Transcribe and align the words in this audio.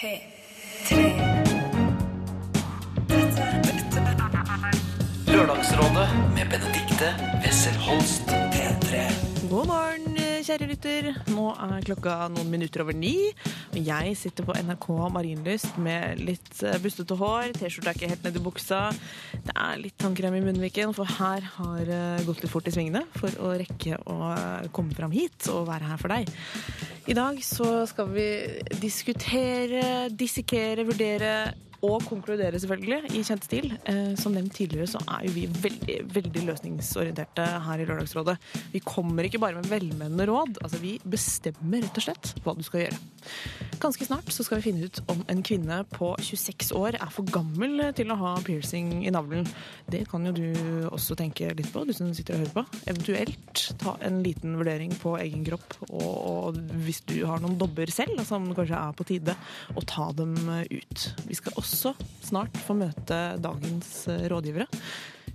P3. 0.00 0.96
Lørdagsrådet 5.28 6.06
med 6.32 6.48
Benedikte 6.48 7.10
Wessel 7.42 7.76
Holst. 7.84 8.32
P3. 8.54 9.02
God 9.50 9.66
morgen, 9.68 10.16
kjære 10.46 10.68
lytter. 10.70 11.10
Nå 11.34 11.50
er 11.52 11.84
klokka 11.84 12.14
noen 12.32 12.48
minutter 12.48 12.80
over 12.86 12.96
ni. 12.96 13.12
Og 13.74 13.76
jeg 13.90 14.14
sitter 14.16 14.46
på 14.48 14.56
NRK 14.56 14.86
Marienlyst 15.12 15.76
med 15.84 16.22
litt 16.24 16.62
eh, 16.64 16.80
bustete 16.80 17.18
hår. 17.20 17.52
T-skjorta 17.58 17.92
er 17.92 18.00
ikke 18.00 18.10
helt 18.14 18.24
nedi 18.24 18.44
buksa. 18.46 18.80
Det 19.36 19.52
er 19.52 19.82
litt 19.84 19.98
tannkrem 20.00 20.38
i 20.38 20.44
munnviken, 20.46 20.96
for 20.96 21.12
her 21.18 21.44
har 21.58 21.84
det 21.84 22.24
gått 22.24 22.40
litt 22.40 22.54
fort 22.54 22.70
i 22.70 22.72
svingene 22.72 23.04
for 23.18 23.36
å 23.36 23.52
rekke 23.60 24.00
å 24.08 24.16
eh, 24.32 24.70
komme 24.72 24.96
fram 24.96 25.12
hit 25.12 25.50
og 25.52 25.68
være 25.68 25.92
her 25.92 26.00
for 26.00 26.16
deg. 26.16 26.32
I 27.10 27.14
dag 27.14 27.40
så 27.42 27.86
skal 27.90 28.06
vi 28.14 28.24
diskutere, 28.78 30.06
dissekere, 30.14 30.84
vurdere 30.86 31.32
og 31.86 32.04
konkludere 32.04 32.58
selvfølgelig 32.60 33.14
i 33.16 33.22
kjent 33.24 33.46
stil. 33.46 33.70
Eh, 33.88 34.12
som 34.20 34.34
nevnt 34.36 34.52
tidligere 34.56 34.88
så 34.90 35.00
er 35.06 35.24
jo 35.26 35.34
vi 35.34 35.46
veldig, 35.48 35.96
veldig 36.12 36.44
løsningsorienterte 36.50 37.46
her 37.64 37.80
i 37.80 37.86
Lørdagsrådet. 37.88 38.36
Vi 38.74 38.82
kommer 38.84 39.26
ikke 39.26 39.40
bare 39.42 39.56
med 39.56 39.70
velmenende 39.70 40.26
råd, 40.28 40.60
altså 40.60 40.80
vi 40.82 40.98
bestemmer 41.04 41.84
rett 41.86 42.00
og 42.00 42.06
slett 42.06 42.32
hva 42.44 42.54
du 42.56 42.62
skal 42.66 42.84
gjøre. 42.84 43.00
Ganske 43.80 44.04
snart 44.04 44.28
så 44.32 44.44
skal 44.44 44.60
vi 44.60 44.66
finne 44.68 44.88
ut 44.88 45.00
om 45.12 45.22
en 45.32 45.40
kvinne 45.46 45.80
på 45.94 46.12
26 46.20 46.74
år 46.76 46.98
er 47.00 47.12
for 47.14 47.28
gammel 47.32 47.80
til 47.96 48.12
å 48.12 48.18
ha 48.20 48.34
piercing 48.44 49.06
i 49.08 49.12
navlen. 49.14 49.48
Det 49.90 50.04
kan 50.10 50.26
jo 50.28 50.34
du 50.36 50.46
også 50.90 51.16
tenke 51.16 51.48
litt 51.56 51.72
på, 51.72 51.86
du 51.88 51.94
som 51.96 52.12
sitter 52.16 52.36
og 52.36 52.44
hører 52.44 52.56
på. 52.58 52.80
Eventuelt 52.92 53.64
ta 53.80 53.96
en 54.04 54.20
liten 54.24 54.58
vurdering 54.60 54.92
på 55.00 55.14
egen 55.22 55.46
kropp, 55.48 55.78
og, 55.88 56.60
hvis 56.84 57.00
du 57.08 57.16
har 57.28 57.40
noen 57.40 57.56
dobber 57.60 57.88
selv, 57.92 58.20
som 58.28 58.50
kanskje 58.56 58.76
er 58.76 58.96
på 58.96 59.06
tide, 59.08 59.36
å 59.72 59.84
ta 59.88 60.10
dem 60.16 60.36
ut. 60.68 61.06
Vi 61.28 61.38
skal 61.38 61.56
også 61.56 61.69
snart 61.70 62.60
få 62.66 62.74
møte 62.78 63.18
dagens 63.42 64.08
eh, 64.10 64.26
rådgivere. 64.30 64.66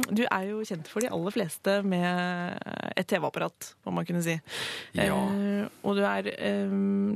Du 0.15 0.21
er 0.29 0.43
jo 0.47 0.61
kjent 0.67 0.87
for 0.91 1.01
de 1.03 1.09
aller 1.11 1.33
fleste 1.33 1.79
med 1.83 2.61
et 2.95 3.07
TV-apparat, 3.09 3.71
må 3.87 3.93
man 3.97 4.05
kunne 4.07 4.21
si. 4.23 4.35
Ja. 4.95 5.15
Og 5.83 5.97
du, 5.97 6.03
er, 6.05 6.29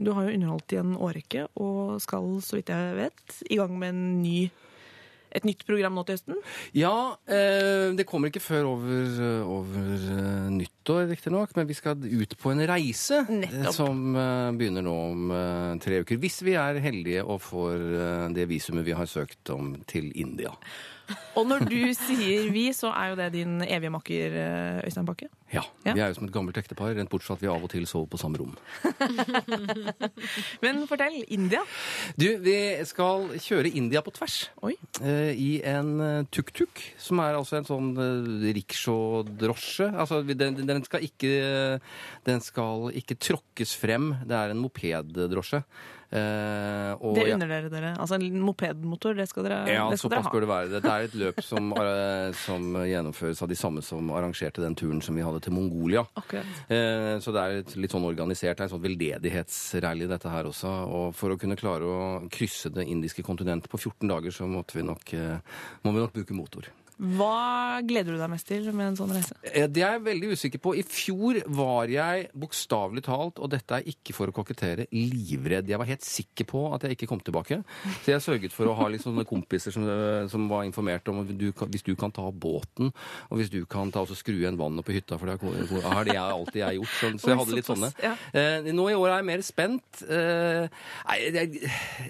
du 0.03 0.09
har 0.18 0.25
jo 0.28 0.34
underholdt 0.36 0.74
i 0.74 0.80
en 0.81 0.96
årrekke, 0.97 1.28
og 1.59 2.00
skal, 2.03 2.40
så 2.45 2.57
vidt 2.57 2.73
jeg 2.73 2.97
vet, 2.97 3.38
i 3.50 3.59
gang 3.59 3.78
med 3.79 3.94
en 3.94 4.03
ny, 4.23 4.50
et 5.35 5.45
nytt 5.45 5.62
program 5.67 5.94
nå 5.94 6.03
til 6.07 6.17
høsten. 6.17 6.38
Ja, 6.73 7.16
eh, 7.29 7.91
det 7.97 8.07
kommer 8.09 8.31
ikke 8.31 8.41
før 8.41 8.72
over, 8.72 9.19
over 9.45 9.89
eh, 10.16 10.50
nyttår, 10.56 11.06
riktignok, 11.12 11.53
men 11.57 11.69
vi 11.69 11.78
skal 11.78 12.01
ut 12.01 12.38
på 12.41 12.53
en 12.53 12.66
reise 12.72 13.22
eh, 13.25 13.34
Nettopp. 13.45 13.75
som 13.78 14.19
begynner 14.57 14.85
nå 14.85 14.95
om 15.09 15.34
tre 15.84 16.01
uker. 16.01 16.22
Hvis 16.22 16.41
vi 16.47 16.57
er 16.57 16.81
heldige 16.81 17.25
og 17.25 17.44
får 17.45 18.31
det 18.35 18.50
visumet 18.50 18.88
vi 18.88 18.97
har 18.97 19.09
søkt 19.09 19.53
om 19.53 19.75
til 19.89 20.09
India. 20.18 20.56
Og 21.40 21.47
når 21.47 21.66
du 21.70 21.78
sier 21.96 22.50
vi, 22.53 22.70
så 22.75 22.92
er 22.94 23.12
jo 23.12 23.18
det 23.20 23.30
din 23.38 23.59
evige 23.66 23.92
makker 23.94 24.36
eh, 24.40 24.80
Øystein 24.88 25.08
Bakke. 25.08 25.30
Ja. 25.53 25.64
Vi 25.81 25.96
er 25.96 26.12
jo 26.12 26.18
som 26.20 26.28
et 26.28 26.34
gammelt 26.34 26.58
ektepar, 26.62 26.92
rent 26.94 27.09
bortsett 27.09 27.31
fra 27.31 27.38
at 27.40 27.44
vi 27.44 27.50
av 27.50 27.64
og 27.66 27.72
til 27.72 27.88
sover 27.90 28.09
på 28.12 28.20
samme 28.22 28.38
rom. 28.38 28.53
Men 30.64 30.84
fortell, 30.90 31.22
India. 31.34 31.64
Du, 32.19 32.28
vi 32.44 32.58
skal 32.90 33.31
kjøre 33.42 33.72
India 33.74 34.03
på 34.06 34.14
tvers. 34.14 34.38
Oi. 34.66 34.75
eh, 35.02 35.31
I 35.34 35.52
en 35.69 35.94
eh, 36.06 36.28
tuk-tuk, 36.30 36.84
som 37.02 37.22
er 37.24 37.40
altså 37.40 37.59
en 37.59 37.69
sånn 37.69 37.92
rickshaw-drosje. 38.59 39.90
Altså, 39.96 40.22
den, 40.30 40.59
den, 40.68 40.84
skal 40.86 41.06
ikke, 41.08 41.80
den 42.28 42.44
skal 42.46 42.92
ikke 43.00 43.18
tråkkes 43.18 43.74
frem. 43.80 44.12
Det 44.30 44.38
er 44.38 44.53
en 44.53 44.62
mopeddrosje. 44.62 45.64
Eh, 46.12 46.94
og 47.06 47.14
Det 47.16 47.25
unner 47.36 47.47
dere 47.52 47.70
dere. 47.70 47.92
Altså 48.02 48.18
en 48.18 48.40
mopedmotor, 48.42 49.14
det 49.20 49.28
skal 49.30 49.46
dere, 49.46 49.59
ja, 49.70 49.84
det 49.92 50.00
skal 50.00 50.09
dere 50.09 50.24
såpass 50.24 50.25
ha. 50.25 50.34
bør 50.34 50.42
det 50.46 50.50
være. 50.50 50.70
Dette 50.74 50.94
er 50.96 51.06
et 51.06 51.18
løp 51.22 51.42
som, 51.52 51.68
eh, 51.78 52.31
som 52.34 52.66
gjennomføres 52.90 53.44
av 53.46 53.52
de 53.52 53.58
samme 53.59 53.84
som 53.86 54.09
arrangerte 54.18 54.64
den 54.66 54.78
turen 54.80 55.03
som 55.06 55.16
vi 55.19 55.25
hadde 55.25 55.44
til 55.46 55.53
Mongolia. 55.53 56.06
Akkurat. 56.18 56.50
Eh, 56.68 57.19
Så 57.22 57.34
det 57.36 57.44
er 57.44 57.59
et 57.62 57.75
litt 57.78 57.94
sånn 57.94 58.08
organisert, 58.09 58.58
det 58.58 58.66
er 58.66 58.69
en 58.69 58.74
sånn 58.74 58.84
veldedighetsrally 58.86 60.08
dette 60.09 60.30
her 60.34 60.50
også. 60.50 60.74
Og 60.90 61.14
for 61.16 61.30
å 61.36 61.38
kunne 61.40 61.58
klare 61.59 61.86
å 61.86 62.30
krysse 62.34 62.72
det 62.74 62.88
indiske 62.90 63.22
kontinentet 63.25 63.69
på 63.69 63.78
14 63.78 64.08
dager, 64.09 64.31
så 64.34 64.48
måtte 64.50 64.74
vi 64.80 64.84
nok, 64.88 65.14
må 65.86 65.94
vi 65.94 66.00
nok 66.02 66.14
bruke 66.16 66.34
motor. 66.34 66.66
Hva 67.00 67.80
gleder 67.88 68.12
du 68.12 68.20
deg 68.20 68.28
mest 68.34 68.48
til 68.50 68.66
med 68.76 68.90
en 68.90 68.98
sånn 69.00 69.12
reise? 69.16 69.36
Eh, 69.48 69.68
Det 69.72 69.84
er 69.86 69.94
jeg 69.96 70.02
veldig 70.04 70.32
usikker 70.36 70.60
på. 70.60 70.74
I 70.76 70.84
fjor 70.84 71.38
var 71.56 71.88
jeg 71.88 72.26
bokstavelig 72.36 73.04
talt, 73.06 73.40
og 73.40 73.50
dette 73.54 73.78
er 73.78 73.88
ikke 73.88 74.12
for 74.18 74.28
å 74.28 74.36
kokettere, 74.36 74.86
livredd. 74.92 75.70
Jeg 75.72 75.80
var 75.80 75.88
helt 75.88 76.04
sikker 76.04 76.44
på 76.50 76.64
at 76.76 76.84
jeg 76.84 76.98
ikke 76.98 77.08
kom 77.08 77.22
tilbake. 77.24 77.62
Så 78.04 78.12
jeg 78.12 78.20
sørget 78.26 78.52
for 78.56 78.68
å 78.68 78.76
ha 78.76 78.90
litt 78.92 79.06
sånne 79.06 79.24
kompiser 79.30 79.72
som, 79.72 79.88
eh, 79.88 80.28
som 80.28 80.50
var 80.52 80.66
informert 80.68 81.08
om 81.08 81.22
at 81.24 81.32
du, 81.40 81.48
hvis 81.54 81.86
du 81.88 81.94
kan 81.96 82.12
ta 82.12 82.28
båten, 82.32 82.92
og 83.31 83.40
hvis 83.40 83.50
du 83.54 83.62
kan 83.66 83.92
ta 83.96 84.02
og 84.04 84.12
så 84.12 84.20
skru 84.20 84.36
igjen 84.36 84.60
vannet 84.60 84.84
på 84.84 84.92
hytta, 84.98 85.18
for 85.18 85.31
det 85.31 85.40
har 85.40 86.04
det 86.04 86.18
jeg 86.18 86.36
alltid 86.36 86.60
jeg 86.66 86.81
gjort. 86.81 86.96
Så, 87.00 87.14
så 87.24 87.31
jeg 87.31 87.40
hadde 87.40 87.56
litt 87.62 87.72
sånne. 87.72 87.94
Eh, 88.34 88.72
nå 88.76 88.90
i 88.92 88.98
år 89.00 89.08
er 89.14 89.16
jeg 89.22 89.30
mer 89.31 89.42
spent. 89.48 90.04
Nei, 90.10 91.18
jeg, 91.31 91.64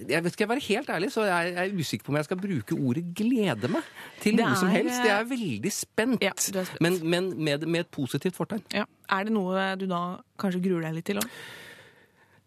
jeg 0.10 0.34
skal 0.34 0.46
jeg 0.48 0.52
være 0.56 0.66
helt 0.66 0.90
ærlig, 0.98 1.12
så 1.14 1.30
jeg, 1.30 1.54
jeg 1.54 1.70
er 1.70 1.78
usikker 1.78 2.06
på 2.10 2.14
om 2.16 2.20
jeg 2.20 2.26
skal 2.30 2.42
bruke 2.42 2.74
ordet 2.80 3.06
glede 3.14 3.70
meg 3.70 3.86
til 4.24 4.36
noe 4.40 4.56
som 4.58 4.70
er, 4.74 4.79
helst. 4.80 5.06
Jeg 5.06 5.16
er 5.16 5.30
veldig 5.30 5.74
spent. 5.76 6.26
Ja, 6.26 6.34
er 6.36 6.68
spent. 6.68 6.84
Men, 6.84 7.00
men 7.04 7.32
med, 7.38 7.66
med 7.68 7.86
et 7.86 7.94
positivt 7.94 8.38
fortegn. 8.40 8.66
Ja. 8.76 8.88
Er 9.10 9.26
det 9.26 9.34
noe 9.34 9.72
du 9.80 9.88
da 9.90 10.04
kanskje 10.40 10.62
gruer 10.68 10.86
deg 10.88 11.00
litt 11.00 11.10
til 11.10 11.22
òg? 11.22 11.40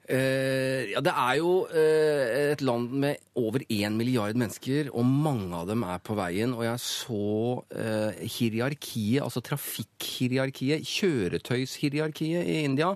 Uh, 0.02 0.82
ja, 0.90 1.00
det 1.00 1.12
er 1.14 1.36
jo 1.38 1.50
uh, 1.70 2.22
et 2.52 2.62
land 2.66 2.90
med 3.04 3.20
over 3.38 3.62
én 3.70 3.94
milliard 3.96 4.34
mennesker, 4.36 4.90
og 4.90 5.06
mange 5.06 5.54
av 5.54 5.68
dem 5.70 5.84
er 5.86 6.02
på 6.02 6.16
veien. 6.18 6.52
Og 6.58 6.66
jeg 6.66 6.82
så 6.82 7.20
uh, 7.62 8.24
hierarkiet, 8.34 9.22
altså 9.22 9.40
trafikkhierarkiet, 9.46 10.82
kjøretøyshierarkiet 10.90 12.50
i 12.50 12.58
India. 12.66 12.90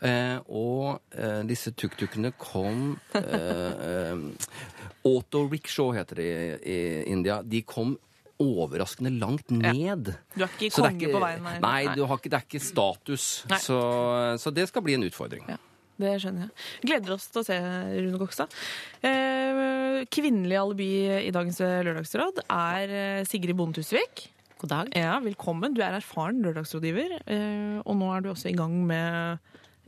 Eh, 0.00 0.38
og 0.48 1.02
eh, 1.12 1.42
disse 1.44 1.74
tuk-tukene 1.76 2.30
kom 2.40 2.94
uh, 3.12 3.18
eh, 3.20 4.22
Auto-rickshaw 5.10 5.92
heter 5.92 6.22
det 6.22 6.28
i, 6.30 6.46
i 6.72 6.78
India. 7.12 7.40
De 7.44 7.60
kom 7.68 7.98
overraskende 8.40 9.12
langt 9.20 9.50
ned. 9.52 10.14
Du 10.34 10.44
er 10.44 10.48
ikke 10.50 10.70
Så 10.72 10.82
det 10.84 10.90
er 10.90 10.94
konge 10.96 11.10
på 11.14 11.22
veien? 11.24 11.42
nei. 11.44 11.56
Nei, 11.64 11.94
du 11.96 12.04
har 12.06 12.16
ikke, 12.20 12.30
det 12.32 12.38
er 12.40 12.46
ikke 12.48 12.62
status. 12.64 13.26
Så, 13.64 13.80
så 14.40 14.52
det 14.56 14.68
skal 14.70 14.84
bli 14.86 14.96
en 14.96 15.04
utfordring. 15.06 15.44
Ja, 15.50 15.58
det 16.00 16.14
skjønner 16.22 16.46
jeg. 16.48 16.52
Gleder 16.88 17.14
oss 17.18 17.28
til 17.28 17.42
å 17.42 17.46
se 17.46 17.58
Rune 17.60 18.20
Gokstad. 18.22 18.58
Eh, 19.04 20.04
kvinnelig 20.12 20.56
alibi 20.60 20.90
i 21.26 21.32
dagens 21.34 21.60
lørdagsråd 21.60 22.42
er 22.46 22.94
eh, 23.02 23.22
Sigrid 23.28 23.58
Bonde 23.58 23.80
Tusvik. 23.82 24.28
God 24.60 24.72
dag. 24.74 24.90
Ja, 24.96 25.14
velkommen. 25.24 25.72
Du 25.76 25.80
er 25.84 25.94
erfaren 25.96 26.42
lørdagsrådgiver, 26.44 27.18
eh, 27.32 27.78
og 27.84 27.96
nå 27.96 28.10
er 28.12 28.24
du 28.24 28.32
også 28.32 28.50
i 28.50 28.56
gang 28.58 28.74
med 28.88 29.38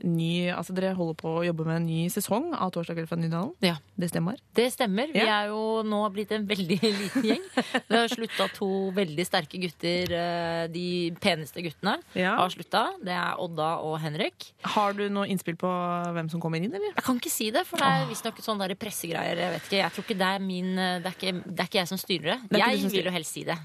ny 0.05 0.49
Altså 0.53 0.75
dere 0.75 0.95
holder 0.97 1.15
på 1.21 1.31
å 1.39 1.45
jobbe 1.47 1.65
med 1.67 1.77
en 1.81 1.87
ny 1.87 2.07
sesong 2.13 2.51
av 2.55 2.71
Torsdag 2.75 2.97
kveld 2.99 3.09
fra 3.11 3.17
Nydalen. 3.21 3.53
Ja. 3.63 3.77
Det 3.99 4.09
stemmer? 4.11 4.39
Det 4.57 4.67
stemmer. 4.75 5.11
Vi 5.15 5.21
er 5.23 5.49
jo 5.53 5.83
nå 5.87 6.01
blitt 6.15 6.33
en 6.37 6.47
veldig 6.49 6.79
liten 7.01 7.27
gjeng. 7.29 7.45
Det 7.89 7.99
har 8.01 8.09
slutta 8.13 8.49
to 8.57 8.69
veldig 8.97 9.27
sterke 9.29 9.61
gutter. 9.63 10.13
eh, 10.13 10.67
De 10.73 10.87
peneste 11.23 11.63
guttene 11.65 11.99
Ja. 12.19 12.37
har 12.41 12.51
slutta. 12.55 12.85
Det 13.03 13.13
er 13.15 13.37
Odda 13.43 13.71
og 13.85 13.99
Henrik. 14.03 14.53
Har 14.75 14.93
du 14.99 15.05
noe 15.09 15.27
innspill 15.31 15.57
på 15.61 15.71
hvem 16.17 16.31
som 16.33 16.41
kommer 16.43 16.59
inn, 16.63 16.73
eller? 16.75 16.93
Jeg 16.97 17.05
kan 17.07 17.19
ikke 17.23 17.31
si 17.33 17.51
det, 17.55 17.67
for 17.69 17.79
det 17.79 17.87
er 17.87 18.09
visstnok 18.11 18.41
sånne 18.43 18.71
pressegreier. 18.79 19.37
Jeg 19.39 19.53
vet 19.57 19.69
ikke, 19.69 19.81
jeg 19.83 19.93
tror 19.97 20.05
ikke 20.09 20.19
det 20.23 20.31
er 20.35 20.43
min 20.43 20.73
eh, 20.79 20.99
Det 21.03 21.13
er 21.13 21.17
ikke, 21.19 21.37
det 21.47 21.61
er 21.61 21.71
ikke 21.71 21.81
jeg 21.83 21.89
som 21.95 21.99
styrer 22.01 22.29
det. 22.35 22.41
Det 22.51 22.59
Jeg 22.63 22.79
styrer. 22.83 22.93
vil 22.99 23.05
jo 23.13 23.17
helst 23.21 23.33
si 23.39 23.45
det. 23.49 23.59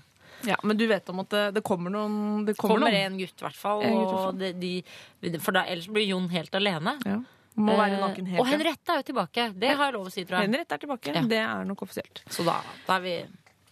Ja, 0.45 0.55
Men 0.63 0.77
du 0.77 0.85
vet 0.87 1.09
om 1.09 1.19
at 1.23 1.29
det, 1.33 1.45
det 1.55 1.63
kommer 1.65 1.89
noen 1.89 2.45
det 2.45 2.53
kommer 2.57 2.75
Kommer 2.77 2.91
noen. 2.93 3.13
en 3.13 3.17
gutt, 3.17 3.33
i 3.41 3.45
hvert 3.47 3.57
fall. 3.57 4.37
De, 4.37 4.51
de, 4.61 5.39
for 5.41 5.51
da, 5.57 5.63
ellers 5.65 5.87
blir 5.89 6.05
Jon 6.11 6.29
helt 6.29 6.53
alene. 6.55 6.97
Ja. 7.05 7.17
Må 7.57 7.73
være 7.73 7.95
Eh, 7.97 8.01
naken 8.03 8.27
helt 8.29 8.39
og 8.43 8.45
Henriette 8.51 8.93
er 8.93 9.01
jo 9.01 9.07
tilbake. 9.07 9.47
Det 9.57 9.71
har 9.73 9.87
jeg 9.87 9.95
lov 9.97 10.05
å 10.05 10.13
si, 10.13 10.23
tror 10.29 10.37
jeg. 10.37 10.49
Henriette 10.51 10.75
er 10.77 10.83
tilbake. 10.83 11.13
Ja. 11.15 11.23
Det 11.25 11.41
er 11.41 11.65
nok 11.65 11.81
offisielt. 11.87 12.21
Så 12.29 12.45
da, 12.45 12.59
da 12.85 12.99
er 12.99 13.05
vi 13.07 13.17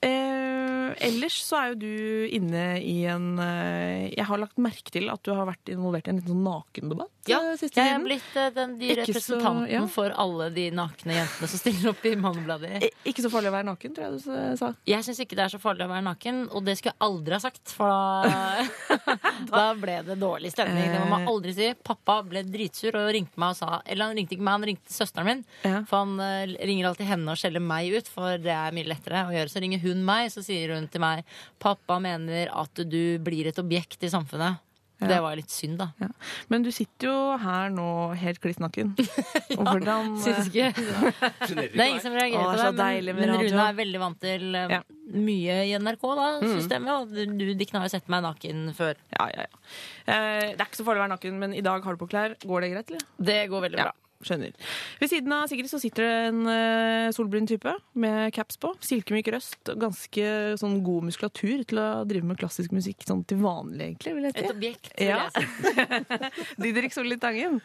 Eh, 0.05 0.91
ellers 1.07 1.37
så 1.41 1.57
er 1.57 1.69
jo 1.71 1.77
du 1.81 2.27
inne 2.35 2.75
i 2.83 3.05
en 3.09 3.39
eh, 3.41 4.11
Jeg 4.11 4.25
har 4.27 4.37
lagt 4.37 4.59
merke 4.61 4.91
til 4.93 5.07
at 5.09 5.23
du 5.25 5.31
har 5.33 5.47
vært 5.47 5.71
involvert 5.71 6.05
i 6.05 6.11
en 6.13 6.19
liten 6.19 6.35
sånn 6.35 6.43
nakendebatt 6.45 7.14
Ja, 7.31 7.39
eh, 7.51 7.55
siste 7.57 7.79
jeg 7.81 7.89
er 7.89 7.95
tiden. 7.97 8.03
blitt 8.05 8.35
eh, 8.37 8.49
den, 8.55 8.75
de 8.79 8.89
Ikke 8.91 9.05
så- 9.05 9.13
representanten 9.13 9.71
ja. 9.71 9.81
for 9.87 10.13
alle 10.15 10.49
de 10.53 10.65
nakne 10.71 11.15
jentene 11.17 11.47
som 11.49 11.59
stiller 11.61 11.89
opp 11.91 12.05
i 12.05 12.15
Mannebladet. 12.15 12.83
Eh, 12.83 12.89
Ikke 13.09 13.23
så 13.25 13.31
farlig 13.33 13.49
å 13.49 13.55
være 13.55 13.65
naken, 13.71 13.95
tror 13.95 14.05
jeg 14.05 14.11
du 14.11 14.19
s- 14.19 14.59
sa. 14.59 14.73
Jeg 14.85 15.03
syns 15.07 15.19
ikke 15.25 15.35
det 15.39 15.45
er 15.45 15.53
så 15.55 15.59
farlig 15.61 15.85
å 15.87 15.89
være 15.89 16.05
naken, 16.05 16.43
og 16.53 16.65
det 16.65 16.77
skulle 16.77 16.93
jeg 16.93 17.01
aldri 17.07 17.33
ha 17.33 17.39
sagt. 17.39 17.73
For 17.75 17.87
da, 17.87 18.67
da 19.51 19.63
ble 19.79 19.97
det 20.05 20.19
dårlig 20.21 20.51
stemning. 20.53 20.85
Det 20.91 20.99
må 21.01 21.09
man 21.15 21.27
aldri 21.27 21.53
si. 21.57 21.71
Pappa 21.85 22.19
ble 22.27 22.43
dritsur 22.43 22.95
og 22.99 23.09
ringte 23.15 23.37
meg 23.41 23.55
og 23.55 23.59
sa 23.59 23.81
Eller 23.85 24.05
han 24.09 24.15
ringte 24.17 24.35
ikke 24.37 24.45
meg, 24.45 24.53
han 24.59 24.67
ringte 24.71 24.93
søsteren 24.93 25.25
min. 25.29 25.43
Ja. 25.65 25.81
For 25.89 26.03
han 26.03 26.19
eh, 26.19 26.55
ringer 26.65 26.91
alltid 26.91 27.09
henne 27.09 27.33
og 27.33 27.37
skjeller 27.41 27.63
meg 27.63 27.93
ut, 27.97 28.07
for 28.11 28.37
det 28.41 28.53
er 28.53 28.71
mye 28.75 28.89
lettere 28.91 29.25
å 29.27 29.33
gjøre. 29.33 29.49
Så 29.51 29.61
ringer 29.65 29.81
hun 29.85 30.05
meg, 30.05 30.29
så 30.33 30.43
sier 30.45 30.75
hun 30.75 30.87
til 30.93 31.01
meg 31.03 31.25
Pappa 31.59 31.97
mener 31.99 32.49
at 32.53 32.73
du 32.85 33.17
blir 33.25 33.47
et 33.49 33.57
objekt 33.61 34.03
i 34.05 34.11
samfunnet. 34.13 34.61
Ja. 35.05 35.11
Det 35.13 35.19
var 35.23 35.37
litt 35.39 35.53
synd, 35.53 35.77
da. 35.81 35.87
Ja. 36.01 36.09
Men 36.51 36.65
du 36.65 36.71
sitter 36.75 37.09
jo 37.09 37.15
her 37.41 37.69
nå 37.73 37.87
helt 38.19 38.41
kliss 38.43 38.59
naken. 38.63 38.93
Og 39.57 39.63
hvordan 39.69 40.15
Syns 40.23 40.47
ikke 40.49 40.71
Det 40.75 41.71
er 41.73 41.89
ingen 41.91 42.03
som 42.03 42.15
reagerer 42.17 42.59
er 42.59 42.71
på 42.73 42.77
det, 42.79 43.15
men, 43.15 43.21
men. 43.21 43.35
Rune 43.45 43.67
er 43.69 43.77
veldig 43.81 44.01
vant 44.01 44.19
til 44.23 44.57
eh, 44.59 44.73
Ja. 44.77 44.81
mye 45.15 45.57
i 45.69 45.75
NRK-systemet. 45.79 46.93
Og 46.95 47.35
du, 47.37 47.45
Dikken 47.55 47.79
har 47.79 47.87
jo 47.87 47.93
sett 47.95 48.09
meg 48.11 48.25
naken 48.25 48.65
før. 48.77 48.97
Ja, 49.15 49.29
ja, 49.35 49.45
ja. 49.47 49.61
Eh, 50.05 50.47
det 50.55 50.59
er 50.59 50.65
ikke 50.67 50.81
så 50.81 50.87
farlig 50.87 51.03
å 51.03 51.05
være 51.05 51.15
naken, 51.15 51.39
men 51.45 51.53
i 51.57 51.63
dag 51.65 51.85
har 51.85 51.95
du 51.95 52.01
på 52.01 52.09
klær. 52.11 52.35
Går 52.45 52.65
det 52.65 52.71
greit, 52.75 52.91
eller? 52.95 53.05
Det 53.31 53.39
går 53.53 53.67
veldig 53.69 53.81
Ja, 53.81 53.91
bra. 53.91 54.01
Skjønner. 54.23 54.53
Ved 55.01 55.09
siden 55.11 55.33
av 55.35 55.47
Sigrid 55.51 55.67
så 55.69 55.79
sitter 55.81 56.05
det 56.05 56.13
en 56.29 56.39
uh, 56.47 57.11
solbrun 57.15 57.47
type 57.49 57.73
med 57.99 58.31
caps 58.35 58.57
på. 58.61 58.71
Silkemyk 58.85 59.27
røst. 59.35 59.73
Ganske 59.81 60.29
sånn 60.61 60.79
god 60.85 61.09
muskulatur 61.09 61.65
til 61.67 61.81
å 61.81 61.89
drive 62.07 62.29
med 62.29 62.39
klassisk 62.39 62.71
musikk 62.75 63.03
sånn 63.05 63.25
til 63.27 63.41
vanlig, 63.43 63.91
egentlig. 63.91 64.15
vil 64.15 64.29
jeg 64.29 64.37
Et 64.39 64.53
objekt, 64.53 64.89
vil 64.97 65.07
Ja. 65.11 65.27
jeg 65.35 65.45
si. 65.45 66.55
Didrik 66.63 66.95
Solli 66.95 67.17
Tangen. 67.21 67.59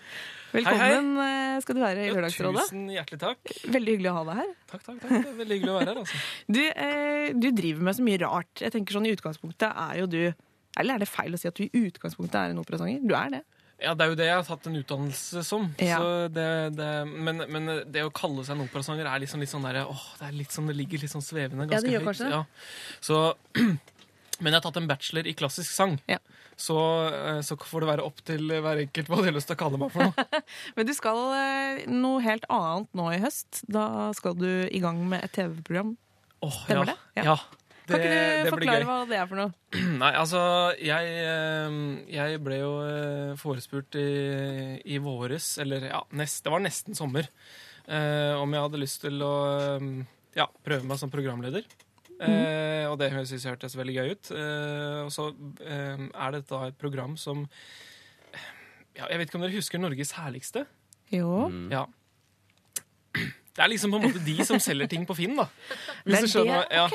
Velkommen 0.51 1.13
eh, 1.23 1.61
skal 1.63 1.77
du 1.79 1.81
være 1.85 2.09
i 2.09 2.11
Lørdagsrådet. 2.11 2.65
Tusen 2.73 2.89
hjertelig 2.91 3.21
takk. 3.23 3.53
Veldig 3.71 3.93
hyggelig 3.95 4.11
å 4.11 4.15
ha 4.17 4.25
deg 4.33 4.41
her. 4.41 4.49
Takk, 4.73 4.83
takk, 4.83 4.97
takk. 5.05 5.11
Det 5.15 5.21
er 5.31 5.37
veldig 5.39 5.59
hyggelig 5.61 5.71
å 5.71 5.77
være 5.79 5.93
her. 5.95 6.01
altså. 6.03 6.23
Du, 6.57 6.61
eh, 6.67 7.29
du 7.39 7.49
driver 7.55 7.87
med 7.87 7.95
så 8.01 8.03
mye 8.09 8.19
rart. 8.25 8.51
Jeg 8.65 8.75
tenker 8.75 8.99
sånn 8.99 9.07
I 9.07 9.15
utgangspunktet 9.15 9.71
er 9.71 10.01
jo 10.03 10.09
du 10.11 10.19
Eller 10.81 10.97
er 10.97 11.05
det 11.05 11.09
feil 11.11 11.35
å 11.35 11.39
si 11.39 11.47
at 11.51 11.55
du 11.59 11.65
i 11.69 11.85
utgangspunktet 11.87 12.35
er 12.41 12.51
en 12.57 12.59
operasanger? 12.63 13.01
Du 13.07 13.15
er 13.15 13.31
det. 13.39 13.43
Ja, 13.81 13.95
Det 13.97 14.05
er 14.05 14.13
jo 14.13 14.19
det 14.19 14.27
jeg 14.29 14.37
har 14.37 14.47
tatt 14.47 14.67
en 14.69 14.81
utdannelse 14.81 15.45
som. 15.47 15.71
Ja. 15.81 16.01
Så 16.01 16.33
det, 16.35 16.49
det, 16.77 16.91
men, 17.09 17.45
men 17.49 17.71
det 17.89 18.05
å 18.05 18.13
kalle 18.15 18.45
seg 18.45 18.59
en 18.59 18.67
operasanger 18.67 19.09
er 19.09 19.23
liksom 19.23 19.41
litt 19.41 19.53
sånn 19.53 19.65
der, 19.65 19.83
åh, 19.89 20.05
det 20.21 20.29
er 20.29 20.37
litt 20.37 20.53
sånn, 20.55 20.69
det 20.69 20.77
ligger 20.79 21.05
litt 21.05 21.13
sånn 21.15 21.25
svevende. 21.25 21.69
Ja, 21.73 21.81
det 21.81 21.95
gjør 21.95 22.05
høyt. 22.05 22.11
kanskje. 22.11 22.29
Ja. 22.35 22.43
Så, 23.01 23.23
men 24.43 24.53
jeg 24.53 24.59
har 24.59 24.67
tatt 24.67 24.81
en 24.83 24.91
bachelor 24.91 25.31
i 25.31 25.35
klassisk 25.39 25.73
sang. 25.73 25.97
Ja. 26.11 26.21
Så, 26.61 26.77
eh, 27.09 27.41
så 27.41 27.57
får 27.57 27.81
det 27.81 27.89
være 27.89 28.05
opp 28.05 28.21
til 28.29 28.53
hver 28.53 28.83
enkelt 28.83 29.09
hva 29.09 29.23
de 29.23 29.31
har 29.31 29.37
lyst 29.39 29.49
til 29.49 29.57
å 29.57 29.61
kalle 29.63 29.81
meg 29.81 29.95
for 29.95 30.11
noe. 30.11 30.43
Men 30.77 30.89
du 30.89 30.93
skal 30.97 31.21
eh, 31.39 31.87
noe 31.89 32.21
helt 32.25 32.45
annet 32.53 33.01
nå 33.01 33.07
i 33.15 33.21
høst. 33.23 33.63
Da 33.65 34.11
skal 34.19 34.37
du 34.37 34.51
i 34.69 34.83
gang 34.85 35.01
med 35.09 35.25
et 35.25 35.33
TV-program. 35.39 35.95
Åh, 36.45 36.51
oh, 36.51 36.61
ja. 36.69 36.85
det? 36.91 36.99
Ja. 37.17 37.25
Ja. 37.33 37.39
Kan 37.91 38.01
ikke 38.01 38.11
du 38.11 38.45
det 38.45 38.53
forklare 38.55 38.87
hva 38.89 38.99
det 39.11 39.19
er 39.21 39.27
for 39.31 39.41
noe? 39.41 39.53
Nei, 40.03 40.13
altså 40.21 40.41
jeg, 40.79 41.11
eh, 41.27 41.77
jeg 42.15 42.41
ble 42.47 42.61
jo 42.63 42.71
eh, 42.87 43.35
forespurt 43.41 43.99
i, 44.01 44.07
i 44.95 45.01
våres, 45.03 45.53
eller 45.63 45.91
ja, 45.91 46.01
nest, 46.17 46.43
det 46.47 46.55
var 46.55 46.65
nesten 46.65 46.99
sommer, 46.99 47.29
eh, 47.87 48.33
om 48.39 48.57
jeg 48.57 48.67
hadde 48.67 48.83
lyst 48.83 49.03
til 49.05 49.21
å 49.27 49.35
eh, 49.77 49.87
ja, 50.39 50.49
prøve 50.67 50.87
meg 50.89 51.01
som 51.03 51.13
programleder. 51.13 51.67
Eh, 52.21 52.85
og 52.85 52.99
det 53.01 53.07
jeg 53.09 53.41
hørtes 53.49 53.77
veldig 53.79 53.95
gøy 53.97 54.11
ut. 54.13 54.31
Eh, 54.37 54.99
og 55.07 55.13
så 55.15 55.31
eh, 55.65 56.03
er 56.11 56.35
dette 56.37 56.53
da 56.53 56.67
et 56.69 56.77
program 56.77 57.15
som 57.17 57.47
ja, 58.93 59.07
Jeg 59.07 59.17
vet 59.23 59.31
ikke 59.31 59.39
om 59.39 59.45
dere 59.47 59.57
husker 59.57 59.81
Norges 59.81 60.13
herligste? 60.19 60.67
Jo. 61.15 61.49
Ja. 61.73 61.87
Det 63.17 63.65
er 63.65 63.73
liksom 63.73 63.93
på 63.95 63.99
en 64.03 64.07
måte 64.11 64.21
de 64.25 64.37
som 64.47 64.61
selger 64.63 64.91
ting 64.91 65.07
på 65.09 65.17
Finn, 65.19 65.33
da. 65.39 65.49
Hvis 66.05 66.29
Det 66.35 66.45
du 66.45 66.45
er 66.45 66.69
det? 66.69 66.77
ja. 66.77 66.87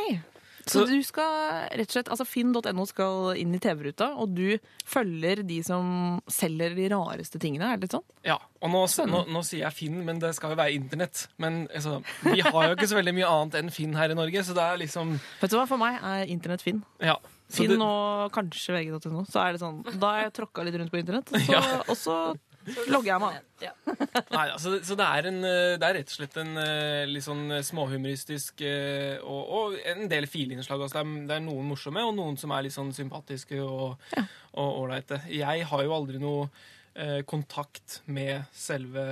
Så 0.65 0.81
Så- 0.81 0.87
du 0.89 1.03
skal 1.03 1.67
rett 1.69 1.87
og 1.87 1.93
slett, 1.93 2.07
altså 2.09 2.25
Finn.no 2.25 2.85
skal 2.89 3.35
inn 3.37 3.53
i 3.53 3.59
TV-ruta, 3.59 4.07
og 4.17 4.33
du 4.33 4.57
følger 4.83 5.43
de 5.45 5.61
som 5.63 6.19
selger 6.27 6.73
de 6.75 6.87
rareste 6.89 7.37
tingene? 7.39 7.67
Er 7.71 7.77
det 7.77 7.83
litt 7.85 7.91
sånn? 7.91 8.03
Ja, 8.25 8.37
og 8.61 8.69
nå, 8.73 8.81
nå, 9.05 9.27
nå 9.29 9.43
sier 9.45 9.61
jeg 9.67 9.73
Finn, 9.73 10.03
men 10.05 10.17
det 10.19 10.33
skal 10.35 10.49
jo 10.55 10.55
være 10.57 10.73
internett. 10.73 11.27
Men 11.37 11.67
altså, 11.67 12.01
vi 12.23 12.41
har 12.41 12.67
jo 12.69 12.75
ikke 12.75 12.89
så 12.89 12.97
veldig 12.97 13.13
mye 13.13 13.29
annet 13.29 13.59
enn 13.61 13.69
Finn 13.71 13.93
her 13.93 14.09
i 14.09 14.17
Norge, 14.17 14.41
så 14.43 14.55
det 14.57 14.65
er 14.65 14.77
liksom 14.87 15.19
Vet 15.41 15.51
du 15.51 15.57
hva, 15.57 15.67
For 15.67 15.77
meg 15.77 16.01
er 16.01 16.25
internett 16.33 16.61
Finn. 16.65 16.83
Ja. 16.99 17.17
Finn 17.47 17.69
det- 17.69 17.79
og 17.79 18.31
kanskje 18.33 18.73
VG.no. 18.73 19.23
Så 19.29 19.37
er 19.45 19.51
det 19.53 19.61
sånn, 19.61 19.83
Da 19.99 20.07
har 20.15 20.21
jeg 20.23 20.33
tråkka 20.33 20.65
litt 20.65 20.75
rundt 20.81 20.89
på 20.91 20.97
internett, 20.97 21.29
så, 21.29 21.45
Ja. 21.53 22.33
Så 22.67 22.85
logger 22.89 23.09
jeg 23.11 23.21
meg 23.23 23.37
av. 23.37 23.49
Ja. 23.63 23.71
Nei, 24.35 24.45
altså, 24.45 24.75
så 24.85 24.97
det 24.99 25.07
er, 25.07 25.29
en, 25.31 25.39
eh, 25.47 25.73
det 25.79 25.87
er 25.87 25.97
rett 25.99 26.13
og 26.13 26.17
slett 26.19 26.37
en 26.41 26.61
eh, 26.61 27.03
litt 27.09 27.25
sånn 27.25 27.57
småhumoristisk 27.65 28.63
eh, 28.65 29.17
og, 29.21 29.51
og 29.59 29.75
en 29.93 30.07
del 30.11 30.29
filinnslag. 30.29 30.81
Altså, 30.81 30.99
det, 30.99 31.03
er, 31.03 31.27
det 31.31 31.37
er 31.37 31.43
noen 31.45 31.69
morsomme, 31.71 32.05
og 32.05 32.15
noen 32.17 32.39
som 32.41 32.53
er 32.55 32.65
litt 32.67 32.75
sånn 32.75 32.93
sympatiske 32.95 33.59
og 33.63 33.99
ålreite. 34.55 35.21
Ja. 35.29 35.53
Jeg 35.55 35.69
har 35.69 35.85
jo 35.85 35.93
aldri 35.95 36.21
noe 36.21 36.49
eh, 36.95 37.21
kontakt 37.27 38.01
med 38.05 38.47
selve 38.55 39.05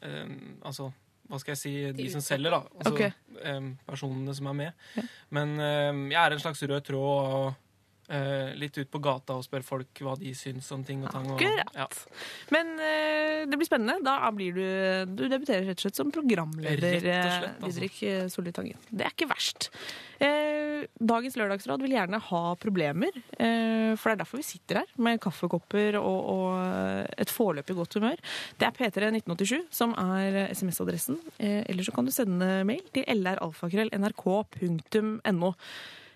eh, 0.00 0.34
Altså 0.62 0.90
hva 1.28 1.36
skal 1.36 1.52
jeg 1.52 1.60
si, 1.60 1.70
de 1.92 2.06
som 2.08 2.22
selger, 2.24 2.54
da. 2.54 2.62
Altså 2.78 2.94
okay. 2.94 3.12
eh, 3.44 3.64
personene 3.84 4.32
som 4.32 4.46
er 4.48 4.54
med. 4.56 5.08
Men 5.36 5.58
eh, 5.60 5.90
jeg 6.14 6.20
er 6.22 6.34
en 6.34 6.40
slags 6.40 6.62
rød 6.64 6.86
tråd 6.86 7.34
og 7.38 7.66
eh, 8.08 8.54
litt 8.58 8.78
ut 8.78 8.90
på 8.90 8.98
gata 9.04 9.32
og 9.38 9.44
spør 9.46 9.62
folk 9.66 9.92
hva 10.04 10.14
de 10.20 10.30
syns 10.36 10.72
om 10.74 10.84
ting 10.86 11.00
og 11.04 11.10
tang. 11.14 11.26
Og, 11.34 11.38
ja. 11.42 11.86
Men 12.54 12.66
eh, 12.82 13.40
det 13.48 13.56
blir 13.58 13.68
spennende. 13.68 13.96
Da 14.04 14.14
blir 14.34 14.52
du 14.56 14.66
Du 15.18 15.24
debuterer 15.28 15.64
rett 15.68 15.78
og 15.78 15.82
slett 15.86 15.98
som 16.00 16.12
programleder, 16.14 17.00
slett, 17.00 17.12
eh, 17.12 17.32
altså. 17.32 17.48
Didrik 17.66 17.96
eh, 18.08 18.28
Solli 18.32 18.52
Tangen. 18.56 18.78
Det 18.90 19.04
er 19.06 19.12
ikke 19.14 19.30
verst. 19.30 19.60
Eh, 20.18 20.80
dagens 20.98 21.36
Lørdagsråd 21.38 21.80
vil 21.84 21.94
gjerne 21.94 22.18
ha 22.28 22.42
problemer, 22.58 23.12
eh, 23.38 23.92
for 23.98 24.06
det 24.10 24.14
er 24.16 24.22
derfor 24.24 24.38
vi 24.40 24.48
sitter 24.48 24.74
her 24.82 24.88
med 24.98 25.20
kaffekopper 25.22 25.92
og, 26.00 26.20
og 26.32 26.46
et 27.18 27.30
foreløpig 27.30 27.74
godt 27.78 27.94
humør. 28.00 28.18
Det 28.58 28.66
er 28.66 28.74
P3 28.74 28.96
1987 29.12 29.68
som 29.74 29.94
er 29.98 30.48
SMS-adressen. 30.54 31.16
Eh, 31.38 31.62
eller 31.68 31.82
så 31.86 31.92
kan 31.94 32.04
du 32.06 32.10
sende 32.14 32.64
mail 32.68 32.84
til 32.94 33.04
lralfakrøll.nrk.no. 33.22 35.50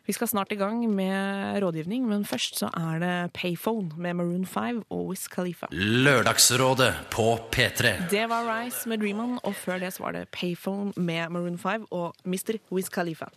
Vi 0.07 0.13
skal 0.17 0.27
snart 0.27 0.51
i 0.51 0.57
gang 0.59 0.81
med 0.91 1.61
rådgivning, 1.63 2.03
men 2.11 2.25
først 2.27 2.57
så 2.59 2.67
er 2.75 2.99
det 2.99 3.33
Payphone 3.37 3.93
med 4.03 4.17
Maroon 4.19 4.43
5 4.51 4.81
og 4.91 5.05
Wiz 5.13 5.29
Khalifa. 5.31 5.69
Lørdagsrådet 5.71 6.89
på 7.15 7.27
P3. 7.55 7.93
Det 8.11 8.25
var 8.31 8.43
Rise 8.49 8.89
med 8.91 8.99
Dream 8.99 9.21
On, 9.23 9.37
og 9.47 9.55
før 9.55 9.79
det 9.79 9.93
så 9.95 10.03
var 10.03 10.17
det 10.17 10.25
Payphone 10.35 10.91
med 10.99 11.31
Maroon 11.31 11.59
5 11.63 11.87
og 11.95 12.17
Mr. 12.27 12.59
Wiz 12.75 12.91
Khalifa. 12.91 13.29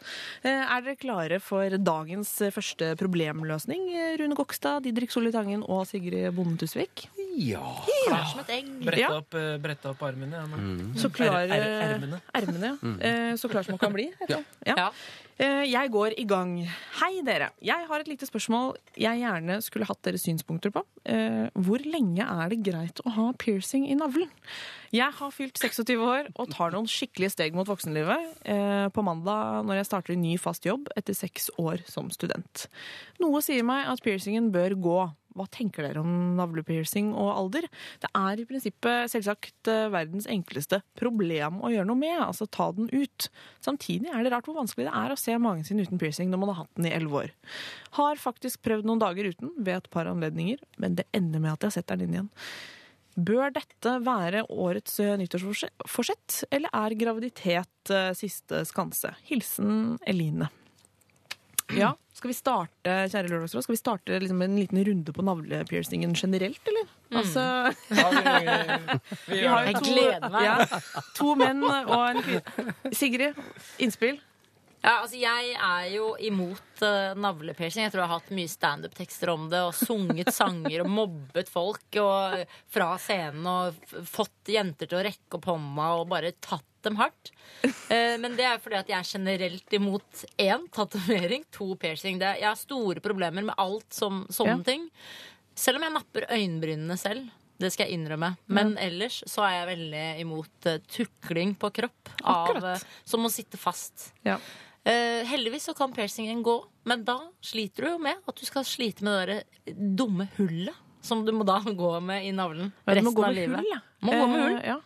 Eh, 0.41 0.49
Er 0.75 0.81
dere 0.81 0.95
klare 0.97 1.39
for 1.39 1.69
dagens 1.77 2.33
eh, 2.41 2.49
første 2.55 2.95
problemløsning? 2.97 3.85
Eh, 3.93 4.15
Rune 4.23 4.33
Gokstad, 4.35 4.81
Didrik 4.87 5.13
Solli 5.13 5.31
Tangen 5.31 5.61
og 5.69 5.85
Sigrid 5.87 6.31
Bonde 6.33 6.57
Tusvik? 6.65 7.05
Ja. 7.37 7.61
ja. 8.09 8.23
som 8.31 8.41
et 8.41 8.49
egg. 8.57 8.73
Brette, 8.81 9.01
Ja. 9.05 9.11
opp, 9.19 9.37
brette 9.61 9.89
opp 9.93 10.01
armene. 10.07 10.33
Ja, 10.41 10.45
mm. 10.49 10.95
Så 10.97 11.09
klar, 11.13 11.43
Er- 11.45 11.53
er- 11.61 11.93
ermene. 11.93 12.21
Ermene, 12.33 12.73
ja. 12.73 12.75
mm. 12.81 13.37
Så 13.37 13.49
klar 13.53 13.61
som 13.63 13.73
man 13.77 13.79
kan 13.85 13.93
bli. 13.93 14.09
Ja. 14.29 14.41
Ja. 14.65 14.89
Eh, 15.37 15.65
Jeg 15.67 15.89
går 15.91 16.13
i 16.17 16.23
gang. 16.23 16.53
Hei, 17.01 17.19
dere. 17.27 17.49
Jeg 17.61 17.87
har 17.89 17.99
et 17.99 18.07
lite 18.07 18.23
spørsmål 18.27 18.77
jeg 18.95 19.19
gjerne 19.19 19.57
skulle 19.61 19.87
hatt 19.89 19.99
deres 20.07 20.23
synspunkter 20.23 20.71
på. 20.71 20.83
Eh, 21.05 21.49
Hvor 21.59 21.83
lenge 21.83 22.23
er 22.23 22.49
det 22.53 22.61
greit 22.63 23.01
å 23.03 23.11
ha 23.17 23.25
piercing 23.37 23.83
i 23.89 23.95
navlen? 23.99 24.29
Jeg 24.95 25.11
har 25.11 25.31
fylt 25.35 25.59
26 25.59 25.99
år 25.99 26.29
og 26.39 26.49
tar 26.55 26.71
noen 26.71 26.87
skikkelige 26.87 27.33
steg 27.35 27.53
mot 27.53 27.67
voksenlivet 27.67 28.47
eh, 28.47 28.87
på 28.95 29.03
mandag 29.03 29.65
når 29.67 29.81
jeg 29.81 29.89
starter 29.89 30.13
en 30.15 30.21
ny 30.23 30.37
fast 30.39 30.63
jobb 30.63 30.87
etter 30.95 31.13
seks 31.13 31.49
år 31.59 31.83
som 31.85 32.07
student. 32.15 32.69
Noe 33.19 33.41
sier 33.43 33.63
meg 33.67 33.89
at 33.91 33.99
piercingen 34.05 34.53
bør 34.55 34.79
gå. 34.79 34.99
Hva 35.35 35.45
tenker 35.51 35.85
dere 35.85 36.01
om 36.01 36.35
navlepiercing 36.37 37.11
og 37.13 37.31
alder? 37.33 37.67
Det 38.01 38.09
er 38.15 38.41
i 38.41 38.47
prinsippet 38.47 39.11
selvsagt 39.11 39.71
eh, 39.71 39.87
verdens 39.93 40.29
enkleste 40.31 40.81
problem 40.99 41.61
å 41.61 41.71
gjøre 41.73 41.89
noe 41.89 41.99
med, 41.99 42.17
altså 42.23 42.47
ta 42.47 42.69
den 42.75 42.87
ut. 42.93 43.27
Samtidig 43.65 44.11
er 44.11 44.23
det 44.23 44.31
rart 44.33 44.47
hvor 44.47 44.59
vanskelig 44.59 44.87
det 44.87 44.95
er 44.95 45.13
å 45.13 45.19
se 45.19 45.35
magen 45.41 45.67
sin 45.67 45.81
uten 45.83 46.01
piercing 46.01 46.31
når 46.31 46.43
man 46.43 46.53
har 46.53 46.61
hatt 46.63 46.79
den 46.79 46.89
i 46.89 46.95
elleve 46.95 47.25
år. 47.25 47.35
Har 47.99 48.21
faktisk 48.21 48.63
prøvd 48.65 48.87
noen 48.87 49.03
dager 49.03 49.27
uten 49.31 49.51
ved 49.57 49.75
et 49.77 49.91
par 49.93 50.09
anledninger, 50.11 50.63
men 50.81 50.97
det 50.99 51.09
ender 51.15 51.43
med 51.43 51.55
at 51.55 51.67
jeg 51.67 51.79
setter 51.79 51.99
den 51.99 52.09
inn 52.09 52.17
igjen. 52.19 52.33
Bør 53.15 53.53
dette 53.55 53.93
være 54.03 54.43
årets 54.51 54.97
eh, 54.99 55.15
nyttårsforsett, 55.21 56.41
eller 56.51 56.73
er 56.75 56.99
graviditet 56.99 57.91
eh, 57.93 58.11
siste 58.17 58.65
skanse? 58.67 59.13
Hilsen 59.29 59.95
Eline. 60.07 60.49
Ja, 61.73 61.95
Skal 62.13 62.29
vi 62.29 62.35
starte 62.37 62.93
kjære 63.11 63.27
lørdagsråd, 63.31 63.63
skal 63.65 63.73
vi 63.73 63.79
starte 63.79 64.19
liksom 64.21 64.41
en 64.45 64.53
liten 64.59 64.79
runde 64.87 65.11
på 65.11 65.23
navlepiercingen 65.25 66.13
generelt, 66.15 66.61
eller? 66.69 66.85
Altså, 67.11 67.41
Ja, 67.89 68.05
vi, 68.13 68.21
vi, 68.21 68.99
vi 69.33 69.39
vi 69.41 69.47
har 69.47 69.65
jo 69.65 69.73
to. 69.81 69.95
Ja, 70.45 70.55
to 71.17 71.33
menn 71.35 71.63
og 71.65 71.97
en 72.11 72.21
kvinne. 72.23 72.75
Sigrid, 72.95 73.41
innspill? 73.83 74.21
Ja, 74.85 74.99
altså 75.01 75.17
Jeg 75.17 75.55
er 75.57 75.87
jo 75.95 76.11
imot 76.21 76.83
uh, 76.85 77.15
navlepiercing. 77.17 77.87
Jeg 77.87 77.93
tror 77.93 78.03
jeg 78.03 78.11
har 78.11 78.19
hatt 78.19 78.33
mye 78.37 78.51
standup-tekster 78.51 79.31
om 79.33 79.47
det. 79.49 79.63
Og 79.65 79.73
sunget 79.77 80.29
sanger 80.39 80.83
og 80.83 80.91
mobbet 80.93 81.49
folk 81.49 81.97
og, 82.03 82.43
fra 82.71 82.91
scenen 83.01 83.47
og 83.49 83.79
fått 84.05 84.53
jenter 84.53 84.89
til 84.91 84.99
å 84.99 85.05
rekke 85.07 85.39
opp 85.39 85.49
hånda 85.49 85.87
og 85.99 86.09
bare 86.13 86.35
tatt 86.37 86.67
dem 86.85 86.99
hardt. 87.01 87.31
Uh, 87.65 88.13
men 88.21 88.35
det 88.37 88.45
er 88.45 88.61
fordi 88.61 88.77
at 88.83 88.91
jeg 88.93 88.99
er 88.99 89.13
generelt 89.15 89.73
imot 89.79 90.25
én 90.45 90.67
tatovering, 90.75 91.47
to 91.55 91.71
piercing. 91.81 92.21
Det, 92.21 92.35
jeg 92.43 92.51
har 92.51 92.59
store 92.61 93.01
problemer 93.01 93.47
med 93.49 93.57
alt 93.57 93.89
som 93.95 94.27
sånne 94.29 94.59
Ja. 94.61 94.67
ting. 94.69 94.85
Selv 95.55 95.79
om 95.79 95.87
jeg 95.87 95.95
napper 95.95 96.29
øyenbrynene 96.29 96.99
selv. 96.99 97.25
Det 97.55 97.69
skal 97.71 97.87
jeg 97.87 97.95
innrømme. 97.95 98.33
Men 98.51 98.73
ellers 98.83 99.21
så 99.31 99.45
er 99.47 99.53
jeg 99.55 99.67
veldig 99.69 100.03
imot 100.25 100.65
eh, 100.67 100.81
tukling 100.91 101.53
på 101.55 101.69
kropp. 101.77 102.09
Av, 102.27 102.57
eh, 102.59 102.81
som 103.07 103.23
må 103.23 103.31
sitte 103.31 103.55
fast. 103.55 104.09
Ja. 104.27 104.35
Eh, 104.85 105.25
heldigvis 105.25 105.65
så 105.65 105.73
kan 105.73 105.93
piercingen 105.93 106.43
gå, 106.45 106.59
men 106.85 107.01
da 107.05 107.17
sliter 107.41 107.87
du 107.87 107.91
jo 107.95 107.99
med 108.05 108.19
at 108.29 108.37
du 108.37 108.45
skal 108.45 108.65
slite 108.67 109.05
med 109.05 109.15
det 109.17 109.37
der 109.65 109.77
dumme 109.97 110.27
hullet. 110.37 110.77
Som 111.05 111.23
du 111.25 111.31
må 111.33 111.45
da 111.45 111.57
gå 111.83 111.91
med 112.01 112.25
i 112.25 112.33
navlen 112.33 112.71
Ja, 112.85 112.95
resten 112.97 113.23
av 113.23 113.33
livet. 113.33 113.57
hull, 113.59 113.71
ja. 113.73 113.79
Må 114.05 114.13
gå 114.13 114.27
med 114.29 114.43
hull. 114.43 114.57
Uh, 114.57 114.67
ja. 114.73 114.77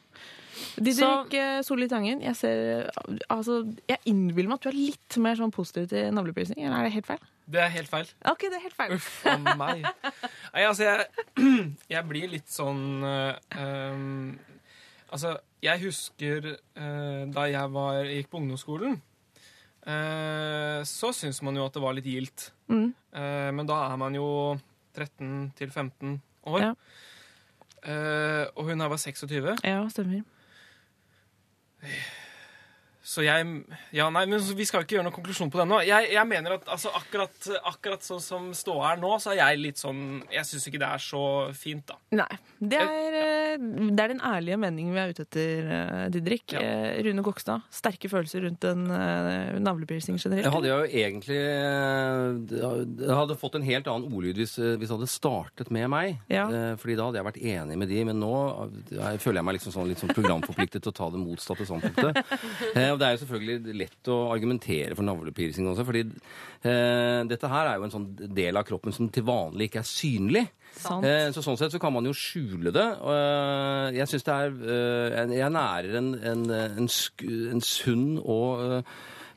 Didrik 0.80 1.34
eh, 1.40 1.58
Solli 1.64 1.88
Tangen, 1.92 2.20
jeg 2.24 2.36
ser 2.36 2.90
Altså, 3.32 3.62
jeg 3.88 4.00
innbiller 4.12 4.52
meg 4.52 4.60
at 4.60 4.68
du 4.68 4.70
er 4.72 4.78
litt 4.78 5.18
mer 5.24 5.40
sånn 5.40 5.54
positiv 5.56 5.88
til 5.92 6.12
navlepiercing, 6.16 6.60
eller 6.64 6.82
er 6.82 6.90
det 6.90 6.96
helt 6.98 7.08
feil? 7.08 7.24
Det 7.50 7.62
er 7.64 7.72
helt 7.74 7.90
feil. 7.90 8.12
Ok, 8.30 8.44
det 8.46 8.60
er 8.60 8.66
helt 8.68 8.78
feil. 8.78 8.92
Uff 8.94 9.24
a 9.26 9.36
meg. 9.58 9.88
Nei, 10.54 10.64
altså, 10.68 10.86
jeg, 10.86 11.08
jeg 11.96 12.08
blir 12.12 12.34
litt 12.36 12.52
sånn 12.54 12.84
um, 13.02 14.36
Altså, 15.10 15.34
jeg 15.66 15.82
husker 15.88 16.52
uh, 16.54 17.24
da 17.34 17.48
jeg 17.50 17.72
var, 17.74 18.04
gikk 18.06 18.30
på 18.30 18.44
ungdomsskolen, 18.44 19.00
så 20.86 21.12
syns 21.16 21.42
man 21.46 21.58
jo 21.58 21.66
at 21.66 21.76
det 21.76 21.84
var 21.84 21.96
litt 21.98 22.10
gildt. 22.10 22.50
Mm. 22.70 22.90
Eh, 23.16 23.50
men 23.56 23.70
da 23.70 23.80
er 23.88 23.96
man 24.02 24.18
jo 24.18 24.28
13 24.98 25.52
til 25.58 25.72
15 25.72 26.18
år. 26.50 26.66
Ja. 26.68 26.74
Eh, 27.80 28.46
og 28.56 28.70
hun 28.70 28.84
her 28.84 28.92
var 28.92 29.02
26. 29.02 29.56
Ja, 29.64 29.82
stemmer. 29.90 30.24
Så 33.10 33.24
jeg 33.26 33.46
Ja, 33.96 34.10
nei, 34.14 34.26
men 34.30 34.42
vi 34.42 34.68
skal 34.68 34.84
jo 34.84 34.86
ikke 34.86 34.98
gjøre 34.98 35.08
noen 35.08 35.16
konklusjon 35.16 35.50
på 35.50 35.62
det 35.62 35.66
nå. 35.70 35.82
Jeg, 35.88 36.12
jeg 36.14 36.30
mener 36.30 36.58
at 36.60 36.68
altså, 36.70 36.92
akkurat, 36.98 37.50
akkurat 37.72 38.06
sånn 38.06 38.22
som 38.22 38.50
ståa 38.58 38.94
er 38.94 39.02
nå, 39.02 39.16
så 39.22 39.34
er 39.34 39.42
jeg 39.42 39.62
litt 39.64 39.82
sånn 39.82 40.22
Jeg 40.30 40.46
syns 40.46 40.68
ikke 40.70 40.82
det 40.82 40.90
er 40.90 41.02
så 41.04 41.24
fint, 41.58 41.86
da. 41.90 41.98
Nei. 42.20 42.30
Det 42.60 42.78
er, 42.78 43.16
eh, 43.16 43.56
det 43.58 44.04
er 44.04 44.12
den 44.12 44.22
ærlige 44.26 44.60
meningen 44.60 44.94
vi 44.94 45.02
er 45.02 45.14
ute 45.14 45.24
etter, 45.26 45.70
eh, 45.74 46.06
Didrik. 46.14 46.54
Ja. 46.54 46.62
Eh, 46.62 47.00
Rune 47.08 47.24
Kokstad, 47.26 47.66
sterke 47.74 48.12
følelser 48.12 48.44
rundt 48.46 48.68
en 48.68 48.86
navlepiercing 49.64 50.20
generelt? 50.20 50.46
Jeg 50.46 50.54
hadde 50.54 50.70
jo 50.70 50.80
egentlig 51.02 51.40
Det 52.50 53.10
hadde 53.16 53.38
fått 53.40 53.58
en 53.58 53.66
helt 53.66 53.88
annen 53.90 54.12
ordlyd 54.12 54.38
hvis, 54.42 54.58
hvis 54.60 54.86
det 54.86 54.96
hadde 54.96 55.10
startet 55.10 55.72
med 55.74 55.90
meg. 55.92 56.20
Ja. 56.30 56.46
Fordi 56.80 56.98
da 57.00 57.08
hadde 57.08 57.22
jeg 57.22 57.30
vært 57.30 57.42
enig 57.56 57.80
med 57.80 57.90
de, 57.90 58.04
men 58.12 58.22
nå 58.22 58.34
jeg 58.92 59.22
føler 59.24 59.40
jeg 59.40 59.48
meg 59.48 59.58
liksom 59.58 59.74
sånn, 59.74 59.90
litt 59.90 60.02
sånn 60.02 60.14
programforpliktet 60.14 60.84
til 60.84 60.92
å 60.92 60.98
ta 61.00 61.10
det 61.14 61.22
motsatte 61.22 61.68
standpunktet. 61.68 62.20
Det 63.00 63.08
er 63.08 63.16
jo 63.16 63.22
selvfølgelig 63.24 63.76
lett 63.80 64.10
å 64.12 64.18
argumentere 64.34 64.96
for 64.98 65.08
navlepiercing 65.08 65.68
også, 65.72 65.86
fordi 65.88 66.02
eh, 66.06 67.20
dette 67.30 67.50
her 67.52 67.70
er 67.72 67.78
jo 67.80 67.88
en 67.88 67.94
sånn 67.96 68.08
del 68.36 68.60
av 68.60 68.66
kroppen 68.68 68.96
som 68.96 69.10
til 69.14 69.24
vanlig 69.28 69.70
ikke 69.70 69.82
er 69.84 69.88
synlig. 69.90 70.46
Eh, 71.04 71.30
Så 71.36 71.42
sånn 71.46 71.58
sett 71.60 71.74
så 71.74 71.80
kan 71.82 71.94
man 71.96 72.06
jo 72.06 72.14
skjule 72.16 72.72
det. 72.76 72.88
og, 73.02 73.14
eh, 73.16 73.98
Jeg 73.98 74.08
synes 74.12 74.28
det 74.28 74.36
er 74.36 74.60
eh, 74.76 75.38
Jeg 75.40 75.50
nærer 75.56 75.98
en, 75.98 76.12
en, 76.34 76.44
en, 76.52 76.90
en 77.56 77.62
sunn 77.66 78.20
og 78.22 78.62
eh, 78.80 78.84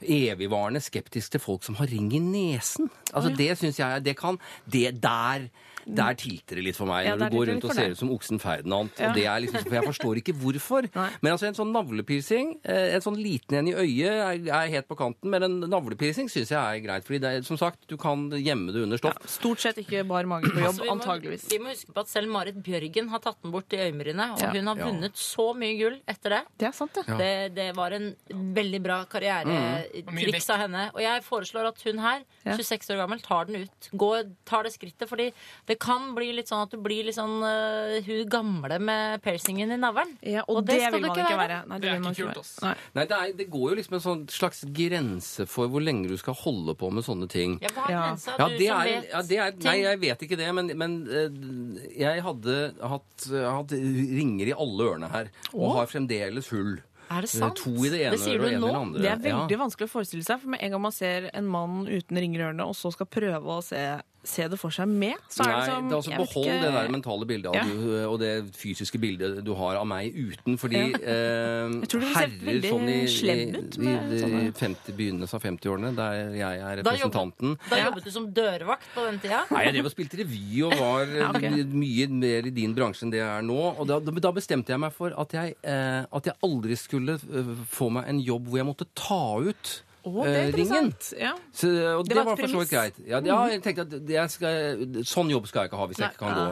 evigvarende 0.02 0.80
skeptisk 0.82 1.30
til 1.36 1.40
folk 1.40 1.62
som 1.64 1.76
har 1.78 1.86
ring 1.86 2.08
i 2.12 2.18
nesen. 2.18 2.90
Altså 3.14 3.30
Det 3.38 3.52
syns 3.58 3.78
jeg 3.78 4.02
det 4.04 4.16
kan 4.18 4.38
Det 4.66 4.90
der 5.02 5.48
der 5.86 6.14
tilter 6.14 6.56
det 6.56 6.64
litt 6.64 6.76
for 6.76 6.86
meg, 6.86 7.06
Ja, 7.06 7.16
når 7.16 7.30
du 7.30 7.36
går 7.36 7.46
rundt 7.52 7.64
og 7.64 7.74
ser 7.74 7.90
ut 7.94 7.98
som 7.98 8.10
oksen 8.14 8.38
Ferdinand. 8.42 8.90
Ja. 8.98 9.08
Og 9.08 9.14
det 9.18 9.24
er 9.26 9.40
liksom, 9.44 9.64
for 9.66 9.74
jeg 9.78 9.86
forstår 9.88 10.20
ikke 10.22 10.34
hvorfor. 10.38 10.88
Nei. 10.94 11.08
Men 11.22 11.32
altså 11.34 11.48
en 11.48 11.58
sånn 11.58 11.72
navlepiercing, 11.74 12.52
eh, 12.64 12.94
en 12.96 13.04
sånn 13.04 13.18
liten 13.20 13.58
en 13.58 13.68
i 13.72 13.74
øyet, 13.74 14.12
er, 14.12 14.46
er 14.62 14.72
helt 14.76 14.88
på 14.88 14.96
kanten. 14.98 15.30
Men 15.32 15.42
en 15.48 15.58
navlepiercing 15.72 16.30
syns 16.32 16.52
jeg 16.54 16.58
er 16.60 16.82
greit. 16.84 17.04
fordi 17.08 17.18
det 17.24 17.32
er, 17.38 17.42
som 17.46 17.58
sagt, 17.60 17.82
du 17.90 17.96
kan 18.00 18.28
gjemme 18.30 18.72
det 18.74 18.82
under 18.86 19.00
stoff. 19.00 19.18
Stort 19.30 19.60
sett 19.64 19.78
ikke 19.82 20.04
bar 20.08 20.24
mage 20.30 20.50
på 20.52 20.58
jobb, 20.64 20.70
Altså, 20.72 20.82
vi, 20.82 20.88
må, 20.88 20.96
antageligvis. 20.96 21.48
vi 21.50 21.58
må 21.62 21.72
huske 21.74 21.92
på 21.92 22.04
at 22.04 22.08
selv 22.12 22.30
Marit 22.32 22.58
Bjørgen 22.64 23.08
har 23.12 23.22
tatt 23.24 23.40
den 23.42 23.52
bort 23.54 23.72
i 23.72 23.80
øyenbrynet. 23.82 24.36
Og 24.36 24.42
Ja. 24.42 24.52
hun 24.54 24.66
har 24.72 24.76
Ja. 24.82 24.86
vunnet 24.90 25.16
så 25.18 25.48
mye 25.56 25.76
gull 25.78 25.98
etter 26.08 26.36
det. 26.36 26.42
Det 26.58 26.68
er 26.68 26.72
sant, 26.76 26.94
det. 26.94 27.04
Ja. 27.08 27.16
Det, 27.18 27.54
det 27.56 27.68
var 27.76 27.90
en 27.92 28.14
veldig 28.30 28.82
bra 28.82 29.04
karrieretriks 29.10 30.48
mm. 30.48 30.54
av 30.54 30.60
henne. 30.64 30.84
Og 30.94 31.00
jeg 31.02 31.24
foreslår 31.26 31.68
at 31.72 31.82
hun 31.86 31.98
her, 32.02 32.24
26 32.46 32.90
år 32.94 33.02
gammel, 33.02 33.20
tar 33.24 33.48
den 33.48 33.62
ut. 33.66 33.88
Går, 33.98 34.30
tar 34.48 34.66
det 34.66 34.72
skrittet. 34.74 35.08
Fordi 35.10 35.30
det 35.68 35.71
kan 35.80 36.14
bli 36.16 36.32
litt 36.36 36.48
sånn 36.50 36.64
at 36.66 36.70
du 36.74 36.78
blir 36.82 37.04
litt 37.06 37.16
sånn 37.16 37.38
uh, 37.44 37.96
hun 38.06 38.28
gamle 38.28 38.78
med 38.82 39.22
piercingen 39.24 39.70
i 39.72 39.78
navlen. 39.80 40.12
Ja, 40.20 40.42
og, 40.48 40.56
Og 40.62 40.66
det, 40.66 40.76
det 40.76 40.88
skal 40.88 40.92
vil 40.98 41.02
du 41.02 41.08
man 41.08 41.18
ikke 41.22 41.38
være. 41.38 41.38
være. 41.38 41.68
Nei, 41.70 41.78
Det 41.82 41.90
er 41.92 42.00
ikke 42.02 42.14
kult, 42.18 42.40
ass. 42.42 42.52
Nei. 42.64 42.74
Nei, 42.98 43.04
det, 43.10 43.18
er, 43.18 43.32
det 43.42 43.48
går 43.54 43.66
jo 43.70 43.78
liksom 43.80 43.96
en 43.98 44.04
sånn 44.06 44.22
slags 44.32 44.62
grense 44.76 45.46
for 45.50 45.72
hvor 45.72 45.84
lenge 45.84 46.08
du 46.10 46.16
skal 46.20 46.34
holde 46.42 46.74
på 46.80 46.90
med 46.92 47.06
sånne 47.06 47.28
ting. 47.32 47.58
Ja, 47.62 47.72
hva 47.76 47.86
er 47.88 47.92
Ja. 47.96 48.04
grensa? 48.08 48.36
Ja, 48.38 48.48
du 48.48 48.66
som 48.66 48.84
vet 48.86 49.10
ja, 49.12 49.48
er 49.48 49.58
Nei, 49.62 49.76
jeg 49.82 50.00
vet 50.02 50.22
ikke 50.28 50.40
det, 50.40 50.48
men, 50.54 50.72
men 50.78 50.96
uh, 51.08 51.82
jeg 51.96 52.22
hadde 52.26 52.56
hatt, 52.82 53.28
hatt 53.32 53.76
ringer 53.76 54.52
i 54.52 54.56
alle 54.56 54.88
ørene 54.92 55.10
her. 55.12 55.30
Og 55.54 55.68
Å? 55.70 55.76
har 55.80 55.90
fremdeles 55.92 56.48
hull. 56.54 56.80
Er 57.12 57.26
det 57.26 57.28
Eh, 57.34 57.40
sant? 57.42 57.58
To 57.60 57.72
i 57.84 57.90
det 57.92 57.98
ene 58.06 58.16
sier 58.16 58.38
du 58.40 58.46
nå. 58.62 58.70
det. 58.94 59.02
Det 59.04 59.10
er 59.10 59.18
veldig 59.20 59.52
ja. 59.52 59.58
vanskelig 59.60 59.84
å 59.90 59.92
forestille 59.92 60.24
seg, 60.24 60.38
for 60.40 60.48
med 60.54 60.62
en 60.64 60.70
gang 60.72 60.80
man 60.80 60.94
ser 60.96 61.26
en 61.36 61.44
mann 61.50 61.82
uten 61.84 62.16
ringer 62.16 62.40
i 62.40 62.44
ørene, 62.46 62.64
og 62.64 62.72
så 62.78 62.88
skal 62.94 63.04
prøve 63.12 63.52
å 63.52 63.60
se, 63.60 63.82
se 64.24 64.46
det 64.46 64.58
for 64.60 64.70
seg 64.70 64.86
med, 64.86 65.16
så 65.28 65.42
er 65.42 65.48
Nei, 65.50 65.58
det 65.58 65.66
som 65.72 65.88
det 65.88 65.92
er 65.92 65.96
altså 65.98 66.10
Behold 66.22 66.46
ikke- 66.46 66.60
det 66.62 66.72
der 66.76 66.88
mentale 66.94 67.26
bildet 67.26 67.46
av 67.50 67.54
Ja. 67.56 67.64
du, 67.64 68.06
og 68.06 68.18
det 68.20 68.32
fysiske 68.54 68.98
bildet 69.02 69.42
du 69.44 69.52
har 69.58 69.74
av 69.80 69.86
meg 69.86 70.14
uten. 70.14 70.56
Fordi 70.58 70.78
eh, 71.02 71.72
Jeg 71.82 71.88
tror 71.90 72.00
du 72.00 72.06
herrer 72.14 72.60
sånn 72.62 72.88
i, 72.88 72.98
ut 73.02 73.78
i, 73.82 73.82
i, 73.82 74.46
i 74.46 74.92
begynnelsen 74.94 75.34
av 75.38 75.42
50-årene, 75.42 75.90
der 75.96 76.34
jeg 76.38 76.60
er 76.62 76.82
Da 76.82 76.90
representanten 76.92 77.56
Da 77.68 77.76
Ja. 77.80 77.88
jobbet 77.90 78.04
du 78.04 78.10
som 78.14 78.30
dørvakt 78.32 78.86
på 78.94 79.06
den 79.10 79.18
tida. 79.18 79.42
Nei, 79.50 79.64
jeg 79.66 79.74
drev 79.74 79.90
og 79.90 79.94
spilte 79.96 80.18
revy 80.22 80.62
og 80.68 80.78
var 80.78 81.06
Ja, 81.22 81.30
ok. 81.34 81.42
eh, 81.42 81.64
mye 81.82 82.08
mer 82.08 82.46
i 82.46 82.54
din 82.54 82.74
bransje 82.78 83.02
enn 83.06 83.10
det 83.10 83.18
jeg 83.22 83.28
er 83.28 83.42
nå. 83.42 83.60
Og 83.78 83.86
da, 83.88 83.98
da 84.00 84.32
bestemte 84.32 84.70
jeg 84.74 84.78
meg 84.80 84.92
for 84.94 85.12
at 85.18 85.32
jeg, 85.34 85.56
eh, 85.64 86.04
at 86.12 86.24
jeg 86.30 86.34
aldri 86.46 86.76
skulle 86.78 87.18
eh, 87.18 87.54
få 87.68 87.90
meg 87.90 88.06
en 88.08 88.20
jobb 88.22 88.46
hvor 88.48 88.58
jeg 88.62 88.66
måtte 88.70 88.86
ta 88.94 89.22
ut 89.42 89.82
Å, 90.02 90.12
det 90.26 90.30
er 90.34 90.48
interessant. 90.48 90.58
ringen. 90.58 90.86
interessant. 90.88 91.20
Ja. 91.20 91.32
Så, 91.54 91.68
og 91.70 92.08
det, 92.08 92.16
var 92.16 92.22
et 92.22 92.26
var 92.26 92.40
for 92.40 92.50
så 92.50 92.60
vidt 92.62 92.70
greit. 92.72 92.96
Ja, 93.06 93.20
ja, 93.22 93.36
jeg 93.52 93.60
tenkte 93.62 93.84
at 93.86 94.32
skal, 94.34 95.04
sånn 95.06 95.30
jobb 95.30 95.46
skal 95.46 95.62
jeg 95.62 95.70
ikke 95.70 95.78
ha 95.78 95.86
hvis 95.90 96.00
jeg 96.02 96.10
ikke 96.10 96.22
kan 96.24 96.38
gå. 96.38 96.46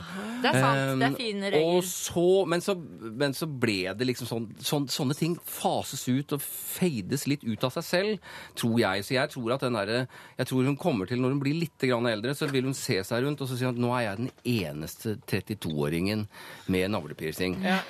Det 0.45 0.53
er 0.53 0.59
sant. 0.61 1.01
Det 1.01 1.09
er 1.09 1.17
fine 1.19 1.49
og 1.49 1.57
regler. 1.57 1.89
så, 1.91 2.27
men, 2.53 2.63
så, 2.65 2.75
men 3.23 3.35
så 3.35 3.49
ble 3.65 3.79
det 3.99 4.07
liksom 4.11 4.31
sånn, 4.31 4.47
sånn 4.63 4.87
Sånne 4.91 5.15
ting 5.17 5.35
fases 5.47 6.03
ut 6.11 6.35
og 6.37 6.43
feides 6.45 7.27
litt 7.31 7.43
ut 7.47 7.65
av 7.67 7.73
seg 7.79 7.87
selv, 7.87 8.29
tror 8.59 8.77
jeg. 8.83 9.07
Så 9.07 9.17
jeg 9.17 9.33
tror 9.33 9.55
at 9.57 9.65
den 9.65 9.79
der, 9.79 9.93
Jeg 10.39 10.51
tror 10.51 10.69
hun 10.69 10.79
kommer 10.79 11.09
til, 11.11 11.23
når 11.23 11.35
hun 11.35 11.43
blir 11.43 11.59
litt 11.59 11.89
grann 11.89 12.07
eldre, 12.11 12.35
så 12.37 12.49
vil 12.51 12.69
hun 12.69 12.77
se 12.77 13.01
seg 13.07 13.25
rundt 13.25 13.43
og 13.43 13.51
så 13.51 13.59
si 13.59 13.67
at 13.69 13.81
nå 13.81 13.91
er 13.97 14.07
jeg 14.11 14.21
den 14.21 14.31
eneste 14.45 15.17
32-åringen 15.31 16.27
med 16.71 16.95
navlepiercing. 16.95 17.59
Ja. 17.65 17.81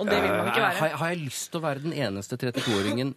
Og 0.00 0.08
det 0.08 0.16
vil 0.22 0.32
man 0.32 0.48
ikke 0.48 0.60
Eh, 0.60 0.66
være. 0.68 0.78
Har, 0.78 0.96
har 1.00 1.08
jeg 1.12 1.22
lyst 1.26 1.50
til 1.50 1.60
å 1.60 1.64
være 1.64 1.84
den 1.84 1.92
eneste 1.92 2.38
32-åringen 2.40 3.14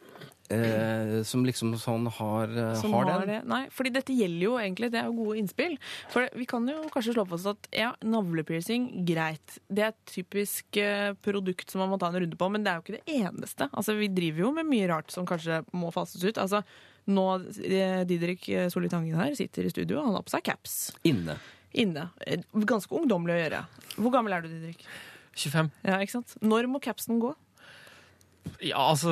eh, 0.51 1.23
som 1.23 1.45
liksom 1.45 1.73
sånn 1.79 2.07
har, 2.17 2.51
eh, 2.51 2.73
som 2.79 2.93
har 2.93 3.09
har 3.09 3.25
den? 3.25 3.31
det. 3.31 3.39
Nei, 3.49 3.61
fordi 3.73 3.93
dette 3.95 4.15
gjelder 4.15 4.45
jo 4.45 4.53
egentlig, 4.59 4.89
det 4.93 5.01
er 5.01 5.09
jo 5.09 5.17
gode 5.17 5.37
innspill. 5.41 5.77
For 6.13 6.27
vi 6.35 6.47
kan 6.49 6.67
jo 6.67 6.81
kanskje 6.93 7.15
slå 7.15 7.25
fast 7.29 7.49
at 7.53 7.69
ja, 7.75 7.91
navlepiercing, 8.03 8.89
greit. 9.07 9.59
Det 9.69 9.85
er 9.85 9.93
et 9.93 10.01
typisk 10.11 10.79
eh, 10.81 11.13
produkt 11.25 11.71
som 11.71 11.83
man 11.83 11.93
må 11.93 11.99
ta 12.01 12.11
en 12.11 12.19
runde 12.19 12.39
på, 12.39 12.49
men 12.53 12.65
det 12.65 12.73
er 12.73 12.79
jo 12.79 12.85
ikke 12.85 12.97
det 12.99 13.19
eneste. 13.21 13.69
Altså, 13.71 13.97
vi 13.99 14.11
driver 14.11 14.47
jo 14.47 14.51
med 14.59 14.69
mye 14.69 14.89
rart 14.91 15.13
som 15.13 15.27
kanskje 15.29 15.63
må 15.75 15.93
fases 15.95 16.23
ut. 16.23 16.41
Altså, 16.41 16.63
nå, 17.07 17.27
eh, 17.63 18.03
Didrik 18.09 18.47
Solli 18.73 18.91
Tangen 18.91 19.19
her 19.19 19.35
sitter 19.39 19.67
i 19.67 19.73
studio, 19.73 19.99
og 20.01 20.09
han 20.09 20.19
har 20.19 20.27
på 20.27 20.35
seg 20.35 20.45
caps. 20.47 20.77
Inne. 21.07 21.39
inne. 21.73 22.09
Ganske 22.53 22.93
ungdommelig 22.93 23.37
å 23.37 23.41
gjøre. 23.43 23.65
Hvor 23.97 24.13
gammel 24.13 24.35
er 24.37 24.45
du, 24.45 24.51
Didrik? 24.51 24.85
25. 25.33 25.71
Ja, 25.87 25.97
ikke 26.03 26.19
sant? 26.19 26.35
Når 26.45 26.67
må 26.69 26.81
capsen 26.83 27.17
gå? 27.21 27.33
Ja, 28.63 28.79
altså 28.91 29.11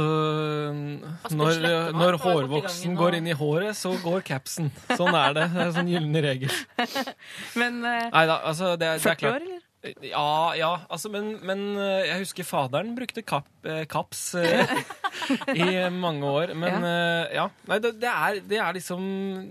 Altså, 1.24 1.36
Når, 1.38 1.92
når 1.96 2.18
hårvoksen 2.24 2.96
går 3.00 3.18
inn 3.20 3.28
i 3.32 3.36
håret, 3.38 3.76
så 3.80 3.94
går 4.04 4.24
capsen. 4.28 4.70
Sånn 4.96 5.16
er 5.16 5.36
det. 5.38 5.50
Det 5.54 5.60
er 5.64 5.68
en 5.70 5.76
sånn 5.80 5.92
gyllen 5.92 6.22
regel. 6.24 6.54
Men 7.62 7.82
eh, 7.88 8.08
Nei 8.14 8.24
da, 8.30 8.40
altså 8.52 8.76
det, 8.76 8.80
det 8.86 8.94
er 8.96 9.06
40 9.10 9.22
klart. 9.24 9.36
år, 9.42 9.46
eller? 9.50 9.68
Ja, 10.06 10.54
ja, 10.54 10.68
altså, 10.94 11.10
men, 11.10 11.32
men 11.42 11.62
eh, 11.74 12.04
jeg 12.06 12.20
husker 12.22 12.46
faderen 12.46 12.92
brukte 12.94 13.24
kap, 13.26 13.48
eh, 13.66 13.80
kaps 13.90 14.36
eh, 14.38 14.70
i 15.58 15.66
mange 15.90 16.22
år. 16.30 16.54
Men 16.54 16.86
eh, 16.86 17.32
ja, 17.40 17.48
nei, 17.66 17.80
det, 17.82 17.96
det, 18.04 18.12
er, 18.12 18.38
det 18.46 18.60
er 18.62 18.78
liksom 18.78 19.02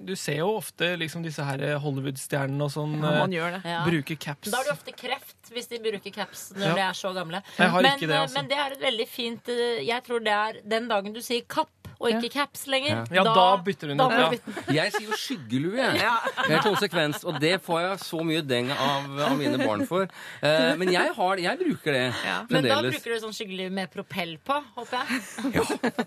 Du 0.07 0.15
ser 0.15 0.39
jo 0.45 0.53
ofte 0.61 0.93
liksom 1.01 1.25
disse 1.27 1.43
her 1.43 1.65
Hollywood-stjernene 1.83 2.63
og 2.63 2.71
sånn 2.77 2.95
Ja, 3.01 3.17
man 3.25 3.35
eh, 3.35 3.41
gjør 3.41 3.57
det. 3.57 3.63
Ja. 3.75 3.81
bruke 3.89 4.19
caps. 4.23 4.53
Da 4.55 4.61
har 4.63 4.71
du 4.71 4.75
ofte 4.77 4.95
kreft 4.95 5.39
hvis 5.54 5.69
de 5.71 5.80
bruker 5.83 6.14
caps 6.14 6.50
når 6.57 6.66
Ja. 6.71 6.75
de 6.75 6.87
er 6.88 6.92
så 7.00 7.12
gamle. 7.16 7.42
Men, 7.59 7.85
det, 8.00 8.11
altså. 8.11 8.38
men 8.38 8.49
det 8.50 8.59
er 8.59 8.76
et 8.78 8.80
veldig 8.80 9.09
fint 9.09 9.49
eh, 9.49 9.83
Jeg 9.87 10.02
tror 10.07 10.21
det 10.25 10.33
er 10.33 10.61
den 10.64 10.88
dagen 10.90 11.12
du 11.16 11.21
sier 11.25 11.42
kapp 11.49 11.69
og 12.00 12.09
ikke 12.16 12.30
caps 12.33 12.62
lenger. 12.73 13.02
Ja, 13.12 13.23
da 13.26 13.42
bytter 13.61 13.90
hun 13.92 13.99
da 14.00 14.07
ut, 14.09 14.47
ja. 14.73 14.73
Jeg 14.73 14.92
sier 14.95 15.11
jo 15.11 15.16
skyggelue, 15.21 15.75
jeg. 16.00 16.00
Helt 16.49 16.64
konsekvens. 16.64 17.26
Og 17.28 17.37
det 17.42 17.59
får 17.61 17.83
jeg 17.83 17.99
så 18.07 18.23
mye 18.25 18.40
deng 18.40 18.71
av, 18.73 19.11
av 19.26 19.35
mine 19.37 19.59
barn 19.61 19.85
for. 19.85 20.07
Uh, 20.40 20.71
men 20.80 20.88
jeg, 20.95 21.12
har, 21.19 21.42
jeg 21.45 21.61
bruker 21.61 21.92
det 21.99 22.07
Ja. 22.25 22.38
Men 22.49 22.64
da 22.64 22.78
bruker 22.87 23.12
du 23.12 23.19
sånn 23.21 23.37
skyggelue 23.37 23.69
med 23.76 23.92
propell 23.92 24.38
på, 24.40 24.57
håper 24.78 24.97
jeg. 24.97 25.21
Ja, 25.61 25.66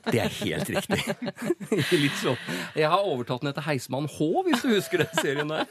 det 0.09 0.23
er 0.23 0.33
helt 0.39 0.71
riktig. 0.73 1.03
Litt 2.07 2.17
sånn. 2.23 2.41
Jeg 2.79 2.89
har 2.89 3.05
overtatt 3.05 3.45
den 3.45 3.51
etter 3.53 3.67
Heismann 3.67 4.09
H, 4.09 4.29
hvis 4.49 4.65
du 4.65 4.71
husker 4.73 5.03
den 5.05 5.21
serien 5.21 5.53
der. 5.53 5.69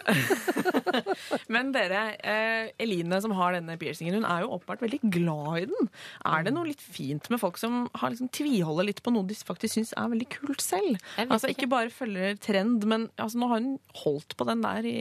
Men 1.51 1.75
dere, 1.75 2.05
eh, 2.23 2.71
Eline 2.83 3.19
som 3.25 3.35
har 3.43 3.59
denne 3.63 3.79
piercingen, 3.81 4.19
hun 4.21 4.29
er 4.29 4.45
jo 4.45 4.53
åpenbart 4.59 4.85
veldig 4.85 5.01
glad 5.15 5.63
i 5.63 5.67
den. 5.71 5.91
Er 6.29 6.47
det 6.47 6.55
noe 6.55 6.69
litt 6.69 6.83
fint 6.83 7.31
med 7.33 7.41
folk 7.43 7.61
som 7.61 7.87
har 7.99 8.13
liksom 8.13 8.31
tviholder 8.35 8.91
litt 8.91 9.03
på 9.05 9.15
noe 9.15 9.27
de 9.29 9.39
faktisk 9.39 9.79
syns 9.79 9.95
er 9.97 10.13
veldig 10.13 10.29
kult 10.37 10.65
selv? 10.65 11.01
Altså 11.25 11.53
ikke. 11.53 11.71
Bare 11.73 11.93
følger 11.95 12.37
trend, 12.43 12.85
men 12.91 13.09
altså, 13.17 13.39
nå 13.41 13.49
har 13.49 13.63
hun 13.63 13.77
holdt 14.03 14.37
på 14.37 14.47
den 14.49 14.65
der 14.65 14.89
i, 14.89 14.99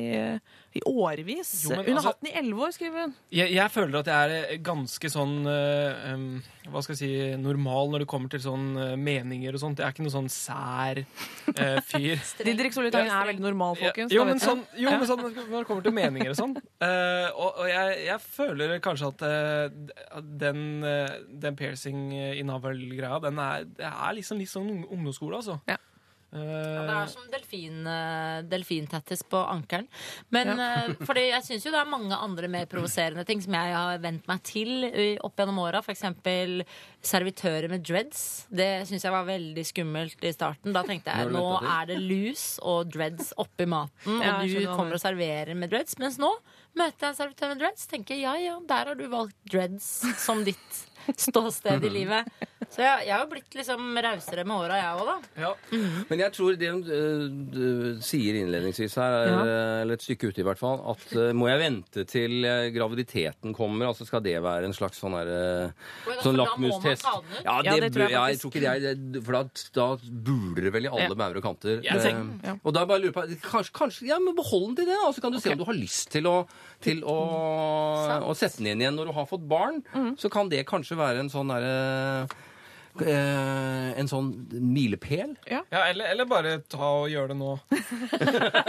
i 0.72 0.82
årevis. 0.88 1.50
Jo, 1.66 1.76
hun 1.76 1.84
har 1.84 1.90
altså- 1.92 2.08
hatt 2.08 2.22
den 2.22 2.32
i 2.32 2.38
elleve 2.40 2.64
år, 2.64 2.72
skriver 2.72 3.02
hun. 3.02 3.14
Jeg, 3.32 3.52
jeg 3.52 3.72
føler 3.72 4.00
at 4.00 4.08
jeg 4.08 4.44
er 4.52 4.58
ganske 4.64 5.10
sånn 5.12 5.34
uh, 5.44 6.14
um, 6.14 6.42
Hva 6.72 6.84
skal 6.84 6.96
jeg 6.96 7.02
si 7.02 7.42
normal 7.42 7.92
når 7.92 8.04
det 8.04 8.08
kommer 8.08 8.32
til 8.32 8.40
sånn 8.40 8.78
uh, 8.78 8.96
meninger 8.96 9.58
og 9.58 9.60
sånt. 9.60 9.82
Jeg 9.82 9.90
er 9.90 9.96
ikke 9.96 10.06
noe 10.06 10.16
sånn 10.16 10.32
sær 10.32 11.02
uh, 11.04 11.82
fyr. 11.92 12.24
Didrik 12.40 12.76
Solitangen 12.76 13.12
er 13.12 13.30
veldig 13.34 13.44
normal, 13.44 13.76
folkens. 13.82 14.16
Jo, 14.16 14.24
men 14.30 14.40
sånn, 14.40 14.64
jo, 14.80 14.96
men 14.96 15.08
sånn 15.10 15.26
når 15.26 15.58
det 15.58 15.68
kommer 15.68 15.84
til 15.84 15.98
meninger 15.98 16.32
og 16.32 16.40
sånn. 16.40 16.56
og 17.42 17.62
og 17.62 17.68
jeg, 17.68 17.98
jeg 18.08 18.20
føler 18.24 18.78
kanskje 18.82 19.12
at 19.12 19.24
den, 20.40 20.62
den 21.44 21.58
piercing 21.60 22.10
i 22.16 22.42
navl-greia, 22.48 23.20
den 23.22 23.40
er, 23.44 23.68
det 23.68 23.92
er 23.92 24.16
liksom 24.18 24.40
litt 24.40 24.50
sånn 24.50 24.72
ungdomsskole, 24.88 25.42
altså. 25.44 25.60
Ja. 25.70 25.78
Det 26.32 26.40
Eh, 26.42 27.02
er 27.02 27.08
som 27.12 27.26
delfin, 27.32 27.82
eh, 27.88 28.42
delfintattis 28.48 29.24
på 29.28 29.38
ankelen. 29.52 29.88
Men 30.30 30.48
ja. 30.56 30.68
fordi 31.04 31.26
jeg 31.28 31.44
syns 31.44 31.66
jo 31.66 31.74
det 31.74 31.82
er 31.82 31.90
mange 31.92 32.16
andre 32.16 32.48
mer 32.48 32.70
provoserende 32.72 33.26
ting 33.28 33.42
som 33.44 33.58
jeg 33.58 33.74
har 33.76 34.00
vent 34.00 34.28
meg 34.30 34.44
til 34.48 34.86
eh, 34.88 35.18
opp 35.20 35.36
gjennom 35.36 35.60
åra. 35.60 35.82
F.eks. 35.84 36.06
servitører 37.04 37.68
med 37.72 37.84
dreads. 37.84 38.48
Det 38.48 38.88
syns 38.88 39.04
jeg 39.04 39.12
var 39.12 39.28
veldig 39.28 39.66
skummelt 39.68 40.24
i 40.24 40.32
starten. 40.32 40.72
Da 40.76 40.86
tenkte 40.88 41.12
jeg 41.12 41.34
nå 41.36 41.46
er 41.60 41.92
det 41.92 42.00
lus 42.00 42.46
og 42.64 42.94
dreads 42.94 43.34
oppi 43.42 43.68
maten, 43.68 44.22
og 44.22 44.48
du 44.48 44.64
kommer 44.72 44.96
og 44.96 45.04
serverer 45.04 45.56
med 45.58 45.74
dreads. 45.74 46.00
Mens 46.00 46.20
nå 46.22 46.32
møter 46.80 47.10
jeg 47.10 47.12
en 47.12 47.20
servitør 47.20 47.52
med 47.52 47.66
dreads, 47.66 47.88
tenker 47.92 48.16
jeg, 48.16 48.24
ja 48.24 48.38
ja, 48.40 48.56
der 48.64 48.94
har 48.94 48.96
du 48.96 49.08
valgt 49.12 49.36
dreads 49.52 49.90
som 50.24 50.46
ditt 50.48 50.84
ståsted 51.28 51.84
i 51.84 51.92
livet. 51.92 52.30
Så 52.72 52.80
jeg, 52.86 53.02
jeg 53.10 53.12
har 53.12 53.26
jo 53.26 53.30
blitt 53.34 53.56
liksom 53.60 53.98
rausere 54.06 54.44
med 54.48 54.56
åra, 54.56 54.78
jeg 54.80 55.00
òg, 55.02 55.10
da. 55.10 55.16
ja. 55.44 55.50
Men 56.08 56.22
jeg 56.24 56.32
tror 56.38 56.56
det 56.56 56.70
hun 56.72 56.84
øh, 56.88 57.24
du 57.52 57.66
sier 58.06 58.38
innledningsvis 58.40 58.94
her, 58.96 59.16
er, 59.18 59.32
Ja. 59.32 59.40
øh, 59.44 59.82
eller 59.82 59.98
et 60.00 60.06
stykke 60.06 60.30
ute 60.32 60.40
i 60.40 60.46
hvert 60.48 60.62
fall, 60.62 60.80
at 60.94 61.04
øh, 61.20 61.34
må 61.36 61.50
jeg 61.50 61.60
vente 61.60 62.06
til 62.08 62.38
graviditeten 62.72 63.52
kommer, 63.58 63.90
altså 63.92 64.08
skal 64.08 64.24
det 64.24 64.38
være 64.46 64.70
en 64.70 64.76
slags 64.78 65.02
sånn 65.04 65.18
der, 65.20 65.32
øh, 65.36 66.14
Oi, 66.14 66.16
sånn 66.24 66.40
lakmustest? 66.40 67.04
Ja, 67.04 67.18
den 67.20 67.28
ut? 67.28 67.44
Ja, 67.44 67.58
det, 67.68 67.82
det 67.84 67.90
tror 67.98 68.06
jeg 68.06 68.16
ja, 68.16 68.24
jeg 68.32 68.40
tror 68.40 68.54
ikke 68.54 68.64
det 68.64 68.72
er 68.72 69.02
det, 69.18 69.24
For 69.28 69.36
da, 69.36 69.42
da 69.76 69.88
buler 70.32 70.68
det 70.70 70.74
vel 70.78 70.88
i 70.88 70.92
alle 70.94 71.10
Ja. 71.12 71.18
bauger 71.26 71.42
og 71.42 71.46
kanter. 71.50 71.82
Eh, 71.84 72.08
ja. 72.48 72.56
Og 72.64 72.72
da 72.78 72.86
bare 72.88 73.04
lurer 73.04 73.16
på 73.20 73.26
kanskje, 73.50 73.74
kanskje, 73.82 74.08
ja, 74.14 74.20
men 74.24 74.38
Behold 74.40 74.70
den 74.72 74.78
til 74.80 74.88
det, 74.94 74.96
og 75.04 75.12
så 75.18 75.26
kan 75.28 75.36
du 75.36 75.42
se 75.44 75.52
om 75.52 75.60
du 75.60 75.68
har 75.68 75.76
lyst 75.76 76.08
til 76.16 76.24
å, 76.32 76.38
til 76.80 77.04
å, 77.04 77.18
å 78.32 78.32
sette 78.38 78.64
den 78.64 78.72
inn 78.78 78.86
igjen 78.86 78.96
når 78.96 79.12
du 79.12 79.14
har 79.20 79.28
fått 79.28 79.44
barn. 79.52 79.82
Mm. 79.92 80.14
Så 80.22 80.32
kan 80.32 80.48
det 80.52 80.64
kanskje 80.72 80.96
være 81.00 81.20
en 81.26 81.30
sånn 81.34 81.52
derre 81.52 81.76
eh, 82.24 82.40
En 83.02 84.10
sånn 84.10 84.32
milepæl. 84.52 85.36
Ja, 85.50 85.64
eller, 85.88 86.12
eller 86.12 86.28
bare 86.30 86.58
ta 86.70 86.90
og 87.04 87.10
gjøre 87.12 87.34
det 87.34 87.38
nå. 87.40 87.56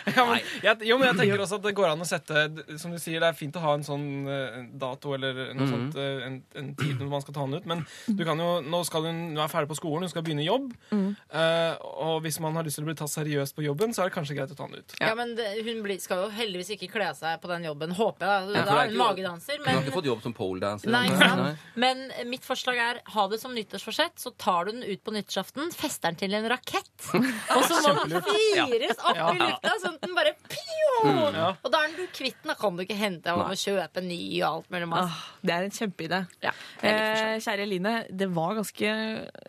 ja, 0.16 0.24
men, 0.26 0.38
jeg, 0.62 0.76
jo, 0.88 0.96
men 0.98 1.08
jeg 1.10 1.16
tenker 1.20 1.42
også 1.42 1.58
at 1.60 1.66
det 1.66 1.72
går 1.76 1.92
an 1.92 2.04
å 2.04 2.08
sette 2.08 2.44
Som 2.80 2.94
du 2.94 2.98
sier, 3.00 3.20
det 3.22 3.30
er 3.30 3.36
fint 3.38 3.56
å 3.58 3.62
ha 3.64 3.74
en 3.76 3.84
sånn 3.86 4.06
eh, 4.30 4.58
dato 4.80 5.14
eller 5.16 5.52
noe 5.56 5.68
sånt, 5.68 5.98
eh, 6.00 6.24
en, 6.26 6.38
en 6.58 6.70
tid 6.78 7.00
når 7.00 7.10
man 7.12 7.24
skal 7.24 7.36
ta 7.36 7.46
den 7.46 7.60
ut, 7.60 7.68
men 7.70 7.82
du 8.06 8.22
kan 8.26 8.40
jo, 8.40 8.48
nå 8.64 8.82
skal 8.86 9.06
hun 9.08 9.20
nå 9.34 9.42
er 9.44 9.52
ferdig 9.52 9.70
på 9.70 9.78
skolen, 9.78 10.06
hun 10.06 10.12
skal 10.12 10.24
begynne 10.26 10.44
i 10.44 10.48
jobb. 10.48 10.70
uh, 10.92 11.74
og 12.06 12.20
hvis 12.24 12.40
man 12.42 12.56
har 12.58 12.66
lyst 12.66 12.78
til 12.78 12.86
å 12.86 12.88
bli 12.90 12.96
tatt 12.98 13.12
seriøst 13.12 13.56
på 13.56 13.64
jobben, 13.64 13.94
så 13.94 14.04
er 14.04 14.10
det 14.10 14.16
kanskje 14.16 14.36
greit 14.38 14.52
å 14.54 14.58
ta 14.58 14.68
den 14.70 14.82
ut. 14.82 14.94
Ja, 15.00 15.12
men 15.18 15.34
det, 15.38 15.48
Hun 15.66 15.82
blir, 15.84 15.98
skal 16.02 16.24
jo 16.24 16.30
heldigvis 16.34 16.72
ikke 16.76 16.90
kle 16.94 17.10
seg 17.18 17.40
på 17.42 17.50
den 17.52 17.66
jobben, 17.68 17.94
håper 17.96 18.26
jeg. 18.26 18.48
Da, 18.50 18.60
Ja, 18.60 18.64
da 18.66 18.78
er 18.84 18.92
hun 18.92 19.00
magedanser. 19.00 19.60
magedanser. 19.60 19.60
Hun 19.64 19.70
har 19.70 19.84
ikke 19.84 19.96
fått 19.98 20.10
jobb 20.10 20.24
som 20.24 20.36
poledanser? 20.36 20.92
nei, 20.92 21.06
nei. 21.10 21.52
men 21.80 22.04
mitt 22.30 22.46
forslag 22.46 22.80
er 22.82 23.02
ha 23.14 23.26
det 23.32 23.40
som 23.42 23.54
nyttårsforsett. 23.56 24.18
Så 24.20 24.32
tar 24.40 24.68
du 24.68 24.72
den 24.76 24.84
ut 24.86 25.02
på 25.04 25.14
nyttårsaften, 25.14 25.70
fester 25.76 26.10
den 26.10 26.20
til 26.20 26.36
en 26.38 26.48
rakett, 26.52 26.90
og 27.56 27.64
så 27.66 27.80
må 27.84 28.06
den 28.10 28.24
fires 28.26 29.00
opp 29.02 29.20
i 29.20 29.38
lufta, 29.40 29.74
sånn 29.82 29.96
at 29.98 30.06
den 30.06 30.16
bare 30.16 30.34
pio! 30.50 30.94
Og 31.10 31.68
da 31.72 31.84
er 31.84 31.94
den 31.96 32.10
kvitt 32.12 32.36
den. 32.42 32.50
Da 32.50 32.56
kan 32.58 32.76
du 32.76 32.82
ikke 32.84 32.98
hente 32.98 33.32
og 33.36 33.52
kjøpe 33.58 34.02
en 34.02 34.08
ny 34.10 34.20
og 34.42 34.48
alt 34.50 34.72
mulig 34.74 34.88
mas. 34.90 35.10
Ah, 35.10 35.28
det 35.46 35.54
er 35.54 35.66
en 35.68 35.76
kjempeidé. 35.76 36.24
Ja, 36.44 36.54
Eh, 36.80 37.36
kjære 37.44 37.64
Eline, 37.66 37.90
det 38.08 38.26
var 38.32 38.54
ganske 38.56 38.90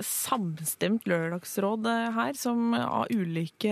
samstemt 0.06 1.06
lørdagsråd 1.10 1.88
eh, 1.88 2.08
her, 2.16 2.34
som 2.38 2.74
av 2.76 3.08
ulike, 3.14 3.72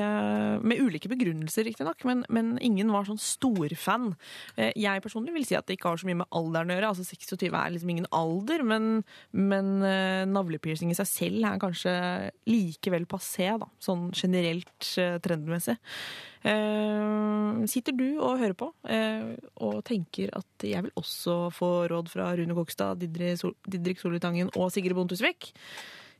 med 0.64 0.82
ulike 0.82 1.12
begrunnelser, 1.12 1.68
riktignok, 1.68 2.04
men, 2.08 2.24
men 2.32 2.54
ingen 2.64 2.92
var 2.94 3.08
sånn 3.10 3.20
storfan. 3.22 4.14
Eh, 4.56 4.72
jeg 4.80 5.04
personlig 5.04 5.36
vil 5.36 5.48
si 5.50 5.58
at 5.60 5.68
det 5.68 5.78
ikke 5.78 5.92
har 5.94 6.02
så 6.02 6.10
mye 6.10 6.22
med 6.22 6.32
alderen 6.36 6.72
å 6.72 6.78
gjøre. 6.78 6.92
altså 6.94 7.08
26 7.08 7.50
er 7.52 7.76
liksom 7.76 7.94
ingen 7.96 8.10
alder, 8.16 8.64
men, 8.68 8.90
men 9.36 9.79
eh, 9.86 10.26
navlepiercing 10.30 10.92
i 10.94 10.98
seg 10.98 11.08
selv 11.10 11.48
er 11.50 11.62
kanskje 11.62 11.94
likevel 12.50 13.08
passé, 13.10 13.52
da, 13.62 13.70
sånn 13.82 14.10
generelt 14.16 14.90
eh, 15.02 15.18
trendmessig. 15.24 15.78
Eh, 16.48 17.64
sitter 17.70 17.96
du 18.00 18.08
og 18.18 18.40
hører 18.40 18.56
på 18.56 18.70
og 18.80 19.80
tenker 19.88 20.32
at 20.38 20.64
jeg 20.64 20.86
vil 20.86 20.94
også 21.00 21.40
få 21.52 21.72
råd 21.92 22.12
fra 22.12 22.30
Rune 22.40 22.56
Kokstad, 22.56 23.02
Didrik, 23.02 23.40
Sol 23.42 23.56
Solitangen 24.00 24.52
og 24.56 24.72
Sigrid 24.74 24.96
Bonde 24.98 25.16
Tusvik? 25.16 25.52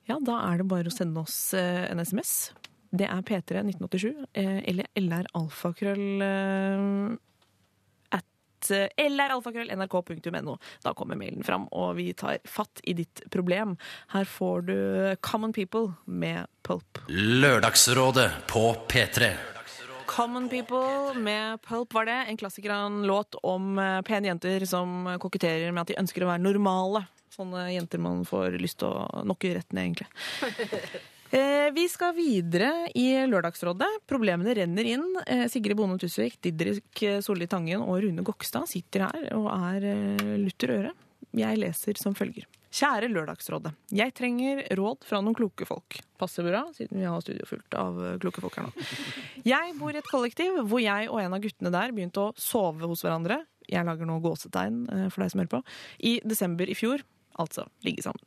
Ja, 0.10 0.18
da 0.20 0.42
er 0.50 0.60
det 0.60 0.68
bare 0.72 0.90
å 0.90 0.94
sende 0.94 1.24
oss 1.24 1.54
en 1.56 2.02
SMS. 2.02 2.52
Det 2.90 3.06
er 3.06 3.22
P3 3.22 3.62
1987 3.62 4.14
eh, 4.34 4.60
eller 4.70 4.88
LR-alfakrøll 4.98 6.24
eh, 6.26 7.18
at 8.60 8.94
eller 9.00 9.30
alfakrøll.nrk.no. 9.36 10.58
Da 10.84 10.94
kommer 10.94 11.20
mailen 11.20 11.44
fram, 11.44 11.68
og 11.72 11.96
vi 12.00 12.12
tar 12.14 12.40
fatt 12.46 12.82
i 12.84 12.94
ditt 12.98 13.24
problem. 13.32 13.78
Her 14.14 14.26
får 14.26 14.62
du 14.68 15.16
Common 15.22 15.54
People 15.54 15.94
med 16.06 16.48
Pulp. 16.64 17.02
Lørdagsrådet 17.08 18.30
på 18.48 18.76
P3. 18.88 19.34
Common 20.10 20.50
People 20.50 21.14
med 21.14 21.62
Pulp 21.62 21.94
var 21.94 22.06
det. 22.06 22.18
En 22.28 22.38
klassiker 22.38 22.74
av 22.74 22.86
en 22.86 23.04
låt 23.08 23.36
om 23.44 23.80
eh, 23.80 24.02
pene 24.02 24.28
jenter 24.32 24.66
som 24.66 25.06
koketterer 25.22 25.72
med 25.72 25.84
at 25.84 25.94
de 25.94 26.00
ønsker 26.02 26.26
å 26.26 26.32
være 26.32 26.42
normale. 26.42 27.04
Sånne 27.30 27.68
jenter 27.76 28.02
man 28.02 28.26
får 28.26 28.58
lyst 28.60 28.82
til 28.82 28.90
å 28.90 29.24
nokke 29.30 29.54
rett 29.60 29.72
ned, 29.76 29.92
egentlig. 29.92 31.04
Eh, 31.32 31.70
Vi 31.74 31.86
skal 31.90 32.16
videre 32.18 32.90
i 32.98 33.12
Lørdagsrådet. 33.30 33.90
Problemene 34.10 34.56
renner 34.58 34.88
inn. 34.90 35.06
Eh, 35.28 35.46
Sigrid 35.48 35.78
Bonde 35.78 36.00
Tusvik, 36.02 36.40
Didrik 36.42 37.04
Solli 37.22 37.46
Tangen 37.48 37.84
og 37.86 38.00
Rune 38.04 38.24
Gokstad 38.26 38.66
sitter 38.72 39.06
her 39.08 39.28
og 39.38 39.50
er 39.54 39.86
eh, 39.92 40.38
lutter 40.42 40.74
øre. 40.74 40.94
Jeg 41.38 41.60
leser 41.62 42.00
som 42.02 42.16
følger. 42.18 42.48
Kjære 42.74 43.10
Lørdagsrådet. 43.10 43.72
Jeg 43.94 44.14
trenger 44.18 44.64
råd 44.78 45.06
fra 45.06 45.20
noen 45.22 45.38
kloke 45.38 45.66
folk. 45.70 46.00
Passer 46.22 46.46
bra, 46.46 46.64
siden 46.74 47.00
vi 47.02 47.06
har 47.06 47.22
studio 47.22 47.46
fullt 47.50 47.78
av 47.78 48.02
eh, 48.06 48.18
kloke 48.22 48.42
folk 48.42 48.58
her 48.58 48.68
nå. 48.70 48.88
Jeg 49.46 49.78
bor 49.78 49.94
i 49.94 50.02
et 50.02 50.10
kollektiv 50.10 50.58
hvor 50.66 50.82
jeg 50.82 51.10
og 51.14 51.22
en 51.22 51.38
av 51.38 51.46
guttene 51.46 51.74
der 51.74 51.94
begynte 51.94 52.26
å 52.26 52.34
sove 52.38 52.90
hos 52.90 53.06
hverandre. 53.06 53.44
Jeg 53.70 53.86
lager 53.86 54.10
nå 54.10 54.18
gåsetegn 54.26 54.82
eh, 54.90 55.08
for 55.14 55.22
deg 55.22 55.34
som 55.36 55.44
hører 55.46 55.54
på. 55.60 55.62
I 56.10 56.18
desember 56.26 56.70
i 56.70 56.78
fjor. 56.78 57.06
Altså 57.40 57.70
ligge 57.86 58.02
sammen. 58.04 58.26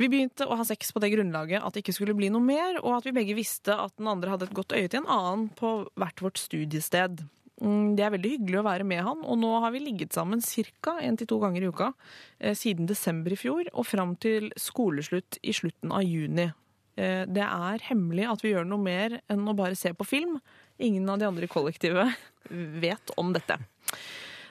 Vi 0.00 0.08
begynte 0.08 0.46
å 0.48 0.56
ha 0.56 0.64
sex 0.64 0.94
på 0.96 1.00
det 1.02 1.10
grunnlaget 1.12 1.60
at 1.60 1.74
det 1.76 1.82
ikke 1.84 1.92
skulle 1.98 2.16
bli 2.16 2.30
noe 2.32 2.40
mer, 2.40 2.78
og 2.80 2.94
at 2.96 3.04
vi 3.08 3.12
begge 3.12 3.36
visste 3.36 3.74
at 3.76 3.92
den 4.00 4.08
andre 4.08 4.32
hadde 4.32 4.46
et 4.48 4.56
godt 4.56 4.72
øye 4.72 4.88
til 4.88 5.02
en 5.02 5.10
annen 5.12 5.50
på 5.58 5.74
hvert 6.00 6.22
vårt 6.24 6.40
studiested. 6.40 7.20
Mm, 7.60 7.96
Det 7.96 8.04
er 8.06 8.14
veldig 8.14 8.30
hyggelig 8.38 8.60
å 8.62 8.64
være 8.64 8.86
med 8.88 9.02
han, 9.04 9.20
og 9.20 9.36
nå 9.42 9.50
har 9.60 9.74
vi 9.74 9.82
ligget 9.84 10.16
sammen 10.16 10.40
ca. 10.40 10.94
én 11.04 11.18
til 11.18 11.26
to 11.28 11.38
ganger 11.42 11.62
i 11.62 11.68
uka 11.68 11.92
eh, 12.40 12.54
siden 12.56 12.88
desember 12.88 13.32
i 13.32 13.36
fjor 13.36 13.68
og 13.74 13.84
fram 13.84 14.16
til 14.16 14.48
skoleslutt 14.56 15.36
i 15.44 15.52
slutten 15.52 15.92
av 15.92 16.00
juni. 16.02 16.48
Eh, 16.96 17.26
Det 17.26 17.44
er 17.44 17.84
hemmelig 17.90 18.24
at 18.32 18.40
vi 18.40 18.54
gjør 18.54 18.64
noe 18.64 18.80
mer 18.80 19.20
enn 19.28 19.44
å 19.44 19.54
bare 19.54 19.76
se 19.76 19.92
på 19.92 20.06
film. 20.08 20.40
Ingen 20.80 21.06
av 21.10 21.18
de 21.18 21.28
andre 21.28 21.44
i 21.44 21.52
kollektivet 21.52 22.16
vet 22.80 23.12
om 23.18 23.34
dette. 23.36 23.60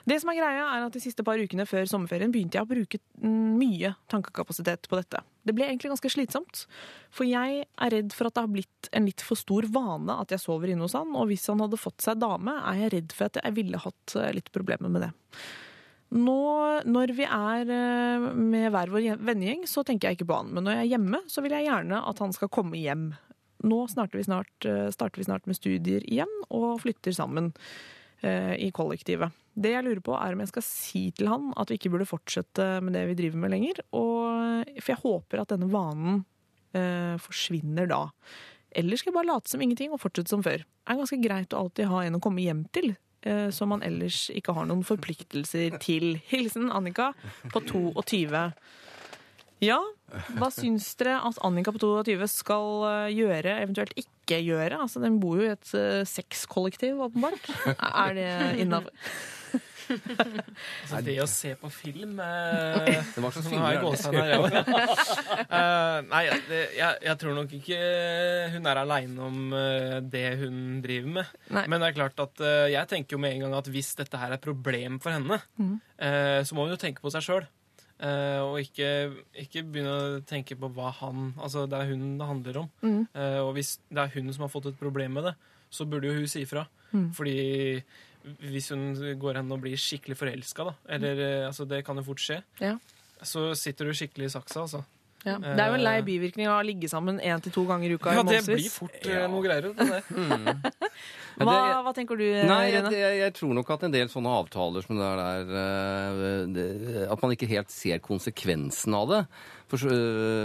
Det 0.08 0.16
som 0.22 0.30
er 0.32 0.38
greia 0.40 0.64
er 0.64 0.86
at 0.86 0.94
De 0.94 1.02
siste 1.02 1.24
par 1.26 1.40
ukene 1.40 1.66
før 1.68 1.88
sommerferien 1.90 2.32
begynte 2.32 2.58
jeg 2.58 2.66
å 2.66 2.70
bruke 2.70 3.00
mye 3.24 3.94
tankekapasitet 4.12 4.88
på 4.90 4.98
dette. 4.98 5.22
Det 5.46 5.54
ble 5.56 5.66
egentlig 5.66 5.92
ganske 5.92 6.12
slitsomt, 6.12 6.66
for 7.12 7.28
jeg 7.28 7.64
er 7.64 7.94
redd 7.94 8.12
for 8.16 8.28
at 8.28 8.36
det 8.36 8.44
har 8.44 8.52
blitt 8.52 8.90
en 8.96 9.08
litt 9.08 9.24
for 9.24 9.40
stor 9.40 9.66
vane 9.72 10.16
at 10.20 10.34
jeg 10.34 10.42
sover 10.42 10.72
inne 10.72 10.84
hos 10.84 10.96
han, 10.98 11.14
og 11.16 11.30
hvis 11.30 11.48
han 11.52 11.62
hadde 11.64 11.80
fått 11.80 12.04
seg 12.04 12.20
dame, 12.20 12.58
er 12.60 12.84
jeg 12.84 12.94
redd 12.96 13.16
for 13.16 13.30
at 13.30 13.40
jeg 13.40 13.56
ville 13.56 13.80
hatt 13.80 14.16
eh, 14.20 14.32
litt 14.36 14.52
problemer 14.54 14.92
med 14.92 15.06
det. 15.08 15.10
Nå, 16.10 16.40
når 16.90 17.12
vi 17.14 17.26
er 17.26 17.68
eh, 17.70 18.30
med 18.34 18.72
hver 18.74 18.90
vår 18.90 19.20
vennegjeng, 19.22 19.62
så 19.70 19.84
tenker 19.86 20.10
jeg 20.10 20.18
ikke 20.18 20.30
på 20.32 20.40
han. 20.40 20.50
Men 20.56 20.66
når 20.66 20.78
jeg 20.78 20.86
er 20.86 20.92
hjemme, 20.96 21.20
så 21.30 21.44
vil 21.44 21.54
jeg 21.54 21.68
gjerne 21.68 22.00
at 22.10 22.22
han 22.24 22.34
skal 22.34 22.50
komme 22.50 22.80
hjem. 22.80 23.12
Nå 23.70 23.84
starter 23.92 24.18
vi 24.18 24.26
snart, 24.26 24.66
eh, 24.66 24.88
starter 24.90 25.22
vi 25.22 25.28
snart 25.28 25.46
med 25.46 25.58
studier 25.58 26.04
igjen, 26.10 26.32
og 26.50 26.80
flytter 26.82 27.14
sammen 27.14 27.52
eh, 28.26 28.56
i 28.58 28.72
kollektivet. 28.74 29.30
Det 29.60 29.74
jeg 29.74 29.84
lurer 29.84 30.00
på, 30.06 30.14
er 30.16 30.32
om 30.32 30.40
jeg 30.40 30.48
skal 30.54 30.64
si 30.64 31.02
til 31.16 31.28
han 31.28 31.50
at 31.60 31.68
vi 31.68 31.76
ikke 31.76 31.90
burde 31.92 32.06
fortsette 32.08 32.68
med 32.84 32.94
det 32.96 33.02
vi 33.10 33.16
driver 33.18 33.42
med 33.42 33.52
lenger. 33.52 33.82
Og, 33.92 34.64
for 34.80 34.94
jeg 34.94 35.02
håper 35.02 35.42
at 35.42 35.52
denne 35.52 35.68
vanen 35.72 36.22
eh, 36.72 37.16
forsvinner 37.20 37.90
da. 37.90 38.06
Eller 38.72 38.96
skal 38.96 39.10
jeg 39.10 39.18
bare 39.18 39.28
late 39.34 39.50
som 39.52 39.60
ingenting 39.64 39.92
og 39.92 40.00
fortsette 40.00 40.30
som 40.32 40.44
før? 40.46 40.62
Det 40.64 40.94
er 40.94 41.00
ganske 41.02 41.20
greit 41.22 41.52
å 41.56 41.64
alltid 41.64 41.90
ha 41.90 42.04
en 42.06 42.16
å 42.16 42.22
komme 42.22 42.40
hjem 42.44 42.64
til. 42.72 42.92
eh, 43.26 43.50
Som 43.52 43.68
man 43.74 43.82
ellers 43.84 44.28
ikke 44.32 44.54
har 44.56 44.64
noen 44.70 44.84
forpliktelser 44.86 45.76
til. 45.82 46.14
Hilsen 46.30 46.70
Annika 46.72 47.10
på 47.52 47.60
22. 47.66 48.46
Ja, 49.60 49.76
hva 50.38 50.48
syns 50.54 50.86
dere 50.96 51.18
at 51.20 51.36
Annika 51.44 51.74
på 51.74 51.82
22 51.82 52.30
skal 52.32 52.86
eh, 52.88 53.10
gjøre, 53.18 53.58
eventuelt 53.66 53.92
ikke 54.00 54.38
gjøre? 54.40 54.78
Altså, 54.86 55.02
Den 55.04 55.18
bor 55.20 55.36
jo 55.36 55.50
i 55.50 55.52
et 55.52 55.74
eh, 55.76 56.00
sexkollektiv, 56.08 56.96
åpenbart. 57.10 57.50
Er 57.76 58.16
det 58.16 58.30
innafor? 58.64 58.94
Altså, 59.90 61.00
det 61.06 61.16
å 61.22 61.26
se 61.30 61.52
på 61.58 61.70
film 61.72 62.18
eh, 62.22 63.00
Det 63.14 63.22
var 63.22 63.34
sånn 63.34 63.46
film 63.46 63.64
jeg 63.64 63.82
også. 63.90 64.12
Eh, 65.40 65.98
Nei, 66.10 66.22
det, 66.48 66.60
jeg, 66.76 66.98
jeg 67.06 67.16
tror 67.20 67.36
nok 67.36 67.54
ikke 67.60 67.78
hun 68.54 68.68
er 68.70 68.80
aleine 68.80 69.26
om 69.26 69.54
uh, 69.54 69.98
det 70.02 70.26
hun 70.40 70.80
driver 70.84 71.14
med. 71.20 71.32
Nei. 71.54 71.64
Men 71.70 71.82
det 71.82 71.90
er 71.90 71.96
klart 71.98 72.22
at 72.22 72.42
uh, 72.42 72.66
jeg 72.70 72.90
tenker 72.90 73.16
jo 73.16 73.22
med 73.22 73.36
en 73.36 73.46
gang 73.46 73.56
at 73.60 73.70
hvis 73.72 73.92
dette 73.98 74.20
her 74.20 74.34
er 74.34 74.42
problem 74.42 74.98
for 75.02 75.14
henne, 75.14 75.40
mm. 75.60 75.74
eh, 76.06 76.40
så 76.46 76.56
må 76.56 76.66
hun 76.66 76.74
jo 76.74 76.80
tenke 76.80 77.02
på 77.04 77.12
seg 77.12 77.24
sjøl. 77.26 77.48
og 78.00 78.54
ikke, 78.62 78.90
ikke 79.42 79.62
begynne 79.68 79.92
å 79.92 80.20
tenke 80.24 80.56
på 80.56 80.70
hva 80.72 80.88
han 81.02 81.34
Altså, 81.36 81.66
det 81.68 81.76
er 81.76 81.90
hun 81.90 82.16
det 82.18 82.28
handler 82.28 82.62
om. 82.62 82.68
Mm. 82.80 83.02
Uh, 83.14 83.40
og 83.46 83.54
hvis 83.58 83.74
det 83.90 84.04
er 84.04 84.14
hun 84.14 84.32
som 84.32 84.46
har 84.46 84.52
fått 84.52 84.70
et 84.70 84.80
problem 84.80 85.18
med 85.18 85.28
det, 85.28 85.34
så 85.70 85.86
burde 85.86 86.08
jo 86.08 86.16
hun 86.18 86.30
si 86.30 86.44
ifra. 86.46 86.64
Mm. 86.92 87.10
Fordi 87.14 87.36
hvis 88.40 88.70
hun 88.74 88.94
går 89.20 89.40
hen 89.40 89.52
og 89.52 89.60
blir 89.64 89.76
skikkelig 89.80 90.16
forelska, 90.20 90.64
da, 90.70 90.74
eller 90.96 91.20
eh, 91.26 91.46
altså, 91.48 91.66
det 91.68 91.84
kan 91.86 91.96
jo 92.00 92.06
fort 92.06 92.20
skje, 92.22 92.40
Ja. 92.60 92.76
så 93.22 93.50
sitter 93.58 93.90
du 93.90 93.92
skikkelig 93.96 94.30
i 94.30 94.34
saksa, 94.38 94.64
altså. 94.66 94.84
Ja. 95.20 95.34
Det 95.36 95.60
er 95.60 95.66
jo 95.68 95.76
en 95.76 95.84
lei 95.84 95.98
bivirkning 96.00 96.46
av 96.48 96.62
å 96.62 96.64
ligge 96.64 96.88
sammen 96.88 97.18
én 97.20 97.42
til 97.44 97.52
to 97.52 97.66
ganger 97.68 97.92
i 97.92 97.96
uka. 98.00 98.14
Ja, 98.16 98.22
i 98.24 98.30
det 98.30 98.38
blir 98.46 98.70
fort 98.72 99.04
ja. 99.04 99.26
noe 99.28 99.42
greier. 99.44 99.66
Men 101.36 101.48
Hva, 101.48 101.56
hva 101.84 101.92
tenker 101.96 102.16
du, 102.16 102.24
Nei, 102.24 102.70
jeg, 102.72 102.82
Rune? 102.86 102.92
jeg, 102.96 103.18
jeg 103.20 103.34
tror 103.36 103.52
nok 103.56 103.70
at 103.76 103.84
en 103.86 103.92
del 103.94 104.08
sånne 104.12 104.32
avtaler 104.40 104.84
som 104.84 104.96
det 104.98 105.06
er 105.06 105.20
der 105.52 105.52
eh, 106.64 107.04
At 107.12 107.20
man 107.22 107.32
ikke 107.36 107.48
helt 107.52 107.72
ser 107.72 108.00
konsekvensen 108.04 108.96
av 108.96 109.12
det. 109.12 109.20
For, 109.70 109.78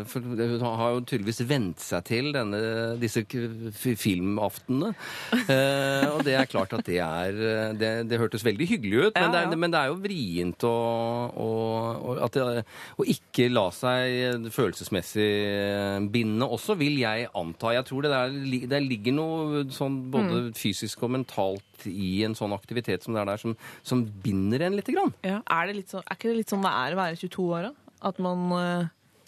for 0.10 0.26
hun 0.26 0.66
har 0.66 0.96
jo 0.96 1.04
tydeligvis 1.04 1.42
vent 1.50 1.82
seg 1.84 2.06
til 2.08 2.32
denne, 2.36 2.60
disse 3.02 3.26
filmaftenene. 3.26 4.94
Eh, 5.46 6.06
og 6.10 6.24
det 6.26 6.34
er 6.34 6.48
klart 6.50 6.72
at 6.74 6.86
det 6.88 6.98
er 7.04 7.36
eh, 7.36 7.74
Det, 7.78 7.90
det 8.10 8.18
hørtes 8.18 8.44
veldig 8.46 8.66
hyggelig 8.68 8.98
ut, 8.98 9.18
men, 9.18 9.26
Ja, 9.26 9.28
det 9.30 9.42
ja. 9.44 9.50
er, 9.52 9.60
men 9.62 9.74
det 9.74 9.80
er 9.80 9.92
jo 9.92 9.98
vrient 10.02 10.66
å, 10.66 10.72
å, 11.30 11.48
å, 11.94 12.16
at 12.26 12.38
det, 12.38 12.64
å 12.98 13.06
ikke 13.12 13.48
la 13.52 13.66
seg 13.76 14.48
følelsesmessig 14.56 15.28
binde 16.14 16.48
også, 16.50 16.78
vil 16.80 16.98
jeg 17.04 17.30
anta. 17.38 17.76
Jeg 17.76 17.88
tror 17.90 18.08
det 18.08 18.14
der 18.16 18.36
der 18.70 18.84
ligger 18.84 19.16
noe 19.16 19.64
sånn 19.74 20.00
både 20.14 20.42
fysisk 20.58 21.04
og 21.06 21.14
mentalt 21.18 21.88
i 21.90 22.24
en 22.26 22.36
sånn 22.38 22.56
aktivitet 22.56 23.06
som 23.06 23.16
det 23.16 23.24
er 23.24 23.32
der, 23.34 23.42
som, 23.42 23.56
som 23.86 24.04
binder 24.24 24.66
en 24.68 24.78
lite 24.80 24.96
grann. 24.96 25.14
Ja, 25.26 25.42
er, 25.42 25.70
det 25.70 25.80
litt 25.82 25.94
så, 25.94 26.04
er 26.04 26.18
ikke 26.18 26.32
det 26.32 26.40
litt 26.42 26.54
sånn 26.54 26.66
det 26.66 26.74
er 26.74 26.96
å 26.96 27.02
være 27.02 27.20
22 27.22 27.48
år, 27.50 27.70
da? 27.70 27.92
At 28.06 28.20
man 28.22 28.50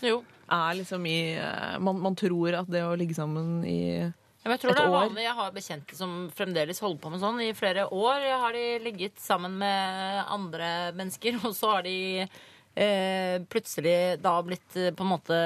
Jo. 0.05 0.21
er 0.51 0.77
liksom 0.79 1.05
i 1.09 1.17
eh, 1.35 1.77
man, 1.79 1.99
man 2.03 2.15
tror 2.15 2.53
at 2.61 2.69
det 2.71 2.83
å 2.85 2.95
ligge 2.99 3.15
sammen 3.17 3.63
i 3.67 3.79
Ja, 3.97 4.53
jeg 4.53 4.61
tror 4.61 4.71
Et 4.71 4.77
det 4.77 4.83
er 4.85 4.91
år. 4.93 5.07
vanlig. 5.09 5.23
Jeg 5.25 5.35
har 5.39 5.51
bekjente 5.55 5.95
som 5.97 6.11
fremdeles 6.35 6.79
holder 6.79 7.01
på 7.03 7.09
med 7.11 7.19
sånn. 7.23 7.41
I 7.43 7.49
flere 7.57 7.87
år 7.91 8.27
har 8.43 8.53
de 8.55 8.65
ligget 8.85 9.17
sammen 9.19 9.57
med 9.59 10.21
andre 10.31 10.69
mennesker, 10.95 11.39
og 11.47 11.55
så 11.57 11.73
har 11.77 11.83
de 11.83 11.97
eh, 12.23 13.35
plutselig 13.51 13.97
da 14.23 14.37
blitt 14.47 14.77
eh, 14.79 14.93
på 14.95 15.03
en 15.03 15.11
måte 15.15 15.41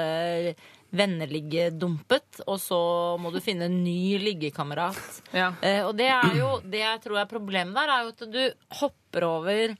venneliggedumpet, 0.92 2.42
og 2.46 2.58
så 2.60 2.78
må 3.20 3.30
du 3.32 3.40
finne 3.42 3.66
en 3.68 3.78
ny 3.84 4.18
liggekamerat. 4.22 5.00
Ja. 5.32 5.50
Eh, 5.64 5.80
og 5.86 5.96
det 5.96 6.10
er 6.12 6.34
jo 6.36 6.50
det 6.68 6.82
jeg 6.84 7.02
tror 7.06 7.22
er 7.22 7.30
problemet 7.30 7.74
der, 7.76 7.88
er 7.94 8.04
jo 8.06 8.12
at 8.12 8.24
du 8.28 8.42
hopper 8.82 9.24
over 9.28 9.74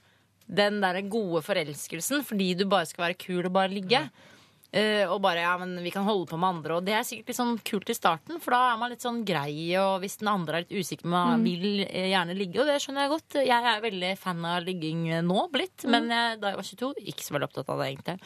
den 0.53 0.79
der 0.83 0.97
gode 1.07 1.39
forelskelsen 1.45 2.25
fordi 2.27 2.49
du 2.59 2.65
bare 2.69 2.89
skal 2.89 3.05
være 3.07 3.19
kul 3.21 3.45
og 3.45 3.53
bare 3.55 3.71
ligge. 3.71 4.01
Eh, 4.09 4.32
og 4.73 5.19
bare 5.21 5.43
ja, 5.43 5.51
men 5.61 5.75
vi 5.85 5.91
kan 5.93 6.05
holde 6.07 6.25
på 6.31 6.37
med 6.41 6.55
andre. 6.55 6.77
Og 6.79 6.85
det 6.87 6.95
er 6.97 7.05
sikkert 7.05 7.29
litt 7.29 7.37
sånn 7.37 7.57
kult 7.65 7.91
i 7.93 7.95
starten, 7.97 8.39
for 8.41 8.55
da 8.55 8.61
er 8.71 8.79
man 8.81 8.89
litt 8.93 9.05
sånn 9.05 9.19
grei, 9.27 9.53
og 9.77 9.99
hvis 10.01 10.17
den 10.21 10.31
andre 10.31 10.57
er 10.57 10.65
litt 10.65 10.81
usikker, 10.81 11.09
man 11.13 11.43
vil 11.45 11.83
eh, 11.85 12.09
gjerne 12.09 12.37
ligge. 12.37 12.61
Og 12.63 12.69
det 12.69 12.79
skjønner 12.81 13.05
jeg 13.05 13.13
godt. 13.13 13.37
Jeg 13.45 13.69
er 13.73 13.83
veldig 13.83 14.09
fan 14.21 14.47
av 14.49 14.65
ligging 14.65 15.05
eh, 15.11 15.21
nå 15.25 15.45
blitt, 15.53 15.85
men 15.89 16.09
jeg, 16.09 16.39
da 16.41 16.53
jeg 16.53 16.59
var 16.61 16.69
22, 16.69 16.91
ikke 17.13 17.27
så 17.27 17.35
veldig 17.37 17.49
opptatt 17.49 17.69
av 17.73 17.83
det, 17.83 17.91
egentlig. 17.91 18.17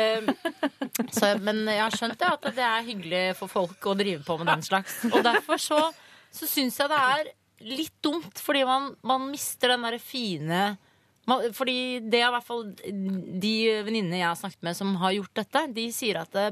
Eh, 0.00 0.58
så, 1.16 1.30
men 1.44 1.62
jeg 1.70 1.84
har 1.84 1.98
skjønt 2.00 2.18
det, 2.20 2.32
at 2.32 2.50
det 2.58 2.66
er 2.66 2.88
hyggelig 2.90 3.22
for 3.38 3.52
folk 3.52 3.90
å 3.90 3.96
drive 3.98 4.26
på 4.26 4.38
med 4.40 4.50
den 4.50 4.66
slags. 4.66 4.98
Og 5.12 5.20
derfor 5.24 5.62
så, 5.62 5.80
så 6.34 6.50
syns 6.50 6.80
jeg 6.82 6.90
det 6.90 7.00
er 7.14 7.32
litt 7.64 7.94
dumt, 8.04 8.42
fordi 8.42 8.64
man, 8.68 8.90
man 9.06 9.30
mister 9.30 9.72
den 9.72 9.86
derre 9.86 10.02
fine 10.02 10.64
fordi 11.26 11.76
det 12.10 12.20
er 12.20 12.28
i 12.28 12.34
hvert 12.34 12.46
fall 12.48 12.64
de 13.40 13.54
venninnene 13.86 14.18
jeg 14.20 14.28
har 14.28 14.36
snakket 14.40 14.62
med 14.66 14.76
som 14.76 14.94
har 15.00 15.14
gjort 15.16 15.34
dette, 15.40 15.62
de 15.74 15.86
sier 15.92 16.20
at 16.20 16.30
det, 16.36 16.50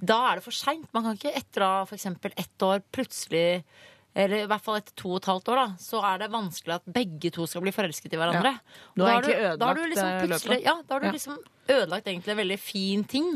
da 0.00 0.16
er 0.30 0.40
det 0.40 0.44
for 0.46 0.56
seint. 0.56 0.88
Man 0.96 1.04
kan 1.06 1.16
ikke 1.18 1.34
etter 1.36 1.64
f.eks. 1.86 2.06
ett 2.34 2.62
år 2.66 2.82
plutselig 2.94 3.62
eller 4.10 4.42
i 4.42 4.46
hvert 4.50 4.64
fall 4.66 4.80
etter 4.80 4.94
to 4.98 5.12
og 5.12 5.20
et 5.20 5.28
halvt 5.30 5.48
år, 5.52 5.58
da, 5.60 5.66
så 5.78 6.00
er 6.02 6.18
det 6.18 6.30
vanskelig 6.32 6.74
at 6.80 6.88
begge 6.90 7.30
to 7.30 7.44
skal 7.46 7.62
bli 7.62 7.70
forelsket 7.70 8.16
i 8.16 8.18
hverandre. 8.18 8.56
Du 8.96 9.04
Da, 9.04 9.12
har 9.12 9.22
da 9.22 9.52
da 9.56 9.68
har 9.70 9.78
du 9.78 9.84
liksom 9.86 10.08
eh, 10.08 10.24
plutselig. 10.26 10.58
Ja, 10.64 10.74
da 10.82 10.94
har 10.96 11.00
du 11.04 11.06
Ja. 11.06 11.12
liksom 11.14 11.36
ødelagt 11.70 12.06
egentlig 12.10 12.32
en 12.34 12.40
veldig 12.42 12.58
fin 12.58 13.04
ting. 13.04 13.28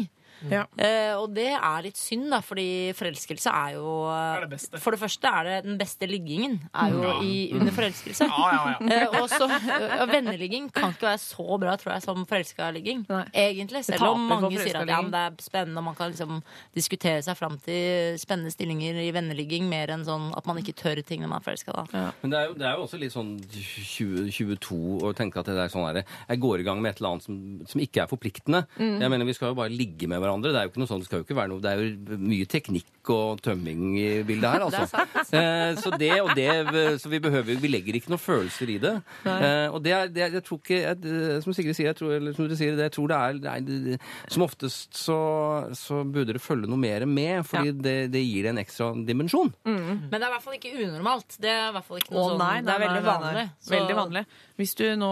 Ja. 0.50 0.64
Eh, 0.76 1.14
og 1.16 1.32
det 1.36 1.50
er 1.54 1.84
litt 1.86 1.98
synd, 1.98 2.26
da, 2.32 2.40
fordi 2.44 2.92
forelskelse 2.96 3.52
er 3.52 3.76
jo 3.76 3.92
Er 4.10 4.46
det. 4.50 4.60
For 4.82 4.94
det 4.94 5.00
første 5.00 5.30
er 5.30 5.48
det 5.48 5.56
den 5.66 5.78
beste 5.80 6.08
liggingen 6.08 6.58
er 6.74 6.92
jo 6.92 7.14
i, 7.24 7.34
under 7.56 7.72
forelskelse. 7.74 8.28
Ja, 8.28 8.48
ja, 8.52 8.74
ja. 8.74 8.98
Eh, 9.04 9.16
og 9.20 9.28
så 9.32 9.48
eh, 9.48 10.04
Venneligging 10.10 10.68
kan 10.74 10.94
ikke 10.94 11.08
være 11.08 11.22
så 11.22 11.58
bra, 11.60 11.76
tror 11.80 11.94
jeg, 11.94 12.04
som 12.04 12.24
forelska-ligging. 12.28 13.04
Egentlig. 13.32 13.84
Selv 13.86 14.10
om 14.12 14.26
mange 14.30 14.52
sier 14.58 14.80
at 14.82 14.90
ja, 14.90 15.00
men 15.04 15.12
det 15.14 15.22
er 15.22 15.38
spennende, 15.44 15.80
og 15.80 15.88
man 15.88 15.98
kan 15.98 16.12
liksom 16.12 16.42
diskutere 16.76 17.22
seg 17.24 17.38
fram 17.38 17.56
til 17.64 18.18
spennende 18.20 18.52
stillinger 18.54 19.00
i 19.04 19.08
venneligging, 19.14 19.68
mer 19.70 19.94
enn 19.94 20.04
sånn 20.06 20.30
at 20.36 20.48
man 20.48 20.60
ikke 20.60 20.76
tør 20.78 21.00
ting 21.06 21.24
når 21.24 21.32
man 21.32 21.42
er 21.42 21.46
forelska. 21.48 21.86
Men 22.22 22.34
det 22.34 22.40
er, 22.40 22.50
jo, 22.50 22.58
det 22.60 22.68
er 22.68 22.76
jo 22.78 22.86
også 22.86 23.00
litt 23.00 23.14
sånn 23.14 23.34
20, 23.54 24.28
22 24.34 24.80
å 25.04 25.14
tenke 25.16 25.40
at 25.40 25.48
det 25.50 25.56
er 25.66 25.72
sånn 25.72 25.86
her, 25.88 26.02
jeg 26.04 26.42
går 26.42 26.62
i 26.62 26.66
gang 26.66 26.82
med 26.82 26.94
et 26.94 27.00
eller 27.02 27.16
annet 27.16 27.26
som, 27.26 27.40
som 27.70 27.82
ikke 27.82 28.04
er 28.04 28.10
forpliktende. 28.10 28.64
Jeg 28.78 29.10
mener, 29.10 29.24
Vi 29.28 29.36
skal 29.36 29.52
jo 29.52 29.58
bare 29.58 29.72
ligge 29.72 30.08
med 30.10 30.20
hverandre. 30.24 30.50
Det 30.54 30.60
er 30.60 30.66
jo 30.68 30.72
ikke 30.72 30.82
noe 30.82 30.90
sånn, 30.90 31.04
det 31.04 31.08
skal 31.10 31.20
jo 31.22 31.26
ikke 31.28 31.36
være 31.38 31.52
noe, 31.52 31.62
det 31.64 31.70
er 31.70 31.82
jo 31.84 32.18
mye 32.24 32.48
teknikk 32.50 32.90
og 33.14 33.40
tømming 33.44 33.82
i 34.00 34.08
bildet 34.24 34.48
her. 34.48 34.64
altså. 34.66 35.04
Eh, 35.36 35.76
så 35.84 35.92
det 36.00 36.10
og 36.22 36.30
det, 36.38 36.48
så 37.02 37.10
vi 37.12 37.20
behøver, 37.20 37.58
vi 37.60 37.70
legger 37.70 37.98
ikke 37.98 38.12
noen 38.14 38.22
følelser 38.24 38.72
i 38.74 38.78
det. 38.80 38.94
Eh, 39.28 39.68
og 39.68 39.82
det 39.84 39.92
er, 39.92 40.08
det 40.14 40.24
er, 40.24 40.36
jeg 40.38 40.44
tror 40.48 40.60
ikke, 40.62 40.80
jeg, 40.80 41.00
eh, 41.04 41.36
som 41.44 41.56
Sigrid 41.56 41.76
sier, 41.76 41.90
jeg 41.92 41.98
tror, 42.00 42.14
eller 42.16 42.34
som 42.36 42.48
dere 42.48 42.58
sier, 42.60 42.76
det, 42.78 42.88
jeg 42.88 42.94
tror 42.96 43.12
det 43.12 43.18
er, 43.20 43.40
det 43.44 43.50
er 43.52 43.66
det, 43.68 43.98
Som 44.32 44.46
oftest 44.46 44.96
så, 44.96 45.18
så 45.76 46.00
burde 46.08 46.32
det 46.38 46.42
følge 46.42 46.70
noe 46.70 46.80
mer 46.80 47.04
med, 47.06 47.44
fordi 47.48 47.74
det, 47.84 47.96
det 48.14 48.24
gir 48.24 48.48
det 48.48 48.54
en 48.54 48.62
ekstra 48.64 48.90
dimensjon. 49.04 49.52
Men 49.68 50.08
det 50.10 50.22
er 50.22 50.30
i 50.30 50.34
hvert 50.38 50.46
fall 50.48 50.56
ikke 50.58 50.74
unormalt. 50.80 51.36
Det 51.44 51.52
er 51.52 51.68
i 51.68 51.76
hvert 51.76 51.88
fall 51.90 52.00
ikke 52.00 52.14
noe 52.16 52.24
Å 52.24 52.32
sånn 52.32 52.40
nei, 52.40 52.56
Det 52.64 52.74
er 52.74 52.84
veldig 52.86 53.04
vanlig. 53.10 53.46
Så- 53.60 53.74
Veldig 53.74 53.96
vanlig. 53.98 54.24
Hvis 54.54 54.72
du 54.78 54.84
nå, 54.96 55.10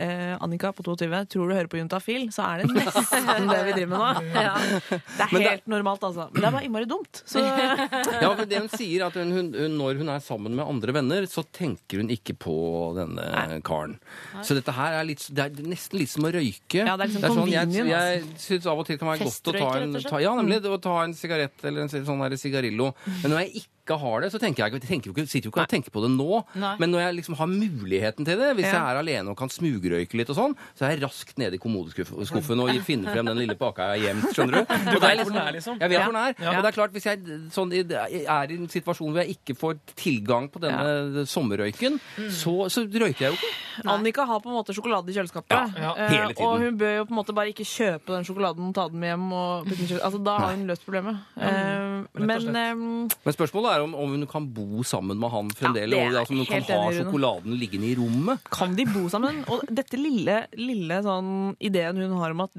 eh, 0.00 0.32
Annika 0.40 0.70
på 0.72 0.82
22, 0.86 1.26
tror 1.28 1.50
du 1.50 1.54
hører 1.54 1.68
på 1.68 1.76
Juntafil, 1.76 2.30
så 2.32 2.46
er 2.54 2.62
det 2.62 2.70
nesten 2.72 3.48
det 3.52 3.58
vi 3.68 3.74
driver 3.76 3.90
med 3.92 4.00
nå. 4.00 4.31
Ja. 4.34 4.52
Det 4.58 4.98
er 4.98 5.32
Men 5.32 5.42
det- 5.42 5.50
helt 5.50 5.66
normalt, 5.70 6.02
altså. 6.08 6.28
Men 6.32 6.40
det 6.42 6.48
er 6.48 6.54
bare 6.56 6.64
innmari 6.68 6.88
dumt. 6.90 7.22
Så 7.28 7.42
Ja, 8.22 8.30
men 8.38 8.48
det 8.48 8.60
hun 8.62 8.68
sier, 8.72 9.06
at 9.06 9.16
hun, 9.18 9.32
hun, 9.34 9.50
hun, 9.54 9.76
når 9.78 10.00
hun 10.02 10.12
er 10.14 10.22
sammen 10.24 10.56
med 10.56 10.64
andre 10.66 10.94
venner, 10.96 11.26
så 11.30 11.44
tenker 11.52 12.02
hun 12.02 12.10
ikke 12.14 12.36
på 12.40 12.54
denne 12.96 13.60
karen. 13.66 13.98
Så 14.42 14.56
dette 14.58 14.74
her 14.76 14.98
er, 15.00 15.08
litt, 15.08 15.26
det 15.34 15.44
er 15.48 15.68
nesten 15.68 16.00
litt 16.00 16.12
som 16.12 16.24
å 16.28 16.32
røyke. 16.34 16.82
Ja, 16.84 16.96
det 16.96 17.08
er 17.08 17.12
liksom 17.12 17.22
det 17.22 17.30
er 17.30 17.38
sånn, 17.42 17.90
jeg 17.92 18.24
syns 18.46 18.66
av 18.72 18.82
og 18.82 18.88
til 18.88 18.98
kan 19.00 19.12
være 19.12 19.28
godt 19.28 19.52
å 19.52 19.56
ta 19.58 19.70
en, 19.82 19.94
ta, 20.08 20.22
ja, 20.22 20.34
nemlig, 20.38 20.62
å 20.68 20.80
ta 20.82 20.96
en 21.04 21.14
sigarett 21.16 21.64
eller 21.68 21.86
en 21.86 21.92
sånn 21.92 22.22
her 22.24 22.36
sigarillo. 22.40 22.92
Men 23.22 23.34
når 23.34 23.44
jeg 23.46 23.62
ikke 23.62 23.71
har 23.90 24.20
det, 24.22 24.30
så 24.32 24.38
tenker 24.38 24.62
jeg, 24.64 24.72
ikke- 24.72 24.86
tenker 24.88 25.06
jo 25.10 25.12
ikke, 25.12 25.26
sitter 25.28 25.48
jo 25.48 25.52
ikke 25.52 25.62
og 25.62 25.68
tenker 25.68 25.90
på 25.90 26.00
det 26.02 26.10
nå. 26.14 26.44
Nei. 26.54 26.76
Men 26.78 26.90
når 26.92 27.00
jeg 27.00 27.14
liksom 27.16 27.34
har 27.36 27.46
muligheten 27.46 28.24
til 28.24 28.38
det, 28.38 28.54
hvis 28.56 28.66
Ja. 28.70 28.72
jeg 28.72 28.94
er 28.94 28.98
alene 29.02 29.28
og 29.30 29.36
kan 29.36 29.48
smugrøyke 29.48 30.14
litt 30.14 30.30
og 30.30 30.36
sånn, 30.36 30.54
så 30.78 30.86
er 30.86 30.90
jeg 30.96 31.02
raskt 31.02 31.36
nede 31.38 31.54
i 31.54 31.58
kommodeskuffen 31.58 32.60
og 32.60 32.70
finner 32.86 33.12
frem 33.12 33.26
den 33.26 33.36
lille 33.38 33.56
pakka 33.58 33.94
jeg 33.94 34.02
har 34.02 34.14
gjemt, 34.14 34.34
skjønner 34.34 34.52
du? 34.52 34.64
Du 34.92 34.98
vet 35.00 35.18
hvor 35.18 35.32
den 35.32 35.36
er, 35.42 35.52
liksom. 35.52 35.78
Jeg 35.80 35.88
vet 35.90 35.98
Ja. 35.98 36.04
hvor 36.04 36.12
den 36.12 36.22
er. 36.22 36.34
Ja. 36.38 36.56
Og 36.56 36.62
det 36.62 36.68
er 36.70 36.76
klart, 36.78 36.92
hvis 36.92 37.04
jeg 37.04 37.18
sånn, 37.50 37.72
er 37.72 38.50
i 38.50 38.54
en 38.54 38.68
situasjon 38.68 39.12
hvor 39.12 39.24
jeg 39.24 39.36
ikke 39.36 39.56
får 39.58 39.78
tilgang 39.96 40.48
på 40.50 40.60
denne 40.60 41.26
sommerrøyken, 41.26 41.98
så, 42.30 42.68
så 42.70 42.86
røyker 42.86 43.18
jeg 43.26 43.32
jo 43.32 43.38
ikke. 43.38 43.88
Annika 43.88 44.24
har 44.26 44.40
på 44.40 44.46
en 44.50 44.56
måte 44.58 44.74
sjokolade 44.76 45.08
i 45.08 45.14
kjøleskapet. 45.16 45.50
Ja, 45.80 45.94
eh, 45.96 46.08
hele 46.08 46.34
tiden. 46.34 46.46
Og 46.46 46.60
hun 46.60 46.78
bør 46.78 46.96
jo 46.98 47.04
på 47.06 47.10
en 47.10 47.16
måte 47.24 47.34
bare 47.34 47.48
ikke 47.52 47.64
kjøpe 47.66 48.06
den 48.14 48.24
sjokoladen, 48.24 48.68
og 48.68 48.74
ta 48.74 48.88
den 48.88 49.00
med 49.00 49.08
hjem 49.14 49.32
og 49.32 49.66
putte 49.66 49.88
den. 49.88 50.00
Altså, 50.00 50.22
da 50.22 50.36
har 50.38 50.52
hun 50.54 50.66
løst 50.68 50.84
problemet. 50.86 51.16
Eh, 51.40 52.04
men 52.20 52.40
slett. 52.40 52.56
eh, 52.56 52.74
Men 52.74 53.32
spørsmålet 53.34 53.71
er 53.71 53.71
om, 53.80 53.94
om 53.94 54.10
hun 54.12 54.26
kan 54.28 54.44
bo 54.52 54.82
sammen 54.84 55.16
med 55.18 55.30
han 55.32 55.48
fremdeles. 55.56 55.96
Ja, 55.96 56.10
det 56.12 56.20
altså, 56.20 56.34
om 56.34 56.42
hun 56.42 56.46
kan 56.46 56.62
ha 56.68 56.92
sjokoladen 56.92 57.56
liggende 57.56 57.88
i 57.88 57.94
rommet. 57.96 58.44
kan 58.52 58.76
de 58.76 58.84
bo 58.84 59.06
sammen? 59.08 59.40
Og 59.48 59.64
dette 59.72 59.96
lille, 59.96 60.42
lille 60.58 60.98
sånn 61.02 61.56
ideen 61.58 61.96
hun 61.96 62.12
har 62.20 62.30
om 62.36 62.44
at 62.44 62.50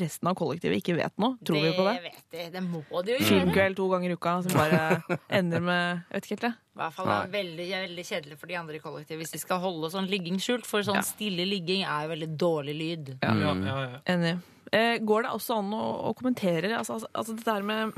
resten 0.00 0.28
av 0.32 0.34
kollektivet 0.40 0.80
ikke 0.80 0.96
vet 0.96 1.12
noe, 1.20 1.36
tror 1.44 1.60
vi 1.60 1.74
på 1.76 1.84
det? 1.90 1.96
vet 2.08 2.38
jeg. 2.40 2.52
Det 2.56 2.62
må 2.64 2.80
de 3.02 3.12
jo 3.12 3.18
gjøre. 3.18 3.28
Filmkveld 3.28 3.76
to 3.76 3.88
ganger 3.92 4.10
i 4.10 4.16
uka 4.16 4.36
som 4.46 4.56
bare 4.56 4.80
ender 5.28 5.60
med 5.60 5.82
Jeg 6.08 6.14
vet 6.16 6.24
ikke 6.24 6.36
helt 6.38 6.46
det. 6.48 6.54
I 6.72 6.78
hvert 6.80 6.94
fall 6.96 7.08
det 7.10 7.16
er 7.18 7.32
veldig, 7.34 7.64
veldig 7.82 8.02
kjedelig 8.08 8.36
for 8.40 8.48
de 8.48 8.56
andre 8.56 8.78
i 8.78 8.80
kollektivet 8.80 9.20
hvis 9.26 9.34
de 9.34 9.40
skal 9.42 9.58
holde 9.60 9.90
sånn 9.92 10.06
ligging 10.08 10.38
skjult. 10.40 10.64
For 10.64 10.80
sånn 10.86 11.02
Ja. 11.02 11.04
stille 11.04 11.44
ligging 11.44 11.82
er 11.84 12.06
jo 12.06 12.12
veldig 12.14 12.30
dårlig 12.40 12.74
lyd. 12.78 13.10
Ja, 13.20 13.34
ja, 13.36 13.52
ja. 13.60 14.00
Enig. 14.14 14.38
Eh, 14.72 14.96
går 15.04 15.26
det 15.26 15.30
også 15.36 15.58
an 15.60 15.68
å, 15.76 15.84
å 16.08 16.14
kommentere 16.16 16.70
altså, 16.78 16.94
altså, 16.96 17.08
altså 17.12 17.34
dette 17.36 17.52
her 17.58 17.66
med 17.68 17.92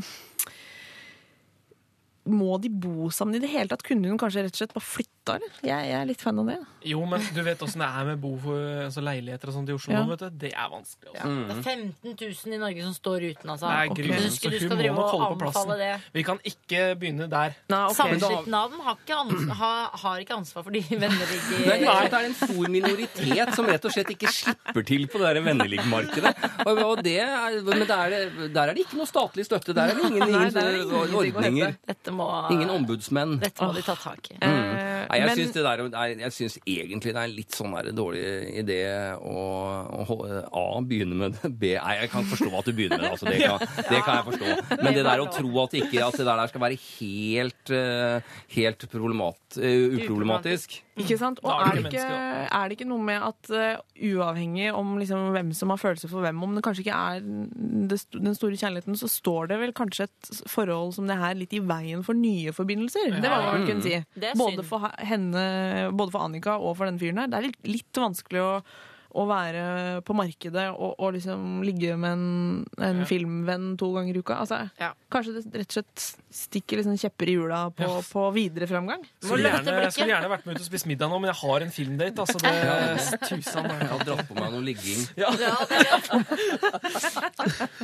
Må 2.30 2.56
de 2.62 2.70
bo 2.70 3.10
sammen 3.12 3.36
i 3.36 3.42
det 3.42 3.52
hele 3.52 3.68
tatt? 3.72 3.84
Kunne 3.86 4.08
hun 4.08 4.20
kanskje 4.20 4.46
rett 4.46 4.56
og 4.56 4.62
slett 4.62 4.76
bare 4.76 4.88
flytta, 5.24 5.36
eller? 5.38 5.48
Jeg, 5.64 5.88
jeg 5.88 5.96
er 6.00 6.06
litt 6.08 6.20
fan 6.22 6.38
av 6.38 6.46
det. 6.50 6.56
Jo, 6.84 7.00
men 7.08 7.22
du 7.34 7.40
vet 7.46 7.62
åssen 7.64 7.80
det 7.80 7.86
er 7.88 8.04
med 8.10 8.18
bo 8.20 8.34
for, 8.42 8.60
altså 8.84 9.00
leiligheter 9.04 9.48
og 9.48 9.54
sånt 9.56 9.68
i 9.70 9.74
Oslo 9.74 9.92
Ja. 9.94 10.02
nå, 10.04 10.10
vet 10.12 10.20
du. 10.20 10.38
Det 10.44 10.50
er 10.52 10.68
vanskelig. 10.68 11.14
Ja. 11.16 11.24
Mm. 11.24 11.48
Det 11.48 11.54
er 11.54 11.62
15 11.62 12.16
000 12.20 12.54
i 12.54 12.58
Norge 12.60 12.82
som 12.84 12.94
står 12.94 13.24
uten, 13.30 13.50
altså. 13.54 13.70
Det 13.70 13.74
er 13.74 13.94
grusomt, 13.94 14.44
Du 14.44 14.58
så 14.58 14.68
hun 14.68 14.82
må 14.84 14.92
nok 14.98 15.10
holde 15.14 15.28
på 15.32 15.38
plassen. 15.40 15.72
det. 15.80 15.92
Vi 16.12 16.22
kan 16.28 16.38
ikke 16.44 16.82
begynne 17.00 17.28
der. 17.32 17.54
Nei, 17.72 17.80
ok. 17.88 17.96
Samskipnaden 17.96 18.80
har, 18.84 18.98
ikke 19.00 19.16
ans 19.22 19.48
har, 19.62 19.90
har 20.04 20.18
ikke 20.24 20.36
ansvar 20.36 20.66
for 20.68 20.70
de 20.76 20.82
venner 21.04 21.24
Det 21.24 21.72
er 21.72 21.80
klart 21.84 22.10
det 22.10 22.20
er 22.20 22.28
en 22.28 22.36
stor 22.42 22.68
minoritet 22.76 23.54
som 23.56 23.66
rett 23.70 23.84
og 23.88 23.92
slett 23.96 24.12
ikke 24.14 24.28
slipper 24.32 24.84
til 24.84 25.06
på 25.08 25.22
det 25.22 25.32
der 25.34 25.42
vennligmarkedet. 25.48 26.34
Og, 26.68 26.82
og 26.84 27.02
det 27.04 27.16
er, 27.24 27.58
men 27.64 27.86
der, 27.88 28.18
er- 28.20 28.52
der 28.52 28.62
er 28.68 28.74
det 28.76 28.84
ikke 28.84 29.00
noe 29.00 29.08
statlig 29.08 29.46
støtte. 29.48 29.72
Der 29.74 29.88
er 29.88 29.96
det 29.96 30.04
ingen, 30.10 30.28
ingen 30.28 30.52
Nei, 30.52 30.68
er 30.68 30.84
å 30.84 31.04
ordninger. 31.24 31.76
Dette 31.88 32.12
må, 32.14 32.28
Ingen 32.52 32.70
ombudsmenn. 32.76 33.38
dette 33.40 33.64
må 33.64 33.72
de 33.76 33.82
ta 33.86 33.96
tak 33.96 34.30
i. 34.34 34.38
Eh, 34.44 35.06
Nei, 35.14 35.20
jeg 35.22 35.30
men- 35.30 35.38
syns 35.38 35.54
det 35.54 35.64
der, 35.64 36.16
jeg 36.24 36.32
syns 36.34 36.58
egentlig 36.66 37.14
det 37.14 37.22
er 37.22 37.32
litt 37.32 37.56
sånn 37.56 37.74
der 37.76 37.90
dårlig 37.96 38.24
idé 38.62 38.78
å, 39.18 39.44
å 40.04 40.16
A. 40.50 40.64
begynne 40.84 41.18
med 41.18 41.38
det, 41.38 41.50
B. 41.54 41.74
Nei, 41.78 41.94
jeg 42.02 42.10
kan 42.12 42.26
forstå 42.28 42.50
at 42.58 42.68
du 42.68 42.72
begynner 42.76 42.98
med 42.98 43.06
det. 43.06 43.12
Altså, 43.14 43.30
det, 43.30 43.40
kan, 43.44 43.58
det 43.90 44.02
kan 44.04 44.18
jeg 44.18 44.26
forstå. 44.30 44.80
Men 44.82 44.98
det 44.98 45.04
der 45.06 45.22
å 45.22 45.28
tro 45.32 45.52
at, 45.64 45.76
ikke, 45.80 46.02
at 46.08 46.18
det 46.18 46.26
der 46.28 46.52
skal 46.52 46.64
være 46.66 46.80
helt, 46.84 47.74
eh, 47.74 48.34
helt 48.56 48.88
problemat, 48.92 49.58
eh, 49.58 50.00
uproblematisk 50.00 50.80
Ikke 51.00 51.16
sant? 51.18 51.40
Og 51.42 51.50
er 51.50 51.78
det 51.78 51.90
ikke 51.90 52.04
er 52.04 52.68
det 52.68 52.76
ikke 52.76 52.86
noe 52.88 53.02
med 53.02 53.22
at 53.24 53.50
eh, 53.54 53.80
uavhengig 54.14 54.68
om 54.74 54.94
liksom 55.00 55.30
hvem 55.34 55.50
som 55.56 55.72
har 55.72 55.80
følelser 55.80 56.10
for 56.10 56.24
hvem, 56.24 56.42
om 56.44 56.54
det 56.54 56.62
kanskje 56.66 56.84
ikke 56.84 56.98
er 56.98 57.24
det, 57.90 57.98
den 58.14 58.36
store 58.36 58.58
kjærligheten, 58.60 58.98
så 58.98 59.08
står 59.10 59.50
det 59.50 59.58
vel 59.62 59.74
kanskje 59.76 60.06
et 60.08 60.30
forhold 60.50 60.94
som 60.96 61.08
det 61.10 61.18
her 61.18 61.34
litt 61.38 61.54
i 61.56 61.62
veien 61.64 62.04
for 62.06 62.16
nye 62.18 62.54
forbindelser. 62.54 63.18
Det 63.18 63.30
var 63.30 63.42
det 63.42 63.52
man 63.52 63.66
kunne 63.68 63.84
si. 63.84 63.98
Det 64.14 64.30
er 64.30 64.38
Både 64.38 64.66
for 64.66 64.86
henne, 65.08 65.44
både 65.94 66.14
for 66.14 66.26
Annika 66.26 66.58
og 66.58 66.76
for 66.78 66.88
den 66.88 67.00
fyren 67.00 67.22
her. 67.22 67.30
Det 67.30 67.38
er 67.38 67.48
litt, 67.48 67.62
litt 67.68 68.00
vanskelig 68.00 68.42
å 68.42 68.50
å 69.14 69.24
være 69.30 69.64
på 70.02 70.14
markedet 70.18 70.64
og, 70.74 70.96
og 70.98 71.12
liksom 71.14 71.62
ligge 71.62 71.94
med 71.96 72.12
en, 72.16 72.66
en 72.82 72.98
Ja. 73.02 73.04
filmvenn 73.06 73.76
to 73.78 73.92
ganger 73.94 74.16
i 74.16 74.22
uka. 74.24 74.40
Altså, 74.42 74.58
Ja. 74.80 74.92
Kanskje 75.14 75.34
det 75.36 75.44
rett 75.60 75.70
og 75.70 75.76
slett 75.78 76.04
stikker 76.34 76.80
liksom 76.80 76.96
kjepper 76.98 77.30
i 77.30 77.36
hjula 77.36 77.60
på, 77.76 77.86
Ja. 77.86 78.00
på 78.10 78.24
videre 78.34 78.66
framgang? 78.66 79.04
Skulle 79.22 79.52
gjerne, 79.52 79.90
skulle 79.94 80.10
gjerne 80.10 80.30
vært 80.32 80.46
med 80.46 80.56
ut 80.56 80.64
og 80.64 80.66
spist 80.66 80.86
middag 80.90 81.08
nå, 81.12 81.20
men 81.22 81.30
jeg 81.30 81.38
har 81.44 81.60
en 81.68 81.70
filmdate. 81.70 82.18
Altså 82.24 82.38
det 82.42 83.20
tusen 83.28 83.70
Jeg 83.70 83.88
har 83.92 84.02
dratt 84.08 84.26
på 84.28 84.34
meg 84.40 84.50
noe 84.52 84.64
ligging. 84.66 85.06
ja. 85.16 85.30
Ja, 85.38 85.54
det. 85.70 85.84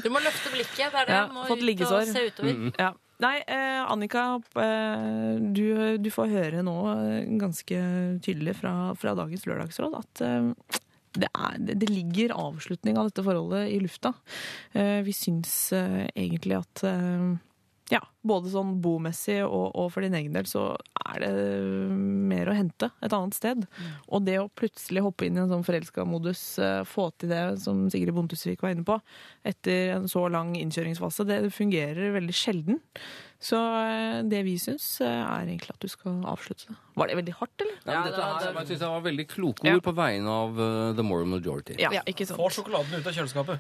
Du 0.04 0.10
må 0.12 0.20
løfte 0.22 0.50
blikket. 0.54 0.90
Det 0.90 0.98
er 1.02 1.06
det. 1.06 1.14
Ja, 1.14 1.26
Du 1.30 1.34
må 1.36 1.46
ut 1.50 1.62
liggesår. 1.64 2.02
og 2.02 2.10
se 2.10 2.26
utover. 2.30 2.72
Ja. 2.78 2.90
Nei, 3.20 3.34
eh, 3.52 3.82
Annika, 3.84 4.22
eh, 4.56 5.36
du, 5.52 5.98
du 6.00 6.08
får 6.10 6.30
høre 6.32 6.62
nå 6.64 6.74
eh, 6.94 7.26
ganske 7.36 7.80
tydelig 8.24 8.54
fra, 8.62 8.72
fra 8.96 9.12
dagens 9.18 9.44
lørdagsråd 9.44 9.98
at 9.98 10.22
eh, 10.24 10.78
det, 11.18 11.28
er, 11.34 11.58
det, 11.58 11.90
ligger 11.90 12.36
avslutning 12.38 12.98
av 12.98 13.10
dette 13.10 13.24
forholdet 13.26 13.70
i 13.72 13.78
lufta. 13.82 14.14
Eh, 14.72 15.00
vi 15.06 15.14
syns 15.16 15.72
eh, 15.74 16.04
egentlig 16.14 16.60
at 16.60 16.84
eh, 16.86 17.32
ja, 17.90 18.02
både 18.22 18.52
sånn 18.52 18.76
bomessig 18.84 19.40
og, 19.42 19.72
og 19.74 19.88
for 19.90 20.06
din 20.06 20.14
egen 20.14 20.36
del 20.36 20.46
så 20.46 20.68
er 21.00 21.24
det 21.24 21.30
mer 22.30 22.46
å 22.46 22.54
hente 22.54 22.92
et 23.02 23.16
annet 23.16 23.34
sted. 23.34 23.64
Og 24.06 24.22
det 24.28 24.36
å 24.38 24.50
plutselig 24.54 25.02
hoppe 25.02 25.26
inn 25.26 25.40
i 25.40 25.42
en 25.42 25.50
sånn 25.50 25.66
forelska 25.66 26.04
modus, 26.06 26.44
få 26.86 27.08
til 27.18 27.32
det 27.34 27.42
som 27.64 27.88
Sigrid 27.90 28.14
Bontusvik 28.14 28.62
var 28.62 28.76
inne 28.76 28.86
på, 28.86 29.00
etter 29.42 29.96
en 29.96 30.06
så 30.10 30.22
lang 30.30 30.54
innkjøringsfase, 30.60 31.26
det 31.26 31.40
fungerer 31.56 32.14
veldig 32.14 32.36
sjelden. 32.36 32.78
Så 33.42 33.58
det 34.30 34.44
vi 34.46 34.54
syns, 34.62 34.86
er 35.02 35.48
egentlig 35.48 35.74
at 35.74 35.82
du 35.82 35.90
skal 35.90 36.22
avslutte 36.30 36.70
det. 36.70 36.78
Var 37.00 37.06
det 37.10 37.16
veldig 37.20 37.34
hardt, 37.40 37.56
eller? 37.64 37.76
Ja, 37.80 37.84
det 38.04 38.12
dette 38.12 38.22
her, 38.28 38.52
jeg 38.60 38.66
synes 38.70 38.82
det 38.84 38.90
var 38.92 39.00
veldig 39.08 39.26
kloke 39.32 39.62
Ja. 39.66 39.72
ord 39.78 39.84
på 39.88 39.94
vegne 39.96 40.28
av 40.28 40.50
uh, 40.60 40.92
the 40.98 41.04
moral 41.06 41.28
majority. 41.32 41.74
Ja, 41.80 41.88
Ja. 41.96 42.02
ikke 42.06 42.24
sant. 42.28 42.36
Få 42.40 42.48
sjokoladen 42.52 42.92
ut 43.00 43.06
av 43.08 43.12
kjøleskapet. 43.16 43.56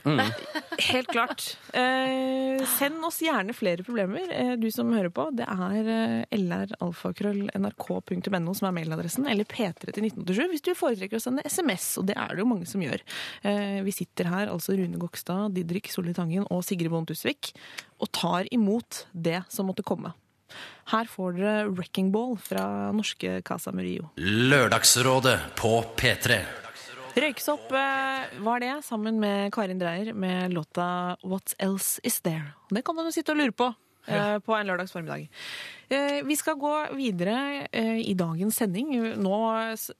Helt 0.90 1.08
klart. 1.12 1.40
Eh, 1.76 2.60
send 2.76 3.00
oss 3.04 3.18
gjerne 3.24 3.52
flere 3.56 3.82
problemer, 3.86 4.24
eh, 4.32 4.54
du 4.60 4.68
som 4.70 4.92
hører 4.92 5.10
på. 5.12 5.28
Det 5.36 5.46
er 5.48 5.84
eh, 5.96 6.24
lralfakrøll.nrk.no 6.40 8.54
som 8.56 8.68
er 8.68 8.74
mailadressen, 8.76 9.26
eller 9.30 9.46
P3 9.48 9.92
til 9.94 10.06
1987 10.06 10.48
hvis 10.52 10.64
du 10.66 10.72
foretrekker 10.78 11.20
å 11.20 11.24
sende 11.24 11.44
SMS, 11.48 11.90
og 12.00 12.08
det 12.10 12.16
er 12.18 12.34
det 12.36 12.44
jo 12.44 12.48
mange 12.50 12.68
som 12.68 12.82
gjør. 12.84 13.02
Eh, 13.46 13.80
vi 13.86 13.94
sitter 13.94 14.30
her, 14.30 14.50
altså 14.52 14.76
Rune 14.78 15.00
Gokstad, 15.00 15.54
Didrik 15.56 15.90
Solli 15.92 16.14
Tangen 16.16 16.46
og 16.50 16.64
Sigrid 16.66 16.92
Bonde 16.92 17.12
Tusvik, 17.14 17.52
og 18.00 18.10
tar 18.16 18.48
imot 18.54 19.04
det 19.12 19.42
som 19.52 19.68
måtte 19.70 19.84
komme. 19.86 20.12
Her 20.90 21.10
får 21.10 21.36
dere 21.38 21.68
Wrecking 21.70 22.10
Ball 22.14 22.36
fra 22.40 22.64
norske 22.96 23.40
Casa 23.46 23.72
Murillo. 23.74 24.10
Lørdagsrådet 24.16 25.36
på 25.58 25.76
P3. 25.96 26.40
Røykes 27.20 27.48
opp 27.50 27.72
eh, 27.74 28.26
var 28.46 28.62
det, 28.62 28.72
sammen 28.86 29.18
med 29.22 29.50
Karin 29.54 29.80
Dreyer 29.80 30.14
med 30.14 30.54
låta 30.54 31.16
What 31.22 31.54
Else 31.58 32.00
Is 32.06 32.20
There. 32.22 32.52
Det 32.70 32.84
kan 32.86 32.94
man 32.96 33.08
jo 33.08 33.14
sitte 33.14 33.34
og 33.34 33.40
lure 33.42 33.54
på 33.54 33.72
eh, 34.06 34.38
på 34.44 34.54
en 34.56 34.70
lørdags 34.70 34.92
formiddag. 34.94 35.28
Eh, 35.90 36.20
vi 36.22 36.36
skal 36.38 36.54
gå 36.54 36.70
videre 36.94 37.66
eh, 37.74 37.98
i 38.06 38.12
dagens 38.14 38.60
sending. 38.60 38.92
Nå, 39.18 39.38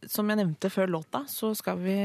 som 0.06 0.28
jeg 0.30 0.38
nevnte 0.38 0.70
før 0.70 0.86
låta, 0.92 1.24
så 1.26 1.50
skal 1.58 1.80
vi 1.82 1.96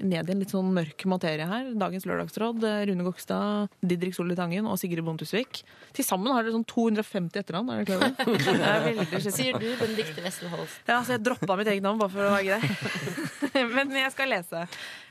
ned 0.00 0.30
i 0.30 0.32
en 0.32 0.40
litt 0.40 0.54
sånn 0.54 0.70
mørk 0.72 1.04
materie 1.12 1.44
her. 1.50 1.68
Dagens 1.76 2.06
lørdagsråd. 2.08 2.64
Rune 2.88 3.04
Gokstad, 3.04 3.74
Didrik 3.84 4.16
Solli 4.16 4.36
Tangen 4.38 4.64
og 4.64 4.78
Sigrid 4.80 5.04
Bonde 5.04 5.26
Tusvik. 5.26 5.60
Til 5.94 6.06
sammen 6.06 6.32
har 6.32 6.46
dere 6.46 6.56
sånn 6.56 6.64
250 6.72 7.42
etternavn, 7.42 7.74
er 7.74 7.84
dere 7.84 7.90
klar 7.90 8.30
over 8.32 8.44
det? 8.48 8.70
Er 8.70 8.86
veldig. 8.88 9.20
Sier 9.28 9.60
du, 9.60 9.68
Benedicte 9.82 10.24
Wessel 10.24 10.48
Holst. 10.54 10.80
Ja, 10.88 11.02
så 11.04 11.18
jeg 11.18 11.24
droppa 11.26 11.58
mitt 11.60 11.68
eget 11.74 11.84
navn 11.84 12.00
bare 12.00 12.14
for 12.14 12.24
å 12.24 12.32
være 12.38 12.56
grei. 12.56 13.64
Men 13.76 13.92
jeg 14.00 14.14
skal 14.14 14.32
lese. 14.32 14.64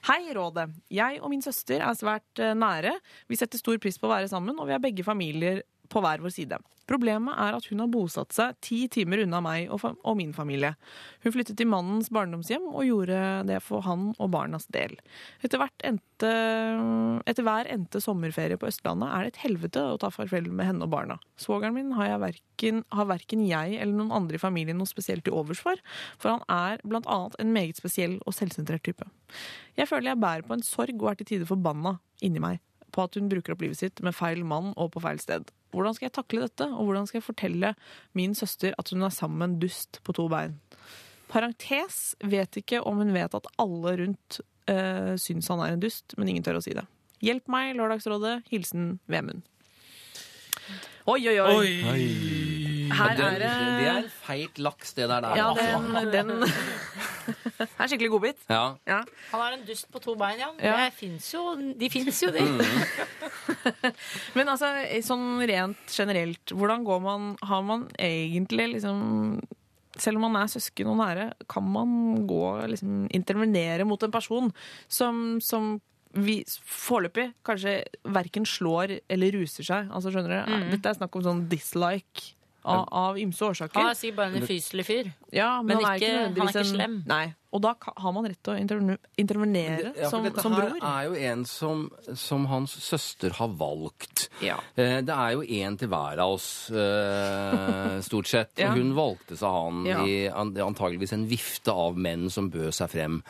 Hei, 0.09 0.23
Rådet. 0.35 0.71
Jeg 0.91 1.21
og 1.21 1.29
min 1.31 1.45
søster 1.45 1.85
er 1.85 1.93
svært 1.95 2.41
nære. 2.57 2.97
Vi 3.29 3.37
setter 3.39 3.61
stor 3.61 3.77
pris 3.83 4.01
på 4.01 4.09
å 4.09 4.15
være 4.15 4.31
sammen, 4.31 4.57
og 4.57 4.67
vi 4.67 4.75
har 4.75 4.81
begge 4.83 5.05
familier 5.05 5.61
på 5.93 6.01
hver 6.03 6.23
vår 6.23 6.33
side. 6.33 6.59
Problemet 6.89 7.37
er 7.39 7.55
at 7.55 7.67
hun 7.69 7.79
har 7.79 7.91
bosatt 7.91 8.33
seg 8.35 8.57
ti 8.63 8.77
timer 8.91 9.21
unna 9.23 9.39
meg 9.43 9.71
og, 9.71 10.09
min 10.19 10.33
familie. 10.35 10.73
Hun 11.23 11.31
flyttet 11.31 11.55
til 11.59 11.69
mannens 11.71 12.09
barndomshjem 12.11 12.65
og 12.73 12.83
gjorde 12.83 13.19
det 13.47 13.61
for 13.63 13.85
han 13.85 14.09
og 14.17 14.31
barnas 14.33 14.67
del. 14.73 14.97
Etter, 15.45 15.63
endte, 15.87 16.31
etter 17.29 17.47
hver 17.47 17.69
endte 17.71 18.03
sommerferie 18.03 18.59
på 18.59 18.67
Østlandet 18.67 19.13
er 19.15 19.23
det 19.23 19.31
et 19.31 19.41
helvete 19.45 19.85
å 19.93 20.01
ta 20.01 20.11
farvel 20.11 20.51
med 20.51 20.73
henne 20.73 20.83
og 20.83 20.91
barna. 20.91 21.17
Svogeren 21.39 21.77
min 21.77 21.95
har, 21.95 22.17
verken, 22.19 22.83
har 22.91 23.07
verken 23.13 23.45
jeg 23.47 23.79
eller 23.79 23.95
noen 23.95 24.11
andre 24.19 24.35
i 24.39 24.43
familien 24.43 24.81
noe 24.81 24.89
spesielt 24.89 25.23
til 25.23 25.39
overs 25.39 25.63
for, 25.63 25.79
for 26.19 26.35
han 26.35 26.43
er 26.51 26.83
blant 26.83 27.07
annet 27.07 27.39
en 27.39 27.55
meget 27.55 27.79
spesiell 27.79 28.19
og 28.27 28.35
selvsentrert 28.35 28.83
type. 28.83 29.07
Jeg 29.79 29.87
føler 29.87 30.11
jeg 30.11 30.23
bærer 30.25 30.43
på 30.45 30.59
en 30.59 30.67
sorg 30.67 30.99
og 30.99 31.13
er 31.13 31.21
til 31.21 31.31
tider 31.31 31.47
forbanna 31.47 31.97
inni 32.23 32.43
meg 32.43 32.59
på 32.93 33.03
at 33.05 33.17
hun 33.17 33.29
bruker 33.31 33.55
opp 33.55 33.63
livet 33.65 33.79
sitt 33.79 34.01
med 34.05 34.15
feil 34.15 34.43
mann 34.47 34.71
og 34.77 34.93
på 34.93 35.03
feil 35.03 35.21
sted. 35.21 35.49
Hvordan 35.73 35.97
skal 35.97 36.07
jeg 36.07 36.15
takle 36.19 36.45
dette, 36.45 36.67
og 36.69 36.85
hvordan 36.85 37.07
skal 37.09 37.19
jeg 37.19 37.25
fortelle 37.25 37.73
min 38.17 38.35
søster 38.37 38.75
at 38.77 38.93
hun 38.93 39.05
er 39.05 39.13
sammen 39.13 39.41
med 39.41 39.49
en 39.49 39.59
dust 39.65 39.99
på 40.05 40.15
to 40.15 40.27
bein? 40.31 40.59
Parentes 41.33 42.13
vet 42.21 42.61
ikke 42.61 42.83
om 42.85 43.01
hun 43.01 43.13
vet 43.15 43.33
at 43.33 43.49
alle 43.61 43.95
rundt 44.03 44.41
øh, 44.69 45.15
syns 45.17 45.49
han 45.49 45.63
er 45.65 45.73
en 45.73 45.81
dust, 45.81 46.13
men 46.17 46.29
ingen 46.29 46.45
tør 46.45 46.61
å 46.61 46.65
si 46.65 46.75
det. 46.77 46.85
Hjelp 47.23 47.49
meg, 47.49 47.73
Lørdagsrådet. 47.79 48.43
Hilsen 48.51 48.97
Vemund. 49.09 49.41
Oi, 51.09 51.19
oi, 51.27 51.35
oi. 51.39 51.71
Oi! 51.89 52.03
Her 52.93 53.15
det, 53.17 53.25
er 53.25 53.41
det 53.41 53.49
det 53.79 53.87
er 53.89 54.05
feit 54.23 54.59
laks, 54.61 54.93
det 54.95 55.07
der. 55.09 55.23
der 55.25 55.39
Ja, 55.39 55.49
altså. 55.49 56.05
den, 56.13 56.29
den 56.29 56.45
Det 57.59 57.67
er 57.67 57.89
skikkelig 57.91 58.11
godbit. 58.13 58.43
Ja. 58.49 58.75
Ja. 58.89 58.99
Han 59.31 59.43
er 59.45 59.57
en 59.57 59.65
dust 59.67 59.89
på 59.93 60.01
to 60.03 60.15
bein, 60.19 60.39
ja. 60.41 60.51
Ja. 60.63 60.75
Det 60.83 60.93
finnes 60.97 61.27
jo, 61.33 61.43
de 61.79 61.89
fins 61.93 62.21
jo, 62.23 62.31
de. 62.33 62.43
Men 64.37 64.53
altså, 64.53 64.71
sånn 65.05 65.43
rent 65.49 65.93
generelt, 65.93 66.53
hvordan 66.53 66.85
går 66.87 67.03
man 67.03 67.33
Har 67.43 67.63
man 67.65 67.85
egentlig 68.01 68.73
liksom 68.75 69.41
selv 70.01 70.17
om 70.17 70.23
man 70.25 70.39
er 70.41 70.49
søsken 70.49 70.89
og 70.89 70.97
nære, 70.97 71.27
kan 71.51 71.65
man 71.69 72.23
gå 72.25 72.43
liksom, 72.71 73.03
intervenere 73.13 73.85
mot 73.85 74.01
en 74.01 74.13
person 74.13 74.49
som, 74.89 75.37
som 75.37 75.75
vi 76.13 76.39
foreløpig 76.49 77.27
kanskje 77.45 77.75
verken 78.15 78.45
slår 78.45 78.99
eller 79.11 79.37
ruser 79.37 79.65
seg. 79.67 79.91
Altså, 79.93 80.13
skjønner 80.13 80.45
du? 80.45 80.65
Dette 80.73 80.89
er 80.89 80.97
snakk 80.97 81.17
om 81.17 81.25
sånn 81.25 81.45
dislike 81.51 82.33
av, 82.65 82.87
av 82.91 83.17
ymse 83.17 83.43
Han 83.45 83.49
årsaker. 83.51 83.79
er 83.89 83.93
sikkert 83.93 84.15
bare 84.15 84.35
en 84.35 84.43
ufyselig 84.43 84.85
fyr. 84.85 85.11
Ja, 85.33 85.61
men, 85.61 85.67
men 85.77 85.85
han 85.85 85.85
er 85.85 85.95
ikke- 85.99 86.39
han 86.39 86.47
er 86.47 86.51
ikke 86.51 86.65
slem. 86.65 87.03
Nei. 87.05 87.33
Og 87.53 87.61
da 87.61 87.75
har 88.01 88.11
man 88.15 88.25
rett 88.25 88.39
til 88.43 88.53
å 88.55 88.57
intervene- 88.59 88.97
intervenere 89.21 89.91
Ja, 89.95 90.09
som, 90.09 90.23
dette 90.25 90.41
som 90.41 90.55
bror. 90.55 90.73
er 90.81 91.03
jo 91.05 91.13
en 91.29 91.43
som, 91.45 91.83
som 92.17 92.45
hans 92.49 92.71
søster 92.81 93.29
har 93.37 93.47
valgt. 93.59 94.27
Ja. 94.41 94.55
Eh, 94.75 95.01
Det 95.05 95.13
er 95.13 95.31
jo 95.35 95.41
én 95.45 95.77
til 95.77 95.87
hver 95.91 96.17
av 96.17 96.33
oss, 96.33 96.71
eh, 96.71 97.99
stort 98.07 98.27
sett. 98.27 98.51
Ja. 98.57 98.71
Hun 98.73 98.93
valgte 98.97 99.37
seg 99.37 99.53
han 99.53 99.85
Ja. 99.85 100.01
i 100.03 100.15
antageligvis 100.33 101.13
en 101.13 101.27
vifte 101.29 101.69
av 101.71 101.95
menn 101.97 102.29
som 102.33 102.49
bød 102.49 102.73
seg 102.73 102.89
frem. 102.89 103.21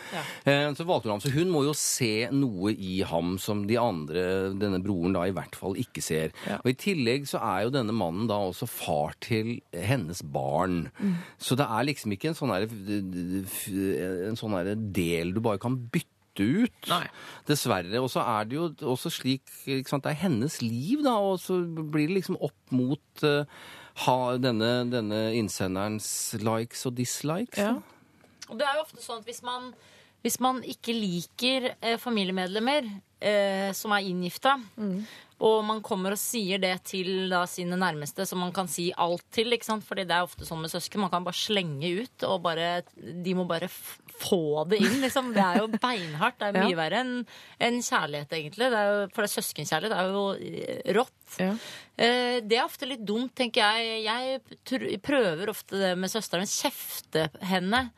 Eh, 0.45 0.71
Så 0.73 0.85
valgte 0.87 1.09
hun 1.11 1.19
ham. 1.19 1.21
Så 1.21 1.33
hun 1.35 1.51
må 1.51 1.65
jo 1.67 1.73
se 1.75 2.29
noe 2.31 2.71
i 2.73 3.01
ham 3.03 3.37
som 3.37 3.65
de 3.67 3.75
andre, 3.77 4.53
denne 4.57 4.79
broren, 4.83 5.13
da 5.13 5.23
i 5.27 5.31
hvert 5.35 5.55
fall 5.59 5.75
ikke 5.75 6.01
ser. 6.01 6.31
Og 6.63 6.71
i 6.71 6.73
tillegg 6.79 7.27
så 7.27 7.41
er 7.43 7.63
jo 7.65 7.71
denne 7.75 7.91
mannen 7.93 8.27
da 8.27 8.35
også 8.39 8.67
far 8.69 9.13
til 9.19 9.59
hennes 9.73 10.21
barn. 10.23 10.89
Mm. 10.99 11.17
Så 11.39 11.57
det 11.59 11.67
er 11.67 11.83
liksom 11.91 12.15
ikke 12.15 12.31
en 12.31 12.39
sånn 12.39 12.53
her, 12.55 12.65
en 14.29 14.39
sånn 14.39 14.55
her 14.57 14.73
del 14.75 15.33
du 15.35 15.41
bare 15.43 15.61
kan 15.61 15.77
bytte 15.93 16.09
ut. 16.43 16.89
Nei. 16.89 17.05
Dessverre. 17.49 18.01
Og 18.01 18.09
så 18.13 18.23
er 18.25 18.49
det 18.49 18.57
jo 18.57 18.67
også 18.93 19.11
slik 19.13 19.45
ikke 19.67 19.91
sant, 19.91 20.05
Det 20.05 20.13
er 20.15 20.23
hennes 20.25 20.59
liv, 20.63 21.03
da, 21.05 21.15
og 21.21 21.39
så 21.43 21.59
blir 21.63 22.09
det 22.09 22.19
liksom 22.21 22.39
opp 22.41 22.73
mot 22.73 23.25
uh, 23.27 23.45
ha, 24.05 24.17
denne, 24.41 24.71
denne 24.89 25.23
innsenderens 25.37 26.07
likes 26.41 26.85
og 26.89 26.97
dislikes. 26.97 27.61
Ja. 27.61 27.77
Og 28.49 28.59
det 28.59 28.67
er 28.67 28.77
jo 28.77 28.85
ofte 28.87 29.03
sånn 29.03 29.21
at 29.21 29.29
hvis 29.29 29.43
man, 29.45 29.71
hvis 30.25 30.39
man 30.43 30.61
ikke 30.67 30.95
liker 30.97 31.71
eh, 31.75 31.99
familiemedlemmer 32.01 32.89
eh, 33.23 33.69
som 33.77 33.93
er 33.95 34.03
inngifta, 34.09 34.57
og 35.43 35.63
man 35.67 35.81
kommer 35.83 36.13
og 36.15 36.19
sier 36.21 36.59
det 36.61 36.75
til 36.87 37.27
da, 37.31 37.41
sine 37.49 37.75
nærmeste, 37.75 38.23
som 38.29 38.39
man 38.39 38.53
kan 38.55 38.69
si 38.71 38.85
alt 38.95 39.25
til, 39.35 39.49
ikke 39.51 39.65
sant? 39.67 39.83
fordi 39.83 40.05
det 40.07 40.15
er 40.15 40.23
ofte 40.27 40.45
sånn 40.47 40.61
med 40.63 40.71
søsken, 40.71 41.01
man 41.03 41.11
kan 41.11 41.25
bare 41.25 41.35
slenge 41.35 41.89
ut, 42.05 42.23
og 42.29 42.37
bare, 42.45 42.69
de 42.95 43.33
må 43.35 43.43
bare 43.49 43.67
få 43.67 44.63
det 44.71 44.79
inn, 44.85 45.01
liksom. 45.03 45.33
Det 45.35 45.43
er 45.43 45.57
jo 45.63 45.67
beinhardt. 45.83 46.37
Det 46.39 46.47
er 46.51 46.59
mye 46.61 46.69
Ja. 46.71 46.77
verre 46.79 47.01
enn 47.01 47.13
en 47.67 47.81
kjærlighet, 47.83 48.31
egentlig. 48.37 48.69
Det 48.71 48.79
er 48.79 48.91
jo, 48.93 49.01
for 49.11 49.25
det 49.25 49.31
er 49.31 49.35
søskenkjærlighet 49.41 49.95
det 49.95 49.99
er 49.99 50.13
jo 50.13 50.23
eh, 50.37 50.93
rått. 50.99 51.37
Ja. 51.41 51.51
Eh, 51.97 52.39
Det 52.45 52.59
er 52.61 52.63
ofte 52.69 52.87
litt 52.87 53.03
dumt, 53.03 53.33
tenker 53.35 53.65
jeg. 53.65 54.05
Jeg 54.05 55.01
prøver 55.03 55.49
ofte 55.51 55.81
det 55.81 55.91
med 55.99 56.13
søsteren. 56.13 56.47
Kjefte 56.47 57.27
henne 57.49 57.89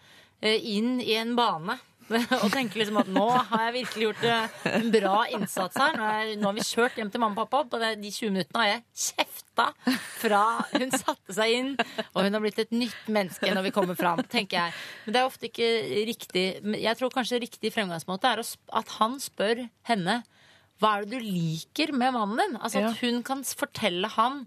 eh, 0.42 0.58
inn 0.80 0.98
i 1.04 1.14
en 1.20 1.36
bane. 1.38 1.78
og 2.44 2.52
tenker 2.54 2.82
liksom 2.82 3.00
at 3.02 3.10
nå 3.10 3.26
har 3.34 3.64
jeg 3.68 3.76
virkelig 3.80 4.06
gjort 4.08 4.26
eh, 4.30 4.58
en 4.78 4.92
bra 4.94 5.16
innsats 5.34 5.80
her. 5.80 5.96
Nå, 5.98 6.06
er, 6.06 6.34
nå 6.38 6.50
har 6.50 6.58
vi 6.58 6.66
kjørt 6.68 7.00
hjem 7.00 7.10
til 7.14 7.24
mamma 7.24 7.46
og 7.46 7.50
pappa, 7.52 7.80
og 7.80 8.02
de 8.02 8.12
20 8.12 8.34
minuttene 8.36 8.62
har 8.62 8.72
jeg 8.72 9.08
kjefta 9.08 9.68
fra 10.20 10.44
hun 10.76 10.94
satte 10.94 11.38
seg 11.38 11.56
inn, 11.56 11.72
og 12.12 12.20
hun 12.28 12.38
har 12.38 12.44
blitt 12.44 12.62
et 12.62 12.76
nytt 12.76 13.10
menneske 13.10 13.50
når 13.56 13.70
vi 13.70 13.74
kommer 13.76 13.98
fram, 13.98 14.22
tenker 14.30 14.60
jeg. 14.60 14.78
Men 15.06 15.16
det 15.16 15.22
er 15.22 15.32
ofte 15.32 15.50
ikke 15.50 15.72
riktig. 16.12 16.46
Jeg 16.84 17.00
tror 17.00 17.14
kanskje 17.14 17.42
riktig 17.42 17.74
fremgangsmåte 17.74 18.36
er 18.36 18.46
at 18.46 18.96
han 19.00 19.20
spør 19.24 19.66
henne 19.90 20.22
hva 20.84 20.98
er 20.98 21.06
det 21.06 21.22
du 21.22 21.24
liker 21.24 21.94
med 21.96 22.12
mannen 22.18 22.40
din? 22.42 22.58
Altså 22.60 22.82
At 22.84 23.00
hun 23.00 23.22
kan 23.24 23.46
fortelle 23.48 24.10
han 24.18 24.42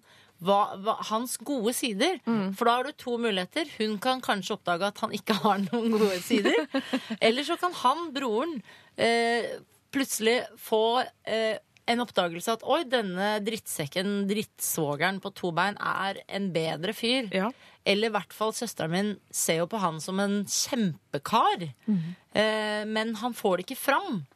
hva, 0.44 0.58
hva, 0.78 0.96
hans 1.10 1.36
gode 1.42 1.72
sider. 1.76 2.18
For 2.56 2.68
da 2.68 2.76
har 2.78 2.88
du 2.88 2.98
to 2.98 3.16
muligheter. 3.20 3.70
Hun 3.78 3.96
kan 4.02 4.22
kanskje 4.24 4.56
oppdage 4.56 4.90
at 4.90 5.00
han 5.04 5.14
ikke 5.16 5.38
har 5.42 5.62
noen 5.70 5.96
gode 5.96 6.20
sider. 6.24 6.66
Eller 7.18 7.46
så 7.46 7.58
kan 7.60 7.74
han, 7.82 8.10
broren, 8.14 8.58
eh, 8.96 9.58
plutselig 9.94 10.40
få 10.60 11.00
eh, 11.26 11.58
en 11.88 12.04
oppdagelse 12.04 12.58
at 12.58 12.64
oi, 12.68 12.82
denne 12.88 13.38
drittsekken, 13.44 14.26
drittsvogeren 14.28 15.20
på 15.24 15.32
to 15.36 15.52
bein, 15.56 15.78
er 15.80 16.20
en 16.28 16.50
bedre 16.54 16.94
fyr. 16.96 17.30
Ja. 17.34 17.50
Eller 17.88 18.10
i 18.10 18.14
hvert 18.18 18.34
fall 18.36 18.52
søsteren 18.56 18.92
min 18.92 19.14
ser 19.32 19.62
jo 19.62 19.68
på 19.70 19.80
han 19.80 20.00
som 20.04 20.20
en 20.20 20.42
kjempekar. 20.44 21.70
Eh, 21.88 22.82
men 22.88 23.14
han 23.22 23.36
får 23.36 23.58
det 23.58 23.68
ikke 23.68 23.80
fram. 23.88 24.26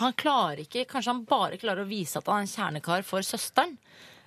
Han 0.00 0.14
klarer 0.16 0.62
ikke, 0.62 0.86
Kanskje 0.88 1.12
han 1.12 1.26
bare 1.28 1.58
klarer 1.60 1.84
å 1.84 1.90
vise 1.90 2.20
at 2.20 2.30
han 2.30 2.40
er 2.40 2.46
en 2.46 2.54
kjernekar 2.54 3.04
for 3.04 3.26
søsteren. 3.26 3.74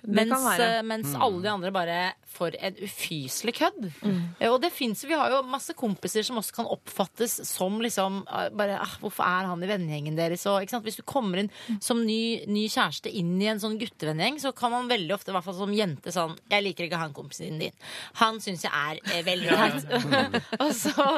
Mens, 0.04 0.58
eh, 0.60 0.82
mens 0.84 1.14
alle 1.16 1.40
de 1.42 1.48
andre 1.48 1.70
bare 1.72 1.98
For 2.34 2.54
en 2.66 2.76
ufyselig 2.82 3.54
kødd. 3.60 3.84
Mm. 4.02 4.18
Og 4.50 4.56
det 4.64 4.72
finnes, 4.74 5.04
vi 5.06 5.14
har 5.14 5.30
jo 5.30 5.42
masse 5.46 5.72
kompiser 5.78 6.24
som 6.26 6.40
også 6.40 6.56
kan 6.56 6.68
oppfattes 6.70 7.36
som 7.46 7.78
liksom 7.82 8.24
eh, 8.26 8.48
bare, 8.58 8.80
ah, 8.82 8.96
Hvorfor 9.00 9.22
er 9.24 9.48
han 9.48 9.62
i 9.62 9.70
vennegjengen 9.70 10.18
deres? 10.18 10.44
Og, 10.50 10.64
ikke 10.64 10.74
sant? 10.74 10.86
Hvis 10.86 10.98
du 10.98 11.04
kommer 11.06 11.44
inn 11.44 11.50
som 11.84 12.02
ny, 12.02 12.42
ny 12.50 12.66
kjæreste 12.72 13.12
inn 13.12 13.36
i 13.38 13.48
en 13.52 13.62
sånn 13.62 13.78
guttevennegjeng, 13.80 14.40
så 14.42 14.54
kan 14.56 14.74
man 14.74 14.90
veldig 14.90 15.14
ofte, 15.14 15.30
i 15.30 15.36
hvert 15.36 15.46
fall 15.46 15.58
som 15.60 15.74
jente, 15.74 16.12
sånn 16.14 16.34
Jeg 16.50 16.66
liker 16.66 16.88
ikke 16.88 17.00
han 17.00 17.14
kompisen 17.16 17.62
din. 17.62 17.76
Han 18.20 18.42
syns 18.42 18.66
jeg 18.66 18.74
er 18.74 19.00
eh, 19.14 19.24
veldig 19.26 19.60
teit. 19.62 19.88
og 20.64 20.74
så, 20.74 21.08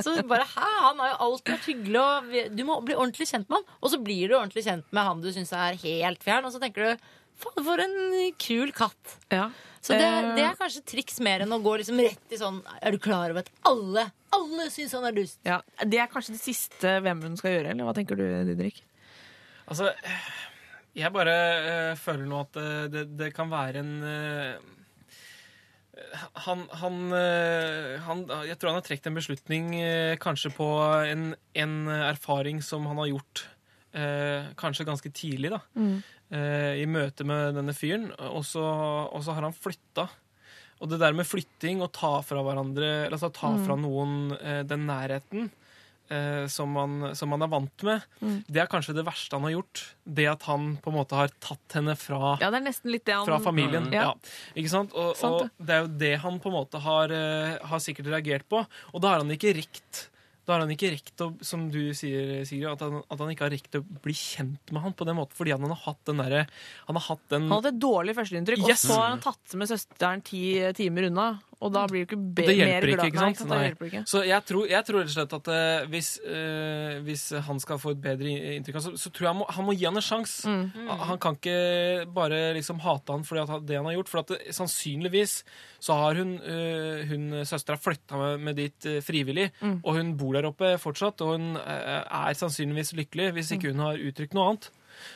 så 0.00 0.16
bare 0.24 0.48
Hæ, 0.52 0.68
han 0.88 1.04
har 1.04 1.12
jo 1.12 1.20
alltid 1.28 1.54
vært 1.54 1.68
hyggelig, 1.68 2.02
og 2.02 2.56
du 2.56 2.64
må 2.68 2.80
bli 2.86 2.96
ordentlig 2.96 3.28
kjent 3.28 3.48
med 3.48 3.60
han. 3.60 3.80
Og 3.82 3.92
så 3.92 4.00
blir 4.02 4.24
du 4.30 4.38
ordentlig 4.38 4.64
kjent 4.66 4.88
med 4.88 5.10
han 5.10 5.22
du 5.22 5.28
syns 5.34 5.52
er 5.54 5.78
helt 5.84 6.24
fjern, 6.24 6.48
og 6.48 6.54
så 6.54 6.60
tenker 6.62 6.92
du 6.92 7.10
Faen, 7.42 7.64
for 7.66 7.82
en 7.82 7.94
kul 8.40 8.72
katt. 8.76 9.16
Ja. 9.32 9.50
Så 9.82 9.96
det, 9.98 10.06
Eh, 10.06 10.28
det 10.38 10.44
er 10.46 10.54
kanskje 10.60 10.84
triks 10.86 11.16
mer 11.26 11.42
enn 11.42 11.50
å 11.56 11.58
gå 11.62 11.72
liksom 11.80 11.98
rett 11.98 12.30
i 12.30 12.38
sånn 12.38 12.60
Er 12.78 12.94
du 12.94 12.98
klar 13.02 13.32
over 13.32 13.42
at 13.42 13.48
alle, 13.66 14.04
alle 14.32 14.68
syns 14.70 14.92
han 14.94 15.08
er 15.08 15.16
dust? 15.16 15.40
ja. 15.44 15.56
Det 15.82 15.98
er 15.98 16.06
kanskje 16.12 16.36
det 16.36 16.42
siste 16.44 16.92
hvem 17.02 17.22
hun 17.26 17.34
skal 17.40 17.56
gjøre, 17.56 17.72
eller 17.74 17.88
hva 17.88 17.94
tenker 17.96 18.14
du, 18.20 18.22
Didrik? 18.46 18.78
Altså, 19.66 19.90
jeg 20.94 21.10
bare 21.14 21.34
eh, 21.34 21.94
føler 21.98 22.26
nå 22.30 22.40
at 22.44 22.56
eh, 22.62 22.86
det, 22.94 23.04
det 23.18 23.32
kan 23.34 23.50
være 23.50 23.82
en 23.82 23.92
eh, 24.06 24.70
han, 26.46 26.62
han, 26.80 26.94
han 28.06 28.22
Jeg 28.48 28.56
tror 28.58 28.70
han 28.72 28.78
har 28.80 28.86
trukket 28.86 29.06
en 29.10 29.18
beslutning 29.18 29.66
kanskje 30.22 30.50
på 30.56 30.66
en, 31.10 31.34
en 31.54 31.74
erfaring 32.08 32.62
som 32.64 32.86
han 32.88 32.96
har 33.02 33.10
gjort 33.12 33.42
eh, 33.92 34.48
kanskje 34.58 34.86
ganske 34.88 35.12
tidlig, 35.12 35.50
da. 35.52 35.60
Eh, 35.76 36.00
I 36.32 36.86
møte 36.88 37.26
med 37.28 37.58
denne 37.58 37.74
fyren. 37.76 38.10
Og 38.32 38.44
så, 38.48 38.62
og 38.62 39.24
så 39.24 39.36
har 39.36 39.44
han 39.44 39.56
flytta. 39.56 40.08
Og 40.82 40.90
det 40.90 40.98
der 41.02 41.14
med 41.14 41.28
flytting 41.28 41.82
og 41.84 41.92
ta 41.94 42.16
fra 42.26 42.42
hverandre 42.42 42.92
Altså 43.06 43.30
ta 43.34 43.54
fra 43.62 43.78
noen 43.78 44.32
eh, 44.40 44.62
den 44.66 44.88
nærheten 44.88 45.50
eh, 46.10 46.46
som, 46.50 46.72
man, 46.74 47.12
som 47.16 47.30
man 47.30 47.44
er 47.46 47.50
vant 47.52 47.84
med, 47.86 48.06
det 48.50 48.64
er 48.64 48.70
kanskje 48.70 48.96
det 48.96 49.04
verste 49.06 49.38
han 49.38 49.46
har 49.46 49.54
gjort. 49.54 49.84
Det 50.02 50.26
at 50.32 50.46
han 50.48 50.72
på 50.82 50.90
en 50.90 50.98
måte 50.98 51.18
har 51.18 51.32
tatt 51.42 51.78
henne 51.78 51.94
fra 51.98 52.34
Ja, 52.42 52.50
det 52.50 52.64
det 52.66 53.14
han 53.14 53.28
fra 53.28 53.38
familien. 53.42 53.90
Ja. 53.94 54.10
Ja. 54.10 54.38
Ikke 54.58 54.72
sant? 54.74 54.96
Og, 54.98 55.14
Sant 55.20 55.46
og 55.46 55.62
det 55.62 55.76
er 55.76 55.84
jo 55.86 55.92
det 56.02 56.14
han 56.24 56.40
på 56.42 56.50
en 56.50 56.58
måte 56.58 56.82
har, 56.82 57.14
eh, 57.14 57.54
har 57.70 57.84
sikkert 57.84 58.10
reagert 58.16 58.48
på. 58.50 58.64
Og 58.92 59.04
da 59.04 59.14
har 59.14 59.22
han 59.22 59.30
ikke 59.30 59.54
rekt 59.60 60.08
da 60.46 60.54
har 60.56 60.64
han 60.64 60.70
ikke 60.74 60.90
rekt 60.90 61.22
å, 61.22 61.28
som 61.44 61.68
du 61.70 61.92
sier, 61.94 62.40
Sigrid, 62.48 62.66
at 62.72 62.80
han, 62.82 62.96
at 63.06 63.20
han 63.22 63.30
ikke 63.30 63.44
har 63.46 63.52
rekt 63.54 63.76
å 63.78 63.82
bli 64.02 64.14
kjent 64.16 64.72
med 64.74 64.82
han 64.82 64.94
på 64.98 65.06
den 65.06 65.14
måten, 65.20 65.36
fordi 65.38 65.52
han 65.54 65.62
har 65.70 65.78
hatt 65.84 66.00
den 66.10 66.18
derre 66.18 66.40
Han 66.88 66.98
har 66.98 67.04
hatt 67.12 67.22
den 67.30 67.46
Han 67.46 67.60
hadde 67.60 67.70
et 67.76 67.80
dårlig 67.84 68.16
førsteinntrykk, 68.18 68.64
Yes. 68.66 68.82
og 68.84 68.90
så 68.90 68.98
har 68.98 69.08
han 69.14 69.22
tatt 69.22 69.54
med 69.60 69.70
søsteren 69.70 70.24
ti 70.26 70.42
timer 70.74 71.06
unna. 71.12 71.28
Og 71.62 71.70
da 71.74 71.84
blir 71.86 72.02
du 72.02 72.08
ikke 72.08 72.18
be 72.18 72.42
Det 72.48 72.54
hjelper 72.58 72.72
mer 72.72 72.82
ikke, 72.82 72.96
glad. 72.96 73.06
ikke 73.12 73.20
Nei, 73.22 73.34
sant? 73.38 73.50
Nei. 73.52 73.58
hjelper 73.68 73.88
ikke. 73.88 74.02
Så 74.10 74.22
jeg 74.26 74.44
tror, 74.48 74.64
jeg 74.72 74.86
tror 74.88 74.98
rett 75.02 75.10
og 75.12 75.14
slett 75.14 75.36
at 75.38 75.50
uh, 75.52 75.86
hvis, 75.92 76.08
uh, 76.26 76.96
hvis 77.06 77.24
han 77.46 77.62
skal 77.62 77.78
få 77.82 77.92
et 77.94 78.00
bedre 78.02 78.32
inntrykk, 78.56 78.80
så, 78.82 78.92
så 78.98 79.12
tror 79.14 79.28
jeg 79.28 79.30
han 79.32 79.40
må, 79.40 79.46
han 79.56 79.68
må 79.68 79.76
gi 79.78 79.86
han 79.86 80.00
en 80.00 80.06
sjanse. 80.06 80.50
Mm. 80.50 80.90
Han 81.12 81.20
kan 81.22 81.38
ikke 81.38 81.56
bare 82.16 82.40
liksom 82.58 82.82
hate 82.82 83.14
han 83.14 83.22
fordi 83.28 83.60
det 83.70 83.78
han 83.78 83.86
har 83.90 83.96
gjort. 84.00 84.10
For 84.12 84.22
at 84.24 84.34
det, 84.34 84.40
sannsynligvis 84.58 85.36
så 85.82 85.96
har 86.02 86.18
hun, 86.18 86.34
uh, 86.42 87.06
hun 87.12 87.28
søstera 87.48 87.78
flytta 87.80 88.18
med, 88.18 88.44
med 88.50 88.60
dit 88.62 88.90
uh, 88.90 88.98
frivillig, 89.04 89.48
Mm. 89.62 89.78
og 89.84 89.94
hun 89.96 90.12
bor 90.18 90.34
der 90.34 90.46
oppe 90.48 90.72
fortsatt, 90.80 91.20
og 91.22 91.36
hun 91.36 91.56
er 91.62 92.34
sannsynligvis 92.38 92.92
lykkelig 92.98 93.28
hvis 93.36 93.52
ikke 93.54 93.70
hun 93.70 93.82
har 93.84 94.00
uttrykt 94.00 94.34
noe 94.34 94.48
annet. 94.50 94.68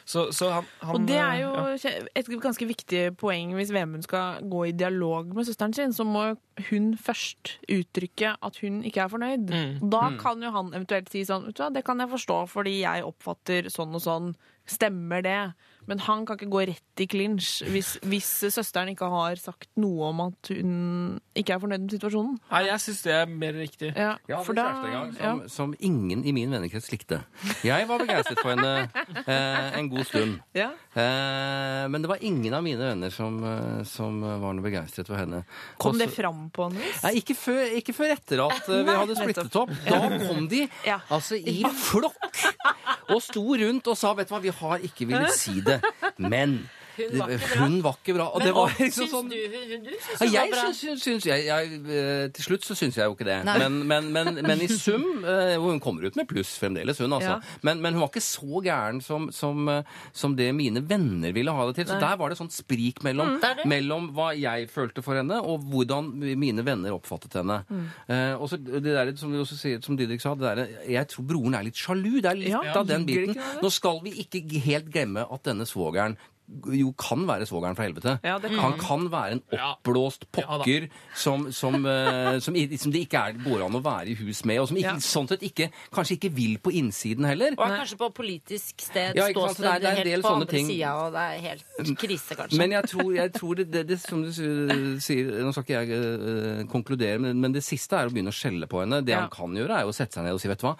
Så, 0.04 0.28
så 0.36 0.50
han, 0.58 0.68
han 0.82 0.96
Og 0.96 1.06
det 1.08 1.18
er 1.20 1.38
jo 1.42 1.52
ja. 1.82 1.92
et 2.18 2.30
ganske 2.42 2.68
viktig 2.68 3.02
poeng 3.20 3.54
hvis 3.56 3.72
Vemund 3.74 4.06
skal 4.06 4.42
gå 4.50 4.66
i 4.70 4.74
dialog 4.76 5.32
med 5.36 5.48
søsteren 5.48 5.76
sin, 5.76 5.94
så 5.96 6.06
må 6.08 6.28
hun 6.70 6.92
først 6.96 7.56
uttrykke 7.72 8.34
at 8.42 8.60
hun 8.62 8.82
ikke 8.86 9.04
er 9.04 9.12
fornøyd. 9.12 9.52
Mm. 9.52 9.88
Da 9.92 10.10
kan 10.20 10.42
jo 10.42 10.52
han 10.54 10.72
eventuelt 10.74 11.10
si 11.12 11.24
sånn, 11.28 11.48
vet 11.48 11.58
du 11.58 11.64
hva, 11.64 11.72
det 11.74 11.84
kan 11.86 12.02
jeg 12.02 12.12
forstå 12.12 12.42
fordi 12.52 12.78
jeg 12.82 13.06
oppfatter 13.06 13.70
sånn 13.72 13.96
og 13.96 14.04
sånn. 14.04 14.36
Stemmer 14.66 15.22
det? 15.22 15.40
Men 15.86 16.00
han 16.02 16.24
kan 16.26 16.36
ikke 16.38 16.50
gå 16.50 16.62
rett 16.72 17.02
i 17.02 17.06
clinch 17.06 17.62
hvis, 17.70 17.92
hvis 18.02 18.28
søsteren 18.54 18.88
ikke 18.90 19.06
har 19.12 19.36
sagt 19.38 19.68
noe 19.78 20.08
om 20.10 20.20
at 20.24 20.50
hun 20.50 21.20
ikke 21.36 21.54
er 21.54 21.60
fornøyd 21.62 21.84
med 21.84 21.92
situasjonen. 21.96 22.38
Nei, 22.50 22.62
jeg 22.66 22.82
syns 22.82 23.02
det 23.06 23.12
er 23.14 23.26
mer 23.30 23.52
riktig. 23.54 23.92
Ja, 23.94 24.16
Jeg 24.26 24.40
for 24.46 24.54
hadde 24.54 24.56
da- 24.56 24.66
kjæreste 24.66 24.86
en 24.86 24.96
gang 24.96 25.12
ja. 25.14 25.30
som, 25.30 25.42
som 25.56 25.74
ingen 25.80 26.24
i 26.26 26.32
min 26.34 26.50
vennekrets 26.50 26.90
likte. 26.90 27.20
Jeg 27.66 27.86
var 27.88 28.02
begeistret 28.02 28.40
for 28.42 28.54
henne 28.54 28.72
eh, 29.26 29.78
en 29.78 29.90
god 29.92 30.04
stund. 30.08 30.36
Ja. 30.56 30.70
Eh, 30.96 31.84
men 31.92 32.02
det 32.02 32.10
var 32.10 32.22
ingen 32.24 32.54
av 32.56 32.64
mine 32.66 32.80
venner 32.90 33.12
som, 33.14 33.38
eh, 33.44 33.82
som 33.88 34.18
var 34.24 34.56
noe 34.56 34.64
begeistret 34.64 35.06
for 35.10 35.20
henne. 35.20 35.44
Kom 35.78 35.94
Også, 35.94 36.02
det 36.06 36.10
fram 36.16 36.46
på 36.56 36.66
noe 36.72 36.80
vis? 36.82 37.02
Nei, 37.06 37.14
ikke 37.20 37.36
før, 37.38 37.62
ikke 37.78 37.94
før 37.96 38.14
etter 38.16 38.42
at 38.46 38.68
eh, 38.72 38.82
vi 38.86 38.96
hadde 38.98 39.18
splittet 39.20 39.60
opp. 39.62 39.72
Da 39.86 40.00
kom 40.26 40.48
de 40.50 40.64
Ja. 40.86 40.98
altså 41.12 41.38
i 41.38 41.60
flokk 41.86 42.42
og 43.12 43.22
sto 43.22 43.42
rundt 43.60 43.86
og 43.92 43.98
sa 43.98 44.12
vet 44.18 44.28
du 44.28 44.34
hva, 44.34 44.42
vi 44.42 44.54
har 44.60 44.86
ikke 44.88 45.06
villet 45.10 45.34
si 45.36 45.60
det, 45.64 45.80
men 46.18 46.58
Hun 46.96 47.18
var 47.20 47.30
ikke 47.34 47.46
bra. 47.52 47.66
hun 47.66 47.76
var 47.84 47.96
ikke 48.00 48.14
bra. 48.16 48.26
Og 48.32 48.38
Men 48.40 48.46
det 48.48 48.54
var 48.56 48.72
liksom 48.78 49.04
syns 49.06 49.12
sånn 49.12 49.28
du, 49.30 49.36
hun, 49.36 49.84
du 49.84 49.90
syns 49.96 50.32
ja, 50.32 50.42
hun 50.44 50.50
var 50.50 50.52
bra? 50.56 50.72
syns, 50.80 51.02
syns, 51.04 51.26
jeg, 51.28 51.44
jeg, 51.46 51.80
eh, 51.96 52.22
Til 52.36 52.46
slutt 52.48 52.64
så 52.66 52.76
syns 52.78 52.96
jeg 52.98 53.06
jo 53.10 53.16
ikke 53.16 53.26
det. 53.28 53.38
Men, 53.46 53.78
men, 53.90 54.08
men, 54.14 54.32
men 54.46 54.62
i 54.64 54.68
sum 54.72 55.04
eh, 55.24 55.54
Hun 55.62 55.80
kommer 55.84 56.06
ut 56.08 56.16
med 56.16 56.28
pluss 56.30 56.54
fremdeles, 56.60 56.98
hun 57.04 57.12
altså. 57.16 57.36
Ja. 57.36 57.58
Men, 57.66 57.80
men 57.84 57.94
hun 57.96 58.04
var 58.06 58.10
ikke 58.12 58.24
så 58.24 58.62
gæren 58.64 59.00
som, 59.04 59.28
som, 59.34 59.66
eh, 59.72 59.82
som 60.16 60.36
det 60.38 60.48
mine 60.56 60.82
venner 60.88 61.32
ville 61.36 61.52
ha 61.54 61.66
det 61.68 61.76
til. 61.82 61.88
Så 61.90 61.98
der 62.02 62.16
var 62.20 62.32
det 62.32 62.38
sånn 62.40 62.50
sprik 62.54 63.02
mellom, 63.06 63.36
Det 63.42 63.50
er 63.52 63.60
det. 63.62 63.68
mellom 63.70 64.10
hva 64.16 64.30
jeg 64.36 64.68
følte 64.72 65.02
for 65.04 65.18
henne, 65.18 65.38
og 65.42 65.66
hvordan 65.72 66.12
mine 66.38 66.64
venner 66.66 66.94
oppfattet 66.96 67.36
henne. 67.40 67.60
Eh, 68.08 68.34
og 68.36 68.48
så 68.50 68.56
det 68.62 68.82
der, 68.86 69.12
som, 69.20 69.34
sier, 69.50 69.80
som 69.84 69.96
Didrik 69.98 70.22
sa, 70.24 70.34
det 70.38 70.54
der, 70.56 70.74
jeg 70.96 71.08
tror 71.12 71.26
broren 71.28 71.54
er 71.58 71.66
litt 71.68 71.76
sjalu. 71.80 72.20
Det 72.22 72.30
er 72.32 72.40
litt 72.40 72.52
Ja, 72.54 72.62
av 72.78 72.86
den 72.88 73.04
biten. 73.08 73.34
det? 73.36 73.42
Nå 73.62 73.70
skal 73.74 74.00
vi 74.04 74.12
ikke 74.22 74.40
helt 74.64 74.88
glemme 74.94 75.26
at 75.26 75.42
denne 75.48 75.66
svogeren 75.68 76.16
jo 76.72 76.92
kan 76.94 77.24
være 77.26 77.46
svogeren 77.48 77.74
fra 77.74 77.84
helvete. 77.88 78.20
Ja, 78.22 78.38
det 78.38 78.50
kan 78.52 78.60
Han 78.60 78.78
kan 78.78 79.06
være 79.10 79.32
en 79.32 79.42
oppblåst 79.52 80.26
Ja 80.36 80.46
pokker 80.46 80.88
som, 81.14 81.50
som, 81.52 81.74
eh, 81.86 82.38
som, 82.40 82.54
i- 82.54 82.76
som 82.76 82.92
det 82.92 83.02
ikke 83.08 83.18
er, 83.18 83.32
går 83.44 83.64
an 83.66 83.72
å 83.74 83.82
være 83.82 84.08
i 84.12 84.14
hus 84.14 84.44
med, 84.44 84.60
og 84.60 84.68
som 84.68 84.76
ikke, 84.76 84.94
Ja. 84.94 85.02
sånn 85.02 85.28
sett 85.28 85.40
ikke, 85.42 85.70
kanskje 85.92 86.16
ikke 86.18 86.30
vil 86.34 86.58
på 86.58 86.70
innsiden 86.72 87.24
heller. 87.26 87.52
Og 87.58 87.66
er 87.66 87.78
kanskje 87.82 87.98
på 87.98 88.10
politisk 88.14 88.80
sted, 88.80 89.16
Ja, 89.16 89.26
ikke 89.28 89.42
sant, 89.48 89.56
så 89.58 89.62
det 89.62 89.66
er- 89.66 89.74
ståsted, 89.74 89.80
det 89.80 89.86
er 89.86 89.90
en 89.90 89.96
del 89.96 90.12
helt 90.12 90.22
på 90.24 90.28
sånne 90.30 90.40
andre 90.46 90.46
ting. 90.56 90.66
sida, 90.68 90.94
og 90.94 91.12
det 91.12 91.24
er 91.26 91.40
helt 91.48 91.98
krise, 91.98 92.36
kanskje. 92.36 92.58
Men 92.58 92.70
jeg 92.70 92.84
tror, 92.84 93.14
jeg 93.14 93.32
tror 93.32 93.54
det, 93.56 93.70
det, 93.72 93.86
det 93.88 94.00
som 94.00 94.22
du 94.22 94.28
s- 94.28 95.04
sier 95.04 95.42
Nå 95.42 95.52
skal 95.52 95.64
ikke 95.64 95.86
jeg 95.86 95.90
eh, 95.90 96.64
konkludere, 96.70 97.18
men, 97.20 97.40
men 97.40 97.52
det 97.52 97.62
siste 97.64 97.92
er 97.98 98.06
å 98.08 98.10
begynne 98.12 98.30
å 98.30 98.36
skjelle 98.36 98.66
på 98.68 98.80
henne. 98.84 99.04
Det 99.04 99.12
Ja. 99.12 99.20
han 99.20 99.30
kan 99.30 99.50
gjøre, 99.54 99.70
er 99.70 99.82
jo 99.82 99.88
å 99.90 99.94
sette 99.94 100.14
seg 100.14 100.24
ned 100.24 100.32
og 100.34 100.40
si 100.40 100.48
vet 100.48 100.58
du 100.58 100.66
hva. 100.66 100.76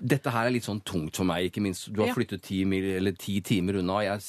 Dette 0.00 0.30
her 0.30 0.46
er 0.46 0.52
litt 0.54 0.64
sånn 0.66 0.80
tungt 0.86 1.16
for 1.18 1.26
meg, 1.26 1.48
ikke 1.48 1.62
minst. 1.64 1.88
Du 1.92 2.02
har 2.04 2.12
flyttet 2.14 2.42
ti, 2.46 2.60
mil, 2.68 2.84
eller 2.98 3.12
ti 3.18 3.40
timer 3.42 3.80
unna, 3.80 3.96
jeg 4.06 4.20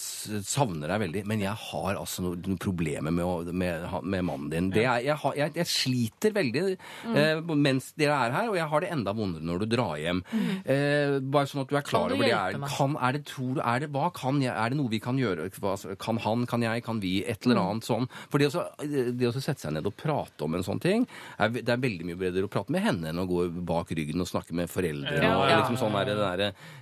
savner 0.47 0.89
deg 0.89 1.01
veldig. 1.03 1.21
Men 1.29 1.43
jeg 1.43 1.53
har 1.53 1.99
altså 1.99 2.23
noen, 2.25 2.57
problemer 2.57 3.13
med, 3.13 3.51
med, 3.53 3.85
med 4.03 4.25
mannen 4.25 4.49
din. 4.49 4.69
Det 4.73 4.83
er, 4.85 5.03
jeg, 5.05 5.15
har, 5.21 5.35
jeg, 5.37 5.53
jeg 5.59 5.69
sliter 5.69 6.33
veldig 6.35 6.63
Mm. 7.05 7.15
eh, 7.15 7.39
mens 7.55 7.91
dere 7.97 8.15
er 8.27 8.31
her, 8.33 8.49
og 8.49 8.55
jeg 8.57 8.67
har 8.71 8.81
det 8.83 8.89
enda 8.91 9.13
vondere 9.15 9.45
når 9.45 9.59
du 9.61 9.65
drar 9.75 9.95
hjem. 10.01 10.19
Eh, 10.65 11.19
bare 11.21 11.47
sånn 11.49 11.61
at 11.63 11.69
du 11.71 11.75
er 11.77 11.85
klar 11.85 12.09
Mm. 12.09 12.09
Kan 12.09 12.09
du 12.09 12.15
over 12.15 12.25
det. 12.25 12.33
Er, 12.33 12.75
kan, 12.77 12.95
er 12.97 13.11
det, 13.17 13.21
tror 13.29 13.59
er 13.61 13.79
det, 13.83 13.89
hva 13.93 14.09
kan 14.15 14.41
jeg, 14.41 14.53
er 14.55 14.69
det 14.73 14.77
noe 14.79 14.89
vi 14.89 14.99
kan 15.03 15.17
gjøre? 15.19 15.49
Hva, 15.59 15.75
kan 16.01 16.17
han, 16.23 16.45
kan 16.49 16.61
jeg, 16.65 16.83
kan 16.85 16.99
vi? 17.03 17.19
Et 17.25 17.45
eller 17.45 17.59
Mm. 17.59 17.69
annet 17.69 17.83
sånn. 17.85 18.07
For 18.31 18.39
det 18.41 18.49
å, 18.55 18.63
det 18.81 19.27
å 19.29 19.33
sette 19.35 19.59
seg 19.61 19.73
ned 19.75 19.85
og 19.85 19.95
prate 19.99 20.43
om 20.45 20.55
en 20.55 20.63
sånn 20.65 20.79
ting, 20.81 21.05
det 21.37 21.67
er 21.69 21.77
veldig 21.83 22.05
mye 22.09 22.17
bedre 22.19 22.47
å 22.47 22.51
prate 22.51 22.71
med 22.73 22.81
henne 22.81 23.09
enn 23.11 23.19
å 23.21 23.27
gå 23.29 23.45
bak 23.67 23.91
ryggen 23.93 24.21
og 24.23 24.27
snakke 24.31 24.53
med 24.57 24.69
foreldre. 24.71 25.19
Ja, 25.21 25.35
ja. 25.49 25.58
Liksom 25.59 25.77
sånn 25.79 25.95
der, 25.99 26.05
den 26.11 26.19
der 26.23 26.39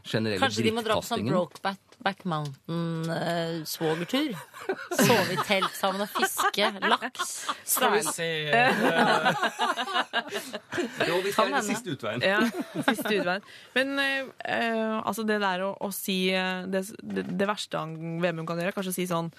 generelle 0.07 0.41
Kanskje 0.41 0.63
de 0.67 0.71
må 0.75 0.81
dra 0.85 0.93
på 0.99 1.05
sånn. 1.07 1.25
Brokeback 1.27 2.21
Mountain-svogertur? 2.29 4.31
Sove 5.01 5.31
i 5.33 5.35
telt 5.47 5.73
sammen 5.77 6.01
og 6.05 6.09
fiske 6.13 6.65
laks. 6.85 7.33
Skal 7.67 7.89
vi 7.97 8.01
se 8.07 8.29
Jo, 11.07 11.21
vi 11.23 11.31
Kan 11.33 11.51
det 11.51 11.51
er 11.51 11.57
den 11.57 11.63
siste 11.67 11.89
utveien. 11.95 12.21
Ja, 12.25 12.39
siste 12.89 13.13
utveien. 13.19 13.43
Men 13.75 13.99
eh, 14.01 14.25
eh, 14.45 14.97
altså 15.01 15.23
det 15.27 15.39
der 15.43 15.63
å, 15.67 15.73
å 15.79 15.91
si 15.95 16.17
eh, 16.35 16.65
det, 16.69 16.83
det, 17.01 17.47
verste 17.47 17.77
Vemund 17.77 18.47
kan 18.49 18.59
gjøre, 18.59 18.73
kanskje 18.75 18.93
å 18.93 18.97
si 18.97 19.07
sånn 19.09 19.29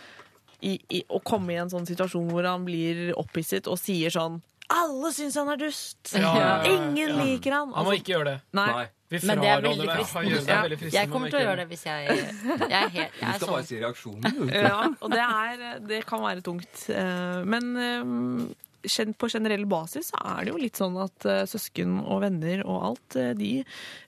i, 0.61 0.79
i, 0.91 1.05
Å 1.07 1.21
komme 1.27 1.53
i 1.55 1.59
en 1.61 1.71
sånn 1.71 1.87
situasjon 1.87 2.31
hvor 2.33 2.47
han 2.49 2.65
blir 2.67 3.13
opphisset 3.19 3.69
og 3.71 3.79
sier 3.81 4.11
sånn 4.15 4.41
Alle 4.75 5.13
syns 5.15 5.37
han 5.39 5.51
er 5.53 5.61
dust! 5.61 6.01
Ja, 6.13 6.19
ja, 6.35 6.49
ja, 6.65 6.73
Ingen 6.73 7.15
ja. 7.15 7.19
liker 7.23 7.53
han! 7.55 7.69
Han 7.75 7.87
må 7.87 7.93
Altså, 7.93 8.01
ikke 8.03 8.15
gjøre 8.17 8.33
det. 8.33 8.39
nei. 8.59 8.71
Nei. 8.75 8.87
Vi 9.09 9.19
Men 9.25 9.41
det 9.41 9.49
er 9.49 9.61
fraråder 9.63 9.69
veldig 9.69 9.87
det. 9.89 9.97
fristende. 9.97 10.29
Ja, 10.29 10.39
det 10.39 10.53
er 10.53 10.63
veldig 10.67 10.79
fristende, 10.79 11.01
Jeg 11.01 11.11
kommer 11.15 11.31
til 11.33 11.39
å 11.39 11.45
gjøre 11.47 11.57
det 11.63 11.69
hvis 11.71 11.85
jeg 11.89 12.07
Jeg 12.09 12.79
er, 12.79 12.89
helt, 12.93 13.19
jeg 13.23 13.33
Du 13.33 13.39
skal 13.39 13.49
bare 13.49 13.63
sånn. 13.63 13.69
si 13.73 13.79
reaksjonen. 13.81 14.23
du. 14.37 14.49
Ja, 14.69 14.81
og 15.01 15.11
det, 15.15 15.27
er, 15.27 15.79
det 15.89 16.01
kan 16.09 16.21
være 16.27 16.43
tungt. 16.45 16.83
Eh, 16.93 17.39
Men 17.49 17.71
eh, 17.81 19.15
på 19.19 19.29
generell 19.33 19.65
basis 19.69 20.13
så 20.13 20.21
er 20.35 20.45
det 20.45 20.53
jo 20.53 20.61
litt 20.61 20.77
sånn 20.79 20.95
at 21.03 21.25
eh, 21.29 21.41
søsken 21.51 21.97
og 22.05 22.21
venner 22.23 22.63
og 22.69 22.85
alt, 22.91 23.17
de 23.41 23.51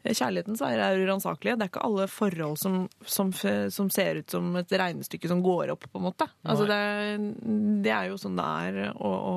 Kjærlighetens 0.05 0.61
veier 0.63 0.85
er 0.85 1.01
uransakelige. 1.01 1.57
Det 1.59 1.67
er 1.67 1.73
ikke 1.73 1.83
alle 1.89 2.07
forhold 2.09 2.61
som, 2.61 2.79
som, 3.05 3.33
som 3.35 3.91
ser 3.93 4.21
ut 4.23 4.31
som 4.37 4.53
et 4.61 4.71
regnestykke 4.85 5.29
som 5.33 5.43
går 5.45 5.73
opp, 5.75 5.89
på 5.91 5.99
en 6.01 6.07
måte. 6.11 6.29
Altså 6.45 6.69
det, 6.69 6.79
det 7.89 7.93
er 7.97 8.13
jo 8.13 8.21
sånn 8.21 8.37
det 8.39 8.47
er 8.69 8.95
å, 8.95 9.11
å, 9.11 9.37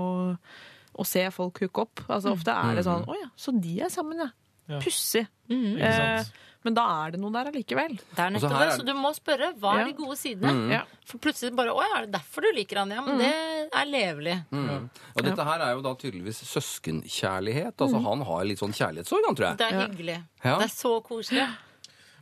å 0.93 1.07
se 1.07 1.25
folk 1.33 1.63
hooke 1.65 1.87
opp. 1.87 2.03
Altså 2.07 2.35
Ofte 2.35 2.51
er 2.53 2.77
det 2.77 2.85
sånn 2.87 3.07
Å 3.09 3.17
ja, 3.23 3.31
så 3.35 3.55
de 3.57 3.79
er 3.87 3.91
sammen, 3.91 4.27
ja. 4.27 4.31
Ja. 4.69 4.79
Pussig. 4.79 5.27
Mm. 5.49 5.77
Eh, 5.81 6.23
Men 6.63 6.73
da 6.77 6.83
er 7.05 7.11
det 7.11 7.19
noe 7.19 7.31
der 7.35 7.49
allikevel. 7.51 7.97
Det 8.15 8.19
er 8.23 8.29
nettopp 8.31 8.53
det, 8.61 8.67
så 8.79 8.85
du 8.87 8.93
må 8.95 9.09
spørre 9.13 9.49
hva 9.59 9.73
Ja. 9.75 9.81
er 9.81 9.89
de 9.89 9.93
gode 9.97 10.15
sidene. 10.15 10.53
Ja. 10.71 10.83
For 11.05 11.17
plutselig 11.19 11.51
bare 11.57 11.73
Å 11.75 11.81
ja, 11.83 11.97
er 11.97 12.05
det 12.05 12.13
derfor 12.15 12.41
du 12.41 12.51
liker 12.55 12.77
han? 12.79 12.89
Ja, 12.95 13.01
men 13.03 13.17
det 13.19 13.33
er 13.73 13.85
levelig. 13.89 14.37
Mm. 14.49 14.89
Og 15.17 15.23
dette 15.27 15.43
her 15.43 15.59
er 15.59 15.73
jo 15.75 15.81
da 15.83 15.91
tydeligvis 15.99 16.39
søskenkjærlighet. 16.47 17.75
Altså 17.83 18.01
Han 18.07 18.21
har 18.21 18.45
litt 18.47 18.59
sånn 18.59 18.71
kjærlighetssorg, 18.73 19.25
han, 19.27 19.35
tror 19.35 19.47
jeg. 19.49 19.57
Det 19.59 19.67
er 19.67 19.87
hyggelig. 19.87 20.17
Ja. 20.43 20.57
Det 20.59 20.69
er 20.69 20.73
så 20.73 20.93
koselig. 21.03 21.47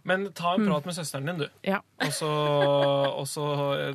Men 0.04 0.32
ta 0.34 0.54
en 0.56 0.66
prat 0.66 0.86
med 0.86 0.96
søsteren 0.98 1.26
din, 1.30 1.38
du. 1.44 1.48
Ja. 1.68 1.78
Og 2.02 2.12
så, 2.16 2.30
og 3.22 3.28
så 3.30 3.44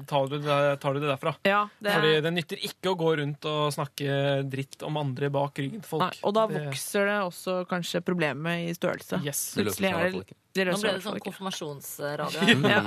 tar, 0.07 0.28
du 0.30 0.36
det, 0.38 0.59
tar 0.80 0.94
du 0.94 1.00
det 1.02 1.09
derfra. 1.11 1.32
ja 1.42 1.64
det 1.82 1.90
er- 1.90 1.96
Fordi 1.98 2.20
det 2.22 2.32
nytter 2.36 2.57
ikke 2.68 2.92
å 2.92 2.96
gå 3.00 3.16
rundt 3.18 3.44
og 3.50 3.72
snakke 3.74 4.44
dritt 4.48 4.82
om 4.86 4.96
andre 4.96 5.30
bak 5.34 5.59
ryggen 5.59 5.80
til 5.82 5.88
folk. 5.88 6.02
Nei, 6.07 6.20
og 6.22 6.34
da 6.34 6.46
Det- 6.46 6.62
vokser 6.68 7.07
det 7.11 7.18
også 7.26 7.66
kanskje 7.66 8.00
problemet 8.07 8.68
i 8.70 8.74
størrelse. 8.78 9.18
Yes. 9.24 9.54
Plutselig 9.57 9.90
er 9.92 10.11
det 10.11 10.24
Nå 10.57 10.78
ble 10.80 10.92
det 10.96 11.02
sånn 11.04 11.18
konfirmasjonsradio. 11.20 12.40
Ja. 12.64 12.80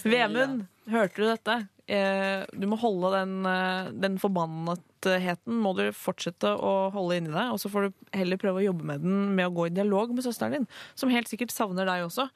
Vemund, 0.04 0.64
hørte 0.90 1.14
du 1.22 1.26
dette? 1.28 1.54
Eh, 1.90 2.44
du 2.54 2.68
må 2.70 2.78
holde 2.78 3.10
den, 3.16 3.32
eh, 3.50 3.90
den 3.98 4.18
forbannetheten 4.22 5.56
må 5.64 5.72
du 5.74 5.88
fortsette 5.96 6.52
å 6.54 6.74
holde 6.94 7.16
inni 7.18 7.32
deg, 7.34 7.50
og 7.50 7.58
så 7.58 7.70
får 7.72 7.88
du 7.88 8.16
heller 8.18 8.38
prøve 8.38 8.60
å 8.60 8.66
jobbe 8.68 8.86
med 8.86 9.02
den 9.02 9.34
med 9.34 9.48
å 9.48 9.54
gå 9.56 9.66
i 9.66 9.74
dialog 9.74 10.12
med 10.14 10.22
søsteren 10.22 10.54
din, 10.54 10.68
som 10.94 11.10
helt 11.10 11.30
sikkert 11.30 11.50
savner 11.54 11.88
deg 11.88 12.06
også. 12.06 12.28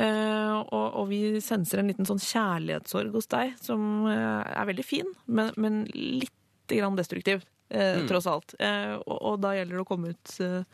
Eh, 0.00 0.54
og, 0.62 0.86
og 1.02 1.10
vi 1.12 1.20
senser 1.44 1.82
en 1.82 1.92
liten 1.92 2.08
sånn 2.08 2.22
kjærlighetssorg 2.22 3.12
hos 3.12 3.28
deg, 3.34 3.52
som 3.60 4.06
er 4.08 4.70
veldig 4.70 4.86
fin, 4.86 5.12
men, 5.26 5.52
men 5.60 5.82
litt 5.92 6.32
grann 6.72 6.96
destruktiv. 6.96 7.44
Eh, 7.72 8.02
Tross 8.08 8.26
alt. 8.28 8.54
Eh, 8.60 8.94
og, 9.00 9.16
og 9.16 9.38
da 9.40 9.54
gjelder 9.56 9.78
det 9.78 9.82
å 9.84 9.88
komme 9.88 10.12
ut 10.12 10.34
eh, 10.44 10.66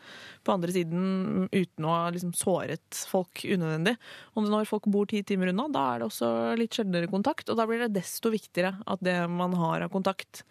på 0.43 0.55
andre 0.55 0.73
siden 0.75 1.47
uten 1.47 1.87
å 1.87 1.93
ha 1.93 2.09
liksom 2.11 2.33
såret 2.35 3.03
folk 3.07 3.45
unødvendig. 3.45 3.95
Og 4.35 4.49
når 4.49 4.67
folk 4.67 4.89
bor 4.91 5.07
ti 5.09 5.21
timer 5.23 5.53
unna, 5.53 5.69
da 5.71 5.85
er 5.93 6.01
det 6.03 6.09
også 6.09 6.31
litt 6.59 6.75
sjeldnere 6.75 7.11
kontakt. 7.11 7.47
Og 7.47 7.59
da 7.59 7.67
blir 7.69 7.85
det 7.85 7.93
desto 7.95 8.33
viktigere 8.33 8.75
at 8.83 9.03
det 9.05 9.15
man 9.31 9.55
har 9.59 9.87
av 9.87 9.93
kontakt, 9.93 10.43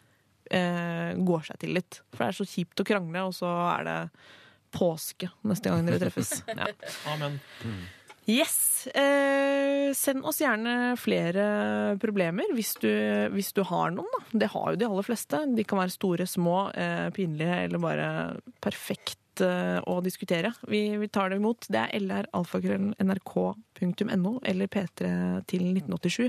eh, 0.50 1.12
går 1.18 1.46
seg 1.50 1.60
til 1.66 1.76
litt. 1.76 2.00
For 2.14 2.24
det 2.24 2.30
er 2.32 2.40
så 2.40 2.48
kjipt 2.48 2.80
å 2.80 2.88
krangle, 2.88 3.28
og 3.28 3.36
så 3.36 3.52
er 3.74 3.88
det 3.90 4.00
påske 4.72 5.30
neste 5.48 5.70
gang 5.72 5.86
dere 5.88 6.00
treffes. 6.06 6.38
Ja. 6.48 6.72
Amen. 7.12 7.40
Yes! 8.28 8.84
Eh, 8.92 9.88
send 9.96 10.20
oss 10.28 10.42
gjerne 10.42 10.92
flere 11.00 11.44
problemer 12.00 12.50
hvis 12.52 12.74
du, 12.82 12.90
hvis 13.32 13.52
du 13.56 13.62
har 13.64 13.90
noen. 13.94 14.08
Da. 14.12 14.18
Det 14.44 14.50
har 14.52 14.72
jo 14.72 14.76
de 14.80 14.88
aller 14.88 15.02
fleste. 15.06 15.36
De 15.56 15.64
kan 15.64 15.78
være 15.80 15.96
store, 15.96 16.26
små, 16.28 16.70
eh, 16.76 17.08
pinlige 17.16 17.56
eller 17.64 17.78
bare 17.80 18.36
perfekt 18.60 19.40
eh, 19.44 19.80
å 19.80 20.00
diskutere. 20.04 20.52
Vi, 20.68 20.96
vi 21.00 21.08
tar 21.08 21.30
det 21.32 21.36
imot. 21.40 21.64
Det 21.72 21.80
er 21.86 22.04
lralfakrøll.nrk.no 22.04 24.32
eller 24.52 24.66
P3 24.76 25.08
til 25.48 25.62
1987. 25.72 26.28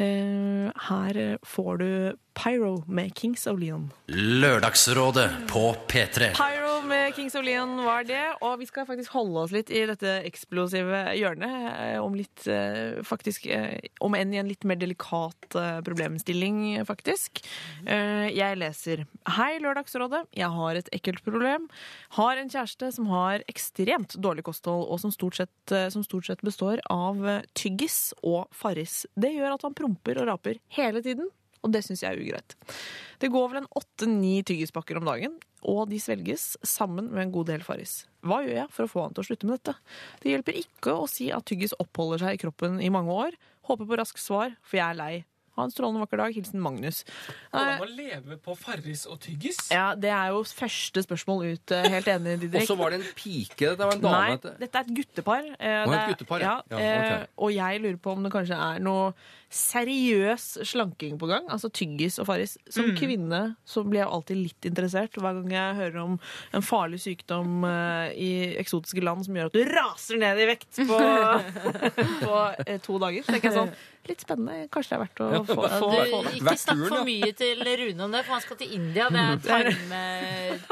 Eh, 0.00 0.72
her 0.88 1.36
får 1.44 1.72
du 1.84 2.16
Pyro 2.34 2.82
med 2.90 3.14
Kings 3.16 3.46
of 3.46 3.58
Leon. 3.60 3.90
Lørdagsrådet 4.10 5.28
på 5.48 5.60
P3. 5.88 6.32
Pyro 6.34 6.80
med 6.84 7.14
Kings 7.14 7.34
of 7.38 7.44
Leon 7.46 7.76
var 7.86 8.02
det. 8.04 8.20
Og 8.44 8.58
vi 8.60 8.66
skal 8.68 8.84
faktisk 8.88 9.12
holde 9.14 9.44
oss 9.44 9.52
litt 9.54 9.70
i 9.70 9.84
dette 9.88 10.16
eksplosive 10.26 11.04
hjørnet. 11.16 11.54
eh, 11.78 11.98
Om 12.02 12.16
litt 12.18 12.46
eh, 12.50 12.98
faktisk 13.06 13.46
eh, 13.46 13.78
Om 14.04 14.16
enn 14.18 14.34
i 14.34 14.40
en 14.42 14.50
litt 14.50 14.66
mer 14.66 14.76
delikat 14.80 15.54
problemstilling, 15.86 16.82
faktisk. 16.88 17.40
Eh, 17.86 18.26
Jeg 18.34 18.58
leser 18.58 19.04
Hei, 19.38 19.58
Lørdagsrådet. 19.62 20.24
Jeg 20.34 20.50
har 20.50 20.74
et 20.82 20.90
ekkelt 20.92 21.22
problem. 21.24 21.68
Har 22.18 22.36
en 22.36 22.50
kjæreste 22.50 22.90
som 22.92 23.06
har 23.14 23.46
ekstremt 23.48 24.18
dårlig 24.20 24.44
kosthold, 24.44 24.84
og 24.90 25.00
som 25.00 25.14
stort 25.14 25.38
sett, 25.38 25.74
som 25.94 26.02
stort 26.04 26.26
sett 26.28 26.42
består 26.44 26.82
av 26.90 27.22
tyggis 27.54 28.12
og 28.22 28.50
Farris. 28.52 29.04
Det 29.16 29.32
gjør 29.38 29.54
at 29.56 29.62
han 29.70 29.74
promper 29.78 30.20
og 30.20 30.28
raper 30.34 30.58
hele 30.76 31.00
tiden. 31.00 31.30
Og 31.64 31.72
det 31.72 31.80
syns 31.86 32.04
jeg 32.04 32.12
er 32.12 32.20
ugreit. 32.20 32.56
Det 33.22 33.32
går 33.32 33.50
vel 33.50 33.62
en 33.62 33.70
åtte-ni 33.80 34.36
tyggispakker 34.46 35.00
om 35.00 35.08
dagen, 35.08 35.38
og 35.64 35.88
de 35.88 35.98
svelges 36.02 36.58
sammen 36.66 37.08
med 37.08 37.22
en 37.24 37.34
god 37.34 37.48
del 37.48 37.64
Farris. 37.64 38.02
Hva 38.24 38.42
gjør 38.44 38.58
jeg 38.58 38.72
for 38.74 38.84
å 38.84 38.92
få 38.92 39.04
han 39.06 39.16
til 39.16 39.24
å 39.24 39.28
slutte 39.30 39.48
med 39.48 39.58
dette? 39.58 39.76
Det 40.20 40.34
hjelper 40.34 40.60
ikke 40.60 40.96
å 41.00 41.08
si 41.08 41.30
at 41.32 41.46
tyggis 41.48 41.76
oppholder 41.80 42.26
seg 42.26 42.36
i 42.36 42.42
kroppen 42.44 42.82
i 42.84 42.92
mange 42.92 43.16
år. 43.16 43.38
Håper 43.64 43.88
på 43.88 44.00
raskt 44.00 44.20
svar, 44.20 44.58
for 44.60 44.80
jeg 44.80 44.84
er 44.90 45.00
lei. 45.00 45.14
Ha 45.56 45.62
en 45.64 45.70
strålende 45.70 46.00
vakker 46.02 46.18
dag. 46.18 46.34
Hilsen 46.34 46.60
Magnus. 46.60 47.04
Hvordan 47.52 47.68
det 47.68 47.74
Eh, 47.74 47.84
å 47.84 47.88
leve 47.96 48.38
på 48.42 48.56
Farris 48.58 49.04
og 49.06 49.20
tyggis? 49.22 49.58
Ja, 49.70 49.94
Det 49.94 50.10
er 50.10 50.32
jo 50.34 50.42
første 50.42 51.02
spørsmål 51.06 51.44
ut. 51.52 51.70
eh, 51.70 51.88
Helt 51.94 52.06
enig, 52.10 52.34
Og 52.38 52.40
Didrik. 52.40 52.66
så 52.66 52.76
var 52.76 52.90
det 52.90 53.00
en 53.00 53.06
pike. 53.14 53.70
Dette 53.70 53.78
var 53.86 53.92
en 53.94 54.00
dame. 54.02 54.18
Nei, 54.18 54.36
dette. 54.36 54.58
dette 54.58 54.74
er 54.74 54.80
et 54.88 54.94
guttepar. 54.98 55.44
Eh, 55.60 55.82
og, 55.84 55.90
det 55.90 55.94
et 55.94 56.02
er- 56.02 56.12
guttepar, 56.14 56.40
ja. 56.40 56.56
ja. 56.70 56.76
okay. 56.76 57.22
eh, 57.22 57.26
Og 57.38 57.52
jeg 57.54 57.80
lurer 57.84 58.00
på 58.02 58.12
om 58.16 58.22
det 58.26 58.32
kanskje 58.34 58.58
er 58.58 58.82
noe 58.82 59.14
seriøs 59.54 60.44
slanking 60.66 61.14
på 61.20 61.28
gang. 61.30 61.46
Altså 61.52 61.70
tyggis 61.70 62.18
og 62.18 62.26
Farris. 62.26 62.56
Som 62.68 62.90
Mm. 62.90 62.96
kvinne 62.98 63.40
så 63.64 63.84
blir 63.86 64.00
jeg 64.02 64.08
alltid 64.10 64.36
litt 64.36 64.60
interessert 64.66 65.12
hver 65.14 65.38
gang 65.42 65.50
jeg 65.54 65.76
hører 65.78 66.02
om 66.02 66.18
en 66.52 66.62
farlig 66.62 66.98
sykdom 67.00 67.64
eh, 67.64 68.12
i 68.18 68.30
eksotiske 68.58 69.02
land 69.02 69.24
som 69.24 69.34
gjør 69.38 69.46
at 69.46 69.52
du 69.52 69.64
raser 69.70 70.18
ned 70.18 70.38
i 70.42 70.46
vekt 70.50 70.74
på, 70.82 70.98
på 72.26 72.34
eh, 72.66 72.78
to 72.82 72.98
dager. 72.98 73.22
Så 73.22 73.32
tenker 73.36 73.50
jeg 73.52 73.58
sånn 73.60 73.74
Litt 74.04 74.20
spennende. 74.20 74.66
Kanskje 74.68 74.90
det 74.90 74.96
er 74.96 75.02
verdt 75.04 75.20
å 75.24 75.26
få, 75.48 75.62
Ja, 75.64 75.78
få, 75.80 75.86
du, 75.88 76.10
få 76.12 76.18
det. 76.26 76.32
ikke 76.40 76.56
snakk 76.60 76.80
for 76.90 77.04
mye 77.08 77.30
til 77.38 77.62
Rune 77.64 78.04
om 78.04 78.12
det, 78.12 78.20
for 78.26 78.34
han 78.36 78.42
skal 78.44 78.58
til 78.60 78.74
India. 78.76 79.06
Det 79.14 79.22
er 79.24 79.38
tarme, 79.46 80.00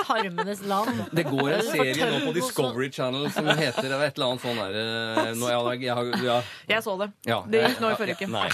tarmenes 0.03 0.61
land. 0.69 1.01
Det 1.17 1.25
går 1.31 1.49
en 1.57 1.65
serie 1.71 2.11
nå 2.13 2.19
på 2.27 2.35
Discovery 2.37 2.91
Channel 2.93 3.31
som 3.33 3.49
heter 3.49 3.97
et 3.97 4.19
eller 4.21 4.27
annet 4.35 4.45
sånn 4.45 4.61
derre 4.61 5.33
nå, 5.41 5.49
jeg, 5.49 5.81
jeg, 5.89 6.25
ja, 6.29 6.39
Jeg 6.75 6.85
så 6.85 6.99
det. 7.01 7.09
ja, 7.31 7.41
Det 7.49 7.65
gikk 7.65 7.81
nå 7.87 7.95
i 7.95 7.99
forrige 8.03 8.21
uke. 8.21 8.29
Nei. 8.37 8.49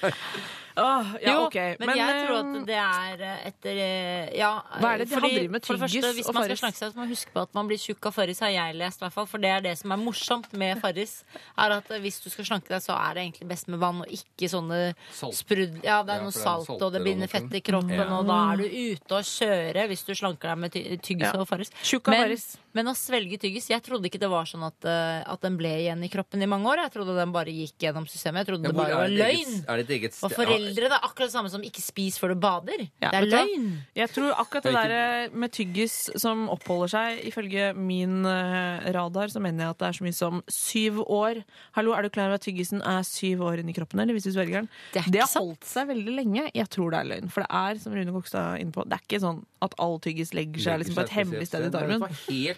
Åh, 0.76 1.06
ja, 1.20 1.32
jo, 1.34 1.46
okay. 1.48 1.74
men, 1.80 1.90
jeg 1.98 2.14
eh, 2.14 2.26
tror 2.26 2.36
at 2.40 2.66
det 2.68 2.76
er 2.78 3.22
eh, 3.26 3.46
etter 3.50 3.78
eh, 3.82 4.28
Ja, 4.38 4.50
Hva 4.78 4.92
er 4.94 4.98
det 5.02 5.08
de 5.10 5.14
fordi, 5.16 5.30
driver 5.34 5.50
med 5.56 5.66
for 5.66 5.74
det 5.74 5.88
tyggis 5.90 6.04
første, 6.04 6.14
Hvis 6.14 6.26
man 6.26 6.34
skal 6.34 6.42
Farris? 6.44 6.60
slanke 6.60 6.78
seg, 6.78 6.92
så 6.92 6.94
må 6.96 7.02
man 7.02 7.10
huske 7.10 7.32
på 7.34 7.42
at 7.42 7.54
man 7.58 7.66
blir 7.70 7.80
tjukk 7.82 8.06
av 8.06 8.14
Farris, 8.14 8.40
har 8.44 8.52
jeg 8.54 8.76
lest. 8.78 9.00
hvert 9.02 9.12
fall, 9.16 9.26
For 9.26 9.38
det 9.42 9.50
er 9.50 9.60
det 9.66 9.72
som 9.80 9.90
er 9.92 10.00
morsomt 10.00 10.52
med 10.52 10.80
Farris. 10.80 11.16
Er 11.58 11.74
at 11.80 11.90
eh, 11.90 11.98
Hvis 12.04 12.20
du 12.22 12.30
skal 12.30 12.44
slanke 12.52 12.68
deg, 12.70 12.82
så 12.86 12.94
er 12.94 13.14
det 13.18 13.24
egentlig 13.26 13.48
best 13.50 13.68
med 13.68 13.78
vann, 13.82 14.00
og 14.04 14.14
ikke 14.14 14.48
sånne 14.52 14.80
Salt. 15.10 15.34
sprud... 15.42 15.80
Ja, 15.82 16.02
det 16.06 16.14
er 16.14 16.20
Ja, 16.20 16.28
noe 16.28 16.34
det 16.34 16.38
salt, 16.44 16.70
og 16.70 16.92
det 16.92 17.00
og 17.02 17.06
binder 17.10 17.26
fett 17.34 17.52
i 17.54 17.60
kroppen, 17.66 17.90
Ja. 17.98 18.06
og 18.18 18.26
da 18.30 18.38
er 18.52 18.56
du 18.62 18.64
ute 18.94 19.18
og 19.18 19.24
kjøre 19.26 19.86
hvis 19.90 20.06
du 20.06 20.14
slanker 20.14 20.48
deg 20.54 20.58
med 20.58 20.72
ty 20.72 20.84
tyggis 21.02 21.32
Ja. 21.34 21.40
og 21.40 21.48
Farris. 21.48 21.70
Tjukk 21.82 22.08
av 22.08 22.14
Men, 22.14 22.22
Farris. 22.28 22.46
Men 22.72 22.86
å 22.86 22.94
svelge 22.94 23.38
tyggis 23.40 23.68
Jeg 23.70 23.82
trodde 23.82 24.06
ikke 24.06 24.18
det 24.20 24.28
var 24.30 24.44
sånn 24.44 24.62
at, 24.66 24.84
eh, 24.84 25.22
at 25.26 25.40
den 25.42 25.56
ble 25.58 25.68
igjen 25.82 26.02
i 26.04 26.08
kroppen 26.08 26.42
i 26.42 26.46
mange 26.46 26.66
år. 26.70 26.84
Jeg 26.84 26.92
trodde 26.94 27.16
den 27.16 27.32
bare 27.32 27.50
gikk 27.52 27.76
gjennom 27.78 28.06
systemet. 28.06 28.44
Jeg 28.46 28.54
trodde 28.54 28.64
Ja, 28.64 28.72
det 28.72 28.76
bare 28.76 28.94
var 28.94 29.08
løgn. 29.08 29.52
eget- 29.56 29.66
det 29.78 29.88
Og 30.22 30.30
foreldre, 30.30 30.74
det 30.74 30.92
er 30.92 31.00
akkurat 31.02 31.26
det 31.30 31.34
samme 31.34 31.50
som 31.50 31.62
ikke 31.62 31.82
spis 31.82 32.18
før 32.18 32.28
du 32.34 32.40
bader. 32.40 32.90
Ja, 33.02 33.10
det 33.10 33.22
er 33.22 33.26
løgn. 33.36 33.78
Jeg 33.96 34.08
tror 34.10 34.32
akkurat 34.34 34.62
det 34.62 34.74
er 34.74 34.88
der 34.88 35.30
med 35.36 35.50
tyggis 35.52 36.10
som 36.20 36.48
oppholder 36.48 36.88
seg, 36.90 37.24
ifølge 37.32 37.74
min 37.76 38.24
eh, 38.26 38.92
radar, 38.92 39.28
så 39.28 39.40
mener 39.40 39.64
jeg 39.64 39.70
at 39.70 39.78
det 39.78 39.88
er 39.88 39.92
så 39.98 40.02
mye 40.06 40.14
som 40.14 40.42
syv 40.48 41.04
år. 41.08 41.44
Hallo, 41.72 41.92
er 41.92 42.02
du 42.02 42.10
klar 42.10 42.26
over 42.26 42.34
at 42.34 42.42
tyggisen 42.42 42.80
er 42.86 43.02
syv 43.02 43.40
år 43.40 43.58
inni 43.60 43.74
kroppen, 43.74 44.00
eller 44.00 44.14
hvis 44.14 44.24
du 44.24 44.32
svelger 44.32 44.60
den? 44.62 44.68
Det 44.92 45.04
Det 45.10 45.20
har 45.20 45.40
holdt 45.40 45.64
seg 45.64 45.88
veldig 45.88 46.14
lenge. 46.14 46.50
Jeg 46.54 46.68
tror 46.70 46.90
det 46.92 47.00
er 47.00 47.08
løgn. 47.20 47.30
For 47.30 47.40
det 47.42 47.50
er, 47.50 47.78
som 47.78 47.92
Rune 47.92 48.12
Kokstad 48.12 48.54
er 48.54 48.60
inne 48.64 48.72
på, 48.72 48.84
det 48.88 48.92
er 48.98 49.02
ikke 49.08 49.20
sånn 49.20 49.44
at 49.62 49.74
all 49.78 49.98
tyggis 49.98 50.32
legger 50.32 50.60
seg 50.60 50.80
liksom 50.80 50.94
på 50.94 51.02
et 51.02 51.10
hemmelig 51.10 51.46
sted 51.48 51.66
i 51.66 51.70
tarmen. 51.70 52.00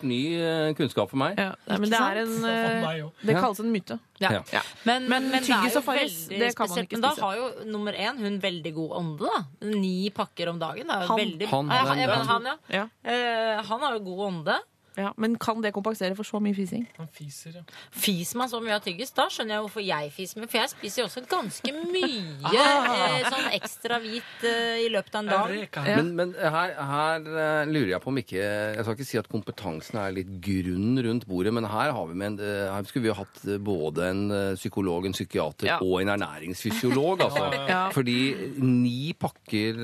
Helt 0.02 0.08
ny 0.08 0.20
eh, 0.42 0.74
kunnskap 0.78 1.10
for 1.10 1.20
meg. 1.20 1.38
Ja, 1.38 1.52
nei, 1.68 1.78
men 1.82 1.92
det 1.92 2.00
er 2.00 2.20
en 2.22 2.32
eh. 2.48 3.04
Det 3.22 3.36
kalles 3.38 3.60
en 3.62 3.70
myte. 3.72 3.98
Ja. 4.18 4.32
Ja. 4.38 4.42
Ja. 4.52 4.62
Men, 4.86 5.08
Men 5.10 5.28
men, 5.30 5.38
er 5.40 5.46
tyggis 5.46 5.76
jo 5.76 5.80
og 5.82 5.86
Farris, 5.86 6.16
det 6.30 6.50
kan 6.56 6.68
man 6.68 6.76
spesielt. 6.76 6.90
spise. 6.90 7.00
Men 7.00 7.06
da 7.06 7.26
har 7.26 7.38
jo 7.38 7.70
nummer 7.70 7.92
én 7.92 8.18
hun 8.22 8.38
veldig 8.42 8.74
god 8.74 8.96
ånde, 9.00 9.30
da. 9.30 9.68
Ni 9.72 10.10
pakker 10.14 10.52
om 10.52 10.60
dagen. 10.62 10.90
Han. 10.90 11.16
veldig 11.18 11.48
Han, 11.50 11.70
han, 11.70 12.28
han. 12.28 12.50
Ja. 12.70 12.84
Eh, 13.02 13.62
han 13.66 13.86
har 13.86 13.98
jo 13.98 14.04
god 14.10 14.26
ånde. 14.28 14.58
Ja, 14.98 15.12
men 15.16 15.38
kan 15.40 15.62
det 15.64 15.72
kompensere 15.72 16.14
for 16.18 16.26
så 16.28 16.40
mye 16.42 16.52
fising? 16.56 16.82
Han 16.98 17.08
fiser, 17.16 17.54
ja. 17.56 17.62
Fiser 17.96 18.36
man 18.40 18.50
så 18.52 18.58
mye 18.60 18.74
av 18.76 18.82
tyggis, 18.84 19.12
da 19.16 19.24
skjønner 19.32 19.54
jeg 19.56 19.62
hvorfor 19.64 19.84
jeg 19.86 20.10
fiser 20.12 20.40
med. 20.42 20.50
For 20.52 20.58
jeg 20.60 20.72
spiser 20.74 21.02
jo 21.02 21.06
også 21.08 21.22
ganske 21.30 21.72
mye 21.94 22.10
Ah. 22.42 23.16
eh, 23.16 23.28
sånn 23.30 23.48
ekstra 23.56 23.98
hvit 24.02 24.44
eh, 24.44 24.82
i 24.84 24.88
løpet 24.92 25.14
av 25.16 25.22
en 25.22 25.30
dag. 25.32 25.54
Ja. 25.88 25.96
Men, 25.96 26.10
men 26.18 26.34
her, 26.36 26.74
her 26.76 27.20
eh, 27.30 27.70
lurer 27.70 27.94
jeg 27.94 28.02
på 28.04 28.10
om 28.12 28.18
ikke 28.20 28.42
Jeg 28.42 28.82
skal 28.84 28.96
ikke 28.98 29.06
si 29.08 29.18
at 29.20 29.28
kompetansen 29.32 29.98
er 30.02 30.12
litt 30.16 30.32
grunn 30.44 30.98
rundt 31.06 31.26
bordet, 31.30 31.52
men 31.56 31.64
her, 31.70 31.92
har 31.96 32.06
vi 32.10 32.18
med 32.18 32.32
en, 32.34 32.38
eh, 32.44 32.68
her 32.74 32.88
skulle 32.90 33.06
vi 33.06 33.12
jo 33.12 33.16
hatt 33.22 33.42
eh, 33.48 33.58
både 33.62 34.08
en 34.12 34.22
psykolog, 34.58 35.06
en 35.08 35.16
psykiater 35.16 35.70
Ja. 35.70 35.78
og 35.80 36.02
en 36.02 36.12
ernæringsfysiolog. 36.16 37.20
Altså. 37.32 37.44
Ja. 37.68 37.80
Fordi 37.94 38.16
ni 38.60 39.12
pakker 39.14 39.76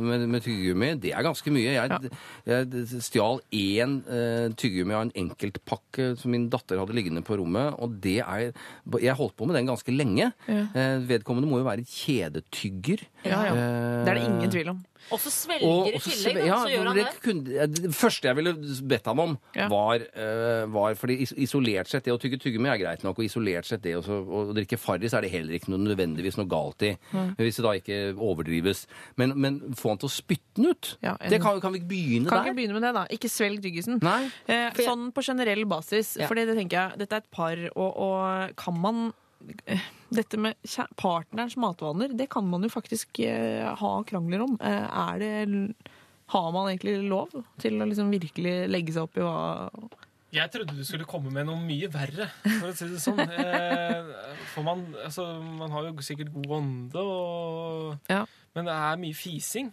med, 0.00 0.24
med 0.30 0.42
tyggegummi, 0.44 0.92
det 1.02 1.10
er 1.16 1.24
ganske 1.26 1.50
mye. 1.52 1.74
Jeg, 1.74 2.10
jeg 2.46 3.02
stjal 3.02 3.40
én 3.54 3.96
eh, 4.08 4.53
tyggegummi 4.60 4.96
av 4.96 5.04
en 5.06 5.14
enkeltpakke 5.24 6.10
som 6.20 6.32
min 6.34 6.48
datter 6.52 6.80
hadde 6.80 6.96
liggende 6.96 7.24
på 7.26 7.38
rommet, 7.40 7.76
og 7.78 7.98
det 8.04 8.20
er 8.22 8.52
Jeg 9.00 9.16
holdt 9.18 9.36
på 9.36 9.46
med 9.48 9.56
den 9.58 9.68
ganske 9.68 9.92
lenge. 9.92 10.30
Ja. 10.48 10.64
Eh, 10.74 10.98
vedkommende 11.08 11.48
må 11.50 11.60
jo 11.60 11.68
være 11.68 11.84
kjedetygger. 11.84 13.04
Ja, 13.24 13.40
ja. 13.48 13.54
Det 14.04 14.12
er 14.12 14.20
det 14.20 14.26
ingen 14.28 14.52
tvil 14.52 14.74
om. 14.74 14.82
Og 15.12 15.20
så 15.20 15.30
svelger 15.30 15.68
og, 15.68 15.88
i 15.90 15.94
og 15.98 16.00
så 16.00 16.10
tillegg, 16.10 16.34
da, 16.38 16.44
ja, 16.48 16.56
så 16.62 16.70
gjør 16.72 16.86
han 16.88 16.96
det 16.96 17.06
kunne- 17.22 17.66
det 17.74 17.90
første 17.94 18.22
jeg 18.30 18.36
ville 18.36 18.54
bedt 18.88 19.04
ham 19.06 19.20
om, 19.20 19.38
Ja. 19.54 19.68
var, 19.68 20.00
uh, 20.16 20.64
var 20.72 20.94
fordi 20.94 21.20
is- 21.22 21.34
isolert 21.36 21.86
sett 21.88 22.04
Det 22.04 22.12
å 22.14 22.18
tygge 22.18 22.38
tyggegummi 22.40 22.68
er 22.72 22.78
greit 22.78 23.04
nok, 23.04 23.18
og 23.18 23.24
isolert 23.24 23.64
sett 23.66 23.82
det 23.82 23.94
også, 23.96 24.24
å 24.24 24.54
drikke 24.54 24.78
Farris 24.78 25.12
er 25.12 25.20
det 25.22 25.30
heller 25.30 25.52
ikke 25.58 25.68
noe 25.68 25.78
nødvendigvis 25.84 26.36
noe 26.36 26.46
galt 26.48 26.82
i. 26.82 26.96
Hvis 27.38 27.56
det 27.56 27.64
da 27.64 27.72
ikke 27.76 28.16
overdrives. 28.18 28.86
Men, 29.16 29.34
men 29.40 29.60
få 29.74 29.90
han 29.90 29.98
til 29.98 30.08
å 30.08 30.12
spytte 30.12 30.54
den 30.56 30.66
ut! 30.72 30.96
Ja, 31.02 31.16
en- 31.20 31.30
det 31.30 31.40
kan, 31.42 31.60
kan 31.60 31.72
vi 31.72 31.80
ikke 31.80 31.88
begynne 31.92 32.28
Kan 32.28 32.44
der? 32.44 32.50
ikke 32.52 32.56
begynne 32.56 32.72
med 32.80 32.82
det, 32.82 32.94
da. 32.94 33.04
Ikke 33.10 33.28
svelg 33.28 33.60
tyggisen. 33.62 34.00
Nei. 34.02 34.30
Eh, 34.48 34.70
sånn 34.84 35.12
på 35.12 35.22
generell 35.22 35.64
basis. 35.66 36.16
Ja. 36.18 36.26
Fordi 36.26 36.46
det 36.46 36.56
tenker 36.56 36.70
jeg, 36.90 36.98
dette 36.98 37.12
er 37.12 37.16
et 37.24 37.30
par, 37.30 37.56
og, 37.76 37.96
og 37.96 38.56
kan 38.56 38.80
man 38.80 39.12
dette 40.14 40.40
med 40.40 40.54
partnerens 41.00 41.56
matvaner, 41.60 42.14
det 42.14 42.28
kan 42.32 42.46
man 42.48 42.62
jo 42.64 42.72
faktisk 42.72 43.20
eh, 43.24 43.66
ha 43.80 43.92
krangler 44.08 44.46
om. 44.46 44.56
Eh, 44.60 44.88
er 45.08 45.18
det 45.22 45.74
Har 46.32 46.52
man 46.52 46.70
egentlig 46.70 47.08
lov 47.08 47.34
til 47.60 47.82
å 47.82 47.86
liksom 47.88 48.10
virkelig 48.10 48.54
legge 48.70 48.94
seg 48.94 49.04
opp 49.04 49.18
i 49.18 49.24
hva 49.26 49.64
Jeg 50.34 50.50
trodde 50.50 50.74
du 50.74 50.82
skulle 50.86 51.06
komme 51.06 51.30
med 51.30 51.46
noe 51.46 51.60
mye 51.62 51.86
verre, 51.94 52.26
for 52.42 52.70
å 52.72 52.74
si 52.74 52.88
det 52.90 52.98
sånn. 53.02 53.20
Eh, 53.22 54.08
For 54.54 54.62
man, 54.66 54.80
altså, 55.04 55.24
man 55.42 55.70
har 55.74 55.86
jo 55.88 56.02
sikkert 56.04 56.32
god 56.34 56.50
ånde, 56.58 57.02
og, 57.04 57.98
Ja. 58.10 58.24
men 58.54 58.66
det 58.68 58.74
er 58.74 58.96
mye 59.02 59.14
fising. 59.18 59.70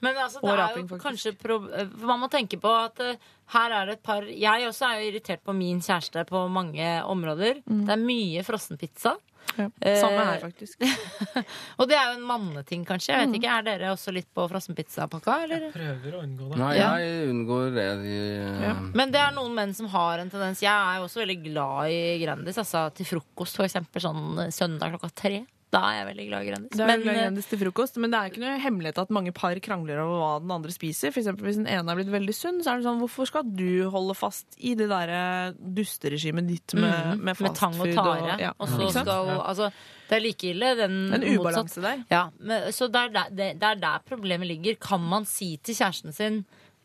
Men 0.00 0.16
altså, 0.16 0.38
Og 0.42 0.48
det 0.48 0.54
er 0.54 0.60
raping, 0.62 0.86
jo 0.88 0.94
faktisk. 0.96 1.04
kanskje 1.08 1.32
pro 1.38 1.58
for 1.66 2.06
Man 2.06 2.20
må 2.22 2.28
tenke 2.30 2.58
på 2.62 2.70
at 2.84 3.00
uh, 3.00 3.14
her 3.54 3.70
er 3.80 3.86
det 3.90 3.98
et 3.98 4.02
par 4.06 4.22
Jeg 4.22 4.66
også 4.68 4.86
er 4.88 5.00
jo 5.02 5.10
irritert 5.10 5.42
på 5.44 5.54
min 5.54 5.80
kjæreste 5.80 6.24
på 6.26 6.44
mange 6.50 6.88
områder. 7.04 7.62
Det 7.66 7.90
er 7.96 8.00
mye 8.06 8.42
frossenpizza. 8.46 9.16
Ja. 9.58 9.66
Eh, 9.82 9.96
Samme 10.00 10.24
her, 10.24 10.40
faktisk. 10.40 10.80
Og 11.80 11.88
det 11.90 11.96
er 11.98 12.10
jo 12.12 12.18
en 12.18 12.26
manneting, 12.28 12.84
kanskje. 12.88 13.12
Jeg 13.16 13.26
vet 13.28 13.36
ikke, 13.40 13.50
Er 13.58 13.62
dere 13.66 13.90
også 13.94 14.12
litt 14.14 14.28
på 14.34 14.46
frossenpizzapakka, 14.50 15.36
eller? 15.44 15.66
Prøver 15.74 16.16
å 16.16 16.22
unngå 16.24 16.50
det. 16.52 16.58
Nei, 16.62 16.72
jeg 16.78 17.28
unngår 17.34 17.70
det. 17.74 17.88
i- 18.06 18.64
Ja. 18.66 18.74
Men 18.94 19.10
det 19.14 19.20
er 19.20 19.32
noen 19.36 19.54
menn 19.54 19.74
som 19.74 19.88
har 19.92 20.18
en 20.22 20.30
tendens 20.30 20.60
Jeg 20.62 20.70
er 20.72 20.98
jo 21.00 21.06
også 21.08 21.22
veldig 21.24 21.38
glad 21.52 21.90
i 21.90 22.18
Grandis. 22.24 22.58
Altså 22.62 22.86
til 22.94 23.06
frokost, 23.06 23.56
for 23.56 23.64
eksempel 23.68 24.00
sånn 24.04 24.38
eh, 24.46 24.50
søndag 24.54 24.92
klokka 24.96 25.10
tre. 25.14 25.44
Da 25.70 25.78
er 25.86 25.98
jeg 26.00 26.06
veldig 26.08 26.24
glad 26.26 26.42
i 26.42 26.48
Grandis. 26.50 26.70
Det 26.74 26.80
er 26.82 26.88
Men, 26.90 27.02
glad 27.04 27.14
i 27.14 27.18
eh, 27.18 27.22
Grandis 27.28 27.46
til 27.46 27.58
frokost, 27.60 27.98
men 28.02 28.10
det 28.10 28.18
er 28.18 28.30
ikke 28.32 28.40
noe 28.42 28.56
hemmelighet 28.58 28.96
at 28.98 29.12
mange 29.14 29.30
par 29.36 29.54
krangler 29.62 30.00
over 30.02 30.16
hva 30.18 30.30
den 30.42 30.50
andre 30.56 30.72
spiser. 30.74 31.12
For 31.14 31.22
eksempel 31.22 31.46
hvis 31.46 31.60
den 31.60 31.68
ene 31.70 31.92
er 31.94 32.00
blitt 32.00 32.10
veldig 32.10 32.34
sunn, 32.34 32.58
så 32.64 32.72
er 32.72 32.80
det 32.80 32.88
sånn 32.88 32.98
hvorfor 32.98 33.28
skal 33.30 33.44
du 33.46 33.86
holde 33.94 34.16
fast 34.18 34.58
i 34.58 34.72
det 34.74 34.88
derre 34.90 35.20
dusteregimet 35.54 36.48
ditt 36.50 36.74
med, 36.74 36.90
mm, 36.90 37.22
med 37.22 37.40
med 37.46 37.54
tang 37.60 37.78
og 37.78 37.86
tare. 37.94 38.16
tare. 38.18 38.40
ja. 38.42 38.50
Og 38.58 38.66
så 38.72 38.90
skal 38.96 39.30
hun, 39.30 39.38
Altså, 39.46 39.70
det 40.10 40.16
er 40.18 40.24
like 40.26 40.50
ille 40.50 40.72
den 40.80 40.96
En 41.14 41.28
ubalanse 41.38 41.80
der. 41.86 42.02
Ja, 42.10 42.24
men, 42.40 42.66
så 42.74 42.90
det 42.90 43.04
er 43.06 43.14
der, 43.14 43.30
det, 43.30 43.48
det 43.62 43.68
er 43.70 43.80
der 43.86 44.02
problemet 44.10 44.50
ligger. 44.50 44.74
Kan 44.82 45.06
man 45.06 45.24
si 45.24 45.52
til 45.62 45.78
kjæresten 45.78 46.12
sin 46.12 46.40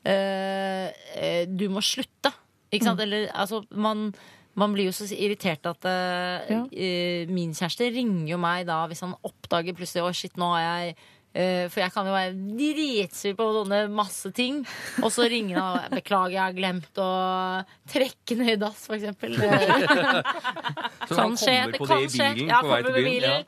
eh, 0.06 0.92
eh, 1.18 1.46
Du 1.50 1.68
må 1.74 1.82
slutte. 1.82 2.32
Ikke 2.72 2.84
Mm. 2.86 2.90
sant? 2.92 3.02
Eller 3.02 3.28
altså 3.34 3.64
man, 3.72 4.14
man 4.56 4.74
blir 4.76 4.88
jo 4.88 4.94
så 4.96 5.08
irritert 5.12 5.66
at 5.68 5.86
uh, 5.86 6.46
Ja. 6.50 6.62
eh, 6.72 7.28
min 7.28 7.52
kjæreste 7.54 7.90
ringer 7.92 8.30
jo 8.34 8.38
meg 8.40 8.66
da 8.70 8.86
hvis 8.88 9.02
han 9.04 9.16
oppdager 9.24 9.76
plutselig 9.76 10.04
Å, 10.06 10.14
shit, 10.16 10.38
nå 10.40 10.48
har 10.54 10.62
jeg 10.66 10.96
For 11.36 11.82
jeg 11.84 11.92
kan 11.92 12.08
jo 12.08 12.14
være 12.16 12.34
dritsur 12.56 13.34
på 13.36 13.48
sånne 13.58 13.80
masse 13.92 14.32
ting, 14.36 14.62
og 15.04 15.12
så 15.12 15.26
ringer 15.32 15.60
han 15.60 15.66
og 15.66 15.96
'beklager, 15.98 16.36
jeg 16.38 16.44
har 16.44 16.56
glemt 16.56 17.02
å 17.02 17.10
trekke 17.92 18.38
ned 18.40 18.54
i 18.56 18.60
dass', 18.62 18.86
for 18.88 18.96
eksempel. 18.96 19.36
Eh, 19.36 20.86
Så 21.10 21.16
kan 21.16 21.36
skje. 21.38 21.56
Det 21.72 21.80
kan 21.82 22.06
skje. 22.10 22.30
Ja, 22.48 22.62
kommer 22.62 22.88
på 22.88 23.04
bilen. 23.06 23.46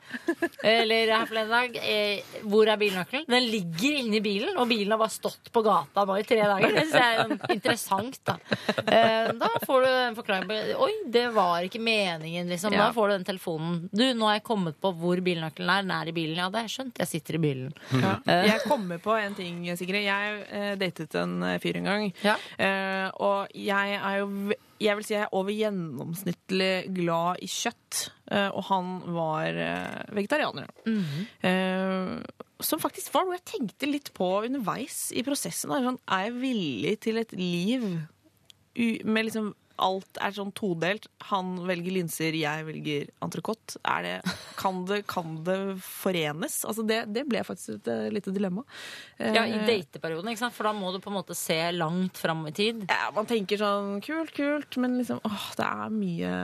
Eller 0.62 1.12
her 1.12 1.26
forleden 1.26 1.50
dag. 1.50 1.78
Eh, 1.82 2.36
hvor 2.46 2.68
er 2.70 2.78
bilnøkkelen? 2.80 3.26
Den 3.28 3.48
ligger 3.50 3.98
inni 4.02 4.20
bilen, 4.22 4.54
og 4.58 4.68
bilen 4.70 4.94
har 4.94 5.00
bare 5.00 5.14
stått 5.14 5.50
på 5.54 5.62
gata 5.66 6.04
nå 6.08 6.18
i 6.20 6.26
tre 6.28 6.40
dager. 6.44 6.74
Det 6.76 6.84
syns 6.86 6.98
jeg 6.98 7.16
er 7.16 7.22
sånn 7.24 7.56
interessant, 7.56 8.20
da. 8.28 8.36
Eh, 8.84 9.32
da 9.40 9.50
får 9.64 9.86
du 9.86 9.90
en 9.90 10.18
forklaring 10.18 10.48
på 10.50 10.60
Oi, 10.86 10.92
det 11.10 11.26
var 11.34 11.66
ikke 11.66 11.82
meningen, 11.82 12.50
liksom. 12.52 12.76
Da 12.78 12.90
får 12.94 13.08
du 13.10 13.16
den 13.16 13.28
telefonen. 13.32 13.80
Du, 13.92 14.04
nå 14.14 14.30
har 14.30 14.38
jeg 14.38 14.46
kommet 14.46 14.78
på 14.82 14.92
hvor 15.00 15.22
bilnøkkelen 15.24 15.72
er. 15.74 15.86
Den 15.88 15.96
er 15.98 16.12
i 16.12 16.16
bilen. 16.16 16.38
Ja, 16.38 16.50
det 16.52 16.62
har 16.62 16.68
jeg 16.68 16.76
skjønt. 16.76 17.02
Jeg 17.02 17.12
sitter 17.16 17.38
i 17.38 17.42
bilen. 17.48 17.74
Ja. 17.98 18.14
Jeg 18.52 18.64
kommer 18.68 19.00
på 19.02 19.14
en 19.18 19.36
ting, 19.38 19.60
Sigrid. 19.78 20.06
Jeg 20.06 20.40
eh, 20.50 20.72
datet 20.80 21.14
en 21.20 21.36
eh, 21.42 21.58
fyr 21.62 21.78
en 21.80 21.88
gang. 21.88 22.08
Ja. 22.24 22.36
Eh, 22.58 23.06
og 23.22 23.54
jeg 23.56 23.98
er 23.98 24.18
jo 24.22 24.56
jeg 24.78 24.94
vil 24.94 25.06
si 25.06 25.14
jeg 25.16 25.24
er 25.24 25.32
over 25.34 25.50
gjennomsnittlig 25.50 26.72
glad 26.94 27.40
i 27.42 27.48
kjøtt. 27.50 28.02
Eh, 28.30 28.48
og 28.54 28.62
han 28.68 28.92
var 29.16 29.58
eh, 29.58 30.02
vegetarianer. 30.14 30.68
eh, 31.42 32.18
som 32.60 32.82
faktisk 32.82 33.12
var 33.14 33.26
noe 33.26 33.36
jeg 33.38 33.46
tenkte 33.52 33.86
litt 33.90 34.12
på 34.16 34.28
underveis 34.46 35.08
i 35.14 35.22
prosessen. 35.26 35.70
Sånn, 35.70 36.00
er 36.10 36.28
jeg 36.28 36.38
villig 36.42 36.94
til 37.06 37.20
et 37.22 37.34
liv 37.38 37.84
med 38.78 39.26
liksom 39.26 39.52
Alt 39.78 40.18
er 40.20 40.32
sånn 40.34 40.50
todelt. 40.58 41.06
Han 41.30 41.54
velger 41.68 41.94
linser, 41.94 42.34
jeg 42.34 42.64
velger 42.66 43.06
entrecôte. 43.24 43.78
Kan, 44.58 44.80
det, 44.88 45.04
kan 45.06 45.36
det 45.46 45.58
forenes? 45.84 46.60
Altså 46.66 46.82
det, 46.88 47.04
det 47.14 47.22
ble 47.30 47.44
faktisk 47.46 47.76
et 47.78 47.90
eh, 47.94 48.08
lite 48.14 48.34
dilemma. 48.34 48.64
Eh, 49.18 49.32
Ja, 49.36 49.44
I 49.46 49.60
dateperioden, 49.68 50.32
ikke 50.32 50.42
sant? 50.46 50.56
for 50.58 50.66
da 50.66 50.72
må 50.74 50.90
du 50.94 50.98
på 51.04 51.12
en 51.12 51.18
måte 51.20 51.36
se 51.38 51.60
langt 51.76 52.18
fram 52.18 52.42
i 52.50 52.52
tid. 52.56 52.84
ja, 52.90 53.10
man 53.14 53.26
tenker 53.30 53.60
sånn 53.62 54.00
kult, 54.02 54.34
kult, 54.34 54.76
men 54.82 54.98
liksom 54.98 55.22
åh, 55.24 55.48
det 55.58 55.68
er 55.70 55.94
mye 55.94 56.34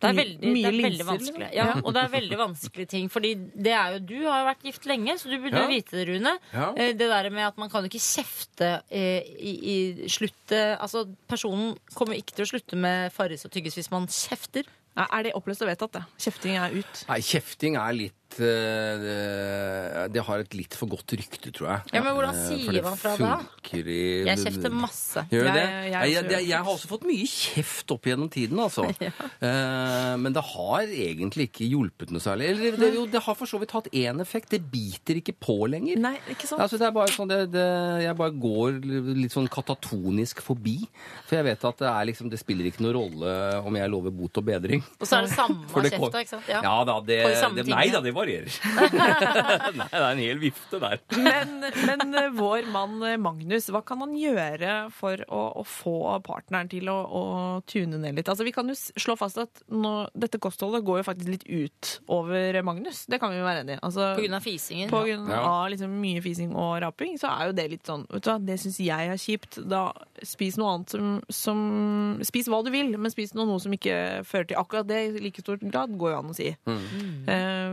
Det 0.00 0.08
er 0.08 0.14
mye- 0.16 0.24
veldig, 0.24 0.40
det 0.40 0.64
er 0.64 0.70
veldig 0.72 0.82
linser, 0.82 1.04
vanskelig. 1.10 1.38
liksom. 1.40 1.56
Ja, 1.60 1.72
og 1.84 1.92
det 1.94 2.02
er 2.02 2.08
veldig 2.14 2.38
vanskelige 2.40 2.88
ting. 2.88 3.08
Fordi 3.12 3.34
det 3.66 3.72
er 3.76 3.92
jo 3.92 3.98
Du 4.10 4.14
har 4.26 4.38
jo 4.40 4.46
vært 4.48 4.62
gift 4.64 4.86
lenge, 4.88 5.12
så 5.20 5.28
du 5.30 5.36
burde 5.38 5.52
Ja. 5.58 5.62
jo 5.66 5.68
vite 5.68 5.90
det, 5.90 6.08
Rune. 6.08 6.38
Ja. 6.54 6.68
Eh, 6.76 6.92
Det 6.92 7.08
der 7.10 7.30
med 7.30 7.46
at 7.46 7.58
man 7.58 7.68
kan 7.70 7.82
jo 7.84 7.88
ikke 7.90 8.00
kjefte 8.00 8.82
eh, 8.90 9.20
i, 9.38 9.52
i 9.74 10.08
sluttet 10.08 10.78
Altså, 10.80 11.04
personen 11.28 11.76
kommer 11.94 12.14
ikke 12.16 12.32
til 12.34 12.44
å 12.44 12.48
slutte 12.48 12.76
med 12.76 13.12
Farris 13.12 13.44
og 13.44 13.50
Tygges 13.52 13.74
hvis 13.76 13.90
man 13.90 14.06
kjefter. 14.06 14.64
Ja, 14.96 15.06
Er 15.12 15.22
det 15.22 15.32
oppløst 15.34 15.62
og 15.62 15.68
vedtatt, 15.68 15.92
det? 15.92 16.02
Kjefting 16.18 16.56
er 16.58 16.70
ut. 16.74 17.04
Nei, 17.08 17.20
kjefting 17.20 17.76
er 17.76 17.92
litt 17.92 18.14
det, 18.38 20.10
det 20.14 20.24
har 20.26 20.42
et 20.44 20.54
litt 20.56 20.76
for 20.78 20.90
godt 20.90 21.14
rykte, 21.18 21.52
tror 21.54 21.68
jeg. 21.72 21.94
Ja, 21.96 22.02
men 22.04 22.14
hvordan 22.16 22.36
Eh, 22.40 22.46
sier 22.48 22.84
man 22.84 22.98
fra 22.98 23.14
da? 23.18 23.32
Jeg 23.70 24.38
kjefter 24.40 24.72
masse. 24.74 25.24
Gjør 25.30 25.48
det? 25.54 25.64
jeg 25.64 25.92
Jeg, 25.92 26.24
jeg, 26.30 26.46
jeg, 26.48 26.58
har 26.58 26.70
også 26.70 26.90
fått 26.90 27.06
mye 27.08 27.26
kjeft 27.28 27.94
opp 27.94 28.08
gjennom 28.08 28.30
tiden, 28.32 28.58
altså. 28.60 28.88
Ja. 29.00 30.16
men 30.20 30.34
det 30.34 30.42
har 30.44 30.90
egentlig 30.90 31.48
ikke 31.48 31.66
hjulpet 31.66 32.10
noe 32.12 32.22
særlig. 32.22 32.50
Eller 32.52 32.76
det, 32.78 32.90
jo, 32.94 33.06
det 33.10 33.22
har 33.24 33.36
for 33.38 33.48
så 33.48 33.60
vidt 33.62 33.72
hatt 33.74 33.88
én 33.96 34.20
effekt. 34.22 34.52
Det 34.52 34.60
biter 34.70 35.20
ikke 35.20 35.34
på 35.40 35.56
lenger. 35.70 35.98
Nei, 36.02 36.14
ikke 36.30 36.48
sant? 36.48 36.60
Altså, 36.62 36.78
det 36.80 36.88
er 36.88 36.94
bare 36.94 37.12
sånn, 37.14 37.30
det, 37.30 37.38
det, 37.54 37.64
jeg 38.04 38.16
bare 38.18 38.34
går 38.42 38.78
litt 39.18 39.34
sånn 39.34 39.48
katatonisk 39.50 40.42
forbi. 40.44 40.76
For 41.28 41.38
jeg 41.40 41.48
vet 41.48 41.66
at 41.70 41.82
det, 41.82 41.88
er 41.90 42.08
liksom, 42.10 42.30
det 42.32 42.40
spiller 42.42 42.68
ikke 42.70 42.84
noen 42.84 42.96
rolle 42.98 43.34
om 43.64 43.80
jeg 43.80 43.92
lover 43.92 44.14
bot 44.14 44.42
og 44.42 44.48
bedring. 44.50 44.84
Og 44.98 45.08
så 45.08 45.20
er 45.20 45.28
det 45.28 45.34
samme 45.34 45.66
kjefta, 45.90 46.24
ikke 46.24 46.34
sant? 46.36 46.50
Ja, 46.50 46.76
da, 46.86 46.98
det, 47.06 47.20
det. 47.56 47.66
Nei 47.70 47.86
da, 47.94 48.02
det 48.04 48.14
varierer. 48.20 48.52
nei, 49.80 49.88
det 49.90 50.00
er 50.00 50.06
en 50.10 50.22
hel 50.22 50.40
vifte 50.42 50.80
der. 50.82 51.00
Men, 51.20 51.56
men 51.86 52.14
eh, 52.20 52.28
vår 52.36 52.68
mann 52.72 52.96
eh, 53.06 53.16
Magnus, 53.20 53.68
hva 53.72 53.82
kan 53.86 54.02
han 54.04 54.14
gjøre 54.18 54.74
for 54.96 55.20
å, 55.28 55.42
å 55.60 55.64
få 55.66 55.96
partneren 56.26 56.70
til 56.72 56.88
å, 56.92 56.98
å 57.04 57.22
tune 57.70 57.98
ned 58.00 58.18
litt? 58.20 58.30
Altså, 58.30 58.46
vi 58.46 58.54
kan 58.54 58.68
jo 58.70 58.76
slå 58.78 59.16
fast 59.20 59.40
at 59.42 59.62
nå, 59.72 59.94
dette 60.14 60.40
kostholdet 60.42 60.84
går 60.86 61.00
jo 61.02 61.08
faktisk 61.10 61.32
litt 61.34 61.46
ut 61.48 61.92
over 62.12 62.60
Magnus. 62.66 63.04
Det 63.10 63.20
kan 63.22 63.32
vi 63.34 63.40
jo 63.40 63.46
være 63.48 63.64
enig 63.64 63.78
i. 63.78 63.82
Altså, 63.86 64.12
På 64.16 64.24
grunn 64.24 64.38
av 64.38 64.46
fisingen. 64.46 64.90
på 64.92 65.02
grunn 65.08 65.28
Ja. 65.30 65.42
av 65.46 65.68
liksom 65.72 65.92
mye 66.00 66.22
fising 66.24 66.54
og 66.58 66.78
raping, 66.84 67.16
så 67.20 67.30
er 67.34 67.50
jo 67.50 67.56
det 67.58 67.68
litt 67.74 67.86
sånn 67.88 68.06
vet 68.10 68.24
du 68.26 68.30
hva, 68.32 68.38
Det 68.50 68.58
syns 68.62 68.80
jeg 68.82 69.10
er 69.14 69.20
kjipt. 69.20 69.60
Da 69.70 69.84
spis 70.26 70.56
noe 70.60 70.74
annet 70.76 70.92
som, 70.96 71.12
som 71.32 71.60
Spis 72.26 72.48
hva 72.50 72.60
du 72.64 72.70
vil, 72.72 72.90
men 73.00 73.12
spis 73.12 73.32
noe, 73.36 73.46
noe 73.48 73.60
som 73.62 73.72
ikke 73.72 73.94
fører 74.28 74.48
til 74.50 74.58
akkurat 74.60 74.88
det 74.88 74.98
i 75.06 75.22
like 75.22 75.40
stor 75.42 75.60
grad, 75.62 75.94
går 75.98 76.12
jo 76.12 76.18
an 76.18 76.32
å 76.32 76.36
si. 76.36 76.50
Mm. 76.68 76.80
jeg 77.28 77.70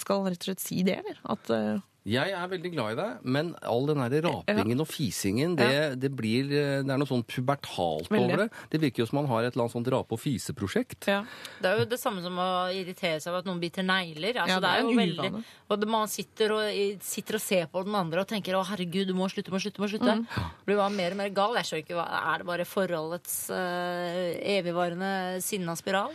skal 0.00 0.26
rett 0.26 0.42
og 0.42 0.50
slett 0.50 0.62
si 0.64 0.82
det, 0.86 1.00
eller? 1.02 1.20
At 1.32 1.50
eh, 1.54 1.80
Jeg 2.08 2.32
er 2.32 2.46
veldig 2.48 2.70
glad 2.72 2.94
i 2.94 2.96
deg, 2.96 3.24
men 3.28 3.50
all 3.68 3.84
den 3.90 4.00
der 4.00 4.24
rapingen 4.24 4.80
og 4.80 4.88
fisingen, 4.88 5.52
det, 5.58 6.00
det 6.00 6.08
blir 6.16 6.48
eh, 6.48 6.78
Det 6.80 6.94
er 6.94 7.00
noe 7.00 7.08
sånn 7.08 7.24
pubertalt 7.28 8.08
Veldig. 8.08 8.24
over 8.24 8.42
det. 8.44 8.46
Det 8.72 8.80
virker 8.80 9.02
jo 9.02 9.08
som 9.10 9.18
man 9.20 9.28
har 9.28 9.44
et 9.44 9.52
eller 9.52 9.66
annet 9.66 9.74
sånt 9.76 9.90
rape- 9.92 10.16
og 10.16 10.20
fiseprosjekt. 10.22 11.10
ja. 11.12 11.20
Det 11.60 11.68
er 11.68 11.82
jo 11.82 11.88
det 11.90 11.98
samme 12.00 12.22
som 12.24 12.38
å 12.40 12.48
irritere 12.72 13.20
seg 13.20 13.34
over 13.34 13.44
at 13.44 13.50
noen 13.50 13.60
biter 13.60 13.84
negler. 13.84 14.40
Altså, 14.40 14.56
Ja, 14.56 14.60
det 14.60 14.70
det 14.70 14.72
er 14.72 14.86
jo 14.86 14.96
veldig, 14.96 15.44
og 15.70 15.80
det, 15.82 15.88
man 15.92 16.08
sitter 16.10 16.54
og, 16.56 16.80
sitter 17.04 17.36
og 17.36 17.42
ser 17.44 17.68
på 17.70 17.84
den 17.84 17.94
andre 17.94 18.24
og 18.24 18.28
tenker 18.30 18.56
'Å, 18.56 18.64
herregud, 18.72 19.06
du 19.10 19.14
må 19.14 19.28
slutte, 19.28 19.52
må 19.52 19.60
slutte', 19.60 19.82
må 19.82 19.90
slutte. 19.90 20.16
Blir 20.64 20.80
bare 20.80 20.90
mer 20.90 21.12
og 21.12 21.20
mer 21.20 21.28
gal. 21.36 21.54
Jeg 21.60 21.68
skjønner 21.68 21.84
ikke 21.84 21.98
hva 22.00 22.08
Er 22.30 22.38
det 22.38 22.46
bare 22.46 22.64
forholdets 22.64 23.36
uh, 23.50 24.32
evigvarende 24.40 25.42
sinna 25.44 25.76
spiral? 25.76 26.10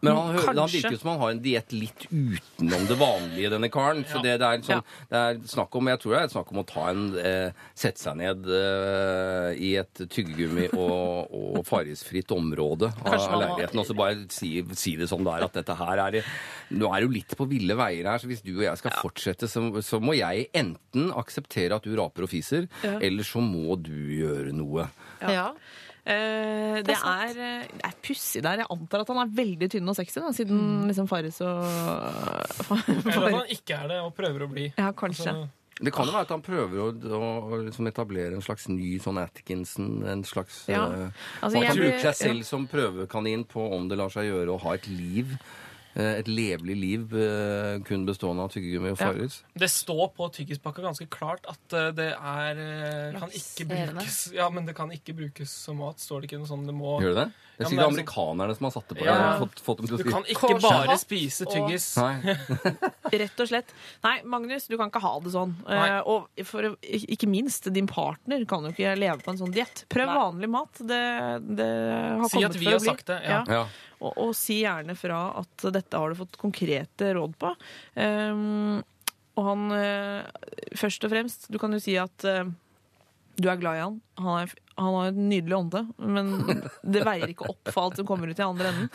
Men 0.00 0.16
han, 0.16 0.40
han 0.56 0.66
virker 0.66 0.96
jo 0.96 0.98
som 0.98 1.12
han 1.12 1.20
har 1.20 1.30
en 1.34 1.42
diett 1.42 1.72
litt 1.76 2.06
utenom 2.10 2.86
det 2.88 2.96
vanlige, 2.98 3.50
denne 3.52 3.70
karen. 3.72 4.04
Så 4.08 4.22
det, 4.24 4.38
det, 4.40 4.48
er 4.48 4.64
sånn, 4.66 4.82
det 5.12 5.20
er 5.20 5.40
snakk 5.50 5.74
om 5.76 5.90
Jeg 5.92 6.00
tror 6.00 6.14
det 6.14 6.20
er 6.22 6.30
snakk 6.32 6.52
om 6.54 6.60
å 6.62 6.64
ta 6.68 6.86
en 6.88 7.02
eh, 7.20 7.58
Sette 7.76 8.00
seg 8.00 8.16
ned 8.22 8.46
eh, 8.48 9.50
i 9.60 9.74
et 9.80 10.02
tyggegummi- 10.08 10.70
og, 10.78 11.34
og 11.58 11.58
fargesfritt 11.68 12.32
område 12.32 12.88
av, 13.04 13.12
av 13.18 13.36
leiligheten, 13.42 13.82
og 13.82 13.88
så 13.90 13.96
bare 13.98 14.24
si, 14.32 14.54
si 14.78 14.94
det 14.96 15.10
som 15.10 15.20
det 15.26 15.34
er, 15.36 15.46
at 15.50 15.58
dette 15.60 15.76
her 15.76 16.00
er 16.06 16.18
Nå 16.72 16.88
er 16.88 17.02
det 17.02 17.06
jo 17.10 17.14
litt 17.18 17.36
på 17.36 17.46
ville 17.50 17.76
veier 17.76 18.08
her, 18.08 18.22
så 18.22 18.30
hvis 18.30 18.40
du 18.46 18.54
og 18.54 18.64
jeg 18.64 18.80
skal 18.80 18.96
fortsette, 19.02 19.50
så, 19.52 19.66
så 19.84 20.00
må 20.00 20.16
jeg 20.16 20.48
enten 20.56 21.10
akseptere 21.20 21.76
at 21.76 21.84
du 21.84 21.92
raper 21.98 22.24
og 22.24 22.32
fiser, 22.32 22.68
Ja. 22.82 22.96
eller 23.04 23.26
så 23.28 23.42
må 23.44 23.76
du 23.76 23.92
gjøre 24.16 24.54
noe. 24.56 24.88
Ja. 25.20 25.50
Eh, 26.04 26.82
det, 26.82 26.84
Det 26.88 26.94
er 26.96 26.98
sant. 26.98 27.36
er, 27.36 27.42
eh, 27.62 27.66
det 27.78 27.84
er 27.86 27.96
pussig 28.02 28.42
der. 28.42 28.56
Jeg 28.64 28.66
antar 28.74 29.00
at 29.04 29.08
han 29.12 29.20
er 29.22 29.34
veldig 29.38 29.68
tynn 29.70 29.88
og 29.88 29.94
sexy, 29.96 30.18
da, 30.20 30.32
siden 30.34 30.62
liksom 30.88 31.06
Farris 31.08 31.38
og 31.46 31.62
Eller 31.62 33.26
at 33.28 33.34
han 33.38 33.50
ikke 33.54 33.76
er 33.78 33.90
det 33.92 33.98
og 34.02 34.14
prøver 34.16 34.46
å 34.46 34.50
bli. 34.50 34.68
Ja, 34.78 34.90
kanskje. 34.92 35.30
Altså, 35.32 35.48
Det 35.82 35.92
kan 35.94 36.06
jo 36.06 36.12
være 36.14 36.26
at 36.28 36.34
han 36.34 36.42
prøver 36.44 36.82
å, 36.84 36.88
å, 36.92 37.20
å 37.54 37.60
liksom 37.64 37.88
etablere 37.90 38.36
en 38.36 38.44
slags 38.44 38.68
ny 38.70 38.98
sånn 39.02 39.18
Atkinson. 39.22 40.02
En 40.06 40.22
slags 40.28 40.64
Ja. 40.70 40.84
eh, 40.90 41.10
Altså, 41.42 41.54
Man 41.58 41.66
kan 41.70 41.76
bruke 41.80 42.00
seg 42.04 42.14
selv 42.18 42.44
som 42.46 42.66
prøvekanin 42.70 43.46
på 43.46 43.64
om 43.78 43.88
det 43.88 43.98
lar 43.98 44.10
seg 44.12 44.28
gjøre 44.30 44.54
å 44.56 44.60
ha 44.66 44.74
et 44.78 44.86
liv. 44.90 45.36
Eh, 45.94 46.18
Et 46.22 46.28
levelig 46.30 46.76
liv 46.78 47.14
eh, 47.18 47.76
kun 47.86 48.06
bestående 48.08 48.46
av 48.46 48.54
tyggegummi 48.54 48.94
og 48.94 49.02
Ja. 49.02 49.12
Det 49.58 49.70
står 49.70 50.12
på 50.16 50.30
tyggispakka 50.32 50.82
ganske 50.82 51.08
klart 51.12 51.46
at 51.50 51.76
eh, 51.76 51.90
det 51.96 52.10
er 52.16 53.14
kan 53.18 53.30
ikke 53.30 53.68
brukes 53.68 54.32
Ja, 54.34 54.48
men 54.48 54.66
det 54.66 54.76
kan 54.78 54.92
ikke 54.94 55.16
brukes 55.16 55.52
som 55.52 55.82
mat. 55.82 56.00
Står 56.00 56.22
det 56.22 56.30
ikke 56.30 56.42
noe 56.42 56.50
sånn 56.50 56.66
det 56.68 56.76
må 56.76 56.98
Gjør 57.02 57.16
det 57.16 57.24
det? 57.26 57.30
Det 57.52 57.66
er 57.66 57.68
sikkert 57.68 57.82
sikkert 57.82 57.92
det 57.92 58.02
er 58.02 58.02
amerikanerne 58.02 58.56
som 58.56 58.66
har 58.66 58.72
satt 58.74 58.88
det 58.88 58.98
på. 58.98 59.06
Ja. 59.06 59.16
Fått, 59.40 59.60
fått 59.62 59.80
dem 59.80 59.88
til 59.88 59.96
å 59.96 60.00
Du 60.00 60.08
kan 60.08 60.26
ikke 60.26 60.48
Kårsahatt 60.54 60.88
bare 60.88 60.96
spise 61.00 61.46
tyggis. 61.48 61.86
Og... 62.00 62.26
Rett 63.22 63.42
og 63.44 63.50
slett. 63.50 63.74
Nei, 64.06 64.14
Magnus, 64.34 64.66
du 64.70 64.76
kan 64.80 64.92
ikke 64.92 65.02
ha 65.04 65.12
det 65.24 65.34
sånn. 65.34 65.54
Nei. 65.68 66.00
Og 66.08 66.44
for, 66.48 66.72
ikke 66.82 67.28
minst, 67.30 67.68
din 67.74 67.88
partner 67.90 68.44
kan 68.48 68.66
jo 68.66 68.74
ikke 68.74 68.96
leve 68.98 69.20
på 69.24 69.34
en 69.34 69.40
sånn 69.44 69.54
diett. 69.54 69.84
Prøv 69.92 70.10
Nei. 70.10 70.18
vanlig 70.22 70.52
mat. 70.56 70.82
Det, 70.82 71.02
det 71.60 71.70
har 71.70 72.28
Si 72.28 72.38
kommet 72.38 72.50
at 72.50 72.60
vi 72.62 72.70
har 72.70 72.84
sagt 72.84 73.12
det, 73.12 73.20
ja. 73.28 73.42
Ja. 73.48 73.64
Og, 74.02 74.16
og 74.18 74.32
si 74.36 74.60
gjerne 74.64 74.96
fra 74.98 75.24
at 75.40 75.68
dette 75.74 75.98
har 75.98 76.10
du 76.10 76.18
fått 76.18 76.40
konkrete 76.40 77.12
råd 77.16 77.36
på. 77.38 77.52
Um, 77.94 78.82
og 79.38 79.46
han 79.46 79.76
eh, 79.76 80.26
Først 80.76 81.04
og 81.06 81.12
fremst, 81.12 81.46
du 81.52 81.58
kan 81.60 81.72
jo 81.72 81.80
si 81.80 81.94
at 82.00 82.26
eh, 82.28 82.48
du 83.40 83.48
er 83.48 83.60
glad 83.60 83.78
i 83.78 83.84
han. 83.84 83.98
Han, 84.20 84.42
er, 84.42 84.52
han 84.76 84.94
har 84.96 85.06
en 85.12 85.28
nydelig 85.28 85.56
ånde, 85.56 85.80
men 85.98 86.30
det 86.82 87.02
veier 87.04 87.28
ikke 87.32 87.48
opp 87.50 87.70
for 87.72 87.82
alt 87.84 87.96
som 88.00 88.06
kommer 88.08 88.30
ut 88.32 88.38
i 88.38 88.44
andre 88.46 88.70
enden. 88.72 88.88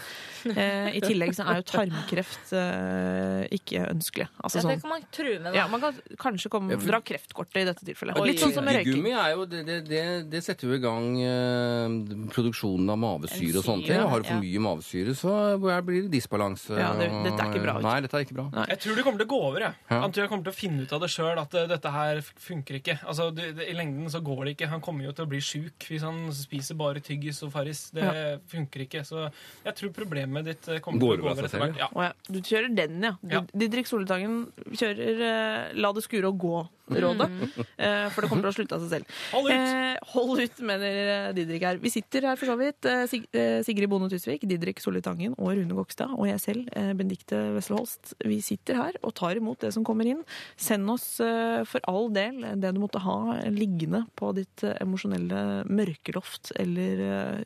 Eh, 0.58 0.96
I 0.98 1.02
tillegg 1.04 1.34
så 1.38 1.46
er 1.46 1.60
jo 1.62 1.66
tarmkreft 1.70 2.54
eh, 2.58 3.44
ikke 3.58 3.84
ønskelig. 3.92 4.28
Altså 4.42 4.58
Ja, 4.58 4.64
det 4.64 4.78
sånn 4.78 4.82
kan 4.86 4.94
man 4.96 5.06
true 5.14 5.36
med, 5.40 5.50
da. 5.52 5.56
ja, 5.60 5.68
Man 5.72 5.82
kan 5.84 6.00
kanskje 6.18 6.50
komme, 6.54 6.72
Ja, 6.74 6.80
for- 6.82 6.88
dra 6.94 7.02
kreftkortet 7.02 7.62
i 7.62 7.66
dette 7.70 7.86
tilfellet. 7.86 8.18
Og 8.18 8.28
Litt 8.30 8.40
sånn 8.42 8.54
som 8.56 8.66
med 8.66 8.80
røyking. 8.80 9.06
Er 9.18 9.36
jo 9.36 9.46
det, 9.46 9.64
det, 9.68 9.78
det, 9.90 10.04
det 10.32 10.42
setter 10.46 10.68
jo 10.72 10.78
i 10.78 10.82
gang 10.84 11.10
eh, 11.22 12.28
produksjonen 12.34 12.90
av 12.94 13.00
mavesyre 13.02 13.60
og 13.62 13.66
sånne 13.68 13.86
ting. 13.88 14.02
Har 14.08 14.24
du 14.24 14.28
for 14.28 14.38
ja. 14.38 14.42
mye 14.44 14.64
mavesyre, 14.68 15.16
så 15.18 15.34
blir 15.62 16.08
det 16.08 16.12
disbalanse. 16.18 16.74
Ja, 16.78 16.94
det- 16.98 17.12
dette 17.28 17.38
er 17.44 17.52
ikke 17.54 17.64
bra, 17.66 17.78
Ut. 17.78 17.84
Nei, 17.88 17.98
dette 18.02 18.18
er 18.18 18.26
ikke 18.26 18.38
bra. 18.40 18.48
Nei. 18.54 18.66
Jeg 18.74 18.80
tror 18.84 18.96
det 18.96 19.04
kommer 19.08 19.20
til 19.22 19.28
å 19.28 19.34
gå 19.36 19.42
over. 19.52 19.60
Jeg, 19.68 19.74
Ja. 19.92 20.02
jeg 20.02 20.14
tror 20.14 20.22
jeg 20.24 20.30
kommer 20.30 20.44
til 20.50 20.54
å 20.54 20.60
finne 20.62 20.82
ut 20.88 20.94
av 20.94 21.02
det 21.02 21.10
sjøl 21.14 21.38
at 21.42 21.54
eh, 21.54 21.68
dette 21.68 21.92
her 21.92 22.22
funker 22.22 22.80
ikke. 22.82 22.98
Altså, 23.06 23.30
det, 23.36 23.56
det, 23.58 23.68
I 23.70 23.74
lengden 23.78 24.10
så 24.10 24.22
går 24.24 24.46
det 24.46 24.56
ikke. 24.58 24.70
Han 24.70 24.82
kommer 24.82 25.04
jo 25.06 25.12
til 25.12 25.26
å 25.26 25.30
bli 25.30 25.40
sjuk 25.44 25.67
sjuk 25.68 25.88
hvis 25.92 26.06
han 26.06 26.20
spiser 26.36 26.78
bare 26.80 27.04
tyggis 27.04 27.42
og 27.46 27.52
Farris. 27.54 27.88
Det 27.96 28.08
funker 28.52 28.86
ikke. 28.86 29.04
Så 29.08 29.28
jeg 29.66 29.76
tror 29.78 29.94
problemet 29.96 30.48
ditt 30.48 30.68
eh, 30.72 30.82
kommer 30.84 31.02
Går 31.04 31.18
til 31.18 31.24
å 31.24 31.28
gå 31.28 31.34
over 31.34 31.50
etter 31.50 31.64
hvert. 31.64 31.82
Ja. 31.82 31.90
Ja. 32.08 32.12
Du 32.28 32.40
kjører 32.42 32.74
den, 32.74 32.98
ja. 33.04 33.14
Ja. 33.32 33.44
Didrik 33.54 33.90
Soltangen 33.90 34.48
kjører 34.74 35.22
uh, 35.22 35.78
la 35.78 35.94
det 35.96 36.06
skure 36.06 36.32
og 36.32 36.42
gå-rådet. 36.42 36.74
Eh, 37.78 38.08
for 38.14 38.24
det 38.24 38.30
kommer 38.32 38.48
til 38.48 38.52
å 38.52 38.56
slutte 38.56 38.78
av 38.78 38.84
seg 38.84 38.94
selv. 38.96 39.16
Hold 39.34 39.50
ut! 39.50 39.56
Eh, 39.56 40.12
hold 40.14 40.42
ut, 40.42 40.62
mener 40.70 41.00
eh, 41.14 41.28
Didrik 41.38 41.66
her. 41.68 41.82
Vi 41.84 41.92
sitter 41.94 42.30
her 42.30 42.40
for 42.40 42.52
så 42.52 42.58
vidt. 42.60 42.88
Sig 43.12 43.26
Sigrid 43.68 43.92
Bonde 43.92 44.10
Tusvik, 44.12 44.46
Didrik 44.48 44.82
Solli 44.84 45.02
Tangen 45.06 45.36
og 45.38 45.52
Rune 45.58 45.78
Gokstad 45.78 46.14
og 46.16 46.28
jeg 46.30 46.42
selv, 46.44 46.72
Bendikte 46.98 47.40
Wessel 47.56 47.78
Holst. 47.80 48.16
Vi 48.24 48.40
sitter 48.46 48.80
her 48.80 49.00
og 49.02 49.16
tar 49.18 49.40
imot 49.40 49.62
det 49.66 49.74
som 49.76 49.86
kommer 49.88 50.08
inn. 50.10 50.24
Send 50.60 50.90
oss 50.94 51.08
for 51.18 51.90
all 51.90 52.10
del 52.16 52.42
det 52.62 52.74
du 52.74 52.82
måtte 52.82 53.02
ha 53.04 53.18
liggende 53.52 54.06
på 54.18 54.32
ditt 54.38 54.64
emosjonelle 54.78 55.68
mørkeloft 55.68 56.54
eller 56.60 57.46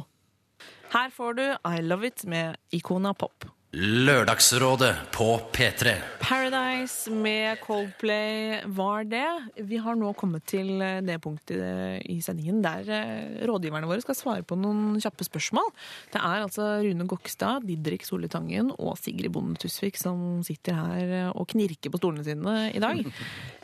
Her 0.92 1.08
får 1.12 1.32
du 1.36 1.46
I 1.52 1.80
Love 1.84 2.06
It 2.08 2.24
med 2.30 2.56
Ikona 2.72 3.12
Pop. 3.14 3.44
Lørdagsrådet 3.76 5.10
på 5.12 5.24
P3. 5.52 5.90
Paradise 6.22 7.10
med 7.12 7.58
Coldplay 7.60 8.62
var 8.72 9.04
det. 9.04 9.26
Vi 9.68 9.76
har 9.84 9.98
nå 10.00 10.14
kommet 10.16 10.46
til 10.48 10.80
eh, 10.80 11.02
det 11.04 11.18
punktet 11.20 12.00
i 12.08 12.16
sendingen 12.24 12.62
der 12.64 12.88
eh, 12.88 13.42
rådgiverne 13.44 13.84
våre 13.90 14.00
skal 14.00 14.16
svare 14.16 14.46
på 14.48 14.56
noen 14.56 14.96
kjappe 15.02 15.26
spørsmål. 15.28 15.68
Det 16.14 16.22
er 16.22 16.46
altså 16.46 16.70
Rune 16.86 17.04
Gokstad, 17.10 17.66
Didrik 17.68 18.06
Solli 18.08 18.30
Tangen 18.32 18.70
og 18.78 18.96
Sigrid 18.96 19.34
Bonde 19.34 19.60
Tusvik 19.60 20.00
som 20.00 20.40
sitter 20.46 20.78
her 20.80 21.12
eh, 21.18 21.28
og 21.36 21.44
knirker 21.52 21.92
på 21.92 22.00
stolene 22.00 22.24
sine 22.24 22.56
i 22.72 22.80
dag. 22.82 23.04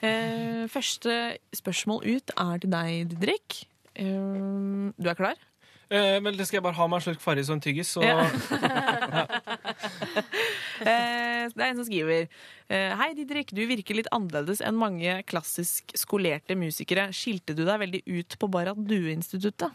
Eh, 0.03 0.65
Første 0.67 1.13
spørsmål 1.55 2.01
ut 2.11 2.33
er 2.35 2.57
til 2.59 2.73
deg, 2.73 3.13
Didrik. 3.13 3.61
Eh, 3.95 4.91
Du 4.99 5.07
er 5.07 5.15
klar? 5.15 5.39
Eh, 5.93 6.17
men 6.25 6.33
det 6.39 6.47
skal 6.49 6.57
jeg 6.61 6.65
bare 6.65 6.79
ha 6.79 6.87
meg 6.89 7.01
en 7.03 7.05
slurk 7.05 7.21
Farris 7.21 7.51
og 7.53 7.59
en 7.59 7.65
tyggis, 7.65 7.91
så 7.93 8.01
Ja. 8.07 8.25
Eh, 10.83 11.49
Det 11.53 11.61
er 11.63 11.69
en 11.73 11.79
som 11.79 11.87
skriver 11.89 12.27
eh, 12.71 12.93
Hei 12.99 13.11
Didrik, 13.19 13.51
du 13.55 13.63
virker 13.69 13.97
litt 13.99 14.09
annerledes 14.15 14.63
enn 14.65 14.79
mange 14.79 15.19
klassisk 15.29 15.93
skolerte 15.99 16.57
musikere. 16.59 17.09
Skilte 17.15 17.55
du 17.59 17.65
deg 17.67 17.81
veldig 17.83 18.03
ut 18.09 18.37
på 18.41 18.49
Barrat 18.53 18.79
Due-instituttet? 18.89 19.75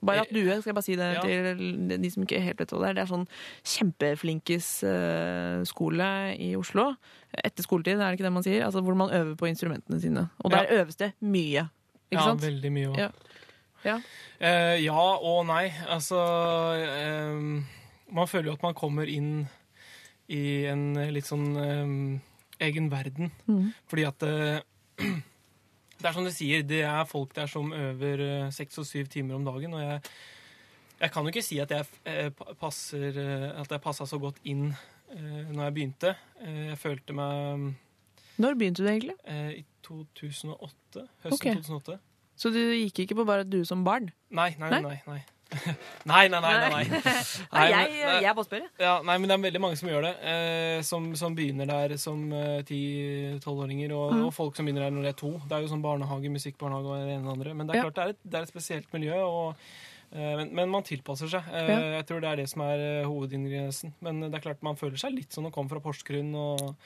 Barrat 0.00 0.30
Due, 0.32 0.54
skal 0.62 0.70
jeg 0.70 0.76
bare 0.78 0.86
si 0.86 0.94
det 0.96 1.08
Ja. 1.16 1.22
til 1.24 1.98
de 2.00 2.10
som 2.12 2.22
ikke 2.24 2.40
helt 2.40 2.60
vet 2.62 2.70
hva 2.72 2.78
det 2.80 2.88
er. 2.90 2.94
Det 2.96 3.02
er 3.02 3.10
sånn 3.10 3.26
kjempeflinkes 3.74 4.68
eh, 4.88 5.58
skole 5.68 6.06
i 6.40 6.54
Oslo. 6.56 6.86
Etter 7.36 7.66
skoletid, 7.66 7.98
er 8.00 8.06
det 8.14 8.16
ikke 8.20 8.28
det 8.28 8.32
man 8.38 8.46
sier? 8.46 8.64
Altså 8.64 8.80
Hvor 8.86 8.96
man 8.96 9.10
øver 9.12 9.34
på 9.36 9.50
instrumentene 9.50 10.00
sine. 10.00 10.28
Og 10.44 10.54
der 10.54 10.70
øves 10.78 10.96
det 10.96 11.12
mye. 11.20 11.66
Ikke 12.10 12.16
ja, 12.22 12.28
sant? 12.30 12.40
veldig 12.46 12.72
mye. 12.72 12.88
også. 12.94 13.00
Ja. 13.08 13.10
Ja. 13.86 14.00
Eh, 14.38 14.76
ja 14.84 14.96
og 14.96 15.44
nei. 15.48 15.70
Altså 15.88 16.20
eh, 16.76 17.38
Man 18.10 18.28
føler 18.28 18.50
jo 18.50 18.58
at 18.58 18.66
man 18.66 18.76
kommer 18.78 19.08
inn 19.08 19.48
i 20.30 20.66
en 20.70 20.94
litt 21.10 21.26
sånn 21.26 21.48
eh, 21.58 21.94
egen 22.66 22.90
verden. 22.92 23.32
Mm. 23.46 23.72
Fordi 23.90 24.06
at 24.08 24.26
eh, 24.28 24.60
Det 26.00 26.08
er 26.08 26.14
som 26.16 26.24
du 26.24 26.32
sier, 26.32 26.62
det 26.64 26.78
er 26.88 27.02
folk 27.04 27.34
der 27.36 27.48
som 27.50 27.74
øver 27.76 28.22
eh, 28.24 28.52
seks 28.56 28.80
og 28.80 28.86
syv 28.88 29.10
timer 29.12 29.36
om 29.36 29.44
dagen. 29.44 29.74
Og 29.76 29.82
jeg, 29.82 29.98
jeg 31.02 31.12
kan 31.12 31.26
jo 31.26 31.32
ikke 31.34 31.44
si 31.44 31.58
at 31.60 31.74
jeg 31.74 31.84
eh, 32.08 32.30
passer 32.60 33.18
At 33.52 33.68
jeg 33.68 33.84
passa 33.84 34.06
så 34.08 34.18
godt 34.20 34.40
inn 34.48 34.70
uh, 34.70 35.44
når 35.52 35.64
jeg 35.66 35.74
begynte. 35.76 36.14
Jeg 36.40 36.78
følte 36.80 37.16
meg 37.16 37.74
Når 38.40 38.56
begynte 38.56 38.84
du 38.84 38.88
egentlig? 38.88 39.16
i 39.28 39.64
2008. 39.84 41.04
Høsten 41.26 41.36
okay. 41.36 41.60
2008. 41.60 41.98
Så 42.40 42.48
du 42.54 42.60
gikk 42.72 43.02
ikke 43.04 43.18
på 43.20 43.26
bare 43.28 43.44
du 43.44 43.60
som 43.68 43.82
barn? 43.84 44.08
Nei, 44.32 44.54
nei, 44.58 44.70
Nei? 44.72 44.80
nei. 44.86 44.98
nei. 45.10 45.20
Nei, 46.06 46.28
nei, 46.30 46.38
nei. 46.38 46.50
nei, 46.62 46.84
nei. 46.86 47.00
Jeg, 47.72 47.94
jeg 48.22 48.34
bare 48.38 48.44
spør, 48.46 48.60
jeg. 48.62 48.68
Ja, 48.78 48.92
nei, 49.02 49.16
men 49.18 49.26
det 49.26 49.34
er 49.34 49.40
veldig 49.42 49.60
mange 49.64 49.78
som 49.80 49.88
gjør 49.90 50.04
det. 50.06 50.12
Eh, 50.30 50.76
som, 50.86 51.08
som 51.18 51.34
begynner 51.34 51.66
der 51.66 51.96
som 51.98 52.20
eh, 52.30 52.60
10-12-åringer, 52.62 53.90
og, 53.96 54.12
Mm. 54.14 54.22
og 54.28 54.32
folk 54.36 54.54
som 54.56 54.68
begynner 54.68 54.86
der 54.86 54.94
når 54.94 55.08
de 55.08 55.10
er 55.10 55.18
to. 55.18 55.32
Det 55.50 55.56
er 55.58 55.64
jo 55.64 55.72
sånn 55.72 55.82
barnehage, 55.82 56.30
musikkbarnehage 56.30 56.92
og 56.94 57.02
det 57.02 57.16
ene 57.16 57.26
og 57.26 57.26
det 57.26 57.34
andre. 57.34 57.54
Men 57.58 57.66
det 57.66 57.74
er 57.74 57.80
Ja. 57.80 57.88
klart 57.88 57.98
det 57.98 58.04
er 58.04 58.14
et, 58.14 58.20
det 58.30 58.38
er 58.38 58.46
et 58.46 58.52
spesielt 58.54 58.94
miljø, 58.94 59.18
og, 59.26 59.66
eh, 60.14 60.36
men, 60.38 60.54
men 60.54 60.70
man 60.76 60.86
tilpasser 60.86 61.28
seg. 61.34 61.50
Eh, 61.50 61.66
Ja. 61.74 61.80
Jeg 61.98 62.06
tror 62.06 62.20
det 62.22 62.30
er 62.30 62.36
det 62.44 62.48
som 62.54 62.62
er 62.68 62.78
eh, 62.86 63.08
hovedingrediensen. 63.10 63.94
Men 64.06 64.20
det 64.28 64.34
er 64.38 64.46
klart 64.46 64.62
man 64.62 64.78
føler 64.78 65.02
seg 65.02 65.18
litt 65.18 65.32
som 65.34 65.50
å 65.50 65.52
komme 65.54 65.68
fra 65.74 65.82
Porsgrunn 65.82 66.30
og 66.38 66.76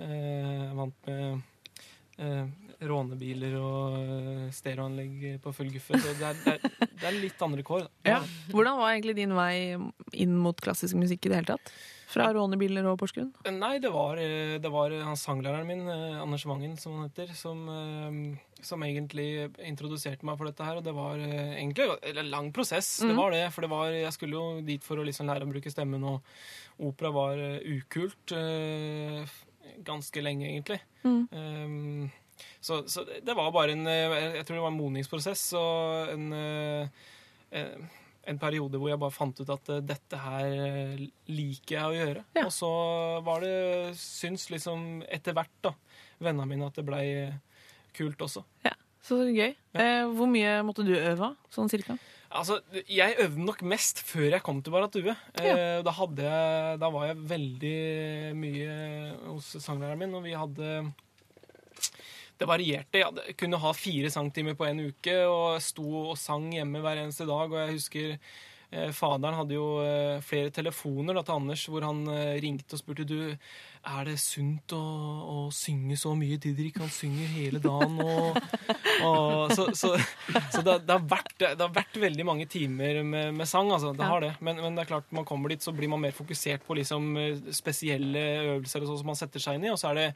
eh, 0.00 0.72
vant 0.80 0.96
med 1.06 1.42
eh, 2.24 2.46
rånebiler 2.78 3.58
og 3.58 3.98
eh, 3.98 4.48
stereoanlegg 4.54 5.38
på 5.42 5.52
full 5.56 5.70
guffe. 5.74 5.98
Så 5.98 6.14
det 6.18 6.26
er, 6.30 6.40
det, 6.44 6.56
er, 6.56 6.88
det 6.88 7.06
er 7.10 7.20
litt 7.20 7.44
andre 7.44 7.66
kår. 7.66 7.86
Ja. 8.06 8.22
Hvordan 8.52 8.78
var 8.80 8.94
egentlig 8.94 9.16
din 9.18 9.34
vei 9.36 9.54
inn 10.12 10.36
mot 10.38 10.58
klassisk 10.62 10.98
musikk 10.98 11.26
i 11.26 11.32
det 11.32 11.40
hele 11.40 11.56
tatt? 11.56 11.72
Fra 12.08 12.24
rånebiler 12.32 12.86
og 12.88 12.94
Porsgrunn? 13.02 13.34
Nei, 13.52 13.74
det 13.84 13.90
var, 13.92 14.16
eh, 14.16 14.54
det 14.62 14.70
var 14.72 14.94
han 14.96 15.18
sanglæreren 15.18 15.66
min, 15.68 15.82
eh, 15.92 16.20
Anders 16.22 16.46
Wangen, 16.48 16.78
som 16.80 16.94
han 16.96 17.10
heter, 17.10 17.34
som, 17.36 17.66
eh, 17.68 18.62
som 18.64 18.80
egentlig 18.80 19.50
introduserte 19.60 20.24
meg 20.24 20.38
for 20.38 20.48
dette 20.48 20.64
her. 20.64 20.78
Og 20.80 20.86
det 20.86 20.94
var 20.96 21.20
eh, 21.20 21.58
egentlig 21.58 21.90
en 22.00 22.30
lang 22.30 22.48
prosess. 22.56 23.00
Det 23.04 23.12
var 23.12 23.36
det, 23.36 23.52
for 23.52 23.60
det 23.60 23.70
var, 23.74 23.92
jeg 23.92 24.14
skulle 24.16 24.38
jo 24.38 24.62
dit 24.64 24.82
for 24.82 24.96
å 24.96 25.04
liksom 25.04 25.28
lære 25.28 25.44
å 25.44 25.52
bruke 25.52 25.70
stemmen, 25.70 26.06
og 26.08 26.22
opera 26.80 27.12
var 27.12 27.36
eh, 27.36 27.60
ukult 27.76 28.32
eh, 28.32 29.28
ganske 29.84 30.24
lenge, 30.24 30.48
egentlig. 30.48 30.80
Um, 31.04 32.08
så, 32.60 32.82
så 32.90 33.04
det 33.06 33.36
var 33.36 33.52
bare 33.54 33.74
en 33.74 33.86
eh, 33.86 34.36
Jeg 34.38 34.46
tror 34.46 34.58
det 34.58 34.64
var 34.64 34.72
en 34.72 34.80
modningsprosess 34.80 35.44
og 35.58 36.12
en 36.14 36.28
eh, 36.36 37.06
eh, 37.56 37.88
en 38.28 38.36
periode 38.40 38.76
hvor 38.76 38.90
jeg 38.90 39.00
bare 39.00 39.14
fant 39.14 39.38
ut 39.40 39.50
at 39.54 39.70
dette 39.88 40.18
her 40.20 40.98
liker 41.32 41.74
jeg 41.78 41.86
å 41.86 41.94
gjøre. 41.96 42.24
Ja. 42.36 42.42
Og 42.44 42.52
så 42.52 42.68
var 43.24 43.40
det 43.40 43.94
syns 43.96 44.50
liksom 44.52 45.00
etter 45.08 45.32
hvert, 45.32 45.54
da, 45.64 45.72
vennene 46.20 46.44
mine, 46.50 46.68
at 46.68 46.76
det 46.76 46.84
blei 46.84 47.06
kult 47.96 48.20
også. 48.26 48.44
Ja, 48.66 48.74
Så 49.00 49.22
gøy. 49.32 49.54
Eh, 49.80 50.04
hvor 50.12 50.28
mye 50.28 50.58
måtte 50.66 50.84
du 50.84 50.92
øve, 50.98 51.32
sånn 51.54 51.72
cirka? 51.72 51.96
Altså, 52.28 52.58
Jeg 52.84 53.16
øvde 53.24 53.44
nok 53.46 53.62
mest 53.64 54.02
før 54.04 54.34
jeg 54.34 54.44
kom 54.44 54.60
til 54.60 54.74
Baratue. 54.76 55.14
Ja. 55.40 55.80
da, 55.80 55.94
jeg, 55.96 56.80
da 56.82 56.90
var 56.92 57.06
jeg 57.08 57.22
veldig 57.30 57.78
mye 58.36 58.74
hos 59.24 59.54
sanglæreren 59.56 60.02
min, 60.04 60.16
og 60.18 60.26
vi 60.28 60.36
hadde 60.36 60.74
Det 62.38 62.46
varierte. 62.46 63.00
Jeg 63.02 63.38
kunne 63.38 63.58
ha 63.58 63.72
fire 63.74 64.10
sangtimer 64.14 64.54
på 64.58 64.68
en 64.68 64.84
uke 64.92 65.16
og 65.26 65.58
sto 65.62 65.88
og 66.12 66.18
sang 66.20 66.52
hjemme 66.54 66.82
hver 66.84 67.02
eneste 67.02 67.26
dag. 67.26 67.50
Og 67.50 67.58
jeg 67.58 67.74
husker 67.74 68.12
eh, 68.14 68.92
faderen 68.94 69.40
hadde 69.40 69.56
jo 69.56 69.66
eh, 69.82 70.20
flere 70.22 70.52
telefoner 70.54 71.18
da, 71.18 71.24
til 71.26 71.34
Anders 71.34 71.64
hvor 71.66 71.86
han 71.88 72.04
eh, 72.12 72.36
ringte 72.44 72.76
og 72.76 72.82
spurte 72.82 73.08
du, 73.08 73.32
er 73.88 74.04
det 74.06 74.14
sunt 74.22 74.70
å, 74.76 74.78
å 74.78 75.38
synge 75.54 75.96
så 75.98 76.12
mye. 76.18 76.38
Didrik 76.38 76.78
han 76.78 76.92
synger 76.94 77.32
hele 77.32 77.62
dagen. 77.64 77.98
Og, 78.06 78.38
og, 79.08 79.54
så 79.56 79.66
så, 79.74 79.90
så 80.52 80.62
det, 80.62 80.76
det, 80.86 80.94
har 80.94 81.08
vært, 81.10 81.34
det 81.40 81.64
har 81.64 81.74
vært 81.74 81.98
veldig 82.02 82.26
mange 82.28 82.46
timer 82.50 83.00
med, 83.02 83.32
med 83.34 83.50
sang. 83.50 83.72
Altså, 83.74 83.90
det 83.98 84.06
har 84.06 84.22
det. 84.22 84.36
Men, 84.38 84.62
men 84.62 84.78
det 84.78 84.84
er 84.84 84.92
klart, 84.92 85.10
man 85.10 85.26
kommer 85.26 85.50
dit, 85.50 85.64
så 85.64 85.74
blir 85.74 85.90
man 85.90 86.06
mer 86.06 86.14
fokusert 86.14 86.62
på 86.68 86.78
liksom, 86.78 87.10
eh, 87.18 87.50
spesielle 87.56 88.24
øvelser 88.44 88.86
og 88.86 88.92
sånn 88.92 89.02
som 89.02 89.10
man 89.10 89.18
setter 89.18 89.42
seg 89.42 89.58
inn 89.58 89.66
i. 89.66 89.74
Og 89.74 89.82
så 89.82 89.90
er 89.90 90.00
det 90.02 90.08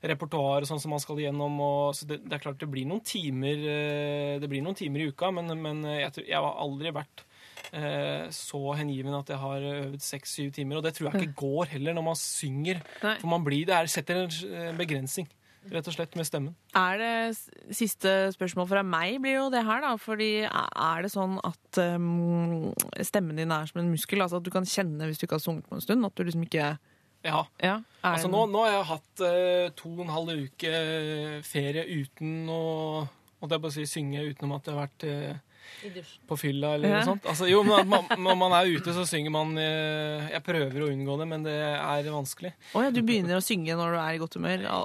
repertoar 0.00 0.64
og 0.64 0.68
sånn 0.70 0.80
som 0.82 0.94
man 0.94 1.02
skal 1.02 1.18
igjennom. 1.20 1.58
Og, 1.60 1.96
så 1.96 2.08
det, 2.08 2.22
det 2.26 2.36
er 2.36 2.44
klart 2.44 2.60
det 2.62 2.70
blir 2.72 2.88
noen 2.88 3.02
timer 3.04 3.66
eh, 3.68 4.36
Det 4.40 4.48
blir 4.48 4.64
noen 4.64 4.78
timer 4.78 5.04
i 5.04 5.10
uka, 5.10 5.32
men, 5.34 5.52
men 5.60 5.84
jeg, 5.92 6.24
jeg 6.30 6.38
har 6.38 6.62
aldri 6.64 6.94
vært 6.96 7.26
eh, 7.72 8.28
så 8.34 8.62
hengiven 8.78 9.16
at 9.16 9.30
jeg 9.30 9.40
har 9.40 9.66
øvd 9.72 10.00
seks-syv 10.04 10.54
timer. 10.56 10.78
Og 10.78 10.86
det 10.86 10.94
tror 10.96 11.10
jeg 11.10 11.28
ikke 11.28 11.42
går 11.42 11.74
heller 11.76 11.96
når 11.96 12.08
man 12.10 12.18
synger. 12.18 12.80
Nei. 13.04 13.18
For 13.20 13.32
man 13.32 13.44
blir, 13.46 13.66
det 13.68 13.76
er, 13.76 13.92
setter 13.92 14.24
en 14.24 14.34
eh, 14.50 14.72
begrensning, 14.78 15.28
rett 15.70 15.90
og 15.90 15.96
slett, 15.96 16.16
med 16.18 16.28
stemmen. 16.28 16.54
Er 16.78 17.00
det 17.00 17.74
Siste 17.76 18.14
spørsmål 18.34 18.68
fra 18.70 18.84
meg 18.86 19.20
blir 19.22 19.38
jo 19.38 19.48
det 19.52 19.64
her, 19.66 19.82
da. 19.84 19.94
Fordi 20.00 20.32
er 20.46 21.04
det 21.04 21.12
sånn 21.12 21.38
at 21.46 21.82
um, 21.96 22.70
stemmen 23.04 23.38
din 23.38 23.54
er 23.54 23.68
som 23.70 23.82
en 23.82 23.92
muskel? 23.92 24.22
Altså 24.24 24.40
at 24.40 24.46
du 24.46 24.52
kan 24.54 24.68
kjenne 24.68 25.10
hvis 25.10 25.20
du 25.20 25.26
ikke 25.28 25.38
har 25.38 25.44
sunget 25.44 25.68
på 25.68 25.78
en 25.78 25.84
stund? 25.84 26.08
At 26.08 26.16
du 26.16 26.24
liksom 26.26 26.46
ikke 26.48 26.72
Ja. 27.26 27.44
ja, 27.60 27.74
er 28.00 28.14
Altså 28.14 28.30
nå, 28.32 28.46
nå 28.48 28.62
har 28.64 28.74
jeg 28.78 28.88
hatt 28.94 29.22
eh, 29.28 29.66
to 29.76 29.90
og 29.92 30.04
en 30.06 30.12
halv 30.14 30.44
uke 30.46 30.70
ferie 31.46 31.84
uten 32.00 32.48
å 32.48 32.62
Holdt 33.40 33.54
jeg 33.54 33.62
på 33.64 33.68
å 33.70 33.72
si 33.72 33.84
synge 33.88 34.22
utenom 34.28 34.50
at 34.52 34.66
det 34.66 34.72
har 34.74 34.82
vært 34.82 35.04
eh. 35.08 35.36
På 36.28 36.36
fylla 36.38 36.74
eller 36.76 36.88
Ja. 36.88 36.96
noe 37.00 37.08
sånt. 37.08 37.24
Altså, 37.30 37.48
jo, 37.50 37.62
men 37.64 37.88
man, 37.88 38.04
når 38.18 38.36
man 38.36 38.52
er 38.58 38.68
ute, 38.74 38.92
så 38.96 39.04
synger 39.08 39.30
man 39.34 39.56
eh, 39.58 40.28
Jeg 40.34 40.42
prøver 40.44 40.82
å 40.84 40.88
unngå 40.92 41.16
det, 41.20 41.26
men 41.30 41.42
det 41.46 41.54
er 41.56 42.10
vanskelig. 42.12 42.52
Å 42.74 42.82
ja, 42.84 42.90
du 42.90 43.00
begynner 43.02 43.38
å 43.38 43.44
synge 43.44 43.76
når 43.78 43.94
du 43.96 43.98
er 44.02 44.12
i 44.14 44.20
godt 44.22 44.34
humør? 44.38 44.64
Ja, 44.66 44.80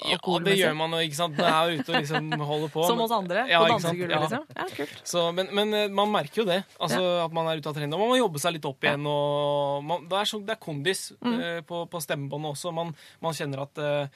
det 0.45 0.55
gjør 0.59 0.75
man 0.79 0.91
jo, 0.95 1.01
ikke 1.05 1.19
sant. 1.19 1.35
Når 1.37 1.49
jeg 1.49 1.55
er 1.55 1.81
ute 1.81 1.91
og 1.93 1.99
liksom 2.01 2.31
holder 2.51 2.73
på. 2.75 2.87
Som 2.87 3.01
oss 3.05 3.11
andre? 3.15 3.45
Ja, 3.51 3.59
på 3.63 3.71
dansegulvet, 3.73 4.15
Ja. 4.15 4.21
liksom? 4.25 4.45
Ja, 4.55 4.67
kult. 4.77 5.01
Så, 5.03 5.25
men, 5.35 5.51
men 5.51 5.73
eh, 5.73 5.87
man 5.89 6.11
merker 6.13 6.43
jo 6.43 6.47
det. 6.49 6.61
Altså 6.79 7.01
At 7.25 7.33
man 7.35 7.47
er 7.51 7.59
ute 7.59 7.69
av 7.69 7.75
trening. 7.75 7.93
Og 7.97 8.05
man 8.05 8.13
må 8.15 8.21
jobbe 8.21 8.39
seg 8.41 8.55
litt 8.57 8.65
opp 8.69 8.83
igjen. 8.87 9.05
Og 9.05 9.83
man, 9.83 10.07
det, 10.09 10.17
er 10.21 10.25
så, 10.31 10.39
det 10.45 10.55
er 10.57 10.63
kondis 10.63 11.05
Mm. 11.25 11.39
eh, 11.41 11.61
på, 11.65 11.83
på 11.89 11.99
stemmebåndet 12.01 12.51
også. 12.55 12.71
Man, 12.75 12.91
man 13.23 13.33
kjenner 13.33 13.63
at 13.65 13.77
eh, 13.81 14.07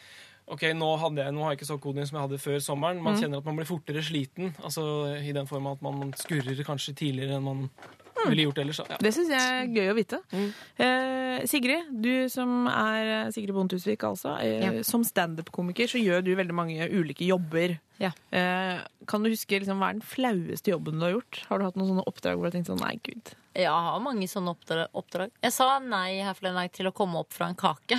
OK, 0.50 0.64
nå, 0.74 0.90
hadde 0.98 1.22
jeg, 1.22 1.34
nå 1.36 1.44
har 1.46 1.54
jeg 1.54 1.60
ikke 1.60 1.70
så 1.70 1.78
kondis 1.82 2.10
som 2.10 2.18
jeg 2.18 2.26
hadde 2.26 2.42
før 2.42 2.60
sommeren. 2.64 2.98
Mm. 2.98 3.06
Man 3.06 3.20
kjenner 3.22 3.42
at 3.42 3.46
man 3.50 3.60
blir 3.60 3.70
fortere 3.70 4.02
sliten. 4.06 4.56
Altså 4.66 4.84
I 5.22 5.34
den 5.36 5.50
form 5.50 5.68
at 5.70 5.84
man 5.86 6.14
skurrer 6.18 6.64
kanskje 6.66 6.96
tidligere 7.04 7.38
enn 7.38 7.46
man 7.46 7.66
Mm. 7.70 7.99
Ville 8.28 8.46
gjort 8.48 8.62
ellers. 8.64 8.82
Ja. 8.90 8.98
Det 9.00 9.12
syns 9.16 9.32
jeg 9.34 9.40
er 9.40 9.72
gøy 9.74 9.92
å 9.92 9.98
vite. 9.98 10.20
Mm. 10.34 10.48
Eh, 10.86 11.46
Sigrid, 11.50 11.92
du 12.04 12.14
som 12.30 12.68
er 12.72 13.32
Sigrid 13.36 13.56
Bonde 13.56 13.76
Tusvik, 13.76 14.04
altså. 14.08 14.36
Eh, 14.44 14.60
Ja. 14.60 14.84
Som 14.84 15.04
standup-komiker 15.08 15.88
så 15.88 16.02
gjør 16.02 16.24
du 16.26 16.36
veldig 16.36 16.56
mange 16.56 16.90
ulike 16.92 17.26
jobber. 17.28 17.80
Ja. 18.00 18.12
Eh, 18.32 18.80
kan 19.08 19.24
du 19.24 19.30
huske 19.30 19.60
liksom, 19.60 19.80
hva 19.82 19.90
er 19.92 20.00
den 20.00 20.06
flaueste 20.06 20.72
jobben 20.72 21.00
du 21.00 21.06
har 21.08 21.18
gjort? 21.18 21.44
Har 21.50 21.60
du 21.60 21.66
hatt 21.68 21.76
noen 21.80 21.94
sånne 21.94 22.08
oppdrag 22.08 22.36
hvor 22.38 22.48
du 22.48 22.52
har 22.52 22.58
tenkt 22.58 22.72
sånn 22.72 22.80
nei, 22.84 22.96
gud. 23.04 23.34
Jeg 23.60 23.68
har 23.68 24.00
mange 24.00 24.28
sånne 24.30 24.54
oppdrag. 24.96 25.32
Jeg 25.44 25.52
sa 25.52 25.80
nei 25.84 26.22
her 26.24 26.36
forleden 26.38 26.62
dag 26.62 26.72
til 26.72 26.88
å 26.88 26.94
komme 26.96 27.20
opp 27.20 27.34
fra 27.36 27.50
en 27.50 27.58
kake. 27.60 27.98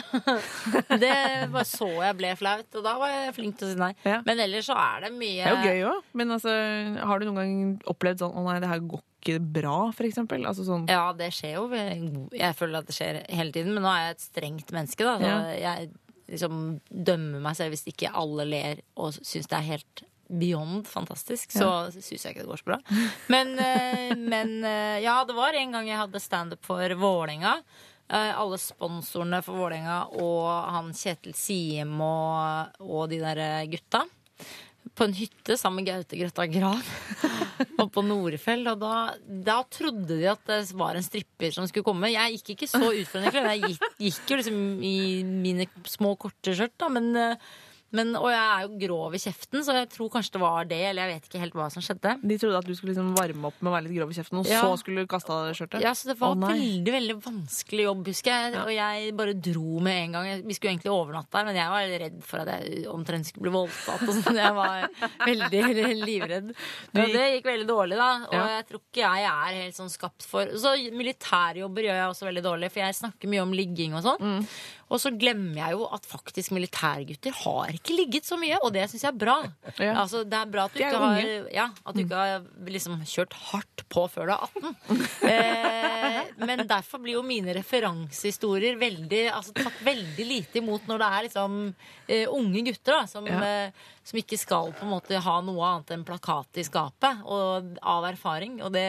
det 1.02 1.50
var 1.52 1.66
så 1.68 1.88
jeg 1.90 2.16
ble 2.16 2.30
flaut, 2.38 2.68
og 2.78 2.86
da 2.86 2.94
var 3.02 3.12
jeg 3.12 3.34
flink 3.36 3.58
til 3.60 3.68
å 3.68 3.72
si 3.74 3.80
nei. 3.80 3.90
Ja. 4.06 4.20
Men 4.24 4.40
ellers 4.46 4.70
så 4.70 4.76
er 4.78 5.04
det 5.04 5.12
mye 5.18 5.42
Det 5.42 5.50
er 5.50 5.58
jo 5.58 5.68
gøy 5.74 5.84
òg, 5.90 6.08
men 6.16 6.36
altså, 6.38 6.54
har 7.10 7.20
du 7.20 7.28
noen 7.28 7.40
gang 7.42 7.54
opplevd 7.92 8.22
sånn 8.24 8.38
å 8.40 8.46
nei, 8.46 8.56
det 8.62 8.70
her 8.70 8.80
går 8.94 9.02
ikke 9.20 9.38
bra, 9.60 9.78
eksempel? 10.08 10.44
Altså 10.48 10.64
sånn 10.66 10.88
Ja, 10.90 11.12
det 11.16 11.30
skjer 11.36 11.54
jo. 11.58 11.68
Jeg 12.34 12.56
føler 12.58 12.80
at 12.80 12.86
det 12.90 12.96
skjer 12.96 13.20
hele 13.28 13.52
tiden, 13.54 13.74
men 13.76 13.84
nå 13.84 13.90
er 13.92 14.06
jeg 14.08 14.16
et 14.16 14.24
strengt 14.26 14.72
menneske, 14.74 15.04
da. 15.04 15.18
Så 15.20 15.28
Ja. 15.28 15.40
jeg 15.60 15.90
liksom 16.30 16.80
dømmer 16.90 17.40
meg 17.42 17.56
selv 17.58 17.74
hvis 17.74 17.86
ikke 17.90 18.12
alle 18.14 18.44
ler 18.46 18.80
og 18.96 19.12
syns 19.18 19.48
det 19.50 19.58
er 19.58 19.66
helt 19.66 20.02
beyond 20.30 20.86
fantastisk, 20.86 21.50
så 21.50 21.90
syns 21.90 22.22
jeg 22.22 22.34
ikke 22.36 22.44
det 22.44 22.50
går 22.52 22.60
så 22.60 22.68
bra. 22.68 22.76
Men, 23.28 23.58
eh, 23.58 24.14
men 24.32 24.52
eh, 24.64 25.00
ja, 25.02 25.24
det 25.26 25.34
var 25.34 25.52
en 25.58 25.72
gang 25.74 25.88
jeg 25.90 25.98
hadde 25.98 26.20
standup 26.22 26.62
for 26.64 26.94
Vålerenga. 26.94 27.56
Eh, 28.10 28.30
Alle 28.38 28.58
sponsorene 28.62 29.42
for 29.42 29.58
Vålerenga 29.58 30.04
og 30.22 30.46
han 30.70 30.92
Kjetil 30.94 31.34
Siem 31.34 31.96
og, 32.00 32.78
og 32.78 33.08
de 33.10 33.18
der 33.22 33.42
eh, 33.42 33.66
gutta. 33.74 34.04
På 34.96 35.06
en 35.06 35.14
hytte 35.16 35.56
sammen 35.60 35.82
med 35.82 35.90
Gaute 35.90 36.18
Grøtta 36.18 36.46
Gran 36.50 36.80
og 37.80 37.90
på 37.94 38.02
Norefjell. 38.04 38.66
Og 38.72 38.80
da, 38.82 39.14
da 39.46 39.60
trodde 39.72 40.18
de 40.18 40.28
at 40.32 40.42
det 40.48 40.60
var 40.76 40.98
en 40.98 41.06
stripper 41.06 41.54
som 41.54 41.68
skulle 41.68 41.86
komme. 41.86 42.12
Jeg 42.12 42.38
gikk 42.38 42.54
ikke 42.56 42.70
så 42.72 42.82
utfordrende 42.88 43.32
kledd. 43.34 43.50
Jeg 43.54 43.74
gikk, 43.74 43.88
gikk 44.08 44.32
jo 44.32 44.40
liksom 44.40 44.60
i 44.84 44.96
mine 45.24 45.68
små, 45.88 46.14
korte 46.20 46.56
skjørt, 46.56 46.76
da. 46.80 46.90
Men, 46.92 47.10
eh, 47.16 47.50
men, 47.96 48.12
og 48.18 48.28
jeg 48.30 48.40
er 48.40 48.64
jo 48.66 48.76
grov 48.84 49.14
i 49.16 49.20
kjeften, 49.22 49.64
så 49.66 49.74
jeg 49.74 49.88
tror 49.90 50.10
kanskje 50.12 50.36
det 50.36 50.40
var 50.42 50.68
det. 50.70 50.78
Eller 50.90 51.08
jeg 51.08 51.16
vet 51.16 51.28
ikke 51.28 51.40
helt 51.42 51.56
hva 51.58 51.66
som 51.74 51.82
skjedde. 51.82 52.12
De 52.22 52.36
trodde 52.38 52.60
at 52.60 52.68
du 52.68 52.74
skulle 52.78 52.92
liksom 52.94 53.12
varme 53.16 53.48
opp 53.50 53.58
med 53.60 53.70
å 53.70 53.74
være 53.74 53.86
litt 53.88 53.96
grov 53.98 54.12
i 54.12 54.16
kjeften, 54.18 54.38
og 54.42 54.46
Ja. 54.50 54.60
så 54.62 54.78
skulle 54.78 55.02
du 55.02 55.10
kaste 55.10 55.34
av 55.34 55.50
skjørtet? 55.58 55.82
Ja, 55.82 55.92
så 55.98 56.10
Det 56.10 56.16
var 56.20 56.36
oh, 56.36 56.44
veldig 56.46 56.94
veldig 56.94 57.16
vanskelig 57.24 57.86
jobb, 57.88 58.04
husker 58.12 58.30
jeg. 58.30 58.54
Og 58.62 58.72
jeg 58.74 59.14
bare 59.18 59.34
dro 59.34 59.80
med 59.82 59.98
en 60.04 60.12
gang. 60.18 60.30
Vi 60.46 60.54
skulle 60.58 60.74
egentlig 60.76 60.94
overnatte 60.94 61.34
der, 61.34 61.48
men 61.50 61.58
jeg 61.58 61.74
var 61.74 61.94
redd 62.04 62.20
for 62.30 62.44
at 62.44 62.52
jeg 62.54 62.86
omtrent 62.90 63.26
skulle 63.30 63.48
bli 63.48 63.54
voldtatt. 63.58 64.06
Og 64.06 64.14
sånn. 64.20 64.40
Jeg 64.40 64.54
var 64.54 64.88
veldig 65.26 65.64
livredd. 66.08 66.52
Men 66.94 67.14
det 67.14 67.26
gikk 67.34 67.50
veldig 67.50 67.68
dårlig, 67.68 67.98
da. 68.00 68.10
Og 68.30 68.50
jeg 68.54 68.66
tror 68.70 68.82
ikke 68.86 69.02
jeg 69.06 69.30
er 69.30 69.60
helt 69.64 69.78
sånn 69.78 69.90
skapt 69.92 70.26
for 70.26 70.46
Så 70.60 70.76
militærjobber 70.94 71.86
gjør 71.88 71.98
jeg 72.00 72.12
også 72.14 72.28
veldig 72.30 72.44
dårlig, 72.44 72.70
for 72.72 72.84
jeg 72.84 72.98
snakker 73.02 73.30
mye 73.30 73.42
om 73.44 73.54
ligging 73.56 73.96
og 73.98 74.04
sånn. 74.06 74.20
Mm. 74.20 74.46
Og 74.90 74.98
så 74.98 75.12
glemmer 75.14 75.54
jeg 75.60 75.76
jo 75.76 75.84
at 75.94 76.06
faktisk 76.10 76.50
militærgutter 76.56 77.34
har 77.44 77.70
ikke 77.76 77.94
ligget 77.94 78.26
så 78.26 78.34
mye, 78.40 78.56
og 78.58 78.72
det 78.74 78.88
syns 78.90 79.04
jeg 79.06 79.12
er 79.12 79.20
bra. 79.20 79.36
Ja. 79.78 79.92
Altså, 80.02 80.24
det 80.26 80.34
er 80.40 80.50
bra 80.50 80.64
at 80.66 80.74
du 80.74 80.80
ikke 80.82 81.02
har, 81.04 81.20
ja, 81.54 81.68
at 81.86 81.94
du 81.94 82.02
ikke 82.02 82.18
har 82.18 82.42
liksom 82.66 82.96
kjørt 83.06 83.36
hardt 83.52 83.84
på 83.94 84.04
før 84.10 84.32
du 84.32 84.34
er 84.34 84.48
18. 84.48 85.06
Eh, 85.30 86.26
men 86.42 86.62
derfor 86.68 86.98
blir 87.02 87.14
jo 87.18 87.22
mine 87.26 87.52
referansehistorier 87.54 88.78
veldig, 88.80 89.20
altså, 89.34 89.52
tatt 89.56 89.78
veldig 89.86 90.26
lite 90.26 90.58
imot 90.60 90.88
når 90.90 91.00
det 91.02 91.08
er 91.08 91.26
liksom 91.28 91.56
eh, 92.08 92.26
unge 92.34 92.64
gutter 92.66 92.96
da, 92.98 93.06
som, 93.10 93.28
Ja. 93.30 93.40
eh, 93.46 93.88
som 94.04 94.18
ikke 94.18 94.38
skal 94.40 94.72
på 94.74 94.86
en 94.86 94.92
måte 94.96 95.20
ha 95.22 95.36
noe 95.44 95.66
annet 95.70 95.94
enn 95.94 96.04
plakat 96.08 96.58
i 96.60 96.66
skapet, 96.66 97.22
og 97.30 97.76
av 97.82 98.08
erfaring. 98.10 98.58
Og 98.66 98.72
det 98.74 98.86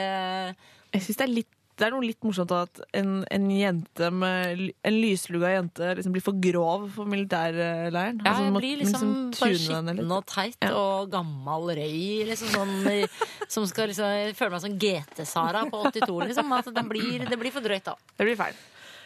Jeg 0.91 1.01
synes 1.05 1.17
det 1.21 1.27
er 1.27 1.35
litt 1.35 1.53
det 1.81 1.87
er 1.87 1.93
noe 1.95 2.05
litt 2.05 2.21
morsomt 2.27 2.51
at 2.53 2.81
en, 2.99 3.23
en 3.33 3.45
jente 3.49 4.09
med 4.13 4.61
En 4.85 4.97
lyslugga 5.01 5.49
jente 5.55 5.87
liksom 5.97 6.13
blir 6.13 6.23
for 6.23 6.37
grov 6.43 6.85
for 6.93 7.09
militærleiren. 7.09 8.21
ja, 8.21 8.31
Altså, 8.31 8.43
jeg 8.45 8.53
blir 8.59 8.81
liksom 8.83 9.13
bare 9.39 9.57
skitten 9.57 10.11
og 10.17 10.25
teit 10.29 10.57
Ja. 10.61 10.71
og 10.77 11.09
gammal 11.13 11.71
røy. 11.73 12.27
Liksom 12.29 12.53
sånn, 12.53 13.07
som 13.49 13.65
skal 13.69 13.89
liksom, 13.91 14.05
Jeg 14.21 14.35
føler 14.37 14.53
meg 14.55 14.61
som 14.67 14.77
GT-Sara 14.85 15.65
på 15.73 15.81
82, 15.89 16.19
liksom. 16.29 16.53
At 16.59 16.69
det 16.75 16.85
blir, 16.89 17.25
det 17.25 17.39
blir 17.41 17.51
for 17.55 17.65
drøyt, 17.65 17.83
da. 17.89 17.95
Det 18.17 18.27
blir 18.29 18.37
feil. 18.39 18.53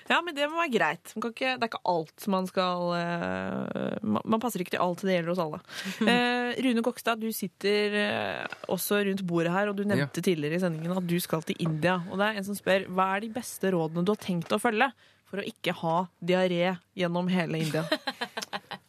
Ja, 0.05 0.19
men 0.21 0.35
det 0.37 0.45
må 0.51 0.59
være 0.59 0.73
greit. 0.73 1.13
Man 1.15 1.23
kan 1.23 1.33
ikke, 1.33 1.53
det 1.57 1.65
er 1.65 1.71
ikke 1.71 1.81
alt 1.89 2.27
man 2.29 2.45
skal 2.49 2.91
eh, 2.99 3.95
man, 4.05 4.21
man 4.35 4.41
passer 4.43 4.61
ikke 4.61 4.75
til 4.75 4.83
alt, 4.83 5.01
det 5.01 5.17
gjelder 5.17 5.33
oss 5.33 5.43
alle. 5.45 5.61
Eh, 6.15 6.51
Rune 6.61 6.83
Kokstad, 6.85 7.19
du 7.19 7.31
sitter 7.33 7.95
eh, 7.99 8.59
også 8.71 9.01
rundt 9.07 9.23
bordet 9.27 9.53
her, 9.55 9.71
og 9.71 9.79
du 9.79 9.83
nevnte 9.87 10.21
tidligere 10.23 10.59
i 10.59 10.61
sendingen 10.61 10.93
at 10.93 11.07
du 11.09 11.17
skal 11.23 11.43
til 11.47 11.57
India. 11.65 11.97
Og 12.11 12.21
det 12.21 12.27
er 12.27 12.39
en 12.39 12.47
som 12.47 12.57
spør 12.57 12.85
hva 12.93 13.09
er 13.15 13.25
de 13.25 13.33
beste 13.33 13.73
rådene 13.73 14.05
du 14.05 14.13
har 14.13 14.21
tenkt 14.21 14.53
å 14.53 14.61
følge 14.61 14.91
for 15.25 15.41
å 15.41 15.47
ikke 15.49 15.73
ha 15.81 15.95
diaré 16.21 16.75
gjennom 16.95 17.29
hele 17.33 17.63
India? 17.65 17.83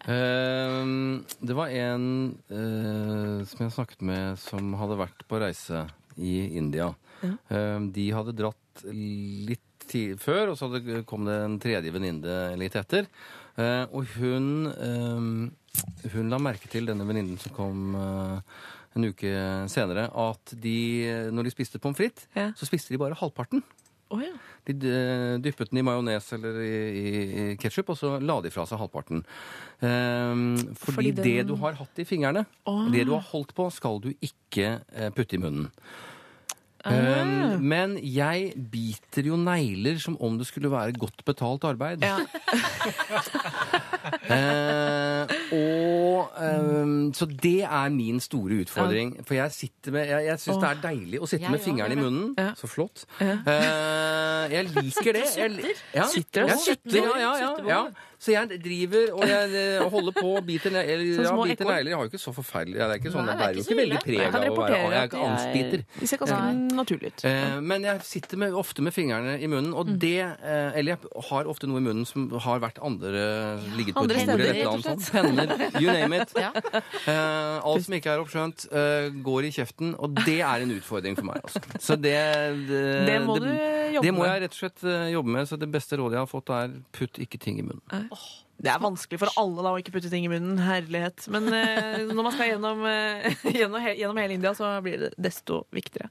Uh, 0.04 1.16
det 1.48 1.56
var 1.56 1.72
en 1.72 2.06
uh, 2.52 3.40
som 3.48 3.64
jeg 3.64 3.76
snakket 3.78 4.04
med 4.04 4.36
som 4.44 4.76
hadde 4.78 5.00
vært 5.00 5.24
på 5.30 5.40
reise 5.40 5.86
i 6.16 6.36
India. 6.60 6.92
Ehm, 7.48 7.90
de 7.92 8.10
hadde 8.12 8.34
dratt 8.36 8.84
litt 8.92 9.65
ti- 9.88 10.16
før, 10.20 10.52
og 10.52 10.58
så 10.60 10.70
kom 11.08 11.24
det 11.28 11.36
en 11.44 11.58
tredje 11.62 11.92
venninne 11.94 12.56
litt 12.60 12.76
etter. 12.78 13.06
Eh, 13.56 13.84
og 13.92 14.04
hun, 14.18 14.66
ehm, 14.74 15.50
hun 16.12 16.28
la 16.32 16.38
merke 16.38 16.68
til 16.72 16.86
denne 16.88 17.06
venninnen 17.08 17.38
som 17.40 17.54
kom 17.56 17.94
eh, 17.96 18.40
en 18.96 19.04
uke 19.10 19.32
senere, 19.72 20.10
at 20.12 20.52
de, 20.60 20.76
når 21.32 21.44
de 21.48 21.50
spiste 21.56 21.78
pommes 21.80 21.96
frites, 21.98 22.28
Ja. 22.36 22.50
så 22.56 22.64
spiste 22.68 22.92
de 22.94 22.98
bare 23.00 23.16
halvparten. 23.16 23.62
Oh, 24.08 24.20
ja. 24.22 24.30
De 24.68 24.72
dyppet 25.42 25.72
den 25.72 25.80
i 25.80 25.82
majones 25.82 26.28
eller 26.36 26.60
i, 26.62 26.74
i, 27.02 27.56
ketsjup, 27.58 27.88
og 27.90 27.96
så 27.98 28.12
la 28.22 28.36
de 28.44 28.52
fra 28.54 28.62
seg 28.70 28.78
halvparten. 28.78 29.24
Um, 29.82 30.56
Fordi 30.78 30.94
fordi, 30.94 31.10
den- 31.16 31.24
det 31.26 31.46
du 31.48 31.56
har 31.58 31.74
hatt 31.74 31.98
i 31.98 32.04
fingrene, 32.06 32.44
oh. 32.70 32.86
det 32.92 33.04
du 33.08 33.12
har 33.16 33.24
holdt 33.32 33.50
på, 33.56 33.66
skal 33.74 33.98
du 34.00 34.12
ikke 34.22 34.80
eh, 34.94 35.10
putte 35.10 35.34
i 35.34 35.42
munnen. 35.42 35.68
Ehm, 36.90 37.62
men 37.66 37.96
jeg 38.02 38.52
biter 38.72 39.26
jo 39.30 39.38
negler 39.40 39.98
som 40.02 40.16
om 40.22 40.38
det 40.38 40.46
skulle 40.48 40.70
være 40.70 40.94
godt 40.96 41.24
betalt 41.26 41.64
arbeid. 41.66 42.04
Ja. 42.04 42.20
uh, 44.30 45.34
og 45.60 46.30
um, 46.38 47.12
Så 47.14 47.26
det 47.26 47.62
er 47.64 47.88
min 47.90 48.20
store 48.20 48.62
utfordring. 48.62 49.16
For 49.26 49.34
jeg 49.34 49.52
sitter 49.52 49.92
med 49.92 50.06
Jeg, 50.06 50.26
jeg 50.26 50.40
syns 50.40 50.62
det 50.62 50.70
er 50.70 50.82
deilig 50.84 51.22
å 51.22 51.30
sitte 51.30 51.50
med 51.50 51.64
fingeren 51.64 51.96
i 51.96 52.00
munnen. 52.00 52.34
Ja. 52.38 52.52
Så 52.58 52.70
flott. 52.70 53.06
Eh, 53.20 54.52
jeg 54.52 54.68
liker 54.70 55.16
det. 55.16 55.24
Jeg, 55.36 55.74
ja, 55.94 56.06
Sitter 56.12 56.50
jeg 56.52 56.60
sutter. 56.62 57.00
Ja, 57.02 57.16
ja, 57.20 57.32
ja, 57.40 57.54
ja. 57.68 57.80
Så 58.26 58.32
jeg 58.34 58.58
driver 58.64 59.12
og 59.14 59.22
jeg 59.30 59.52
eh, 59.60 59.84
holder 59.92 60.14
på 60.16 60.30
og 60.40 60.46
biter 60.48 60.72
negler. 60.74 61.04
Ja, 61.22 61.34
biter 61.38 61.68
negler. 61.68 61.90
Jeg 61.92 61.98
har 62.00 62.06
jo 62.08 62.10
ikke 62.10 62.20
så 62.22 62.32
forferdelig 62.34 62.78
Det 62.80 62.86
er 62.86 62.94
ikke 62.98 63.12
sånn, 63.14 63.26
Nei, 63.28 63.36
det 63.36 63.36
er 63.36 63.44
bærer 63.44 63.60
jo 63.60 63.64
ikke 63.66 63.78
veldig 63.78 64.00
preg 64.02 64.22
av 64.26 64.46
å 64.50 64.56
være 64.58 64.80
Jeg 64.80 64.96
er 64.98 65.10
ikke 65.10 65.22
angstbiter. 65.26 65.84
ser 66.10 66.22
ganske 66.22 66.40
naturlige 66.80 67.12
ut. 67.12 67.24
Men 67.70 67.86
jeg 67.86 68.02
sitter 68.08 68.40
med, 68.42 68.56
ofte 68.58 68.82
med 68.82 68.94
fingrene 68.96 69.36
i 69.38 69.46
munnen, 69.52 69.72
og 69.74 69.86
Mm. 69.86 69.98
det 70.02 70.18
eh, 70.18 70.72
Eller 70.80 70.96
jeg 70.96 71.22
har 71.30 71.46
ofte 71.46 71.68
noe 71.70 71.78
i 71.78 71.84
munnen 71.86 72.06
som 72.08 72.26
har 72.42 72.58
vært 72.64 72.80
andre 72.82 73.22
Ligget 73.76 73.94
på 73.94 74.02
andre 74.02 74.16
et 74.18 74.26
bord 74.26 74.40
eller 74.40 74.50
et 74.50 74.56
eller 74.56 74.72
annet 74.72 74.84
sånt. 74.84 75.12
Penner, 75.14 75.80
you 75.80 75.86
name 75.92 76.20
it. 76.20 76.34
Ja. 76.46 76.50
Eh, 77.06 77.60
alt 77.62 77.84
som 77.86 77.94
ikke 77.96 78.10
er 78.16 78.20
oppskjønt, 78.24 78.66
går 79.24 79.46
i 79.48 79.52
kjeften, 79.54 79.94
og 80.02 80.14
det 80.26 80.40
er 80.42 80.64
en 80.66 80.72
utfordring 80.74 81.16
for 81.18 81.28
meg. 81.28 81.40
Altså. 81.46 81.62
Så 81.82 81.96
det, 82.00 82.16
det, 82.68 82.82
Det 83.06 83.16
må 83.24 83.38
du 83.38 83.46
jobbe 83.48 84.02
det 84.06 84.12
må 84.16 84.26
jeg 84.26 84.42
rett 84.42 84.56
og 84.56 84.60
slett 84.60 84.84
jobbe 85.12 85.32
med. 85.36 85.48
Så 85.48 85.58
det 85.60 85.68
beste 85.72 85.96
rådet 86.00 86.18
jeg 86.18 86.24
har 86.24 86.30
fått, 86.30 86.50
er 86.56 86.74
putt 86.96 87.20
ikke 87.22 87.38
ting 87.42 87.60
i 87.62 87.64
munnen. 87.66 88.08
Det 88.56 88.70
er 88.72 88.80
vanskelig 88.80 89.18
for 89.20 89.36
alle 89.36 89.64
da 89.64 89.72
å 89.74 89.80
ikke 89.80 89.92
putte 89.92 90.10
ting 90.12 90.24
i 90.24 90.30
munnen. 90.32 90.56
Herlighet. 90.64 91.26
Men 91.32 91.50
eh, 91.52 92.06
når 92.08 92.24
man 92.24 92.32
skal 92.32 92.54
gjennom, 92.54 92.84
eh, 92.88 93.26
gjennom, 93.58 93.82
he 93.84 93.92
gjennom 94.00 94.20
hele 94.22 94.38
India, 94.38 94.54
så 94.56 94.70
blir 94.84 95.02
det 95.02 95.10
desto 95.20 95.66
viktigere. 95.76 96.08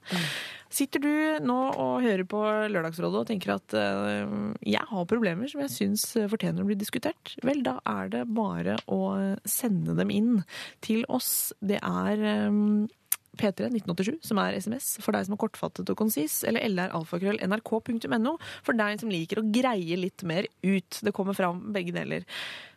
Sitter 0.70 1.02
du 1.02 1.10
nå 1.46 1.56
og 1.72 2.04
hører 2.04 2.26
på 2.28 2.42
Lørdagsrådet 2.70 3.22
og 3.22 3.28
tenker 3.30 3.56
at 3.56 3.74
eh, 3.78 4.36
jeg 4.66 4.90
har 4.92 5.10
problemer 5.10 5.50
som 5.50 5.64
jeg 5.64 5.74
syns 5.74 6.06
fortjener 6.30 6.62
å 6.62 6.70
bli 6.70 6.78
diskutert? 6.78 7.34
Vel, 7.46 7.64
da 7.66 7.80
er 7.82 8.14
det 8.14 8.22
bare 8.36 8.78
å 8.86 9.00
sende 9.42 9.98
dem 9.98 10.14
inn 10.14 10.32
til 10.86 11.02
oss. 11.10 11.50
Det 11.58 11.82
er 11.82 12.26
eh, 12.30 12.62
P3 13.36 13.70
1987, 13.70 14.18
som 14.30 14.40
er 14.42 14.56
SMS 14.58 14.96
for 15.04 15.16
deg 15.16 15.26
som 15.26 15.36
er 15.36 15.42
kortfattet 15.42 15.92
og 15.92 15.98
konsis, 16.00 16.40
eller 16.48 16.66
lralfakrøll.nrk.no 16.72 18.36
for 18.66 18.78
deg 18.78 19.02
som 19.02 19.12
liker 19.12 19.42
å 19.42 19.48
greie 19.52 19.98
litt 20.00 20.24
mer 20.28 20.48
ut. 20.64 21.00
Det 21.02 21.14
kommer 21.16 21.36
fram 21.36 21.68
begge 21.76 21.94
deler. 21.96 22.26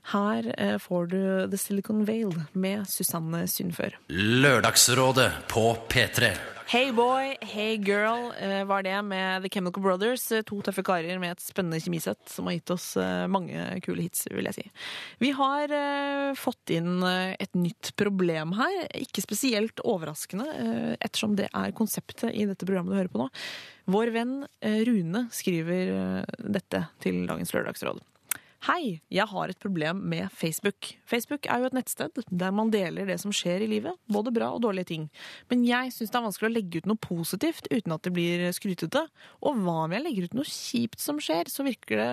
Her 0.10 0.48
eh, 0.58 0.78
får 0.82 1.10
du 1.12 1.20
The 1.52 1.58
Silicon 1.58 2.06
Vale 2.08 2.48
med 2.58 2.88
Susanne 2.90 3.44
Sundfør. 3.48 3.94
Lørdagsrådet 4.10 5.30
på 5.52 5.68
P3. 5.92 6.32
Hey 6.70 6.92
boy, 6.94 7.32
hey 7.42 7.78
girl 7.82 8.28
eh, 8.38 8.64
var 8.70 8.84
det 8.86 8.96
med 9.06 9.42
The 9.44 9.50
Chemical 9.54 9.82
Brothers. 9.86 10.28
eh, 10.32 10.42
To 10.50 10.60
tøffe 10.66 10.84
karer 10.86 11.22
med 11.22 11.36
et 11.36 11.42
spennende 11.46 11.82
kjemisett 11.82 12.22
som 12.30 12.50
har 12.50 12.58
gitt 12.58 12.74
oss 12.74 12.88
mange 13.30 13.64
kule 13.86 14.06
hits, 14.06 14.26
vil 14.34 14.50
jeg 14.50 14.58
si. 14.58 14.66
Vi 15.22 15.32
har 15.38 15.74
fått 16.38 16.74
inn 16.74 17.02
et 17.06 17.54
nytt 17.58 17.94
problem 17.98 18.54
her. 18.58 18.84
Ikke 18.98 19.22
spesielt 19.26 19.82
overraskende, 19.86 20.50
ettersom 21.02 21.38
det 21.38 21.52
er 21.54 21.74
konseptet 21.78 22.34
i 22.34 22.46
dette 22.50 22.66
programmet 22.70 22.94
du 22.94 23.02
hører 23.02 23.14
på 23.14 23.22
nå. 23.24 23.30
Vår 23.90 24.14
venn 24.14 24.38
Rune 24.90 25.28
skriver 25.34 26.26
dette 26.38 26.86
til 27.02 27.26
dagens 27.30 27.54
Lørdagsråd. 27.58 28.06
Hei, 28.68 29.00
jeg 29.08 29.24
har 29.32 29.48
et 29.48 29.60
problem 29.64 30.02
med 30.12 30.28
Facebook. 30.36 30.90
Facebook 31.08 31.46
er 31.48 31.62
jo 31.62 31.70
et 31.70 31.76
nettsted 31.78 32.18
der 32.28 32.52
man 32.52 32.68
deler 32.74 33.08
det 33.08 33.16
som 33.22 33.32
skjer 33.32 33.64
i 33.64 33.70
livet, 33.72 33.96
både 34.12 34.34
bra 34.36 34.50
og 34.52 34.66
dårlige 34.66 34.90
ting. 34.90 35.06
Men 35.48 35.64
jeg 35.64 35.94
syns 35.96 36.12
det 36.12 36.20
er 36.20 36.26
vanskelig 36.26 36.50
å 36.50 36.56
legge 36.58 36.82
ut 36.82 36.90
noe 36.92 37.00
positivt 37.00 37.70
uten 37.72 37.96
at 37.96 38.04
det 38.04 38.12
blir 38.18 38.44
skrytete. 38.52 39.06
Og 39.40 39.62
hva 39.64 39.78
om 39.86 39.96
jeg 39.96 40.04
legger 40.04 40.28
ut 40.28 40.36
noe 40.42 40.52
kjipt 40.52 41.00
som 41.00 41.22
skjer, 41.24 41.48
så 41.48 41.64
virker 41.64 42.04
det 42.04 42.10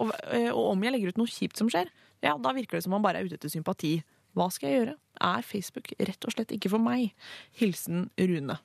Og, 0.00 0.14
eh, 0.32 0.48
om 0.48 0.88
jeg 0.88 0.92
legger 0.96 1.12
ut 1.12 1.20
noe 1.20 1.28
kjipt 1.28 1.60
som 1.60 1.68
skjer, 1.68 1.92
ja, 2.24 2.32
da 2.38 2.54
virker 2.56 2.78
det 2.78 2.84
som 2.88 2.96
man 2.96 3.04
bare 3.04 3.20
er 3.20 3.28
ute 3.28 3.36
etter 3.36 3.52
sympati. 3.52 3.98
Hva 4.32 4.48
skal 4.48 4.70
jeg 4.70 4.80
gjøre? 4.80 4.96
Er 5.20 5.44
Facebook 5.44 5.92
rett 6.00 6.24
og 6.24 6.32
slett 6.32 6.56
ikke 6.56 6.72
for 6.72 6.80
meg? 6.80 7.12
Hilsen 7.60 8.08
Rune. 8.16 8.56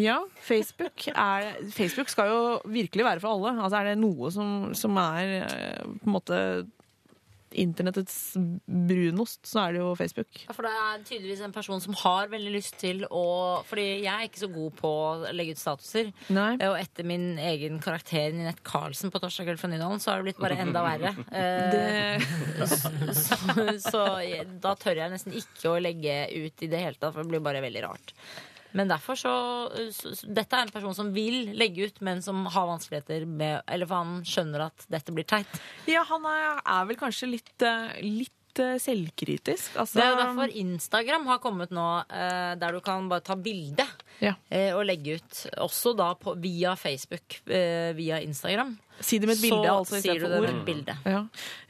Ja, 0.00 0.16
Facebook, 0.42 1.06
er, 1.14 1.52
Facebook 1.74 2.08
skal 2.10 2.30
jo 2.32 2.40
virkelig 2.66 3.04
være 3.06 3.20
for 3.22 3.36
alle. 3.36 3.52
Altså 3.62 3.78
Er 3.82 3.92
det 3.92 3.98
noe 4.02 4.30
som, 4.34 4.72
som 4.74 4.96
er 4.98 5.36
eh, 5.44 5.84
på 6.00 6.08
en 6.08 6.16
måte 6.16 6.40
internettets 7.54 8.32
brunost, 8.66 9.44
så 9.46 9.60
er 9.68 9.76
det 9.76 9.78
jo 9.78 9.92
Facebook. 9.94 10.40
Ja, 10.48 10.54
for 10.56 10.66
det 10.66 10.72
er 10.74 11.04
tydeligvis 11.06 11.42
en 11.46 11.52
person 11.54 11.78
som 11.84 11.94
har 12.00 12.26
veldig 12.32 12.50
lyst 12.56 12.74
til 12.80 13.04
å 13.14 13.20
Fordi 13.68 13.84
jeg 14.02 14.10
er 14.10 14.24
ikke 14.26 14.40
så 14.42 14.48
god 14.50 14.74
på 14.80 14.90
å 14.90 15.30
legge 15.30 15.54
ut 15.54 15.60
statuser. 15.62 16.10
Nei. 16.34 16.48
Eh, 16.58 16.66
Og 16.72 16.78
etter 16.80 17.06
min 17.06 17.28
egen 17.38 17.78
karakter 17.84 18.34
Ninette 18.34 18.64
Carlsen 18.66 19.14
på 19.14 19.22
Torsdag 19.22 19.46
kveld 19.46 19.62
fra 19.62 19.70
Nydalen, 19.70 20.02
så 20.02 20.10
har 20.10 20.18
det 20.24 20.32
blitt 20.32 20.42
bare 20.42 20.58
enda 20.66 20.82
verre. 20.82 21.14
Eh, 21.30 21.70
Det, 21.74 22.66
så, 22.66 22.90
så 23.14 23.68
så 23.86 24.02
da 24.66 24.74
tør 24.74 25.04
jeg 25.04 25.14
nesten 25.14 25.38
ikke 25.38 25.70
å 25.76 25.78
legge 25.82 26.18
ut 26.34 26.66
i 26.66 26.72
det 26.74 26.82
hele 26.82 26.98
tatt, 26.98 27.14
for 27.14 27.22
det 27.22 27.30
blir 27.36 27.44
bare 27.44 27.62
veldig 27.62 27.86
rart. 27.86 28.16
Men 28.74 28.88
derfor 28.90 29.14
så, 29.18 29.32
så, 29.94 30.12
så 30.18 30.26
Dette 30.34 30.58
er 30.58 30.66
en 30.66 30.72
person 30.74 30.94
som 30.96 31.12
vil 31.14 31.52
legge 31.54 31.86
ut, 31.88 32.00
men 32.02 32.20
som 32.24 32.44
har 32.50 32.66
vanskeligheter 32.66 33.24
med 33.26 33.62
Eller 33.70 33.86
for 33.86 34.02
han 34.02 34.16
skjønner 34.26 34.66
at 34.68 34.86
dette 34.90 35.14
blir 35.14 35.26
teit. 35.30 35.60
ja, 35.86 36.02
han 36.08 36.24
er, 36.26 36.58
er 36.66 36.88
vel 36.90 36.98
kanskje 36.98 37.28
litt, 37.30 37.52
eh, 37.62 37.94
litt 38.02 38.60
eh, 38.62 38.74
selvkritisk. 38.82 39.76
Altså, 39.78 39.98
Det 39.98 40.04
er 40.04 40.10
jo 40.12 40.18
derfor 40.24 40.56
Instagram 40.64 41.26
har 41.30 41.38
kommet 41.42 41.70
nå, 41.74 41.86
eh, 42.10 42.54
der 42.60 42.72
du 42.76 42.80
kan 42.84 43.08
bare 43.10 43.22
ta 43.26 43.34
bilde 43.38 43.86
Ja. 44.22 44.34
eh, 44.50 44.72
og 44.74 44.84
legge 44.86 45.16
ut. 45.20 45.44
Også 45.62 45.94
da 45.98 46.12
på, 46.18 46.34
via 46.42 46.74
Facebook, 46.78 47.40
eh, 47.50 47.92
via 47.98 48.20
Instagram. 48.22 48.76
Si 49.00 49.18
det 49.18 49.26
med 49.26 49.36
et 49.36 49.42
bilde, 49.42 49.64
så 49.66 49.78
altså, 49.80 50.00
sier 50.00 50.14
du 50.20 50.26
det 50.28 50.40
med 50.40 50.50
et 50.50 50.64
bilde. 50.64 50.94
Ja. 51.04 51.20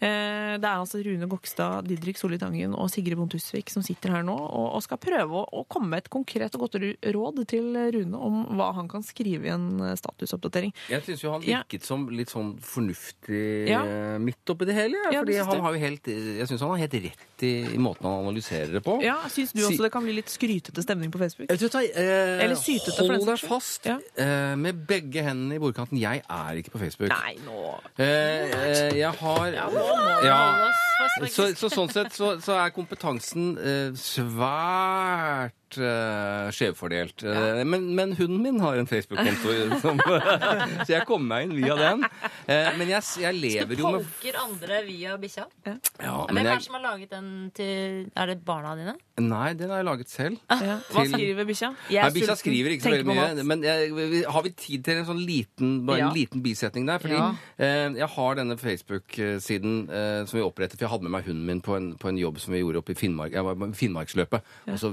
Eh, 0.00 0.58
Det 0.58 0.64
er 0.68 0.76
altså 0.78 1.00
Rune 1.04 1.26
Gokstad, 1.28 1.86
Didrik 1.88 2.16
Solli 2.18 2.38
Tangen 2.38 2.74
og 2.74 2.90
Sigrid 2.90 3.16
Bonde 3.16 3.32
Tusvik 3.32 3.70
som 3.70 3.82
sitter 3.82 4.10
her 4.10 4.22
nå 4.22 4.34
og 4.36 4.74
og 4.74 4.82
skal 4.82 4.98
prøve 4.98 5.30
å, 5.30 5.44
å 5.52 5.64
komme 5.68 5.88
med 5.88 6.04
et 6.04 6.10
konkret 6.10 6.54
og 6.54 6.60
godt 6.68 6.76
råd 7.14 7.46
til 7.48 7.72
Rune 7.94 8.14
om 8.18 8.44
hva 8.58 8.72
han 8.74 8.88
kan 8.88 9.02
skrive 9.02 9.46
i 9.46 9.52
en 9.54 9.80
eh, 9.80 9.94
statusoppdatering. 9.96 10.72
Jeg 10.90 11.02
syns 11.06 11.22
jo 11.24 11.32
han 11.32 11.42
Ja. 11.42 11.62
virket 11.62 11.84
som 11.84 12.08
litt 12.10 12.28
sånn 12.30 12.58
fornuftig 12.60 13.68
Ja. 13.68 13.82
eh, 13.84 14.18
midt 14.18 14.44
oppi 14.50 14.66
det 14.66 14.74
hele. 14.74 14.96
Ja, 15.04 15.10
Ja, 15.14 15.20
fordi 15.22 15.36
han 15.44 15.60
har 15.60 15.72
jo 15.74 15.78
helt, 15.80 16.04
jeg 16.06 16.48
syns 16.48 16.60
han 16.60 16.70
har 16.70 16.78
helt 16.78 16.94
rett 16.94 17.42
i, 17.42 17.52
i 17.74 17.78
måten 17.78 18.04
han 18.06 18.24
analyserer 18.24 18.72
det 18.72 18.82
på. 18.84 19.00
Ja, 19.02 19.16
Syns 19.28 19.52
du 19.52 19.60
Si- 19.60 19.66
også 19.74 19.82
det 19.82 19.92
kan 19.92 20.02
bli 20.04 20.12
litt 20.14 20.26
skrytete 20.28 20.82
stemning 20.82 21.10
på 21.10 21.18
Facebook? 21.18 21.48
Jeg 21.50 21.58
jeg, 21.60 21.90
eh, 21.94 22.44
Eller 22.44 22.56
sytete, 22.56 22.96
for 22.96 23.08
den 23.08 23.20
Hold 23.20 23.26
deg 23.26 23.38
saks 23.38 23.40
skyld. 23.40 23.48
fast 23.48 23.86
Ja. 23.86 23.98
eh, 24.16 24.54
med 24.56 24.86
begge 24.86 25.22
hendene 25.22 25.54
i 25.56 25.58
bordkanten. 25.58 25.98
Jeg 25.98 26.22
er 26.28 26.52
ikke 26.56 26.70
på 26.70 26.78
Facebook. 26.80 27.10
Nei, 27.14 27.34
nå 27.46 27.60
Eh, 27.96 28.50
eh, 28.50 28.96
jeg 28.98 29.12
har 29.20 29.46
Ja, 29.54 30.38
Så, 31.30 31.50
så 31.54 31.70
sånn 31.70 31.92
sett 31.92 32.14
så, 32.16 32.34
så 32.42 32.56
er 32.58 32.72
kompetansen 32.74 33.52
eh, 33.58 33.90
svært 33.98 35.54
eh, 35.78 36.50
skjevfordelt. 36.54 37.24
Eh, 37.26 37.62
men, 37.66 37.88
men 37.96 38.12
hunden 38.18 38.42
min 38.42 38.60
har 38.60 38.76
en 38.80 38.86
Facebook-konto, 38.86 39.54
som- 39.84 40.00
så 40.86 40.88
jeg 40.92 41.06
kommer 41.08 41.26
meg 41.34 41.48
inn 41.48 41.56
via 41.62 41.76
den. 41.78 42.04
Uh, 42.44 42.70
men 42.78 42.88
jeg, 42.92 43.02
jeg 43.22 43.34
lever 43.40 43.78
jo 43.80 43.90
med 43.94 44.04
polker 44.04 44.38
andre 44.42 44.82
via 44.86 45.16
bikkja? 45.20 45.46
ja, 45.64 45.74
Hvem 46.26 46.34
men 46.34 46.42
er 46.44 46.50
det 46.50 46.54
jeg, 46.58 46.64
som 46.66 46.74
har 46.76 46.82
laget 46.84 47.10
den 47.14 47.28
til 47.56 48.10
Er 48.14 48.26
det 48.32 48.38
barna 48.44 48.74
dine? 48.76 48.94
Nei, 49.24 49.52
den 49.56 49.70
har 49.70 49.78
jeg 49.80 49.86
laget 49.88 50.10
selv. 50.10 50.38
ja. 50.50 50.78
Hva 50.92 51.04
skriver 51.08 51.46
bikkja? 51.48 51.70
Bikkja 52.14 52.34
skriver 52.36 52.74
ikke 52.74 52.84
så 52.88 52.94
veldig 52.96 53.06
mye. 53.08 53.44
Men 53.46 53.62
jeg, 53.64 54.24
har 54.28 54.42
vi 54.44 54.50
tid 54.58 54.84
til 54.84 55.00
en 55.00 55.06
sånn 55.08 55.22
liten, 55.24 55.76
bare 55.86 56.00
Ja. 56.02 56.08
en 56.10 56.16
liten 56.18 56.42
bisetning 56.44 56.86
der? 56.88 56.98
Fordi 57.02 57.14
Ja. 57.14 57.30
eh, 57.58 57.94
jeg 58.00 58.08
har 58.16 58.34
denne 58.40 58.56
Facebook-siden 58.58 59.88
eh, 59.90 60.24
som 60.26 60.38
vi 60.38 60.44
opprettet. 60.44 60.76
For 60.78 60.84
jeg 60.86 60.92
hadde 60.92 61.06
med 61.06 61.14
meg 61.14 61.24
hunden 61.28 61.46
min 61.46 61.60
på 61.64 61.76
en, 61.78 61.92
på 62.00 62.08
en 62.10 62.18
jobb 62.20 62.40
som 62.42 62.52
vi 62.54 62.60
gjorde 62.64 62.82
oppe 62.82 62.92
i 62.92 62.98
Finnmark. 62.98 63.32
Jeg 63.32 63.44
var 63.46 63.54
på 63.60 63.70
Finnmarksløpet. 63.78 64.42
Og 64.72 64.78
så 64.82 64.92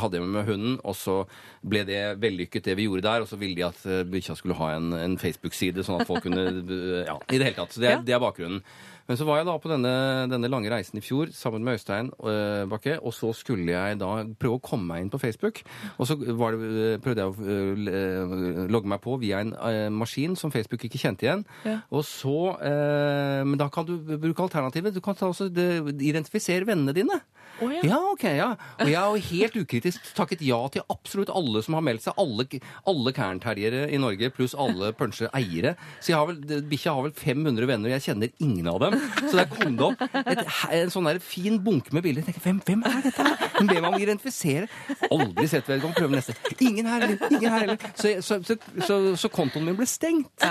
hadde 0.00 0.15
jeg 0.18 0.32
med 0.34 0.48
hunden, 0.48 0.78
og 0.84 0.96
så 0.98 1.20
ble 1.66 1.84
det 1.88 2.00
vellykket 2.22 2.66
det 2.68 2.76
vi 2.78 2.88
gjorde 2.88 3.06
der. 3.06 3.24
Og 3.24 3.30
så 3.30 3.38
ville 3.40 3.56
de 3.58 3.66
at 3.66 3.80
uh, 3.88 4.02
bikkja 4.08 4.36
skulle 4.38 4.58
ha 4.58 4.72
en, 4.76 4.92
en 4.96 5.16
Facebook-side, 5.20 5.84
sånn 5.86 6.02
at 6.02 6.10
folk 6.10 6.26
kunne 6.26 6.48
eh, 6.50 7.02
Ja, 7.10 7.16
i 7.30 7.38
det 7.38 7.50
hele 7.50 7.58
tatt. 7.58 7.74
Så 7.76 7.82
det, 7.84 7.96
det 8.08 8.16
er 8.16 8.22
bakgrunnen. 8.22 8.62
Men 9.06 9.18
så 9.18 9.26
var 9.28 9.40
jeg 9.40 9.46
da 9.48 9.56
på 9.62 9.70
denne, 9.70 9.92
denne 10.30 10.50
lange 10.50 10.70
reisen 10.72 10.98
i 10.98 11.04
fjor 11.04 11.30
sammen 11.34 11.64
med 11.66 11.78
Øystein 11.78 12.10
øh, 12.18 12.64
Bakke, 12.70 12.98
og 13.00 13.14
så 13.14 13.30
skulle 13.36 13.70
jeg 13.70 14.00
da 14.00 14.10
prøve 14.40 14.58
å 14.58 14.64
komme 14.64 14.90
meg 14.90 15.04
inn 15.04 15.12
på 15.12 15.20
Facebook. 15.22 15.62
Og 15.96 16.10
så 16.10 16.16
var 16.38 16.56
det, 16.56 16.70
øh, 16.70 16.98
prøvde 17.04 17.22
jeg 17.22 17.30
å 17.30 17.36
øh, 17.36 18.66
logge 18.72 18.90
meg 18.90 19.02
på 19.04 19.16
via 19.22 19.44
en 19.44 19.54
øh, 19.54 19.86
maskin 19.94 20.36
som 20.38 20.52
Facebook 20.54 20.84
ikke 20.88 21.00
kjente 21.02 21.26
igjen. 21.28 21.46
Ja. 21.66 21.78
Og 21.90 22.04
så 22.08 22.56
øh, 22.56 23.46
Men 23.46 23.58
da 23.60 23.70
kan 23.72 23.86
du 23.86 23.96
bruke 23.96 24.42
alternativet. 24.42 24.94
Du 24.94 25.00
kan 25.04 25.14
ta 25.14 25.30
også 25.30 25.48
det, 25.52 25.70
identifisere 26.00 26.66
vennene 26.66 26.94
dine. 26.96 27.20
Oh, 27.62 27.72
ja. 27.72 27.80
Ja, 27.88 27.98
ok, 28.12 28.24
ja. 28.36 28.48
Og 28.82 28.90
jeg 28.90 29.00
har 29.00 29.28
helt 29.30 29.56
ukritisk 29.56 30.10
takket 30.16 30.42
ja 30.44 30.58
til 30.72 30.84
absolutt 30.92 31.30
alle 31.32 31.62
som 31.64 31.76
har 31.78 31.84
meldt 31.86 32.04
seg. 32.04 32.18
Alle, 32.20 32.44
alle 32.90 33.12
Cairn-terriere 33.16 33.86
i 33.88 34.00
Norge 34.00 34.28
pluss 34.34 34.52
alle 34.58 34.92
Punsje-eiere. 34.96 35.76
Så 36.00 36.12
jeg 36.12 36.18
har 36.18 36.28
vel, 36.28 36.66
bikkja 36.68 36.96
har 36.98 37.06
vel 37.06 37.14
500 37.16 37.70
venner, 37.70 37.88
og 37.88 37.96
jeg 37.96 38.06
kjenner 38.10 38.34
ingen 38.44 38.68
av 38.72 38.82
dem. 38.84 38.95
Så 39.26 39.32
der 39.36 39.48
kom 39.50 39.76
det 39.78 39.86
opp 39.86 40.02
et, 40.22 40.42
en 40.80 40.92
sånn 40.92 41.08
der 41.08 41.20
fin 41.22 41.58
bunke 41.62 41.94
med 41.96 42.04
bilder. 42.06 42.24
Jeg 42.24 42.36
tenkte, 42.36 42.44
hvem, 42.46 42.60
hvem 42.66 42.84
er 42.88 43.04
dette? 43.06 43.26
Hun 43.56 43.70
ber 43.70 43.80
meg 43.80 43.88
om 43.90 43.98
å 43.98 44.02
identifisere. 44.02 44.68
Aldri 45.10 45.46
sett 45.50 45.70
vedkommende. 45.70 46.00
Prøve 46.00 46.18
neste. 46.18 46.36
Ingen 46.66 46.90
her 46.90 47.06
heller. 47.06 47.30
Ingen 47.30 47.52
her 47.52 47.64
heller. 47.64 47.88
Så, 47.96 48.12
så, 48.24 48.40
så, 48.46 48.56
så, 48.86 48.98
så 49.20 49.32
kontoen 49.32 49.66
min 49.68 49.78
ble 49.78 49.88
stengt. 49.90 50.46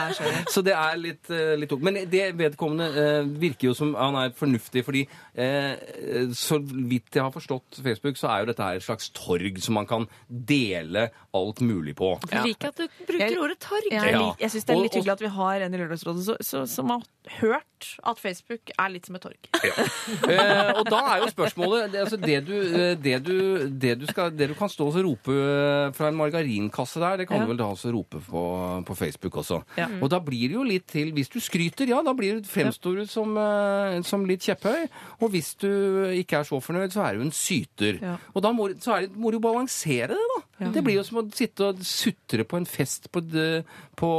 Så 0.51 0.63
det 0.65 0.75
er 0.77 0.99
litt, 1.01 1.29
eh, 1.33 1.55
litt 1.59 1.71
tungt. 1.71 1.85
Men 1.85 2.01
det 2.11 2.25
vedkommende 2.39 2.89
eh, 3.01 3.31
virker 3.45 3.69
jo 3.71 3.75
som 3.77 3.93
han 3.97 4.17
er 4.19 4.33
fornuftig, 4.37 4.85
fordi 4.87 5.05
eh, 5.33 6.31
så 6.35 6.59
vidt 6.61 7.15
jeg 7.15 7.23
har 7.23 7.33
forstått 7.33 7.81
Facebook, 7.81 8.19
så 8.19 8.31
er 8.31 8.43
jo 8.43 8.51
dette 8.51 8.65
her 8.65 8.79
et 8.79 8.85
slags 8.85 9.11
torg 9.15 9.59
som 9.63 9.77
man 9.79 9.89
kan 9.89 10.07
dele 10.27 11.09
alt 11.35 11.61
mulig 11.65 11.95
på. 11.99 12.15
Jeg 12.31 12.51
liker 12.51 12.71
at 12.71 12.79
du 12.79 12.85
bruker 13.07 13.41
ordet 13.43 13.59
torg. 13.63 13.89
Ja. 13.91 14.05
jeg, 14.07 14.21
jeg 14.41 14.53
syns 14.53 14.67
det 14.67 14.75
er 14.75 14.81
litt 14.83 14.97
hyggelig 14.97 15.15
at 15.15 15.23
vi 15.25 15.31
har 15.35 15.65
en 15.65 15.75
i 15.75 15.81
Lørdagsrådet 15.81 16.37
som 16.71 16.93
har 16.93 17.05
hørt 17.39 17.61
at 18.07 18.19
Facebook 18.21 18.34
er 18.77 18.91
litt 18.93 19.05
som 19.07 19.15
et 19.17 19.23
torg. 19.25 19.49
Eh, 20.29 20.71
og 20.79 20.85
da 20.89 20.99
er 21.13 21.23
jo 21.23 21.29
spørsmålet 21.31 21.91
det, 21.93 22.01
altså 22.05 22.17
det, 22.21 22.37
du, 22.47 22.53
eh, 22.55 22.93
det, 23.01 23.15
du, 23.25 23.35
det, 23.69 23.93
du 24.01 24.05
skal, 24.09 24.31
det 24.35 24.49
du 24.51 24.55
kan 24.57 24.69
stå 24.71 24.87
og 24.91 24.97
rope 25.05 25.35
eh, 25.35 25.89
fra 25.95 26.09
en 26.11 26.17
margarinkasse 26.19 27.01
der, 27.01 27.21
det 27.23 27.27
kan 27.29 27.39
Ja. 27.41 27.45
du 27.45 27.51
vel 27.53 27.59
da 27.59 27.67
også 27.73 27.91
rope 27.93 28.21
på, 28.23 28.43
på 28.87 28.95
Facebook 28.97 29.35
også. 29.41 29.61
Ja. 29.79 29.87
Og 30.01 30.09
da 30.13 30.19
blir 30.23 30.47
det 30.51 30.55
jo 30.57 30.63
litt 30.67 30.87
til 30.91 31.11
Hvis 31.15 31.29
du 31.33 31.39
skryter, 31.43 31.87
ja, 31.91 32.01
da 32.05 32.13
blir 32.17 32.39
du, 32.39 32.47
fremstår 32.49 33.01
du 33.03 33.05
som, 33.11 33.35
eh, 33.37 33.99
som 34.07 34.25
litt 34.29 34.45
kjepphøy. 34.45 34.87
Og 35.21 35.29
hvis 35.33 35.53
du 35.61 35.69
ikke 36.15 36.39
er 36.41 36.47
så 36.47 36.59
fornøyd, 36.63 36.93
så 36.95 37.05
er 37.09 37.17
du 37.19 37.25
en 37.25 37.33
syter. 37.35 37.99
Ja. 38.01 38.15
Og 38.33 38.43
da 38.45 38.51
må, 38.55 38.69
så 38.81 38.97
er 38.97 39.07
det, 39.07 39.15
må 39.19 39.31
du 39.33 39.39
jo 39.39 39.45
balansere 39.47 40.13
det, 40.15 40.27
da. 40.35 40.41
Ja. 40.65 40.69
Det 40.71 40.85
blir 40.85 40.95
jo 40.95 41.03
som 41.03 41.17
å 41.19 41.25
sitte 41.35 41.65
og 41.73 41.81
sutre 41.83 42.45
på 42.47 42.55
en 42.61 42.65
fest 42.69 43.09
på, 43.11 43.19
på, 43.95 44.09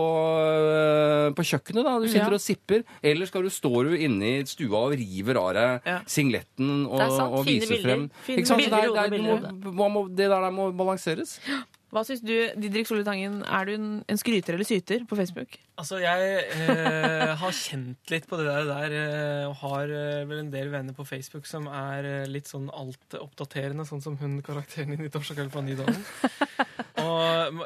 øh, 0.41 1.35
på 1.37 1.43
kjøkkenet. 1.45 1.85
da. 1.85 1.95
Du 2.01 2.07
sitter 2.09 2.31
Ja. 2.33 2.35
og 2.35 2.41
sipper. 2.41 2.83
Eller 3.03 3.27
skal 3.27 3.43
du 3.43 3.51
stå 3.51 3.70
du 3.85 3.95
inne 3.95 4.41
i 4.41 4.45
stua 4.47 4.77
og 4.87 4.93
river 4.99 5.37
av 5.41 5.53
deg 5.55 5.81
Ja. 5.87 5.99
singletten 6.07 6.87
og, 6.87 6.99
sant. 7.11 7.33
og 7.33 7.45
viser 7.47 7.83
frem. 7.83 8.11
Fine 8.27 8.47
sant? 8.47 8.62
Bilder, 8.62 8.77
det, 8.77 8.85
er- 8.89 8.93
det, 8.93 9.05
er- 9.05 9.11
bilder, 9.11 9.72
må, 9.72 9.89
må, 9.89 10.07
det 10.09 10.29
der 10.31 10.41
der 10.41 10.51
må 10.51 10.70
balanseres. 10.72 11.39
Hva 11.97 12.03
syns 12.05 12.20
du, 12.20 12.34
Didrik 12.61 12.84
Solitangen, 12.90 13.38
er 13.49 13.64
du 13.64 13.70
en, 13.72 13.86
en 14.05 14.18
skryter 14.20 14.53
eller 14.59 14.68
syter 14.68 15.07
på 15.09 15.16
Facebook? 15.16 15.55
Altså, 15.80 15.97
jeg 16.03 16.42
eh, 16.57 17.32
har 17.40 17.53
kjent 17.57 18.12
litt 18.12 18.26
på 18.28 18.36
det 18.40 18.44
der, 18.49 18.68
der 18.68 18.94
eh, 18.97 19.47
og 19.49 19.55
har 19.62 19.92
eh, 19.92 20.22
vel 20.28 20.42
en 20.42 20.51
del 20.53 20.68
venner 20.72 20.97
på 20.97 21.05
Facebook 21.09 21.49
som 21.49 21.66
er 21.72 22.05
eh, 22.09 22.26
litt 22.28 22.49
sånn 22.53 22.68
altoppdaterende, 22.68 23.84
sånn 23.88 24.05
som 24.05 24.16
hun 24.20 24.38
karakteren 24.44 24.92
i 24.92 25.01
Nyttårsakveld 25.01 25.53
fra 25.57 25.64
Nydalen. 25.64 26.05
Og, 26.97 27.61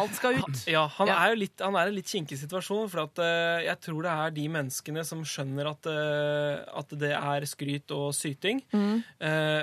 Alt 0.00 0.16
skal 0.16 0.38
ut. 0.40 0.62
Ja, 0.68 0.86
han 0.98 1.08
Ja. 1.08 1.16
er 1.24 1.32
jo 1.34 1.40
litt, 1.42 1.60
han 1.60 1.76
er 1.76 1.88
i 1.88 1.92
en 1.92 1.96
litt 1.98 2.08
kinkig 2.12 2.38
situasjon. 2.40 2.88
For 2.92 3.04
at, 3.04 3.20
eh, 3.20 3.66
jeg 3.68 3.80
tror 3.84 4.00
det 4.04 4.12
er 4.12 4.30
de 4.36 4.46
menneskene 4.52 5.04
som 5.06 5.20
skjønner 5.28 5.68
at, 5.70 5.86
eh, 5.92 6.64
at 6.80 6.88
det 6.98 7.12
er 7.16 7.46
skryt 7.48 7.92
og 7.96 8.12
syting. 8.16 8.60
Mm. 8.72 9.02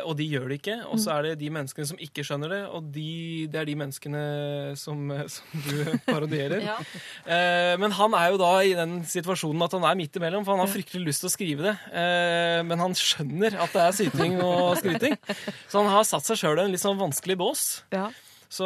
og 0.05 0.15
de 0.17 0.25
gjør 0.29 0.47
det 0.49 0.59
ikke. 0.61 0.77
Og 0.89 0.97
så 1.01 1.17
er 1.17 1.21
det 1.29 1.39
de 1.41 1.49
menneskene 1.53 1.85
som 1.89 1.97
ikke 1.99 2.23
skjønner 2.23 2.49
det, 2.53 2.61
og 2.69 2.91
de, 2.93 3.47
det 3.51 3.59
er 3.59 3.65
de 3.67 3.75
menneskene 3.75 3.98
som, 4.03 5.11
eh, 5.11 5.25
som 5.27 5.63
du 5.65 5.81
parodierer. 6.07 6.61
Ja. 6.63 6.77
Eh, 7.25 7.73
men 7.81 7.91
han 7.97 8.15
er 8.17 8.31
jo 8.33 8.39
da 8.41 8.51
i 8.63 8.75
den 8.77 8.99
situasjonen 9.09 9.65
at 9.65 9.75
han 9.75 9.87
er 9.89 9.99
midt 9.99 10.15
imellom, 10.19 10.45
for 10.47 10.55
han 10.55 10.63
har 10.63 10.71
fryktelig 10.71 11.11
lyst 11.11 11.25
til 11.25 11.29
å 11.31 11.33
skrive 11.33 11.67
det. 11.67 11.75
Eh, 11.91 12.61
men 12.69 12.79
han 12.79 12.95
skjønner 12.97 13.59
at 13.59 13.75
det 13.75 13.83
er 13.83 13.97
syting 13.99 14.39
og 14.45 14.79
skryting. 14.79 15.17
Så 15.67 15.83
han 15.83 15.91
har 15.91 16.07
satt 16.07 16.27
seg 16.29 16.39
sjøl 16.41 16.61
i 16.61 16.65
en 16.67 16.73
litt 16.75 16.83
sånn 16.83 16.99
vanskelig 16.99 17.37
bås. 17.39 17.67
Ja. 17.95 18.07
Så, 18.49 18.65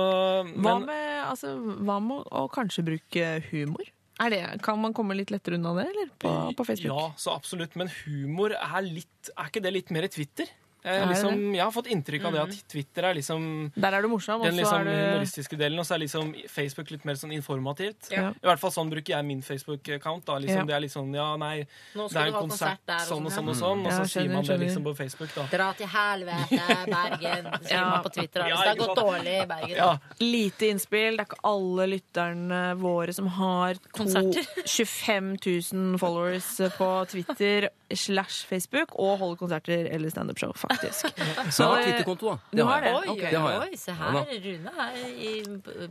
Hva 0.63 0.77
med, 0.79 1.09
altså, 1.25 1.57
hva 1.83 1.97
med 1.99 2.29
å 2.31 2.45
kanskje 2.51 2.85
bruke 2.87 3.33
humor? 3.49 3.89
Er 4.21 4.29
det, 4.29 4.41
kan 4.63 4.77
man 4.79 4.93
komme 4.95 5.15
litt 5.17 5.31
lettere 5.33 5.57
unna 5.57 5.73
det, 5.79 5.87
eller? 5.89 6.11
På, 6.21 6.31
på 6.55 6.65
Facebook? 6.67 6.91
Ja, 6.91 7.07
så 7.19 7.33
absolutt. 7.33 7.73
Men 7.79 7.89
humor 8.03 8.53
er 8.53 8.85
litt 8.85 9.31
Er 9.33 9.49
ikke 9.49 9.63
det 9.63 9.71
litt 9.73 9.89
mer 9.95 10.05
Twitter? 10.11 10.47
Jeg, 10.83 10.99
Er 11.01 11.07
liksom, 11.07 11.37
jeg 11.55 11.63
har 11.63 11.71
fått 11.71 11.87
inntrykk 11.87 12.25
av 12.27 12.33
det 12.35 12.41
at 12.43 12.55
Twitter 12.67 13.05
er 13.07 13.13
liksom 13.15 13.71
Der 13.75 13.93
er 13.97 14.01
du 14.01 14.07
morsom, 14.11 14.41
den 14.43 14.55
liksom 14.57 14.87
er 14.87 15.13
humoristiske 15.13 15.57
delen, 15.57 15.79
og 15.79 15.85
så 15.87 15.95
er 15.95 15.99
liksom 16.03 16.33
Facebook 16.51 16.91
litt 16.91 17.05
mer 17.07 17.15
sånn 17.15 17.31
informativt. 17.31 18.09
Ja. 18.11 18.29
I 18.35 18.45
hvert 18.49 18.59
fall 18.59 18.71
sånn 18.75 18.89
bruker 18.91 19.15
jeg 19.15 19.25
min 19.25 19.41
Facebook-account. 19.41 20.25
da 20.25 20.37
liksom, 20.39 20.57
Ja. 20.59 20.65
Det 20.65 20.75
er 20.75 20.79
litt 20.83 20.91
sånn 20.91 21.13
Ja, 21.15 21.35
nei, 21.37 21.67
det 21.93 22.15
er 22.19 22.27
en 22.27 22.33
konsert, 22.33 22.79
konsert 22.85 23.07
sånn 23.07 23.25
og 23.25 23.31
sånn 23.31 23.49
og 23.49 23.55
sånn, 23.55 23.55
sånn 23.55 23.55
og 23.55 23.55
sånn, 23.55 23.85
og 23.85 23.91
Ja, 23.91 23.99
så 24.03 24.09
sier 24.11 24.33
man 24.33 24.43
det 24.43 24.59
liksom 24.59 24.83
på 24.83 24.95
Facebook, 24.97 25.31
da. 25.35 25.45
Dra 25.57 25.71
til 25.73 25.87
helvete, 25.87 26.59
Bergen. 26.91 27.49
sier 27.63 27.77
Ja. 27.77 27.89
man 27.89 28.03
på 28.03 28.13
Twitter. 28.13 28.47
Ja, 28.47 28.55
Hvis 28.55 28.63
det 28.63 28.69
har 28.69 28.87
gått 28.87 28.97
dårlig 28.97 29.35
i 29.43 29.45
Bergen. 29.45 29.75
Ja, 29.77 29.97
Lite 30.19 30.67
innspill. 30.73 31.17
Det 31.17 31.23
er 31.23 31.29
ikke 31.31 31.43
alle 31.43 31.87
lytterne 31.87 32.61
våre 32.77 33.13
som 33.13 33.27
har 33.27 33.73
to, 33.75 33.89
Konserter. 34.03 34.43
25 34.65 35.37
000 35.73 35.97
followers 35.99 36.57
på 36.77 36.89
Twitter 37.09 37.69
slash 37.93 38.45
Facebook 38.49 38.95
og 38.97 39.19
holder 39.19 39.37
konserter 39.37 39.87
eller 39.93 40.09
standup-show, 40.09 40.53
faktisk. 40.73 41.21
Så 41.55 41.63
jeg 41.63 41.71
har 41.71 41.83
Twitter-konto, 41.87 42.33
da. 42.33 42.37
Det 42.59 42.67
har 42.67 42.87
jeg. 42.89 42.93
Oi, 42.99 43.15
Det 43.23 43.39
har 43.39 43.55
jeg. 43.55 43.61
oi, 43.69 43.79
se 43.79 43.95
her. 44.01 44.19
Rune 44.45 44.75
er 44.85 45.01
i, 45.13 45.33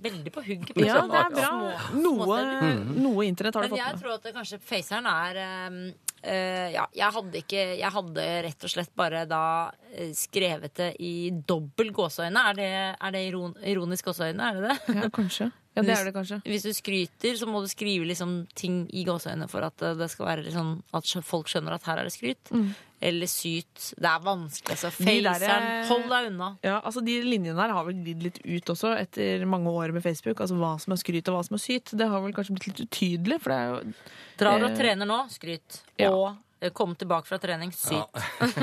veldig 0.06 0.32
på 0.34 0.44
hugget. 0.46 0.76
Ja, 0.84 1.00
det 1.06 1.20
er 1.24 1.34
bra. 1.38 1.50
små- 1.50 2.00
Noe, 2.02 2.40
noe 3.06 3.26
internett 3.28 3.54
har 3.58 3.66
du 3.68 3.74
Men 3.76 3.82
jeg 3.84 4.00
tror 4.02 4.14
at 4.18 4.26
det 4.28 4.34
kanskje 4.36 4.58
faceren 4.62 5.06
er 5.10 5.40
eh, 6.22 6.68
Ja, 6.74 6.84
jeg 6.94 7.12
hadde 7.16 7.40
ikke 7.42 7.62
Jeg 7.80 7.90
hadde 7.94 8.26
rett 8.46 8.64
og 8.68 8.70
slett 8.72 8.92
bare 8.98 9.24
da 9.30 9.40
eh, 9.92 10.12
skrevet 10.16 10.74
det 10.78 10.90
i 11.02 11.30
dobbel 11.46 11.90
gåseøyne. 11.96 12.44
Er 12.52 12.54
det, 12.58 12.70
er 13.00 13.10
det 13.16 13.24
iron, 13.30 13.54
ironisk 13.64 14.10
gåseøyne? 14.10 14.50
Er 14.52 14.60
det 14.60 14.70
det? 14.70 14.96
Ja, 15.02 15.10
kanskje. 15.12 15.50
Ja, 15.72 15.80
det 15.86 15.94
er 15.96 16.04
det 16.04 16.12
kanskje. 16.12 16.36
Hvis 16.44 16.66
du 16.68 16.72
skryter, 16.76 17.36
så 17.40 17.46
må 17.48 17.62
du 17.64 17.68
skrive 17.72 18.04
liksom 18.04 18.42
ting 18.58 18.82
i 18.92 19.06
gåseøyne 19.08 19.46
for 19.48 19.64
at 19.64 19.80
eh, 19.82 19.94
det 19.96 20.10
skal 20.12 20.26
være 20.28 20.44
liksom, 20.48 20.74
at 20.92 21.12
folk 21.24 21.48
skjønner 21.48 21.78
at 21.78 21.86
her 21.88 22.02
er 22.02 22.08
det 22.10 22.12
skryt. 22.16 22.52
Eller 23.02 23.26
syt. 23.26 23.88
Det 23.98 24.06
er 24.06 24.20
vanskelig, 24.22 24.76
altså. 24.76 24.90
Faceren. 24.94 25.64
De 25.66 25.88
hold 25.88 26.04
deg 26.12 26.28
unna. 26.30 26.50
Ja, 26.62 26.76
altså 26.86 27.02
De 27.02 27.16
linjene 27.26 27.58
her 27.58 27.72
har 27.74 27.84
vel 27.88 27.96
glidd 27.98 28.22
litt 28.22 28.38
ut 28.46 28.70
også 28.76 28.92
etter 29.00 29.42
mange 29.50 29.72
år 29.74 29.90
med 29.96 30.04
Facebook. 30.06 30.38
Altså 30.44 30.54
Hva 30.60 30.76
som 30.78 30.94
er 30.94 31.00
skryt 31.02 31.26
og 31.32 31.34
hva 31.40 31.42
som 31.48 31.58
er 31.58 31.64
syt. 31.64 31.90
Det 31.98 32.06
har 32.12 32.22
vel 32.22 32.32
kanskje 32.36 32.54
blitt 32.56 32.68
litt 32.70 32.84
utydelig. 32.86 33.40
For 33.42 33.50
det 33.50 33.58
er 33.58 33.68
jo 33.72 33.94
Drar 34.38 34.62
og 34.62 34.70
Eh, 34.70 34.76
trener 34.78 35.06
nå, 35.10 35.18
skryt. 35.34 35.82
ja. 35.98 36.12
Og 36.14 36.28
eh, 36.30 36.38
kom 36.70 36.94
tilbake 36.98 37.26
fra 37.28 37.38
trening, 37.42 37.72
sykt. 37.74 38.18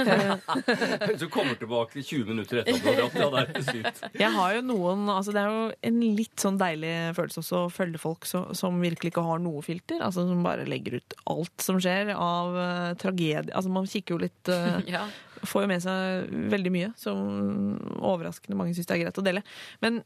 Ja. 0.08 0.48
du 1.20 1.26
kommer 1.32 1.56
tilbake 1.60 2.02
20 2.02 2.26
minutter 2.30 2.62
etter 2.62 2.76
at 2.78 2.84
du 2.84 2.90
har 2.90 3.00
dratt, 3.00 3.18
ja, 3.20 3.30
det 3.34 3.62
er 3.62 3.68
sykt. 3.68 4.04
Jeg 4.20 4.32
har 4.36 4.56
jo 4.56 4.64
noen 4.66 5.08
altså 5.12 5.34
Det 5.36 5.42
er 5.44 5.54
jo 5.54 5.64
en 5.90 6.00
litt 6.18 6.42
sånn 6.42 6.60
deilig 6.60 6.94
følelse 7.18 7.44
også 7.44 7.64
å 7.66 7.72
følge 7.74 8.02
folk 8.02 8.28
så, 8.30 8.46
som 8.58 8.80
virkelig 8.84 9.14
ikke 9.14 9.26
har 9.26 9.42
noe 9.44 9.64
filter. 9.66 10.00
Altså 10.06 10.26
Som 10.30 10.46
bare 10.46 10.68
legger 10.70 11.00
ut 11.00 11.18
alt 11.30 11.66
som 11.66 11.80
skjer 11.82 12.14
av 12.16 12.56
uh, 12.56 12.92
tragedie. 13.00 13.54
Altså 13.54 13.74
Man 13.74 13.90
kikker 13.90 14.16
jo 14.16 14.24
litt 14.28 14.54
uh, 14.54 14.80
Ja. 14.96 15.08
Får 15.48 15.64
jo 15.64 15.70
med 15.72 15.84
seg 15.84 16.34
veldig 16.52 16.72
mye 16.74 16.90
som 17.00 17.78
overraskende 18.04 18.58
mange 18.60 18.74
syns 18.76 18.90
det 18.90 18.98
er 18.98 19.06
greit 19.06 19.22
å 19.22 19.24
dele. 19.24 19.44
Men 19.84 20.02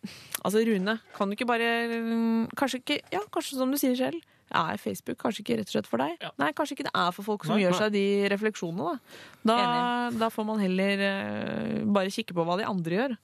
altså 0.45 0.61
Rune, 0.67 0.99
kan 1.15 1.29
du 1.29 1.37
ikke 1.37 1.49
bare 1.49 1.71
Kanskje 2.59 2.83
ikke 2.83 2.99
Ja, 3.15 3.23
kanskje 3.33 3.57
som 3.57 3.73
du 3.73 3.79
sier 3.81 3.97
selv. 3.97 4.21
Er 4.51 4.77
Facebook 4.77 5.17
kanskje 5.21 5.41
ikke 5.41 5.55
rett 5.59 5.69
og 5.71 5.75
slett 5.77 5.87
for 5.89 6.03
deg? 6.03 6.17
Ja. 6.21 6.29
Nei, 6.41 6.51
kanskje 6.53 6.75
ikke 6.77 6.85
det 6.89 6.93
er 6.99 7.13
for 7.15 7.25
folk 7.25 7.45
som 7.47 7.55
Nei, 7.55 7.63
gjør 7.63 7.73
nei. 7.73 7.79
seg 7.79 7.93
de 7.95 8.03
refleksjonene. 8.33 8.99
Da, 9.43 9.55
da, 9.55 9.85
da 10.19 10.29
får 10.33 10.45
man 10.47 10.61
heller 10.61 11.01
uh, 11.01 11.79
bare 11.95 12.13
kikke 12.13 12.35
på 12.37 12.45
hva 12.47 12.59
de 12.59 12.67
andre 12.69 12.99
gjør, 12.99 13.15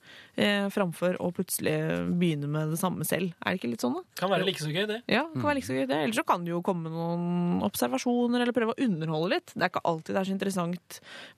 framfor 0.72 1.12
å 1.20 1.28
plutselig 1.34 1.74
begynne 2.20 2.48
med 2.48 2.70
det 2.72 2.78
samme 2.80 3.04
selv. 3.04 3.28
Er 3.44 3.48
det 3.52 3.58
ikke 3.60 3.72
litt 3.74 3.82
sånn, 3.84 3.96
da? 3.98 4.02
Kan 4.20 4.30
være 4.30 4.46
like 4.46 4.62
så 4.62 4.70
gøy, 4.72 4.86
det. 4.88 5.00
Ja, 5.10 5.24
kan 5.34 5.42
være 5.50 5.58
like 5.60 5.68
så 5.68 5.74
gøy 5.76 5.86
det. 5.90 5.98
Ellers 6.06 6.18
så 6.20 6.24
kan 6.28 6.40
det 6.46 6.52
jo 6.54 6.62
komme 6.64 6.88
noen 6.92 7.24
observasjoner, 7.66 8.38
eller 8.44 8.54
prøve 8.56 8.72
å 8.76 8.80
underholde 8.86 9.28
litt. 9.36 9.48
Det 9.54 9.62
er 9.66 9.70
ikke 9.74 9.86
alltid 9.90 10.12
det 10.14 10.20
er 10.22 10.28
så 10.30 10.36
interessant 10.38 10.88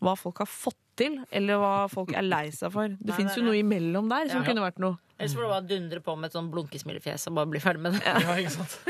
hva 0.02 0.14
folk 0.18 0.36
har 0.44 0.50
fått 0.50 0.78
til, 1.00 1.14
eller 1.32 1.54
hva 1.62 1.74
folk 1.90 2.10
er 2.14 2.22
lei 2.26 2.46
seg 2.52 2.70
for. 2.74 2.86
Det 3.00 3.14
fins 3.16 3.36
jo 3.38 3.42
noe 3.46 3.56
imellom 3.58 4.06
der 4.12 4.24
som 4.28 4.42
Ja. 4.42 4.46
kunne 4.50 4.62
vært 4.66 4.78
noe. 4.82 4.96
Ellers 5.22 5.36
får 5.38 5.44
du 5.44 5.48
bare 5.52 5.68
dundre 5.70 6.00
på 6.02 6.12
med 6.18 6.26
et 6.26 6.34
sånn 6.34 6.48
blunkesmilefjes 6.50 7.28
og 7.30 7.34
bare 7.36 7.46
bli 7.52 7.60
ferdig 7.62 7.78
med 7.84 7.92
det. 7.94 8.02
Ja, 8.02 8.34
ikke 8.42 8.50
sant? 8.50 8.72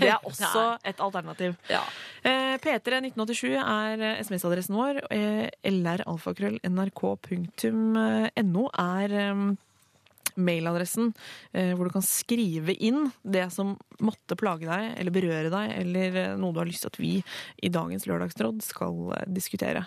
Det 0.00 0.08
er 0.08 0.18
også 0.26 0.62
et 0.88 0.98
alternativ. 1.04 1.52
Ja. 1.70 1.82
Eh, 2.26 2.56
P3 2.58 2.98
1987 3.12 3.54
er 3.60 4.00
eh, 4.02 4.18
SMS-adressen 4.24 4.74
vår. 4.74 4.98
Eh, 5.14 5.46
lralfakrøll.nrk.no 5.68 8.64
er 8.82 8.97
eh, 9.06 9.48
mailadressen 10.38 11.12
eh, 11.52 11.74
hvor 11.74 11.88
du 11.88 11.94
kan 11.96 12.04
skrive 12.04 12.74
inn 12.74 13.10
det 13.22 13.48
som 13.54 13.74
måtte 14.04 14.38
plage 14.38 14.68
deg 14.68 14.94
eller 15.00 15.14
berøre 15.14 15.52
deg, 15.52 15.74
eller 15.82 16.18
eh, 16.22 16.34
noe 16.40 16.54
du 16.54 16.62
har 16.62 16.70
lyst 16.70 16.86
til 16.86 16.92
at 16.92 17.00
vi 17.00 17.12
i 17.62 17.72
dagens 17.74 18.08
Lørdagsråd 18.08 18.62
skal 18.64 19.00
eh, 19.18 19.26
diskutere. 19.28 19.86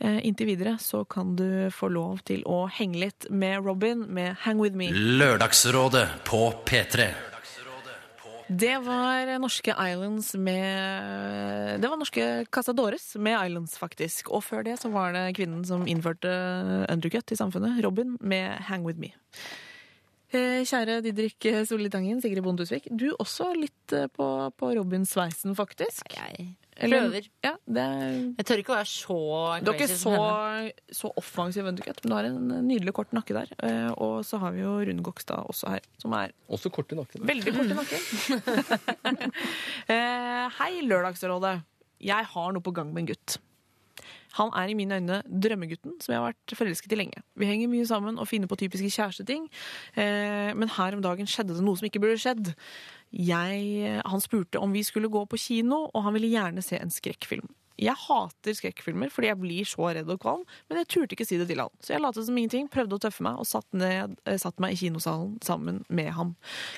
Inntil 0.00 0.48
videre 0.52 0.76
så 0.80 1.02
kan 1.08 1.34
du 1.38 1.68
få 1.74 1.90
lov 1.92 2.22
til 2.28 2.42
å 2.48 2.64
henge 2.72 3.02
litt 3.04 3.28
med 3.30 3.66
Robin 3.66 4.06
med 4.08 4.40
Hang 4.44 4.62
With 4.62 4.78
Me. 4.78 4.90
Lørdagsrådet 4.92 6.06
på 6.28 6.46
P3. 6.66 7.29
Det 8.50 8.80
var 8.82 9.28
norske 9.38 9.70
Islands 9.70 10.32
med 10.34 11.78
Det 11.78 11.86
var 11.86 12.00
norske 12.00 12.24
Casadores 12.50 13.12
med 13.14 13.36
Islands, 13.38 13.76
faktisk. 13.78 14.32
Og 14.34 14.42
før 14.42 14.64
det 14.66 14.74
så 14.80 14.90
var 14.90 15.14
det 15.14 15.36
kvinnen 15.38 15.62
som 15.64 15.86
innførte 15.86 16.30
undercut 16.90 17.30
i 17.30 17.38
samfunnet, 17.38 17.78
Robin, 17.84 18.16
med 18.20 18.58
Hang 18.66 18.82
With 18.88 18.98
Me. 18.98 19.12
Eh, 20.34 20.66
Kjære 20.66 20.98
Didrik 21.06 21.46
Solli 21.66 21.90
Tangen, 21.90 22.18
Sigrid 22.22 22.42
Bonde 22.42 22.66
Tusvik. 22.66 22.90
Du 22.90 23.12
også 23.12 23.52
litt 23.54 23.94
eh, 23.94 24.10
på, 24.10 24.26
på 24.58 24.74
Robin-sveisen, 24.78 25.54
faktisk. 25.58 26.10
Jeg 26.18 26.56
Eller- 26.80 27.04
prøver. 27.06 27.28
Ja, 27.44 27.52
det 27.66 27.82
er, 27.84 28.14
Jeg 28.38 28.46
tør 28.46 28.62
ikke 28.62 28.72
å 28.74 28.78
være 28.78 28.90
så 28.90 29.18
du 29.64 29.70
er 29.70 29.76
ikke 29.76 29.88
så, 29.90 30.14
så 31.00 31.12
offensiv 31.20 31.64
men 31.64 31.76
du 31.76 32.14
har 32.14 32.24
en 32.24 32.48
nydelig 32.68 32.94
kort 32.96 33.12
nakke 33.16 33.36
der. 33.36 33.52
Eh, 33.62 33.90
Og 33.96 34.24
så 34.24 34.38
har 34.40 34.52
vi 34.52 34.60
jo 34.64 34.78
Rune 34.80 35.02
Gokstad 35.02 35.44
også 35.50 35.68
her, 35.76 35.80
som 35.98 36.12
er 36.12 36.32
Også 36.48 36.70
kort 36.72 36.92
i 36.92 36.96
nakken. 36.96 37.26
Veldig 37.26 37.54
kort 37.56 37.70
i 37.70 37.78
nakken. 37.78 39.32
eh, 39.94 40.48
hei, 40.60 40.72
Lørdagsrådet. 40.86 41.60
Jeg 42.00 42.24
har 42.32 42.52
noe 42.52 42.64
på 42.64 42.72
gang 42.72 42.92
med 42.94 43.04
en 43.04 43.14
gutt. 43.14 43.38
Han 44.38 44.52
er 44.54 44.70
i 44.70 44.76
mine 44.78 44.94
øyne 45.00 45.20
drømmegutten 45.26 45.96
som 46.00 46.12
jeg 46.12 46.20
har 46.20 46.28
vært 46.30 46.54
forelsket 46.58 46.94
i 46.94 46.98
lenge. 47.00 47.22
Vi 47.38 47.48
henger 47.48 47.70
mye 47.72 47.86
sammen 47.88 48.18
og 48.20 48.28
finner 48.30 48.50
på 48.50 48.58
typiske 48.60 48.90
kjæresteting, 48.94 49.48
eh, 49.98 50.52
men 50.54 50.70
her 50.76 50.94
om 50.94 51.02
dagen 51.02 51.26
skjedde 51.26 51.56
det 51.56 51.64
noe 51.66 51.78
som 51.80 51.88
ikke 51.90 52.02
burde 52.02 52.20
skjedd. 52.20 52.52
Jeg, 53.10 54.02
han 54.06 54.22
spurte 54.22 54.60
om 54.62 54.74
vi 54.74 54.84
skulle 54.86 55.10
gå 55.10 55.24
på 55.26 55.40
kino, 55.40 55.88
og 55.90 56.04
han 56.06 56.14
ville 56.16 56.30
gjerne 56.30 56.62
se 56.64 56.78
en 56.78 56.92
skrekkfilm. 56.94 57.48
Jeg 57.80 57.96
hater 57.96 58.56
skrekkfilmer 58.56 59.08
fordi 59.12 59.30
jeg 59.30 59.40
blir 59.40 59.68
så 59.68 59.88
redd 59.96 60.10
og 60.12 60.20
kvalm, 60.20 60.42
men 60.68 60.80
jeg 60.82 60.88
turte 60.92 61.16
ikke 61.16 61.26
si 61.28 61.38
det 61.40 61.46
til 61.48 61.62
han. 61.62 61.72
Så 61.80 61.94
jeg 61.94 62.02
lot 62.02 62.18
som 62.18 62.36
ingenting, 62.36 62.68
prøvde 62.72 62.98
å 62.98 63.02
tøffe 63.06 63.24
meg 63.24 63.40
og 63.40 63.48
satt, 63.48 63.68
ned, 63.72 64.18
eh, 64.28 64.36
satt 64.40 64.60
meg 64.60 64.74
i 64.74 64.80
kinosalen 64.82 65.38
sammen 65.44 65.80
med 65.88 66.12
ham. 66.18 66.34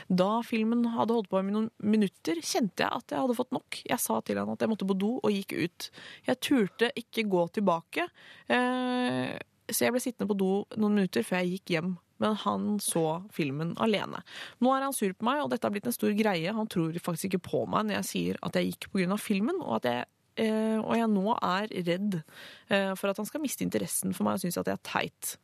Da 0.09 0.45
filmen 0.47 0.85
hadde 0.95 1.17
holdt 1.17 1.31
på 1.33 1.43
i 1.43 1.49
noen 1.51 1.71
minutter, 1.83 2.39
kjente 2.39 2.87
jeg 2.87 3.03
at 3.03 3.15
jeg 3.15 3.25
hadde 3.25 3.39
fått 3.39 3.55
nok. 3.57 3.81
Jeg 3.89 3.99
sa 4.03 4.21
til 4.23 4.39
han 4.39 4.53
at 4.55 4.63
jeg 4.63 4.71
måtte 4.71 4.87
på 4.87 4.99
do, 4.99 5.17
og 5.19 5.35
gikk 5.35 5.57
ut. 5.59 5.91
Jeg 6.29 6.41
turte 6.41 6.93
ikke 6.95 7.27
gå 7.27 7.49
tilbake, 7.59 8.07
eh, 8.49 9.35
så 9.73 9.87
jeg 9.87 9.95
ble 9.95 10.03
sittende 10.05 10.31
på 10.31 10.39
do 10.39 10.53
noen 10.77 11.01
minutter 11.01 11.27
før 11.27 11.43
jeg 11.43 11.59
gikk 11.59 11.77
hjem. 11.77 11.93
Men 12.23 12.39
han 12.45 12.73
så 12.83 13.07
filmen 13.35 13.75
alene. 13.83 14.23
Nå 14.63 14.73
er 14.75 14.87
han 14.87 14.97
sur 14.97 15.13
på 15.13 15.27
meg, 15.27 15.43
og 15.43 15.53
dette 15.53 15.67
har 15.67 15.75
blitt 15.75 15.89
en 15.91 15.95
stor 15.95 16.15
greie. 16.17 16.55
Han 16.55 16.71
tror 16.71 16.97
faktisk 17.03 17.33
ikke 17.33 17.47
på 17.51 17.63
meg 17.71 17.89
når 17.89 17.99
jeg 18.01 18.11
sier 18.13 18.43
at 18.47 18.59
jeg 18.59 18.73
gikk 18.73 18.93
pga. 18.95 19.19
filmen, 19.21 19.61
og 19.63 19.81
at 19.83 19.91
jeg 19.91 20.11
Uh, 20.33 20.81
og 20.81 20.95
jeg 20.97 21.09
nå 21.13 21.35
er 21.45 21.67
redd 21.85 22.15
uh, 22.17 22.95
for 22.97 23.11
at 23.11 23.19
han 23.21 23.27
skal 23.29 23.43
miste 23.43 23.67
interessen 23.67 24.15
for 24.17 24.25
meg 24.25 24.39
og 24.39 24.47
synes 24.47 24.57
at 24.63 24.71
jeg 24.71 24.79
er 24.79 24.87
teit. 24.89 25.35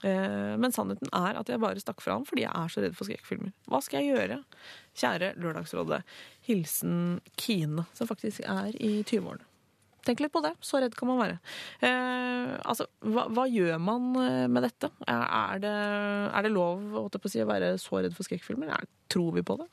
Uh, 0.00 0.56
Men 0.56 0.72
sannheten 0.72 1.12
er 1.12 1.36
at 1.36 1.52
jeg 1.52 1.60
bare 1.60 1.82
stakk 1.82 2.00
fra 2.00 2.16
ham 2.16 2.24
fordi 2.24 2.46
jeg 2.46 2.54
er 2.56 2.72
så 2.72 2.80
redd 2.80 2.96
for 2.96 3.10
skrekkfilmer. 3.10 3.52
Hva 3.68 3.82
skal 3.84 4.00
jeg 4.00 4.16
gjøre? 4.16 4.40
Kjære 4.96 5.34
Lørdagsrådet. 5.36 6.00
Hilsen 6.48 7.20
Kine, 7.36 7.84
som 7.92 8.08
faktisk 8.08 8.40
er 8.48 8.72
i 8.80 9.02
20-årene. 9.04 9.51
Tenk 10.02 10.22
litt 10.24 10.32
på 10.34 10.42
det. 10.42 10.54
Så 10.64 10.80
redd 10.82 10.96
kan 10.98 11.10
man 11.12 11.20
være. 11.20 11.38
Eh, 11.86 12.56
altså, 12.66 12.88
hva, 13.06 13.28
hva 13.30 13.46
gjør 13.50 13.78
man 13.82 14.10
eh, 14.22 14.48
med 14.50 14.66
dette? 14.66 14.90
Er 15.06 15.62
det, 15.62 15.76
er 16.32 16.46
det 16.46 16.52
lov 16.54 16.82
holdt 16.96 17.18
jeg 17.18 17.22
på 17.22 17.30
å, 17.30 17.34
si, 17.36 17.44
å 17.44 17.48
være 17.50 17.72
så 17.82 18.02
redd 18.02 18.16
for 18.16 18.26
skrekkfilmer? 18.26 18.74
Er, 18.74 18.90
tror 19.12 19.32
vi 19.36 19.46
på 19.46 19.60
det? 19.62 19.70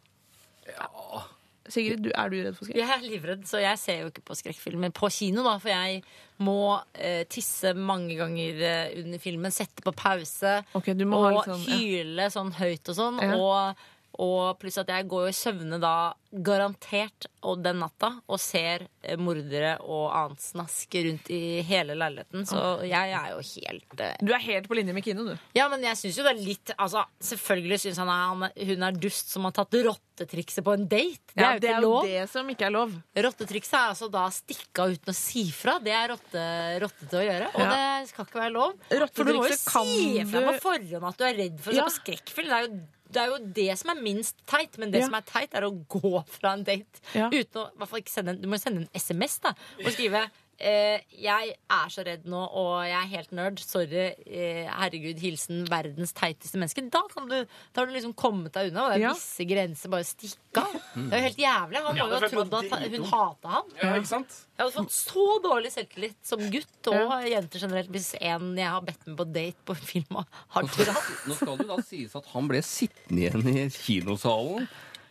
Ja. 0.69 1.25
Sigrid, 1.69 2.01
du, 2.01 2.09
er 2.17 2.31
du 2.31 2.39
redd 2.41 2.57
for 2.57 2.65
skrekk? 2.65 2.79
Jeg 2.79 2.89
er 2.93 3.03
livredd, 3.05 3.45
så 3.49 3.61
jeg 3.61 3.77
ser 3.81 4.03
jo 4.03 4.09
ikke 4.09 4.25
på 4.25 4.37
skrekkfilmer 4.39 4.93
på 4.95 5.09
kino, 5.13 5.43
da, 5.45 5.55
for 5.61 5.71
jeg 5.71 6.01
må 6.45 6.61
eh, 6.93 7.25
tisse 7.29 7.75
mange 7.77 8.17
ganger 8.17 8.63
eh, 8.65 8.97
under 9.03 9.21
filmen, 9.21 9.53
sette 9.53 9.85
på 9.85 9.93
pause 9.97 10.59
okay, 10.77 10.95
du 10.97 11.05
må 11.09 11.19
og 11.27 11.41
ja. 11.45 11.57
hyle 11.67 12.29
sånn 12.33 12.53
høyt 12.57 12.89
og 12.89 12.97
sånn. 12.97 13.21
Ja. 13.21 13.37
Og, 13.37 13.87
og 14.19 14.57
pluss 14.59 14.77
at 14.81 14.89
jeg 14.91 15.07
går 15.07 15.27
jo 15.27 15.31
i 15.31 15.37
søvne 15.37 15.77
da 15.79 15.93
garantert 16.29 17.25
og 17.47 17.61
den 17.63 17.79
natta 17.81 18.09
og 18.29 18.37
ser 18.41 18.83
eh, 19.01 19.15
mordere 19.17 19.77
og 19.81 20.09
annet 20.13 20.43
snask 20.43 20.97
rundt 21.07 21.29
i 21.33 21.61
hele 21.65 21.95
leiligheten. 21.97 22.43
Så 22.49 22.59
jeg 22.85 23.13
er 23.15 23.31
jo 23.31 23.39
helt 23.47 24.03
eh, 24.05 24.17
Du 24.21 24.33
er 24.35 24.43
helt 24.43 24.67
på 24.69 24.77
linje 24.77 24.93
med 24.93 25.05
Kino, 25.05 25.23
du. 25.31 25.33
Ja, 25.57 25.69
men 25.71 25.81
jeg 25.87 25.97
syns 26.01 26.19
jo 26.19 26.25
det 26.27 26.33
er 26.35 26.41
litt 26.43 26.73
altså, 26.75 27.05
Selvfølgelig 27.31 27.79
syns 27.85 28.01
han, 28.03 28.11
er- 28.11 28.27
han 28.29 28.67
hun 28.73 28.85
er 28.89 28.99
dust 29.07 29.31
som 29.33 29.47
har 29.47 29.55
tatt 29.57 29.73
rottetrikset 29.87 30.65
på 30.67 30.75
en 30.75 30.85
date. 30.91 31.33
Det 31.33 31.39
Ja, 31.41 31.49
er 31.49 31.55
jo 31.55 31.63
det 31.63 31.69
ikke 31.69 31.77
er 31.79 31.81
jo 31.81 31.87
lov. 31.95 32.11
det 32.11 32.27
som 32.35 32.53
ikke 32.53 32.67
er 32.69 32.75
lov. 32.75 32.93
Rottetrikset 33.29 33.79
er 33.79 33.87
altså 33.95 34.11
da 34.13 34.27
stikke 34.35 34.83
av 34.85 34.93
uten 34.99 35.13
å 35.13 35.17
si 35.17 35.45
fra. 35.55 35.77
Det 35.79 35.95
er 35.95 36.11
rotte, 36.13 36.45
rottete 36.83 37.21
å 37.23 37.25
gjøre, 37.25 37.49
og 37.55 37.63
Ja. 37.65 37.71
det 37.73 38.09
skal 38.11 38.25
ikke 38.27 38.41
være 38.43 38.53
lov. 38.59 38.77
For 39.15 39.23
du 39.23 39.33
må 39.33 39.39
jo 39.39 39.49
Rottetrikset 39.49 39.73
kan 39.73 39.89
si 39.95 40.23
fra 40.29 40.45
på 40.51 40.55
forhånd 40.67 41.09
at 41.13 41.17
du 41.17 41.23
er 41.31 41.37
redd 41.45 41.59
for 41.63 41.71
å 41.71 41.75
se 41.79 41.87
på 41.89 41.97
skrekkfilm. 41.99 42.49
Det 42.49 42.57
er, 42.59 42.67
jo, 42.67 42.79
det 43.11 43.21
er 43.21 43.27
jo 43.31 43.37
det 43.55 43.77
som 43.79 43.89
er 43.95 44.01
minst 44.01 44.35
teit, 44.45 44.77
men 44.77 44.91
det 44.91 44.99
Ja. 45.01 45.05
som 45.07 45.15
er 45.15 45.21
teit, 45.25 45.53
er 45.53 45.61
å 45.67 45.71
gå 45.87 46.23
fra 46.27 46.53
en 46.53 46.63
date 46.63 47.01
Ja. 47.15 47.29
uten 47.29 47.61
å 47.63 47.71
hvert 47.77 47.89
fall 47.89 47.99
ikke 48.03 48.13
sende 48.13 48.29
en, 48.35 48.41
Du 48.41 48.47
må 48.47 48.59
sende 48.59 48.81
en 48.81 48.89
SMS 48.93 49.39
da, 49.39 49.53
og 49.83 49.91
skrive 49.91 50.29
eh, 50.59 51.01
jeg 51.19 51.53
er 51.71 51.89
så 51.93 52.03
redd 52.05 52.25
nå, 52.29 52.39
og 52.59 52.83
jeg 52.87 52.97
er 52.99 53.09
helt 53.15 53.31
nerd. 53.37 53.59
Sorry. 53.63 54.05
Eh, 54.25 54.67
herregud, 54.69 55.19
hilsen 55.23 55.63
verdens 55.69 56.13
teiteste 56.17 56.59
menneske. 56.61 56.83
Da, 56.93 57.01
kan 57.13 57.27
du, 57.31 57.37
da 57.45 57.81
har 57.81 57.89
du 57.89 57.93
liksom 57.95 58.13
kommet 58.19 58.53
deg 58.55 58.71
unna. 58.71 58.85
Og 58.85 58.91
det 58.93 58.99
er 58.99 59.05
Ja. 59.07 59.13
visse 59.13 59.47
grenser. 59.49 59.89
Bare 59.93 60.07
stikk 60.07 60.59
av. 60.59 60.73
Det 60.95 61.07
er 61.13 61.17
jo 61.21 61.25
helt 61.29 61.41
jævlig. 61.45 61.83
Han 61.85 61.95
må 61.95 62.07
jo 62.09 62.19
ha 62.19 62.29
trodd 62.33 62.53
at 62.59 62.89
hun 62.93 63.07
hata 63.13 63.53
han. 63.55 63.73
Ja, 63.81 63.93
ikke 63.95 64.11
sant? 64.11 64.37
Jeg 64.59 64.65
hadde 64.65 64.75
fått 64.75 64.91
så 64.97 65.25
dårlig 65.45 65.71
selvtillit 65.71 66.17
som 66.27 66.39
gutt 66.51 66.87
og 66.91 67.13
jenter 67.31 67.59
generelt 67.63 67.89
hvis 67.93 68.09
en 68.19 68.49
jeg 68.59 68.67
har 68.67 68.81
bedt 68.83 69.05
med 69.07 69.17
på 69.21 69.25
date 69.31 69.63
på 69.69 69.75
film, 69.79 70.19
har 70.55 70.63
dratt. 70.67 71.09
Nå 71.29 71.37
skal 71.39 71.55
det 71.57 71.67
jo 71.67 71.75
da 71.77 71.81
sies 71.87 72.15
at 72.19 72.25
han 72.33 72.47
ble 72.51 72.59
sittende 72.65 73.23
igjen 73.23 73.47
i 73.47 73.69
kinosalen. 73.71 74.67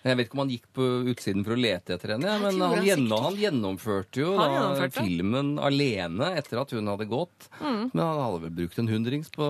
Jeg 0.06 0.14
vet 0.18 0.28
ikke 0.28 0.36
om 0.38 0.42
han 0.44 0.50
gikk 0.52 0.66
på 0.78 0.84
utsiden 1.10 1.42
for 1.46 1.56
å 1.56 1.58
lete 1.58 1.96
etter 1.96 2.12
henne, 2.14 2.34
men 2.38 2.60
han, 2.62 2.74
han 2.76 2.84
gjennom, 2.86 3.24
han 3.24 3.38
gjennomførte 3.40 4.20
jo 4.22 4.28
Han 4.38 4.38
da 4.38 4.54
gjennomførte. 4.54 5.02
filmen 5.02 5.48
alene 5.58 6.28
etter 6.38 6.60
at 6.62 6.74
hun 6.76 6.86
hadde 6.92 7.08
gått. 7.10 7.48
Mm. 7.58 7.80
Men 7.92 8.02
han 8.04 8.20
hadde 8.22 8.42
vel 8.44 8.54
brukt 8.60 8.78
en 8.78 8.90
hundrings 8.92 9.32
på 9.34 9.48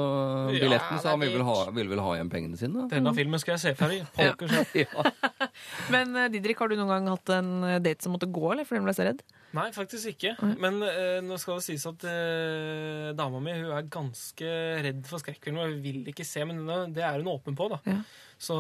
billetten, 0.54 0.96
ja, 0.96 1.02
så 1.04 1.12
han 1.12 1.20
ville 1.20 1.36
vel, 1.36 1.44
ha, 1.48 1.58
ville 1.76 1.92
vel 1.92 2.00
ha 2.04 2.14
igjen 2.16 2.32
pengene 2.32 2.60
sine. 2.60 2.86
Denne 2.90 3.12
filmen 3.16 3.42
skal 3.42 3.58
jeg 3.58 3.64
se 3.66 3.74
ferdig. 3.78 4.00
Selv. 4.16 4.46
Ja. 4.78 5.04
Men 5.94 6.16
eh, 6.16 6.30
Didrik, 6.32 6.58
har 6.62 6.70
du 6.70 6.76
noen 6.78 6.90
gang 6.92 7.12
hatt 7.12 7.32
en 7.34 7.52
eh, 7.66 7.78
date 7.84 8.04
som 8.04 8.14
måtte 8.16 8.28
gå, 8.30 8.46
eller 8.54 8.64
fordi 8.68 8.80
hun 8.80 8.88
ble 8.88 8.96
så 8.96 9.06
redd? 9.08 9.20
Nei, 9.56 9.70
faktisk 9.72 10.10
ikke. 10.12 10.34
Men 10.60 10.82
eh, 10.84 11.20
nå 11.24 11.38
skal 11.40 11.56
det 11.56 11.64
sies 11.64 11.86
at 11.88 12.02
eh, 12.04 13.12
dama 13.16 13.40
mi 13.40 13.54
hun 13.56 13.70
er 13.72 13.86
ganske 13.88 14.50
redd 14.84 15.06
for 15.08 15.22
skrekkfilmer. 15.22 15.70
Hun 15.72 15.82
vil 15.82 16.02
ikke 16.12 16.26
se, 16.28 16.44
men 16.44 16.66
det- 16.68 16.94
det 16.98 17.04
er 17.04 17.16
hun 17.22 17.30
åpen 17.32 17.56
på. 17.56 17.68
da. 17.72 17.78
Ja. 17.88 18.02
Så, 18.38 18.54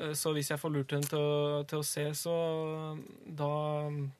eh, 0.00 0.12
så 0.14 0.32
hvis 0.32 0.48
jeg 0.52 0.60
får 0.62 0.72
lurt 0.72 0.90
henne 0.94 1.08
til 1.10 1.64
til 1.66 1.78
å 1.80 1.84
se, 1.84 2.04
så 2.14 2.34
da, 3.26 3.50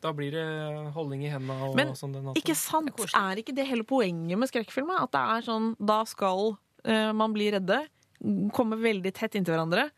da 0.03 0.12
blir 0.12 0.35
det 0.35 0.93
holdning 0.97 1.23
i 1.24 1.31
hendene 1.32 1.69
og 1.70 1.77
Men 1.78 1.95
sånn. 1.95 2.12
den. 2.12 2.35
Ikke 2.35 2.57
sant? 2.59 2.91
Er 3.15 3.37
ikke 3.41 3.55
det 3.55 3.66
hele 3.70 3.85
poenget 3.85 4.37
med 4.39 4.51
skrekkfilmer? 4.51 5.03
At 5.07 5.12
det 5.15 5.23
er 5.23 5.47
sånn, 5.47 5.73
da 5.78 6.03
skal 6.05 6.57
uh, 6.85 7.12
man 7.12 7.32
bli 7.32 7.51
redde, 7.55 7.87
komme 8.53 8.77
veldig 8.81 9.12
tett 9.15 9.35
inntil 9.39 9.55
hverandre. 9.57 9.91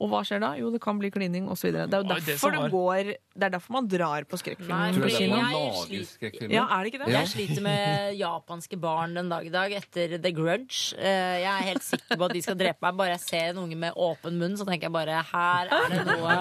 Og 0.00 0.08
hva 0.08 0.22
skjer 0.24 0.40
da? 0.40 0.54
Jo, 0.56 0.70
det 0.72 0.80
kan 0.80 0.96
bli 0.96 1.10
klining 1.12 1.44
osv. 1.52 1.70
Det 1.76 1.82
er 1.84 2.00
jo 2.00 2.06
derfor 2.08 2.54
det 2.54 2.60
går 2.72 3.10
Det 3.36 3.44
er 3.46 3.52
derfor 3.52 3.74
man 3.76 3.88
drar 3.92 4.24
på 4.24 4.38
skrekkfilm 4.40 4.70
Tror 4.70 4.96
du 4.96 5.00
det 5.04 5.10
er 5.12 5.18
kino. 5.18 5.36
man 5.36 5.52
lager 5.52 6.06
skrekkfilmer? 6.08 6.54
Ja, 6.56 6.62
er 6.72 6.80
det 6.86 6.92
ikke 6.94 7.00
det? 7.04 7.10
Jeg 7.12 7.28
sliter 7.34 7.64
med 7.66 8.14
japanske 8.24 8.78
barn 8.80 9.14
den 9.18 9.28
dag 9.28 9.44
i 9.44 9.52
dag 9.52 9.74
etter 9.76 10.14
The 10.24 10.32
Grudge. 10.32 10.96
Eh, 10.96 11.36
Jeg 11.42 11.50
er 11.52 11.66
helt 11.68 11.84
sikker 11.84 12.16
på 12.16 12.28
at 12.30 12.34
de 12.38 12.42
skal 12.46 12.56
drepe 12.62 12.80
meg. 12.86 12.96
Bare 13.02 13.12
jeg 13.14 13.22
ser 13.26 13.50
en 13.52 13.60
unge 13.66 13.76
med 13.84 13.92
åpen 14.08 14.40
munn, 14.40 14.56
så 14.56 14.64
tenker 14.68 14.88
jeg 14.88 14.96
bare 14.96 15.20
her 15.30 15.70
er 15.76 15.92
det 15.92 16.06
noe 16.08 16.38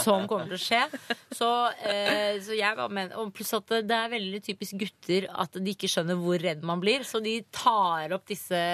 som 0.00 0.24
kommer 0.30 0.48
til 0.48 0.56
å 0.56 0.62
skje. 0.64 0.82
Så, 1.36 1.50
eh, 1.84 2.40
så 2.44 2.56
jeg 2.56 2.76
var 2.80 2.88
med, 2.92 3.12
og 3.20 3.30
Pluss 3.36 3.52
at 3.60 3.68
det 3.84 3.92
er 3.98 4.08
veldig 4.12 4.40
typisk 4.48 4.80
gutter 4.80 5.28
at 5.36 5.52
de 5.60 5.76
ikke 5.76 5.88
skjønner 5.92 6.16
hvor 6.20 6.40
redd 6.40 6.64
man 6.64 6.80
blir. 6.82 7.04
Så 7.04 7.20
de 7.24 7.38
tar 7.52 8.16
opp 8.16 8.24
disse 8.32 8.64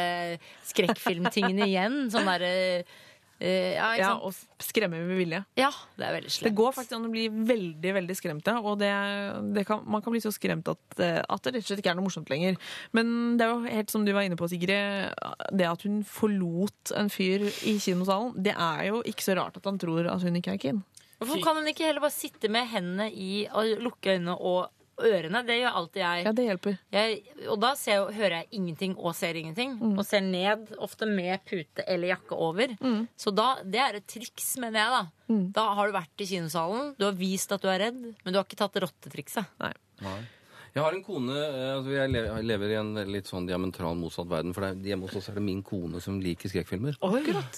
skrekkfilmtingene 0.71 1.67
igjen. 1.69 2.01
Sånn 2.13 2.29
derre 2.29 2.55
eh, 2.81 2.97
ja, 3.41 3.93
ikke 3.95 4.03
Ja, 4.03 4.11
og 4.27 4.35
skremme 4.65 4.99
med 5.07 5.17
vilje. 5.19 5.45
ja, 5.57 5.71
det 5.97 6.07
er 6.07 6.15
veldig 6.17 6.33
Det 6.49 6.55
går 6.59 6.73
faktisk 6.75 6.97
an 6.97 7.07
å 7.07 7.13
bli 7.13 7.29
veldig 7.31 7.93
veldig 7.95 8.17
skremt, 8.19 8.47
ja. 8.51 8.59
Og 8.59 8.79
det, 8.81 8.91
det 9.55 9.65
kan, 9.69 9.85
man 9.87 10.03
kan 10.03 10.15
bli 10.15 10.21
så 10.25 10.33
skremt 10.35 10.67
at, 10.69 10.99
eh, 10.99 11.21
at 11.23 11.43
det 11.47 11.55
rett 11.55 11.63
og 11.63 11.71
slett 11.71 11.83
ikke 11.85 11.93
er 11.95 11.99
noe 12.01 12.09
morsomt 12.09 12.31
lenger. 12.33 12.59
Men 12.93 13.37
det 13.39 13.47
er 13.47 13.53
jo 13.55 13.77
helt 13.79 13.91
som 13.95 14.05
du 14.07 14.13
var 14.17 14.27
inne 14.27 14.39
på, 14.39 14.49
Sigrid. 14.51 15.15
Det 15.55 15.69
at 15.71 15.85
hun 15.87 16.01
forlot 16.03 16.95
en 16.99 17.11
fyr 17.13 17.47
i 17.69 17.79
kinosalen, 17.79 18.35
det 18.35 18.57
er 18.57 18.89
jo 18.91 19.03
ikke 19.07 19.27
så 19.29 19.39
rart 19.39 19.57
at 19.61 19.69
han 19.71 19.79
tror 19.79 20.11
at 20.11 20.23
hun 20.27 20.39
ikke 20.41 20.57
er 20.57 20.63
keen. 20.63 20.83
Hvorfor 21.19 21.43
kan 21.43 21.57
hun 21.59 21.67
ikke 21.67 21.87
heller 21.87 22.03
bare 22.05 22.15
sitte 22.15 22.51
med 22.51 22.69
hendene 22.71 23.09
i 23.11 23.47
og 23.51 23.81
lukke 23.83 24.15
øynene 24.15 24.37
og 24.39 24.69
ørene? 25.05 25.43
Det 25.47 25.59
gjør 25.61 25.77
alltid 25.81 26.01
jeg. 26.03 26.25
Ja, 26.27 26.33
det 26.33 26.47
hjelper. 26.49 26.79
jeg 26.93 27.19
og 27.49 27.61
da 27.63 27.75
ser 27.79 28.09
hører 28.17 28.37
jeg 28.41 28.49
ingenting 28.59 28.97
og 28.99 29.15
ser 29.15 29.39
ingenting. 29.39 29.77
Og 29.95 30.05
ser 30.07 30.21
ned, 30.25 30.73
ofte 30.79 31.07
med 31.07 31.45
pute 31.49 31.85
eller 31.87 32.15
jakke 32.15 32.35
over. 32.37 32.75
Så 33.17 33.35
da, 33.35 33.57
det 33.65 33.81
er 33.83 34.01
et 34.01 34.07
triks, 34.11 34.57
mener 34.63 34.81
jeg. 34.81 34.91
Da 34.91 35.53
Da 35.59 35.69
har 35.75 35.87
du 35.91 35.93
vært 35.99 36.25
i 36.25 36.27
kinosalen, 36.31 36.95
du 36.99 37.05
har 37.05 37.13
vist 37.19 37.53
at 37.53 37.61
du 37.63 37.69
er 37.69 37.79
redd, 37.89 38.01
men 38.25 38.33
du 38.33 38.39
har 38.39 38.47
ikke 38.47 38.57
tatt 38.63 38.79
rottetrikset. 38.83 39.47
Nei. 39.61 39.73
Nei. 40.01 40.19
Jeg 40.79 40.85
har 40.85 40.95
en 40.95 41.03
kone 41.03 41.35
eh, 41.35 41.71
altså 41.75 41.95
Jeg 41.97 42.47
lever, 42.47 42.71
i 42.71 42.77
en 42.79 42.93
litt 43.11 43.31
sånn 43.31 43.49
diametral 43.49 43.99
motsatt 43.99 44.29
verden. 44.31 44.55
For 44.55 44.69
er, 44.69 44.79
hjemme 44.87 45.09
hos 45.09 45.19
oss 45.19 45.31
er 45.33 45.39
det 45.41 45.45
min 45.45 45.65
kone 45.67 46.03
som 46.05 46.21
liker 46.23 46.53
skrekkfilmer. 46.53 47.01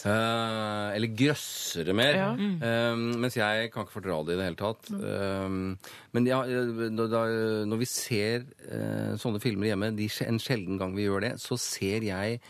Eh, 0.09 0.87
eller 0.97 1.13
grøssere 1.19 1.97
mer. 1.97 2.17
Ja. 2.17 2.31
Eh, 2.39 3.05
mens 3.21 3.37
jeg 3.37 3.69
kan 3.75 3.85
ikke 3.85 3.99
fordra 3.99 4.23
det 4.25 4.39
i 4.39 4.41
det 4.41 4.49
hele 4.49 4.61
tatt. 4.63 4.89
Eh, 4.97 5.93
men 6.17 6.31
ja, 6.31 6.41
da, 6.47 7.09
da, 7.13 7.23
når 7.69 7.83
vi 7.85 7.91
ser 7.93 8.49
eh, 8.71 9.13
sånne 9.21 9.43
filmer 9.45 9.71
hjemme, 9.71 9.93
de, 9.99 10.09
en 10.25 10.41
sjelden 10.43 10.81
gang 10.81 10.97
vi 10.97 11.07
gjør 11.07 11.29
det, 11.29 11.35
så 11.43 11.61
ser 11.61 12.09
jeg 12.09 12.41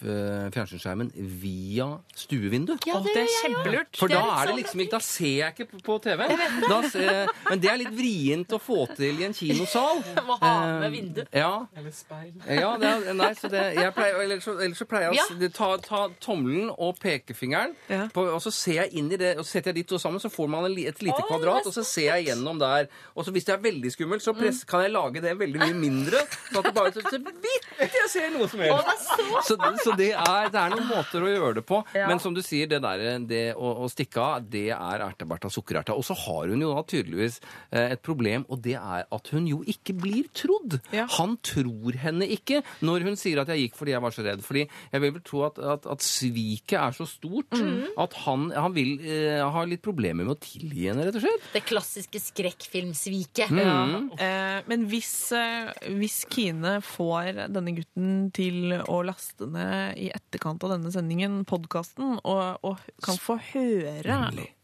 fjernsynsskjermen 0.00 1.10
via 1.40 1.86
stuevinduet. 2.16 2.86
Ja, 2.88 2.96
Åh, 2.98 3.04
det 3.06 3.16
er 3.22 3.30
kjempelurt. 3.42 3.98
For 4.00 4.08
da 4.12 4.20
er 4.22 4.46
det 4.46 4.52
sånn 4.54 4.60
liksom 4.62 4.80
ikke 4.84 4.90
Da 4.96 5.00
ser 5.04 5.34
jeg 5.40 5.54
ikke 5.54 5.82
på- 5.86 5.98
TV. 6.00 6.26
Da 6.68 6.78
ser, 6.88 7.28
men 7.48 7.60
det 7.60 7.70
er 7.70 7.76
litt 7.82 7.92
vrient 7.94 8.54
å 8.56 8.60
få 8.62 8.86
til 8.96 9.20
i 9.20 9.24
en 9.28 9.34
kinosal. 9.36 10.00
Må 10.28 10.38
ha 10.40 10.52
med 10.80 10.86
Eh, 10.90 10.94
vindu. 10.94 11.20
Ja, 11.32 11.66
Eller 11.76 11.90
speil. 11.92 12.32
ja, 12.48 12.70
det 12.80 12.88
er, 12.88 13.14
nei, 13.14 13.30
så 13.38 13.50
det, 13.52 13.62
jeg 13.76 13.92
pleier, 13.94 14.20
ellers, 14.24 14.44
så, 14.44 14.54
ellers 14.58 14.78
så 14.80 14.86
pleier 14.88 15.12
jeg 15.12 15.50
å 15.50 15.50
ta, 15.52 15.68
ta 15.84 16.00
tommelen 16.20 16.70
og 16.76 16.98
pekefingeren, 17.02 17.74
på, 18.14 18.24
og 18.34 18.40
så 18.42 18.50
ser 18.54 18.78
jeg 18.84 18.94
inn 18.98 19.10
i 19.12 19.16
det, 19.20 19.34
og 19.38 19.44
setter 19.46 19.70
jeg 19.74 19.82
de 19.82 19.88
to 19.92 19.98
sammen, 20.00 20.20
så 20.22 20.30
får 20.32 20.48
man 20.48 20.64
et 20.70 21.02
lite 21.04 21.22
kvadrat, 21.28 21.66
og 21.68 21.74
så 21.74 21.84
ser 21.84 22.08
jeg 22.16 22.30
gjennom 22.30 22.58
der. 22.60 22.88
Og 23.14 23.24
så 23.26 23.32
hvis 23.34 23.44
det 23.44 23.54
er 23.54 23.62
veldig 23.62 23.92
skummelt, 23.92 24.22
så 24.24 24.32
press, 24.36 24.64
kan 24.64 24.82
jeg 24.86 24.92
lage 24.94 25.20
det 25.22 25.36
veldig 25.38 25.60
mye 25.60 25.76
mindre, 25.76 26.24
så 26.50 26.58
at 26.62 26.64
det 26.70 26.74
bare 26.74 26.92
så, 26.96 27.04
så 27.10 27.18
vidt 27.20 27.68
jeg 27.80 28.08
ser 28.10 28.30
noe 28.34 28.48
som 28.50 28.60
helst. 28.64 29.14
Så, 29.48 29.56
så 29.84 29.89
det, 29.98 30.10
er, 30.14 30.50
det 30.52 30.60
er 30.60 30.74
noen 30.74 30.88
måter 30.88 31.24
å 31.24 31.30
gjøre 31.30 31.60
det 31.60 31.66
på. 31.68 31.80
Ja. 32.00 32.06
Men 32.08 32.20
som 32.22 32.32
du 32.32 32.38
sier, 32.44 32.68
det 32.70 32.78
der 32.84 33.00
det 33.28 33.40
å, 33.58 33.72
å 33.84 33.86
stikke 33.90 34.22
av, 34.22 34.44
det 34.48 34.70
er 34.72 35.02
erteberta 35.04 35.50
sukkererta. 35.52 35.92
Og 35.98 36.04
så 36.06 36.14
har 36.16 36.48
hun 36.52 36.62
jo 36.62 36.70
da 36.72 36.84
tydeligvis 36.86 37.40
eh, 37.42 37.90
et 37.96 38.02
problem, 38.04 38.44
og 38.48 38.62
det 38.64 38.76
er 38.78 39.04
at 39.04 39.30
hun 39.34 39.48
jo 39.50 39.58
ikke 39.68 39.96
blir 40.00 40.28
trodd. 40.36 40.78
Ja. 40.94 41.06
Han 41.18 41.34
tror 41.44 41.98
henne 42.00 42.28
ikke 42.30 42.62
når 42.86 43.08
hun 43.08 43.18
sier 43.20 43.42
at 43.42 43.50
jeg 43.52 43.66
gikk 43.66 43.76
fordi 43.80 43.94
jeg 43.96 44.04
var 44.04 44.14
så 44.14 44.24
redd. 44.24 44.44
Fordi 44.46 44.64
jeg 44.64 45.04
vil 45.04 45.14
vel 45.16 45.24
tro 45.26 45.42
at, 45.48 45.60
at, 45.74 45.88
at 45.92 46.06
sviket 46.06 46.78
er 46.80 46.96
så 46.96 47.08
stort 47.10 47.58
at 48.00 48.16
han, 48.24 48.48
han 48.54 48.74
vil 48.76 48.94
eh, 49.02 49.40
ha 49.42 49.64
litt 49.68 49.82
problemer 49.84 50.26
med 50.26 50.36
å 50.36 50.40
tilgi 50.40 50.86
henne, 50.88 51.04
rett 51.06 51.18
og 51.18 51.24
slett. 51.24 51.48
Det 51.54 51.64
klassiske 51.66 52.22
skrekkfilmsviket. 52.22 53.50
Eh, 53.50 54.60
men 54.70 54.86
hvis, 54.90 55.12
eh, 55.36 55.70
hvis 55.98 56.22
Kine 56.30 56.78
får 56.84 57.46
denne 57.52 57.74
gutten 57.76 58.30
til 58.36 58.76
å 58.80 59.00
laste 59.06 59.48
ned 59.50 59.79
i 59.98 60.10
etterkant 60.14 60.62
av 60.66 60.74
denne 60.74 60.92
sendingen, 60.94 61.40
podkasten, 61.48 62.18
og, 62.20 62.60
og 62.66 62.80
kan 63.04 63.18
få 63.20 63.38
høre 63.52 64.18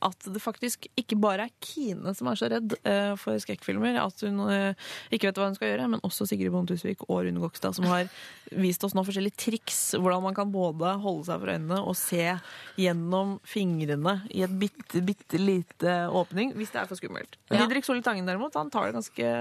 at 0.06 0.28
det 0.30 0.42
faktisk 0.42 0.88
ikke 0.98 1.18
bare 1.20 1.46
er 1.48 1.54
Kine 1.64 2.12
som 2.16 2.28
er 2.30 2.38
så 2.38 2.50
redd 2.52 2.76
eh, 2.86 3.12
for 3.20 3.38
skrekkfilmer, 3.42 3.98
at 4.00 4.22
hun 4.26 4.42
eh, 4.52 4.88
ikke 5.14 5.30
vet 5.30 5.40
hva 5.40 5.48
hun 5.50 5.56
skal 5.58 5.72
gjøre, 5.72 5.88
men 5.94 6.04
også 6.06 6.28
Sigrid 6.28 6.52
Bonde 6.54 6.74
Tusvik 6.74 7.06
og 7.08 7.24
Rune 7.26 7.42
Gokstad, 7.42 7.76
som 7.76 7.88
har 7.90 8.10
vist 8.54 8.84
oss 8.86 8.94
nå 8.94 9.02
forskjellige 9.06 9.38
triks 9.46 9.80
hvordan 9.96 10.24
man 10.28 10.36
kan 10.36 10.52
både 10.52 10.96
holde 11.02 11.26
seg 11.28 11.42
for 11.42 11.54
øynene 11.54 11.80
og 11.82 11.96
se 11.98 12.26
gjennom 12.78 13.36
fingrene 13.46 14.18
i 14.30 14.44
et 14.46 14.58
bitte, 14.60 15.02
bitte 15.06 15.40
lite 15.40 15.96
åpning, 16.12 16.54
hvis 16.58 16.74
det 16.74 16.82
er 16.82 16.90
for 16.90 17.00
skummelt. 17.00 17.38
Ja. 17.50 17.64
Didrik 17.64 17.88
Solli 17.88 18.04
Tangen 18.06 18.28
derimot, 18.28 18.56
han 18.58 18.70
tar 18.72 18.90
det 18.90 19.00
ganske 19.00 19.32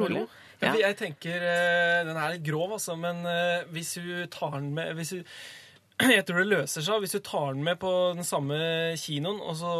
rolig. 0.00 0.24
Ja. 0.60 0.74
Jeg, 0.76 0.96
tenker 0.98 1.40
eh, 1.40 2.02
Den 2.04 2.18
er 2.20 2.34
litt 2.34 2.44
grov, 2.44 2.74
altså, 2.76 2.96
men 3.00 3.24
eh, 3.28 3.64
hvis 3.72 3.94
hun 3.96 4.28
tar 4.32 4.58
den 4.58 4.74
med 4.76 4.92
hvis 4.98 5.14
hun, 5.16 5.24
Jeg 6.16 6.24
tror 6.28 6.40
det 6.42 6.48
løser 6.50 6.84
seg 6.86 7.02
hvis 7.04 7.12
du 7.16 7.20
tar 7.24 7.52
den 7.54 7.64
med 7.66 7.78
på 7.82 7.90
den 8.16 8.24
samme 8.26 8.56
kinoen, 9.00 9.40
og 9.44 9.56
så 9.58 9.72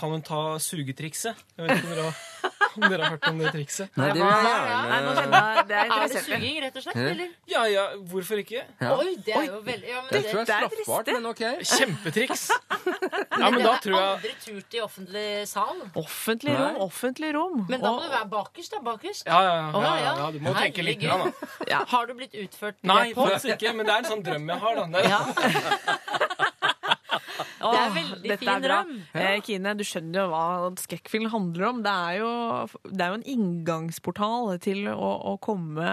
kan 0.00 0.10
hun 0.16 0.22
ta 0.26 0.42
sugetrikset. 0.62 1.38
Jeg 1.56 1.66
vet 1.68 1.78
ikke 1.78 1.86
om 1.86 1.94
dere 1.94 2.06
har, 2.08 2.16
om 2.72 2.86
dere 2.88 3.02
har 3.04 3.12
hørt 3.14 3.26
om 3.28 3.38
det 3.42 3.50
trikset? 3.54 3.92
Nei, 4.00 4.08
det 4.12 4.22
vil 4.22 4.26
jeg 4.26 4.46
Ja, 4.48 4.54
ja. 4.72 4.80
Nei, 4.88 5.00
gjerne 5.02 5.12
det 5.22 5.36
er 5.42 5.52
Er 5.52 5.66
det 5.68 5.82
interessert 5.92 6.26
suging, 6.30 6.56
rett 6.64 6.78
og 6.80 6.86
slett? 6.86 7.00
Eller? 7.12 7.34
Ja, 7.52 7.62
ja, 7.70 7.84
hvorfor 8.12 8.40
ikke? 8.42 8.62
Ja. 8.80 8.94
Oi, 8.96 9.12
det 9.26 9.36
er 9.38 9.46
jo 9.50 9.60
veldig 9.66 9.92
ja, 9.92 10.00
men 10.02 10.10
Det 10.10 10.22
det, 10.22 10.30
tror 10.30 10.40
jeg 10.40 10.48
er 10.48 10.72
straffbart, 10.72 11.12
men 11.16 11.30
ok. 11.32 11.44
Kjempetriks! 11.74 12.48
Ja, 13.42 13.48
men 13.50 13.62
da 13.64 13.72
tror 13.82 13.94
jeg 13.94 14.06
aldri 14.06 14.32
turt 14.42 14.74
i 14.76 14.80
offentlig 14.82 15.24
sal. 15.50 15.78
Offentlig 15.98 16.52
rom, 16.58 16.76
offentlig 16.84 17.30
rom. 17.34 17.62
Men 17.70 17.80
da 17.82 17.92
må 17.94 18.02
du 18.04 18.10
være 18.12 18.28
bakerst, 18.30 18.74
da. 18.74 18.80
Bakerst. 18.84 19.24
Ja, 19.26 19.38
ja, 19.42 19.54
ja, 19.56 19.82
ja, 19.82 19.92
ja. 20.02 20.12
ja, 20.20 20.26
du 20.34 20.38
må 20.44 20.52
tenke 20.56 20.84
litt. 20.84 21.02
Da. 21.02 21.80
Har 21.90 22.06
du 22.10 22.14
blitt 22.18 22.34
utført 22.38 22.78
Nei, 22.86 23.14
faktisk 23.16 23.54
ikke, 23.54 23.72
men 23.78 23.88
det 23.88 23.94
er 23.94 24.04
en 24.04 24.10
sånn 24.10 24.24
drøm 24.26 24.52
jeg 24.52 24.62
har. 24.62 24.82
da. 24.82 25.51
Det 25.52 25.64
er, 25.64 25.78
Ja. 27.38 27.41
Det 27.62 27.80
er 27.82 27.92
veldig 27.96 28.28
dette 28.32 28.38
fin 28.42 28.50
er 28.52 28.64
bra. 28.64 28.78
drøm. 28.82 28.92
Eh, 29.22 29.36
Kine, 29.46 29.74
du 29.78 29.84
skjønner 29.86 30.18
jo 30.22 30.26
hva 30.32 30.44
skrekkfilm 30.82 31.28
handler 31.32 31.66
om. 31.68 31.82
Det 31.84 31.92
er 31.92 32.18
jo, 32.20 32.30
det 32.90 33.04
er 33.06 33.12
jo 33.12 33.18
en 33.20 33.26
inngangsportal 33.34 34.58
til 34.62 34.88
å, 34.92 35.10
å 35.32 35.36
komme 35.42 35.86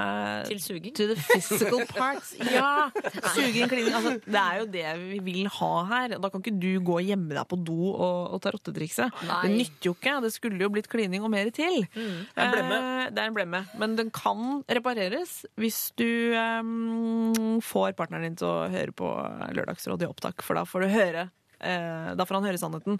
Til 0.49 0.61
suging. 0.63 0.93
To 0.97 1.07
the 1.11 1.17
physical 1.19 1.83
parts. 1.93 2.33
Ja! 2.49 2.89
Suging, 3.35 3.67
klining. 3.71 3.93
Altså, 3.95 4.15
det 4.25 4.41
er 4.43 4.59
jo 4.61 4.67
det 4.73 4.85
vi 5.03 5.19
vil 5.29 5.49
ha 5.59 5.71
her. 5.93 6.17
Da 6.19 6.31
kan 6.33 6.43
ikke 6.43 6.55
du 6.59 6.69
gå 6.85 6.99
og 6.99 7.07
gjemme 7.09 7.35
deg 7.37 7.47
på 7.51 7.59
do 7.67 7.77
og, 7.93 8.35
og 8.35 8.41
ta 8.43 8.53
rottetrikset. 8.55 9.21
Det 9.29 9.53
nytter 9.53 9.91
jo 9.91 9.95
ikke. 9.97 10.17
Det 10.25 10.33
skulle 10.35 10.61
jo 10.63 10.71
blitt 10.73 10.89
klining 10.91 11.25
og 11.25 11.31
mer 11.33 11.51
til. 11.55 11.83
Mm. 11.95 12.19
er 12.35 12.45
en 12.45 12.55
blemme. 12.57 12.79
Eh, 12.79 13.09
det 13.15 13.23
er 13.23 13.31
en 13.31 13.37
blemme. 13.37 13.63
Men 13.81 13.97
den 13.99 14.11
kan 14.15 14.61
repareres 14.69 15.39
hvis 15.59 15.81
du 15.99 16.07
eh, 16.35 17.59
får 17.65 17.95
partneren 17.99 18.29
din 18.29 18.39
til 18.39 18.49
å 18.49 18.69
høre 18.71 18.95
på 18.95 19.09
Lørdagsrådet 19.55 20.07
i 20.07 20.09
opptak, 20.09 20.43
for 20.45 20.59
da 20.59 20.65
får 20.67 20.85
du 20.85 20.93
høre 20.93 21.27
da 21.59 22.25
får 22.25 22.37
han 22.37 22.47
høre 22.47 22.61
sannheten. 22.61 22.99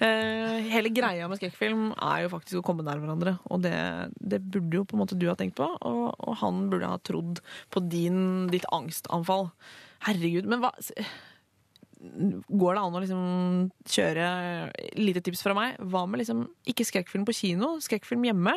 Eh, 0.00 0.68
hele 0.70 0.92
greia 0.94 1.26
med 1.28 1.40
skrekkfilm 1.40 1.90
er 1.96 2.24
jo 2.24 2.30
faktisk 2.32 2.60
å 2.60 2.64
komme 2.64 2.84
nær 2.86 3.00
hverandre. 3.02 3.34
Og 3.52 3.60
det, 3.64 3.74
det 4.16 4.40
burde 4.40 4.80
jo 4.80 4.86
på 4.88 4.96
en 4.96 5.02
måte 5.02 5.18
du 5.18 5.26
ha 5.28 5.36
tenkt 5.38 5.58
på, 5.58 5.66
og, 5.66 6.04
og 6.16 6.38
han 6.40 6.62
burde 6.72 6.88
ha 6.88 7.00
trodd 7.04 7.42
på 7.74 7.82
din, 7.90 8.48
ditt 8.52 8.64
angstanfall. 8.72 9.50
Herregud, 10.06 10.48
men 10.48 10.64
hva 10.64 10.72
Går 12.00 12.78
det 12.78 12.80
an 12.80 12.94
å 12.96 13.00
liksom 13.02 13.24
kjøre 13.92 14.28
Lite 14.96 15.20
tips 15.26 15.42
fra 15.44 15.52
meg. 15.52 15.74
Hva 15.92 16.06
med 16.08 16.22
liksom 16.22 16.46
ikke 16.72 16.86
skrekkfilm 16.88 17.26
på 17.28 17.34
kino, 17.36 17.74
skrekkfilm 17.84 18.24
hjemme? 18.24 18.54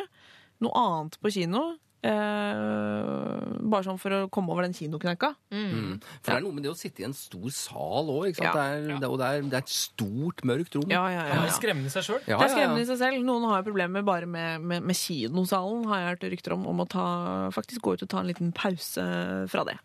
Noe 0.64 0.80
annet 0.80 1.18
på 1.20 1.32
kino? 1.34 1.74
Eh, 2.04 3.60
bare 3.64 3.86
sånn 3.86 3.98
for 4.00 4.12
å 4.12 4.18
komme 4.32 4.52
over 4.52 4.66
den 4.66 4.74
kinokneika. 4.76 5.30
Mm. 5.54 5.94
For 6.20 6.28
det 6.28 6.36
er 6.36 6.44
noe 6.44 6.56
med 6.56 6.66
det 6.66 6.72
å 6.74 6.76
sitte 6.76 7.00
i 7.00 7.06
en 7.08 7.16
stor 7.16 7.46
sal 7.54 8.10
òg, 8.12 8.26
ikke 8.30 8.42
sant. 8.42 8.50
Ja. 8.50 8.52
Det 8.58 8.92
er, 8.92 9.00
det, 9.00 9.08
og 9.08 9.16
det 9.22 9.30
er, 9.30 9.46
det 9.48 9.58
er 9.60 9.64
et 9.64 9.72
stort, 9.72 10.44
mørkt 10.44 10.76
rom. 10.76 10.86
Ja, 10.92 11.06
ja, 11.08 11.22
ja, 11.22 11.38
Han 11.38 11.46
blir 11.46 11.52
ja. 11.52 11.56
skremmende 11.56 11.92
i 11.92 11.94
seg 11.94 12.06
sjøl. 12.08 12.20
Ja, 12.26 12.36
Det 12.36 12.44
er 12.44 12.52
ja, 12.52 12.58
skremmende 12.58 12.84
i 12.84 12.90
seg 12.90 13.00
selv. 13.00 13.24
Noen 13.24 13.48
har 13.48 13.62
jo 13.62 13.68
problemer 13.70 14.04
bare 14.06 14.28
med, 14.28 14.68
med, 14.68 14.84
med 14.84 15.00
kinosalen, 15.00 15.88
har 15.88 16.02
jeg 16.02 16.10
hørt 16.12 16.28
rykter 16.36 16.56
om, 16.58 16.68
om 16.74 16.84
å 16.84 16.88
ta, 16.92 17.08
faktisk 17.56 17.88
gå 17.88 17.96
ut 17.96 18.04
og 18.04 18.12
ta 18.12 18.20
en 18.20 18.30
liten 18.30 18.52
pause 18.56 19.08
fra 19.52 19.66
det. 19.70 19.78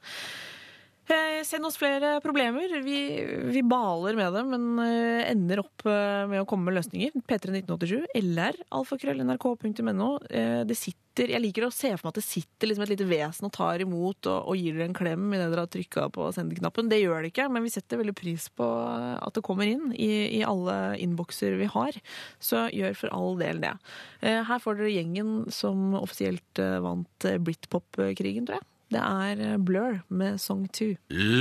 Eh, 1.09 1.43
Send 1.43 1.65
oss 1.65 1.77
flere 1.77 2.19
problemer. 2.21 2.81
Vi, 2.83 3.25
vi 3.49 3.63
baler 3.63 4.13
med 4.15 4.33
dem, 4.33 4.51
men 4.53 4.81
eh, 4.83 5.31
ender 5.31 5.63
opp 5.63 5.85
eh, 5.89 6.25
med 6.29 6.43
å 6.43 6.47
komme 6.49 6.67
med 6.67 6.77
løsninger. 6.77 7.15
P31987 7.25 8.11
eller 8.19 8.59
alfakrøll.nrk.no. 8.77 10.09
Det 10.29 10.77
jeg 11.19 11.41
liker 11.41 11.65
å 11.65 11.71
se 11.73 11.89
for 11.97 12.05
meg 12.05 12.13
at 12.13 12.19
det 12.21 12.23
sitter 12.23 12.69
liksom 12.69 12.85
et 12.85 12.93
lite 12.93 13.07
vesen 13.09 13.49
og 13.49 13.51
tar 13.57 13.81
imot 13.83 14.29
og, 14.29 14.51
og 14.53 14.55
gir 14.55 14.77
dere 14.77 14.85
en 14.87 14.95
klem 14.95 15.25
idet 15.33 15.49
dere 15.49 15.65
har 15.65 15.73
trykka 15.73 16.05
på 16.15 16.29
sendeknappen. 16.35 16.91
Det 16.93 17.01
gjør 17.01 17.25
det 17.25 17.33
ikke, 17.33 17.49
men 17.51 17.65
vi 17.65 17.73
setter 17.73 17.99
veldig 17.99 18.15
pris 18.15 18.45
på 18.55 18.69
at 19.17 19.35
det 19.35 19.43
kommer 19.43 19.67
inn 19.67 19.89
i, 19.97 20.11
i 20.37 20.45
alle 20.47 20.77
innbokser 21.01 21.57
vi 21.59 21.67
har. 21.73 21.97
Så 22.39 22.67
gjør 22.71 22.95
for 23.01 23.17
all 23.17 23.39
del 23.41 23.59
det. 23.65 23.73
Her 24.21 24.63
får 24.63 24.79
dere 24.79 24.93
gjengen 24.93 25.37
som 25.51 25.97
offisielt 25.99 26.61
vant 26.85 27.31
Britpop-krigen, 27.43 28.47
tror 28.47 28.61
jeg. 28.61 28.69
Det 28.89 28.97
er 28.99 29.57
Blur 29.61 29.99
med 30.09 30.39
Song 30.41 30.65
2. 30.73 30.85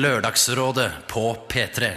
Lørdagsrådet 0.04 0.90
på 1.08 1.36
P3. 1.48 1.92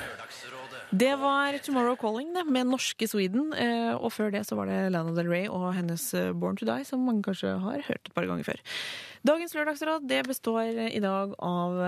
Det 0.92 1.14
var 1.16 1.56
Tomorrow 1.64 1.96
Calling 1.96 2.34
det, 2.36 2.44
med 2.52 2.68
norske 2.68 3.08
Sweden. 3.08 3.54
eh, 3.56 3.94
Og 3.96 4.12
før 4.12 4.32
det 4.34 4.42
så 4.48 4.58
var 4.60 4.68
det 4.68 4.92
Lana 4.92 5.14
Del 5.16 5.30
Rey 5.32 5.46
og 5.48 5.70
hennes 5.78 6.04
eh, 6.14 6.34
Born 6.36 6.58
to 6.60 6.66
Die, 6.68 6.84
som 6.84 7.06
mange 7.08 7.24
kanskje 7.24 7.54
har 7.64 7.86
hørt 7.88 8.10
et 8.10 8.14
par 8.14 8.28
ganger 8.28 8.44
før. 8.44 8.60
Dagens 9.24 9.56
lørdagsråd 9.56 10.10
det 10.10 10.26
består 10.28 10.68
eh, 10.68 10.92
i 10.98 11.00
dag 11.00 11.32
av 11.40 11.80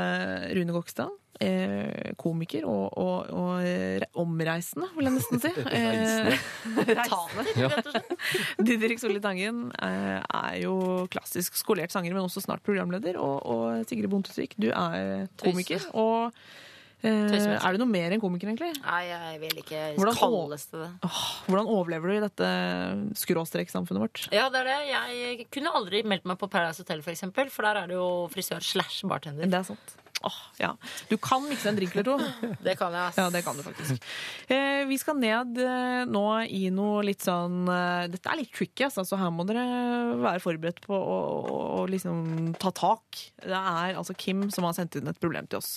Rune 0.56 0.72
Gokstad. 0.78 1.12
eh, 1.44 2.14
Komiker 2.16 2.64
og, 2.70 2.96
og, 2.96 3.28
og 3.36 4.08
omreisende, 4.24 4.88
vil 4.96 5.10
jeg 5.10 5.18
nesten 5.20 5.44
si. 5.44 5.52
Reisende. 5.68 6.40
Rett 6.94 7.12
og 7.12 7.88
slett. 7.92 8.12
Didrik 8.72 9.04
Solli 9.04 9.20
Tangen 9.20 9.66
er 9.84 10.60
jo 10.64 10.78
klassisk 11.12 11.60
skolert 11.60 11.92
sanger, 11.92 12.14
men 12.16 12.24
også 12.30 12.46
snart 12.48 12.64
programleder. 12.64 13.20
Og, 13.20 13.42
og 13.44 13.84
Sigrid 13.90 14.08
Bondesvik, 14.14 14.56
du 14.56 14.70
er 14.72 15.28
komiker. 15.44 15.90
Og 15.92 16.32
eh, 17.04 17.56
er 17.60 17.76
du 17.76 17.82
noe 17.84 17.90
mer 17.92 18.12
enn 18.16 18.22
komiker, 18.24 18.48
egentlig? 18.52 18.72
Nei, 18.84 19.02
jeg 19.10 19.40
vil 19.42 19.58
ikke 19.64 19.82
Hvordan- 19.98 20.20
kalles 20.20 20.66
det 20.72 20.80
det. 20.84 20.92
Åh, 21.10 21.22
hvordan 21.48 21.68
overlever 21.68 22.08
du 22.08 22.14
i 22.18 22.24
dette 22.24 22.52
skråstreksamfunnet 23.24 24.02
vårt? 24.06 24.28
Ja, 24.32 24.50
det 24.50 24.62
er 24.64 24.70
det. 24.72 24.78
Jeg 24.90 25.48
kunne 25.52 25.74
aldri 25.76 26.04
meldt 26.04 26.26
meg 26.26 26.40
på 26.40 26.50
Paradise 26.50 26.84
Hotel, 26.84 27.02
for 27.02 27.12
eksempel, 27.12 27.50
for 27.52 27.64
der 27.68 27.84
er 27.84 27.88
det 27.88 27.96
jo 28.00 28.08
frisør 28.34 28.64
slash 28.64 29.04
bartender. 29.10 29.46
Det 29.50 29.60
er 29.60 29.64
sant. 29.74 29.96
Åh, 30.24 30.40
ja. 30.58 30.78
Du 31.10 31.18
kan 31.18 31.44
mikse 31.44 31.68
en 31.70 31.76
drink 31.76 31.96
eller 31.96 32.06
to. 32.08 32.18
Det 32.66 32.78
kan 32.80 32.94
jeg. 32.96 33.16
Ja, 33.20 33.26
det 33.34 33.42
kan 33.44 33.58
du 33.58 33.64
faktisk. 33.66 34.06
Eh, 34.48 34.84
vi 34.88 34.98
skal 35.02 35.18
ned 35.20 35.58
eh, 35.60 36.04
nå 36.08 36.24
i 36.48 36.70
noe 36.74 37.02
litt 37.04 37.26
sånn 37.26 37.68
eh, 37.68 38.06
Dette 38.12 38.32
er 38.32 38.40
litt 38.40 38.54
tricky, 38.56 38.86
altså, 38.88 39.04
så 39.08 39.20
her 39.20 39.34
må 39.36 39.46
dere 39.50 39.64
være 40.22 40.44
forberedt 40.44 40.80
på 40.86 40.96
å, 40.96 41.18
å, 41.44 41.58
å 41.82 41.86
liksom 41.92 42.54
ta 42.62 42.72
tak. 42.76 43.20
Det 43.44 43.60
er 43.60 44.00
altså 44.00 44.16
Kim 44.16 44.46
som 44.54 44.68
har 44.68 44.78
sendt 44.78 44.96
inn 45.00 45.12
et 45.12 45.20
problem 45.20 45.50
til 45.52 45.60
oss. 45.60 45.76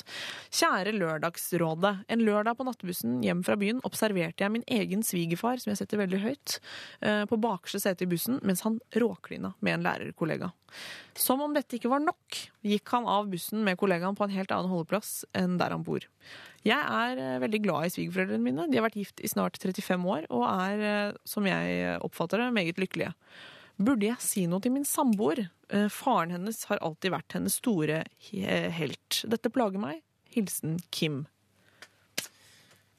Kjære 0.55 0.94
Lørdagsrådet. 0.94 1.94
En 2.12 2.23
lørdag 2.27 2.59
på 2.59 2.66
nattbussen 2.68 3.18
hjem 3.27 3.43
fra 3.47 3.59
byen 3.59 3.82
observerte 3.89 4.47
jeg 4.47 4.55
min 4.55 4.66
egen 4.78 5.02
svigerfar, 5.06 5.59
som 5.62 5.73
jeg 5.73 5.82
setter 5.82 6.05
veldig 6.05 6.23
høyt, 6.23 6.59
eh, 7.02 7.24
på 7.27 7.40
bakerste 7.43 7.82
sete 7.82 8.06
i 8.06 8.10
bussen 8.10 8.39
mens 8.47 8.62
han 8.66 8.78
råklina 8.94 9.56
med 9.59 9.78
en 9.78 9.86
lærerkollega. 9.89 10.52
Som 11.16 11.40
om 11.40 11.55
dette 11.56 11.78
ikke 11.78 11.90
var 11.90 12.02
nok, 12.05 12.39
gikk 12.66 12.93
han 12.93 13.06
av 13.09 13.31
bussen 13.32 13.62
med 13.64 13.78
kollegaen 13.81 14.16
på 14.18 14.27
en 14.27 14.35
helt 14.36 14.52
annen 14.54 14.70
holdeplass 14.72 15.24
enn 15.36 15.58
der 15.60 15.74
han 15.74 15.84
bor. 15.86 16.06
Jeg 16.66 16.78
er 16.78 17.20
eh, 17.22 17.40
veldig 17.42 17.60
glad 17.66 17.88
i 17.88 17.92
svigerforeldrene 17.94 18.42
mine. 18.42 18.68
De 18.70 18.78
har 18.78 18.86
vært 18.86 18.98
gift 19.00 19.22
i 19.22 19.30
snart 19.30 19.58
35 19.62 20.08
år 20.16 20.26
og 20.30 20.46
er, 20.48 20.86
eh, 20.86 21.18
som 21.28 21.46
jeg 21.48 21.98
oppfatter 22.06 22.42
det, 22.42 22.50
meget 22.56 22.80
lykkelige. 22.82 23.12
Burde 23.76 24.08
jeg 24.08 24.24
si 24.24 24.46
noe 24.48 24.62
til 24.64 24.72
min 24.72 24.86
samboer? 24.88 25.46
Eh, 25.68 25.88
Faren 25.92 26.32
hennes 26.32 26.62
har 26.70 26.80
alltid 26.84 27.12
vært 27.12 27.36
hennes 27.36 27.58
store 27.60 28.04
helt. 28.32 29.22
Dette 29.28 29.52
plager 29.52 29.82
meg. 29.82 30.02
Hilsen 30.32 30.78
Kim. 30.90 31.24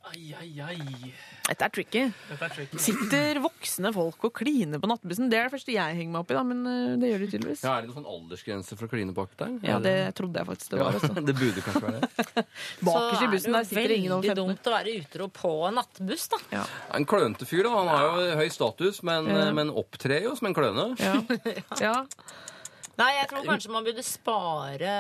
Ai, 0.08 0.34
ai, 0.40 0.50
ai. 0.64 1.12
Dette 1.48 1.64
er 1.66 1.72
tricky. 1.74 2.02
Dette 2.30 2.46
er 2.48 2.52
tricky. 2.54 2.80
Sitter 2.82 3.40
voksne 3.44 3.90
folk 3.96 4.24
og 4.28 4.34
kliner 4.36 4.80
på 4.84 4.90
nattbussen? 4.92 5.30
Det 5.32 5.40
er 5.40 5.48
det 5.48 5.54
første 5.56 5.74
jeg 5.74 5.98
henger 6.00 6.14
meg 6.14 6.22
opp 6.22 6.32
i, 6.32 6.36
da, 6.38 6.44
men 6.48 6.62
eh, 6.72 6.94
det 7.02 7.10
gjør 7.12 7.24
de 7.24 7.30
tydeligvis. 7.34 7.64
Ja, 7.66 7.74
er 7.78 7.86
det 7.86 7.90
noen 7.92 7.98
sånn 8.02 8.10
aldersgrense 8.14 8.78
for 8.80 8.88
å 8.88 8.92
kline 8.92 9.16
bak 9.18 9.36
der? 9.40 9.54
Ja, 9.68 9.78
det 9.84 9.96
trodde 10.20 10.40
jeg 10.42 10.50
faktisk 10.52 10.74
det 10.76 10.82
var. 10.82 10.98
Ja, 10.98 11.02
Altså. 11.02 11.24
det 11.30 11.36
burde 11.40 11.64
kanskje 11.66 11.84
være 11.88 12.02
det. 12.04 12.46
Bakerst 12.88 13.26
i 13.28 13.30
bussen 13.36 13.58
der 13.60 13.70
sitter 13.70 13.96
ingen 13.98 14.16
over 14.18 14.28
veldig 14.28 14.40
dumt 14.44 14.72
å 14.72 14.76
være 14.78 14.98
utro 15.02 15.30
på 15.42 15.54
en 15.70 15.80
nattbuss, 15.82 16.28
da. 16.36 16.42
Ja. 16.60 16.66
En 17.00 17.08
klønete 17.10 17.48
fyr, 17.50 17.64
da. 17.68 17.74
Han 17.78 17.92
har 17.94 18.08
jo 18.08 18.28
høy 18.42 18.50
status, 18.54 19.02
men, 19.08 19.32
Ja. 19.32 19.48
men 19.56 19.72
opptrer 19.72 20.28
jo 20.28 20.36
som 20.40 20.52
en 20.52 20.58
kløne. 20.58 20.90
Ja. 21.04 21.16
ja. 21.88 21.96
Nei, 22.98 23.12
jeg 23.20 23.28
tror 23.30 23.46
kanskje 23.46 23.74
man 23.74 23.86
burde 23.86 24.02
spare 24.06 24.94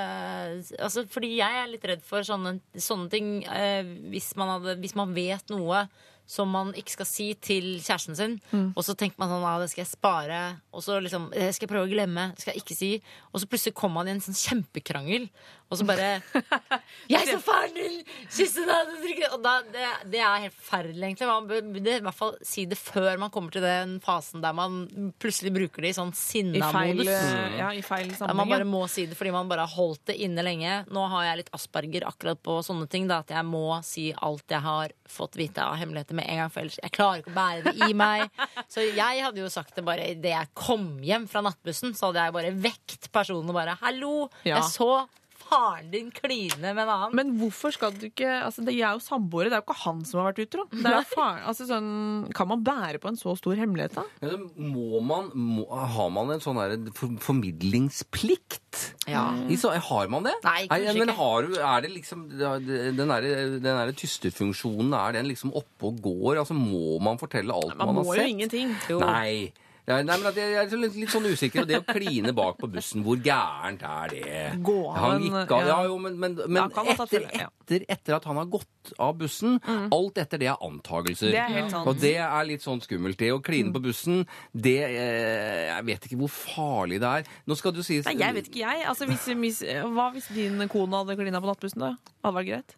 altså, 0.85 1.01
Fordi 1.09 1.31
jeg 1.39 1.61
er 1.63 1.71
litt 1.71 1.87
redd 1.89 2.03
for 2.05 2.25
sånne, 2.25 2.59
sånne 2.77 3.09
ting. 3.09 3.31
Eh, 3.49 3.87
hvis, 4.13 4.35
man 4.37 4.53
hadde, 4.57 4.77
hvis 4.83 4.93
man 4.97 5.15
vet 5.17 5.49
noe 5.53 5.87
som 6.27 6.49
man 6.51 6.73
ikke 6.75 6.97
skal 6.97 7.07
si 7.07 7.27
til 7.39 7.67
kjæresten 7.79 8.17
sin. 8.19 8.33
Mm. 8.51 8.73
Og 8.75 8.83
så 8.83 8.97
tenker 8.99 9.15
man 9.21 9.31
sånn, 9.31 9.45
ah, 9.47 9.61
det 9.63 9.69
skal 9.71 9.85
jeg 9.85 9.93
spare. 9.93 10.39
Og 10.75 10.83
så 10.83 10.97
liksom, 10.99 11.29
det 11.31 11.53
skal 11.55 11.65
jeg 11.65 11.71
prøve 11.71 11.87
å 11.87 11.91
glemme. 11.91 12.25
Det 12.35 12.43
skal 12.43 12.53
jeg 12.53 12.65
ikke 12.65 12.75
si. 12.75 12.89
Og 13.31 13.39
så 13.39 13.47
plutselig 13.47 13.77
kommer 13.79 14.01
man 14.01 14.11
i 14.11 14.15
en 14.17 14.23
sånn 14.25 14.35
kjempekrangel. 14.35 15.29
Og 15.69 15.77
så 15.79 15.83
bare 15.87 16.21
'Jeg 17.11 17.27
så 17.27 17.39
faren 17.43 17.73
din! 17.75 17.97
Kysse 18.31 18.63
deg!' 18.67 18.87
du 18.91 18.95
drikker-» 19.03 19.33
Og 19.35 19.41
da, 19.43 19.55
det, 19.73 19.87
det 20.13 20.19
er 20.23 20.43
helt 20.45 20.55
forferdelig, 20.55 21.03
egentlig. 21.09 21.27
Man 21.27 21.47
burde 21.49 21.95
i 21.97 22.03
hvert 22.05 22.15
fall 22.15 22.35
si 22.45 22.63
det 22.71 22.77
før 22.79 23.17
man 23.19 23.31
kommer 23.33 23.51
til 23.51 23.65
den 23.65 23.97
fasen 24.03 24.41
der 24.43 24.55
man 24.55 24.77
plutselig 25.19 25.51
bruker 25.55 25.83
det 25.83 25.91
i 25.91 25.97
sånn 25.97 26.13
sinna-modus. 26.15 27.07
eh, 27.11 27.57
ja, 27.59 27.71
i 27.75 27.81
feil 27.83 28.13
sammenheng. 28.15 28.37
man 28.39 28.53
bare 28.53 28.67
må 28.67 28.83
si 28.91 29.05
det 29.11 29.17
fordi 29.19 29.33
man 29.35 29.49
bare 29.51 29.65
har 29.67 29.75
holdt 29.75 30.05
det 30.11 30.15
inne 30.23 30.43
lenge. 30.45 30.85
Nå 30.93 31.03
har 31.11 31.27
jeg 31.29 31.41
litt 31.43 31.51
asperger 31.57 32.07
akkurat 32.07 32.39
på 32.43 32.59
sånne 32.63 32.87
ting. 32.91 33.07
Da, 33.11 33.19
at 33.25 33.35
jeg 33.35 33.43
må 33.47 33.65
si 33.83 34.07
alt 34.15 34.47
jeg 34.55 34.63
har 34.63 34.95
fått 35.07 35.35
vite 35.39 35.63
av 35.67 35.75
hemmeligheter 35.79 36.15
med 36.15 36.27
en 36.31 36.43
gang. 36.45 36.49
For 36.53 36.63
ellers 36.63 36.79
jeg 36.81 36.95
klarer 36.95 37.23
ikke 37.23 37.35
å 37.35 37.37
bære 37.41 37.63
det 37.73 37.91
i 37.91 37.93
meg. 37.97 38.29
Så 38.73 38.87
jeg 38.87 39.23
hadde 39.23 39.43
jo 39.43 39.51
sagt 39.51 39.75
det 39.75 39.83
bare 39.87 40.07
idet 40.15 40.31
jeg 40.33 40.53
kom 40.57 40.89
hjem 41.03 41.27
fra 41.27 41.43
nattbussen. 41.43 41.91
Så 41.95 42.09
hadde 42.11 42.23
jeg 42.27 42.35
bare 42.39 42.55
vekt 42.55 43.11
personen 43.11 43.49
og 43.51 43.55
bare 43.59 43.77
'hallo, 43.81 44.29
Ja. 44.43 44.57
jeg 44.61 44.71
så 44.71 45.07
faren 45.49 45.91
din 45.93 46.11
kline 46.11 46.61
med 46.61 46.83
en 46.83 46.91
annen'. 46.93 47.15
Men 47.17 47.33
hvorfor 47.39 47.73
skal 47.73 47.91
du 47.95 48.07
ikke 48.09 48.29
altså 48.43 48.65
De 48.65 48.75
er 48.75 48.91
jo 48.93 48.99
samboere, 49.03 49.49
det 49.49 49.57
er 49.57 49.61
jo 49.63 49.67
ikke 49.67 49.81
han 49.83 50.03
som 50.05 50.19
har 50.21 50.31
vært 50.31 50.43
utro. 50.45 50.67
Det 50.71 50.85
er 50.85 50.99
jo 51.01 51.07
faren, 51.15 51.43
altså 51.47 51.67
sånn, 51.69 51.89
kan 52.35 52.47
man 52.51 52.63
bære 52.67 52.99
på 53.03 53.11
en 53.11 53.19
så 53.19 53.35
stor 53.39 53.55
hemmelighet, 53.55 53.95
da? 53.97 54.03
Ja, 54.21 54.37
må 54.57 55.01
man, 55.01 55.31
må, 55.33 55.65
har 55.69 56.09
man 56.13 56.31
en 56.35 56.43
sånn 56.43 56.59
der 56.59 56.77
for, 56.97 57.15
formidlingsplikt? 57.23 58.93
Ja. 59.09 59.31
I 59.49 59.57
så, 59.57 59.71
har 59.71 60.09
man 60.11 60.25
det? 60.27 60.35
Nei, 60.43 60.67
kanskje 60.69 60.97
men 60.99 61.09
ikke. 61.09 61.17
har 61.17 61.47
du, 61.47 61.53
er 61.57 61.81
det 61.85 61.91
liksom 61.95 62.25
Den 62.37 63.07
der, 63.09 63.21
den 63.57 63.61
der 63.63 63.93
tysterfunksjonen, 63.97 64.93
er 64.93 65.15
den 65.17 65.29
liksom 65.31 65.53
oppe 65.55 65.89
og 65.91 66.01
går? 66.03 66.41
Altså 66.43 66.53
Må 66.57 66.99
man 67.03 67.17
fortelle 67.21 67.55
alt 67.55 67.77
Man 67.77 67.93
man, 67.95 68.03
må 68.05 68.15
jo 68.15 68.27
ingenting. 68.27 68.75
ingenting. 68.75 69.01
Nei. 69.01 69.53
Nei, 69.87 70.03
men 70.03 70.25
at 70.27 70.35
jeg 70.35 70.55
er 70.59 70.73
litt, 70.75 70.95
litt 70.99 71.11
sånn 71.13 71.29
usikker. 71.31 71.63
Og 71.63 71.69
det 71.69 71.77
å 71.79 71.83
kline 71.87 72.33
bak 72.35 72.57
på 72.59 72.67
bussen, 72.71 73.05
hvor 73.05 73.19
gærent 73.23 73.85
er 73.87 74.11
det? 74.11 74.39
Gå 74.67 74.75
av 74.91 74.97
Han 74.99 75.23
gikk 75.23 75.53
av, 75.55 75.69
ja. 75.69 75.77
jo, 75.87 75.95
men, 76.03 76.17
men, 76.19 76.35
men 76.43 76.73
kan 76.75 76.89
etter, 76.91 77.07
følge, 77.07 77.39
ja. 77.39 77.47
etter, 77.63 77.85
etter 77.95 78.17
at 78.17 78.27
han 78.27 78.39
har 78.41 78.49
gått 78.51 78.91
av 79.03 79.15
bussen 79.19 79.55
Alt 79.95 80.19
etter 80.19 80.41
det 80.41 80.49
er 80.51 80.65
antagelser. 80.67 81.31
Det 81.31 81.39
er 81.39 81.55
helt 81.55 81.71
sant. 81.71 81.87
Og 81.87 82.01
det 82.03 82.17
er 82.19 82.49
litt 82.49 82.65
sånn 82.65 82.83
skummelt. 82.83 83.15
Det 83.21 83.31
å 83.31 83.39
kline 83.43 83.71
på 83.75 83.83
bussen, 83.87 84.25
det 84.51 84.79
eh, 84.89 85.69
Jeg 85.69 85.87
vet 85.87 86.09
ikke 86.09 86.19
hvor 86.25 86.33
farlig 86.35 86.99
det 87.03 87.13
er. 87.21 87.31
Nå 87.47 87.55
skal 87.59 87.75
du 87.75 87.79
si 87.85 88.01
Nei, 88.03 88.17
jeg 88.19 88.37
vet 88.41 88.51
ikke, 88.51 88.65
jeg. 88.65 88.83
Altså, 88.91 89.07
hvis, 89.07 89.29
hvis, 89.39 89.63
hva 89.95 90.09
hvis 90.17 90.27
din 90.35 90.67
kone 90.71 90.99
hadde 90.99 91.15
klina 91.19 91.39
på 91.39 91.47
nattbussen, 91.47 91.85
da? 91.85 91.93
Hadde 92.25 92.33
det 92.33 92.37
vært 92.41 92.51
greit? 92.51 92.77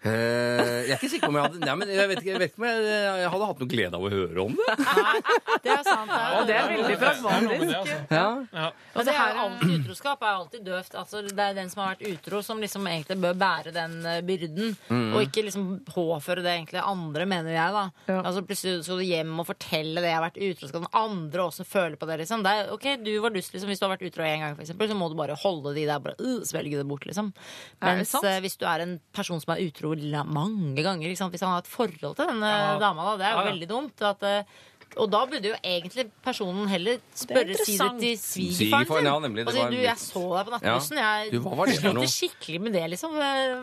Eh, 0.00 0.88
jeg 0.88 0.94
er 0.94 0.96
ikke 0.96 1.10
sikker 1.12 1.28
på 1.28 1.32
om 1.34 1.36
jeg 1.36 1.44
hadde 1.44 1.58
Nei, 1.60 1.74
men 1.76 1.90
jeg 1.92 2.08
vet 2.08 2.20
ikke, 2.22 2.30
jeg 2.30 2.40
vet 2.40 2.52
ikke 2.54 2.62
om 2.62 2.66
jeg, 2.70 2.84
jeg 3.20 3.30
hadde 3.34 3.48
hatt 3.50 3.58
noe 3.60 3.70
glede 3.70 3.98
av 3.98 4.04
å 4.06 4.10
høre 4.12 4.44
om 4.46 4.54
det. 4.56 4.76
Nei, 4.80 5.18
Det 5.60 5.72
er 5.74 5.82
sant. 5.84 6.08
Det 6.10 6.20
er, 6.20 6.36
Og 6.38 6.46
det 6.48 6.54
er 6.56 6.70
veldig 6.70 6.96
pragmatisk. 7.02 7.74
altså. 7.80 7.98
Ja. 8.08 8.28
Ja. 8.56 8.68
Og 8.96 9.04
det 9.06 9.16
her 9.18 9.40
alltid 9.42 9.74
utroskap 9.76 10.24
er 10.24 10.30
alltid 10.38 10.64
døvt. 10.70 10.96
Altså, 11.02 11.20
det 11.28 11.44
er 11.50 11.58
den 11.58 11.68
som 11.72 11.82
har 11.84 11.92
vært 11.92 12.06
utro, 12.14 12.40
som 12.46 12.62
liksom 12.64 12.88
egentlig 12.88 13.18
bør 13.26 13.36
bære 13.42 13.74
den 13.76 13.98
eh, 14.08 14.22
byrden. 14.24 14.72
Mm. 14.88 15.04
Og 15.10 15.26
ikke 15.26 15.44
liksom 15.50 15.68
påføre 15.90 16.44
det 16.46 16.54
egentlig 16.54 16.80
andre, 16.80 17.28
mener 17.28 17.52
jeg. 17.54 17.76
da 17.76 17.84
Ja. 18.08 18.22
Altså 18.22 18.42
Plutselig 18.50 18.84
skal 18.86 18.98
du 19.02 19.04
hjem 19.06 19.36
og 19.38 19.46
fortelle 19.46 20.00
det 20.00 20.08
jeg 20.10 20.16
har 20.16 20.24
vært 20.24 20.40
utro, 20.48 20.70
skal 20.70 20.84
den 20.86 20.94
andre 20.96 21.44
også 21.44 21.66
føle 21.68 22.00
på 22.00 22.08
det. 22.08 22.18
liksom 22.24 22.42
det 22.46 22.56
er, 22.56 22.72
Ok, 22.72 22.86
du 23.04 23.12
var 23.20 23.34
dust, 23.36 23.52
liksom 23.52 23.68
Hvis 23.70 23.78
du 23.82 23.86
har 23.86 23.92
vært 23.96 24.06
utro 24.08 24.24
én 24.24 24.40
gang, 24.40 24.56
for 24.56 24.64
eksempel, 24.64 24.88
så 24.88 24.96
må 24.96 25.10
du 25.12 25.16
bare 25.20 25.36
holde 25.44 25.74
de 25.76 25.84
der, 25.84 26.00
bare 26.02 26.16
uh, 26.18 26.40
svelge 26.48 26.80
det 26.80 26.88
bort, 26.88 27.04
liksom. 27.06 27.32
Mens 27.84 28.16
det 28.16 28.32
eh, 28.32 28.40
hvis 28.40 28.56
du 28.56 28.64
er 28.68 28.86
en 28.86 28.96
person 29.14 29.40
som 29.42 29.52
er 29.54 29.62
utro 29.68 29.89
mange 30.24 30.82
ganger, 30.82 31.08
hvis 31.08 31.40
han 31.40 31.50
har 31.50 31.58
et 31.58 31.66
forhold 31.66 32.16
til 32.16 32.26
denne 32.26 32.46
Ja. 32.46 32.78
dama, 32.78 33.02
da, 33.02 33.16
det 33.16 33.26
er 33.26 33.32
jo 33.38 33.50
veldig 33.52 33.68
dumt. 33.68 34.02
At, 34.02 34.22
eh, 34.22 34.42
og 34.96 35.10
da 35.12 35.20
burde 35.26 35.48
jo 35.52 35.54
egentlig 35.62 36.06
personen 36.24 36.66
heller 36.68 36.98
spørre 37.14 37.54
si 37.64 37.76
det 37.78 37.90
til 38.00 38.16
svigerfaren 38.18 38.56
Svigerfaren, 38.60 39.04
ja, 39.10 39.14
nemlig. 39.22 39.44
Det 39.46 39.52
og 39.54 39.56
si 39.56 39.76
du, 39.76 39.82
jeg 39.84 39.96
så 40.00 40.22
deg 40.36 40.46
på 40.48 40.54
nattbussen. 40.56 40.96
Jeg 41.00 41.30
Du, 41.30 41.38
hva 41.44 41.54
var 41.60 41.66
det 41.70 41.76
for 41.80 41.90
sliter 41.90 42.10
skikkelig 42.14 42.60
med 42.60 42.72
det, 42.72 42.84
liksom. 42.94 43.14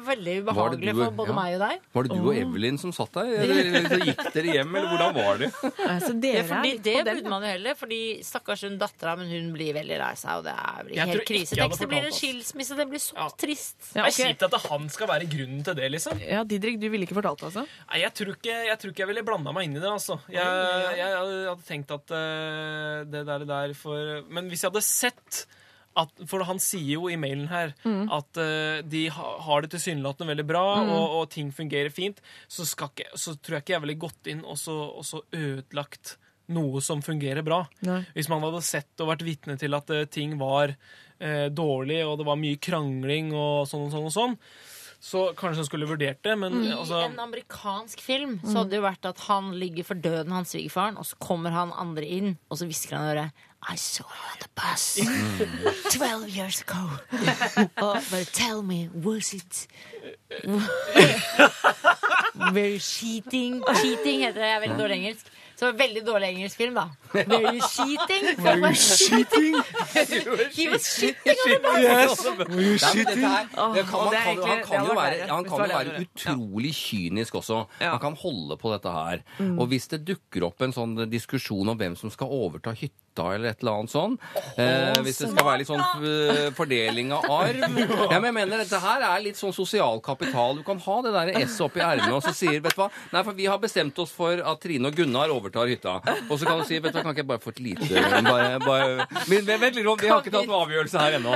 Veldig 0.08 0.36
ubehagelig 0.44 0.94
du- 0.94 1.02
for 1.04 1.12
både 1.22 1.34
ja. 1.34 1.36
meg 1.42 1.54
og 1.58 1.62
deg. 1.66 1.82
Var 1.98 2.04
det 2.08 2.12
du 2.18 2.22
og 2.30 2.36
Evelyn 2.38 2.78
som 2.80 2.92
satt 2.96 3.12
der? 3.18 3.34
Eller, 3.44 3.62
eller 3.82 4.06
gikk 4.08 4.24
dere 4.34 4.54
hjem, 4.58 4.76
eller 4.76 4.90
hvordan 4.94 5.14
var 5.18 5.38
det? 5.44 5.52
Altså, 5.88 6.14
dere 6.22 6.42
ja, 6.42 6.48
fordi 6.52 6.74
det 6.88 6.96
burde 7.08 7.30
man 7.34 7.44
jo 7.44 7.52
heller, 7.52 7.76
fordi 7.80 8.00
stakkars 8.24 8.64
hun 8.68 8.78
dattera, 8.82 9.16
men 9.20 9.30
hun 9.32 9.52
blir 9.56 9.74
veldig 9.78 9.98
lei 10.02 10.14
seg, 10.20 10.32
og 10.40 10.44
det 10.48 10.54
er 10.56 10.84
blir 10.88 11.04
helt 11.12 11.26
krise. 11.28 11.56
Tenk, 11.58 11.78
det 11.80 11.90
blir 11.92 12.08
en 12.08 12.16
skilsmisse, 12.16 12.78
det 12.78 12.88
blir 12.92 13.04
så 13.04 13.16
Ja. 13.18 13.28
trist. 13.38 13.76
Ja, 13.96 14.04
Det 14.08 14.14
er 14.14 14.32
kjipt 14.32 14.44
at 14.48 14.58
han 14.70 14.90
skal 14.90 15.08
være 15.08 15.28
grunnen 15.30 15.64
til 15.64 15.76
det, 15.76 15.92
liksom. 15.92 16.20
Ja, 16.22 16.44
Didrik, 16.44 16.80
du 16.80 16.88
ville 16.90 17.06
ikke 17.08 17.18
fortalt, 17.18 17.44
altså? 17.50 17.66
Nei, 17.92 18.00
jeg 18.04 18.14
tror 18.14 18.34
ikke 18.36 18.56
jeg, 18.68 18.78
tror 18.80 18.92
ikke 18.94 19.04
jeg 19.06 19.08
ville 19.12 19.24
blanda 19.28 19.52
meg 19.54 19.66
inn 19.68 19.78
i 19.78 19.80
det. 19.80 19.90
altså. 19.90 20.20
Jeg, 20.30 20.98
jeg 20.98 21.17
hadde 21.22 21.68
tenkt 21.68 21.94
at 21.96 22.14
eh, 22.16 23.06
det 23.10 23.24
der, 23.28 23.46
der 23.48 23.74
for 23.78 24.22
Men 24.34 24.52
hvis 24.52 24.64
jeg 24.64 24.72
hadde 24.72 24.86
sett 24.86 25.42
at, 25.98 26.12
For 26.30 26.46
han 26.46 26.62
sier 26.62 27.00
jo 27.00 27.10
i 27.10 27.18
mailen 27.18 27.48
her 27.50 27.74
at 28.14 28.38
uh, 28.38 28.84
de 28.86 29.08
ha, 29.10 29.30
har 29.48 29.64
det 29.64 29.72
tilsynelatende 29.74 30.30
veldig 30.30 30.46
bra, 30.46 30.62
og, 30.84 31.06
og 31.18 31.24
ting 31.34 31.50
fungerer 31.56 31.90
fint, 31.90 32.22
så, 32.46 32.68
skal 32.70 32.92
ikke, 32.92 33.08
så 33.18 33.34
tror 33.34 33.58
jeg 33.58 33.66
ikke 33.66 33.74
jeg 33.74 33.84
ville 33.88 33.98
gått 34.04 34.30
inn 34.30 34.44
og 34.46 34.60
så, 34.62 34.76
og 34.94 35.08
så 35.08 35.24
ødelagt 35.34 36.20
noe 36.54 36.84
som 36.86 37.02
fungerer 37.02 37.42
bra. 37.44 37.64
Nei. 37.88 38.04
Hvis 38.16 38.30
man 38.32 38.46
hadde 38.46 38.62
sett 38.66 39.04
og 39.04 39.10
vært 39.10 39.26
vitne 39.28 39.58
til 39.60 39.74
at 39.74 39.90
uh, 39.90 40.06
ting 40.06 40.38
var 40.40 40.76
uh, 40.78 41.48
dårlig, 41.50 42.04
og 42.06 42.22
det 42.22 42.28
var 42.30 42.40
mye 42.46 42.62
krangling 42.62 43.34
og 43.34 43.66
sånn 43.66 43.88
og 43.88 43.96
sånn 43.96 44.08
og 44.12 44.16
sånn, 44.16 44.38
så 45.00 45.34
kanskje 45.38 45.58
hun 45.62 45.66
skulle 45.68 45.88
vurdert 45.90 46.24
det, 46.26 46.38
men 46.40 46.64
I 46.64 46.72
altså 46.74 47.04
en 47.06 47.20
amerikansk 47.22 48.02
film 48.02 48.40
så 48.44 48.58
hadde 48.60 48.70
det 48.74 48.78
jo 48.80 48.84
vært 48.88 49.06
at 49.06 49.20
han 49.28 49.52
ligger 49.60 49.84
for 49.86 49.94
døden, 50.02 50.32
han 50.34 50.46
svigerfaren, 50.50 50.98
og 50.98 51.06
så 51.06 51.16
kommer 51.22 51.50
han 51.54 51.72
andre 51.78 52.06
inn, 52.06 52.38
og 52.50 52.58
så 52.58 52.66
hvisker 52.70 52.96
han 52.98 53.06
i 53.06 53.10
øret 53.14 53.32
I 53.68 53.76
saw 53.76 54.06
you 54.06 54.24
on 54.32 54.38
the 54.42 54.50
bus 54.56 55.00
12 55.98 56.30
years 56.30 56.62
ago. 56.62 56.90
oh, 57.82 58.00
but 58.12 58.28
tell 58.34 58.62
me, 58.62 58.88
was 58.94 59.34
it 59.34 59.68
Very 62.54 62.78
cheating. 62.80 63.64
Cheating 63.82 64.20
heter 64.22 64.42
det. 64.42 64.48
Jeg 64.48 64.56
er 64.56 64.60
veldig 64.62 64.78
dårlig 64.80 64.96
engelsk. 65.02 65.26
Så 65.58 65.72
veldig 65.74 66.04
dårlig 66.06 66.28
engelsk 66.36 66.58
film, 66.60 66.76
da. 66.78 66.84
Very 67.14 67.60
cheating. 67.66 68.28
Were 68.46 68.58
you 68.70 68.74
cheating. 68.78 69.56
He 70.54 70.68
was 70.70 70.86
cheating 70.86 71.40
on 71.42 72.14
the 72.38 72.46
bus. 72.46 72.84
Det 72.94 73.06
det 73.08 73.24
er 73.24 73.48
kan, 73.88 74.04
jo- 74.06 74.46
han 74.46 74.62
kan 74.64 74.86
jo 74.86 74.94
være, 74.94 75.28
han 75.32 75.44
kan 75.48 75.58
jo 75.58 75.70
være 75.72 76.04
utrolig 76.06 76.74
kynisk 76.78 77.36
også. 77.42 77.64
Han 77.82 78.00
kan 78.00 78.16
holde 78.22 78.58
på 78.62 78.72
dette 78.76 78.92
her. 79.00 79.26
Og 79.58 79.66
hvis 79.74 79.88
det 79.90 80.04
dukker 80.06 80.46
opp 80.52 80.62
en 80.62 80.74
sånn 80.78 80.96
diskusjon 81.10 81.70
om 81.74 81.78
hvem 81.78 81.96
som 81.98 82.10
skal 82.14 82.28
overta 82.30 82.72
hytta, 82.78 83.02
eller 83.24 83.52
et 83.52 83.64
eller 83.64 83.80
annet 83.82 83.94
sånn 83.94 84.16
eh, 84.58 84.98
Hvis 85.06 85.22
det 85.24 85.30
skal 85.32 85.46
være 85.48 85.62
litt 85.62 85.70
sånn 85.70 85.84
eh, 85.84 86.44
fordeling 86.58 87.14
av 87.16 87.28
arv 87.32 87.64
Ja, 88.14 88.20
men 88.20 88.30
jeg 88.30 88.36
mener 88.40 88.64
Dette 88.64 88.82
her 88.84 89.06
er 89.10 89.24
litt 89.24 89.40
sånn 89.40 89.56
sosial 89.56 90.02
kapital. 90.04 90.60
Du 90.60 90.64
kan 90.68 90.80
ha 90.84 90.98
det 91.06 91.14
der 91.16 91.32
S 91.44 91.58
oppi 91.64 91.82
ermet 91.84 92.14
og 92.14 92.24
så 92.26 92.34
sier 92.36 92.60
vet 92.64 92.76
du 92.76 92.82
hva 92.82 92.90
Nei, 93.14 93.24
for 93.24 93.38
vi 93.38 93.48
har 93.50 93.60
bestemt 93.62 93.98
oss 94.02 94.12
for 94.14 94.42
at 94.42 94.62
Trine 94.64 94.90
og 94.90 94.98
Gunnar 94.98 95.32
overtar 95.34 95.70
hytta. 95.70 95.98
Og 96.28 96.36
så 96.40 96.48
kan 96.48 96.60
du 96.60 96.66
si 96.68 96.80
vet 96.80 96.94
du 96.94 97.00
hva, 97.00 97.06
kan 97.06 97.16
ikke 97.16 97.24
jeg 97.24 97.30
bare 97.30 97.44
få 97.44 97.54
et 97.54 97.62
lite 97.64 98.04
bare, 98.28 98.60
bare, 98.64 99.08
men, 99.30 99.48
Vent 99.48 99.78
litt, 99.78 99.86
vi 99.86 100.12
har 100.12 100.22
ikke 100.22 100.34
tatt 100.34 100.50
noen 100.50 100.66
avgjørelse 100.66 101.04
her 101.04 101.18
ennå. 101.20 101.34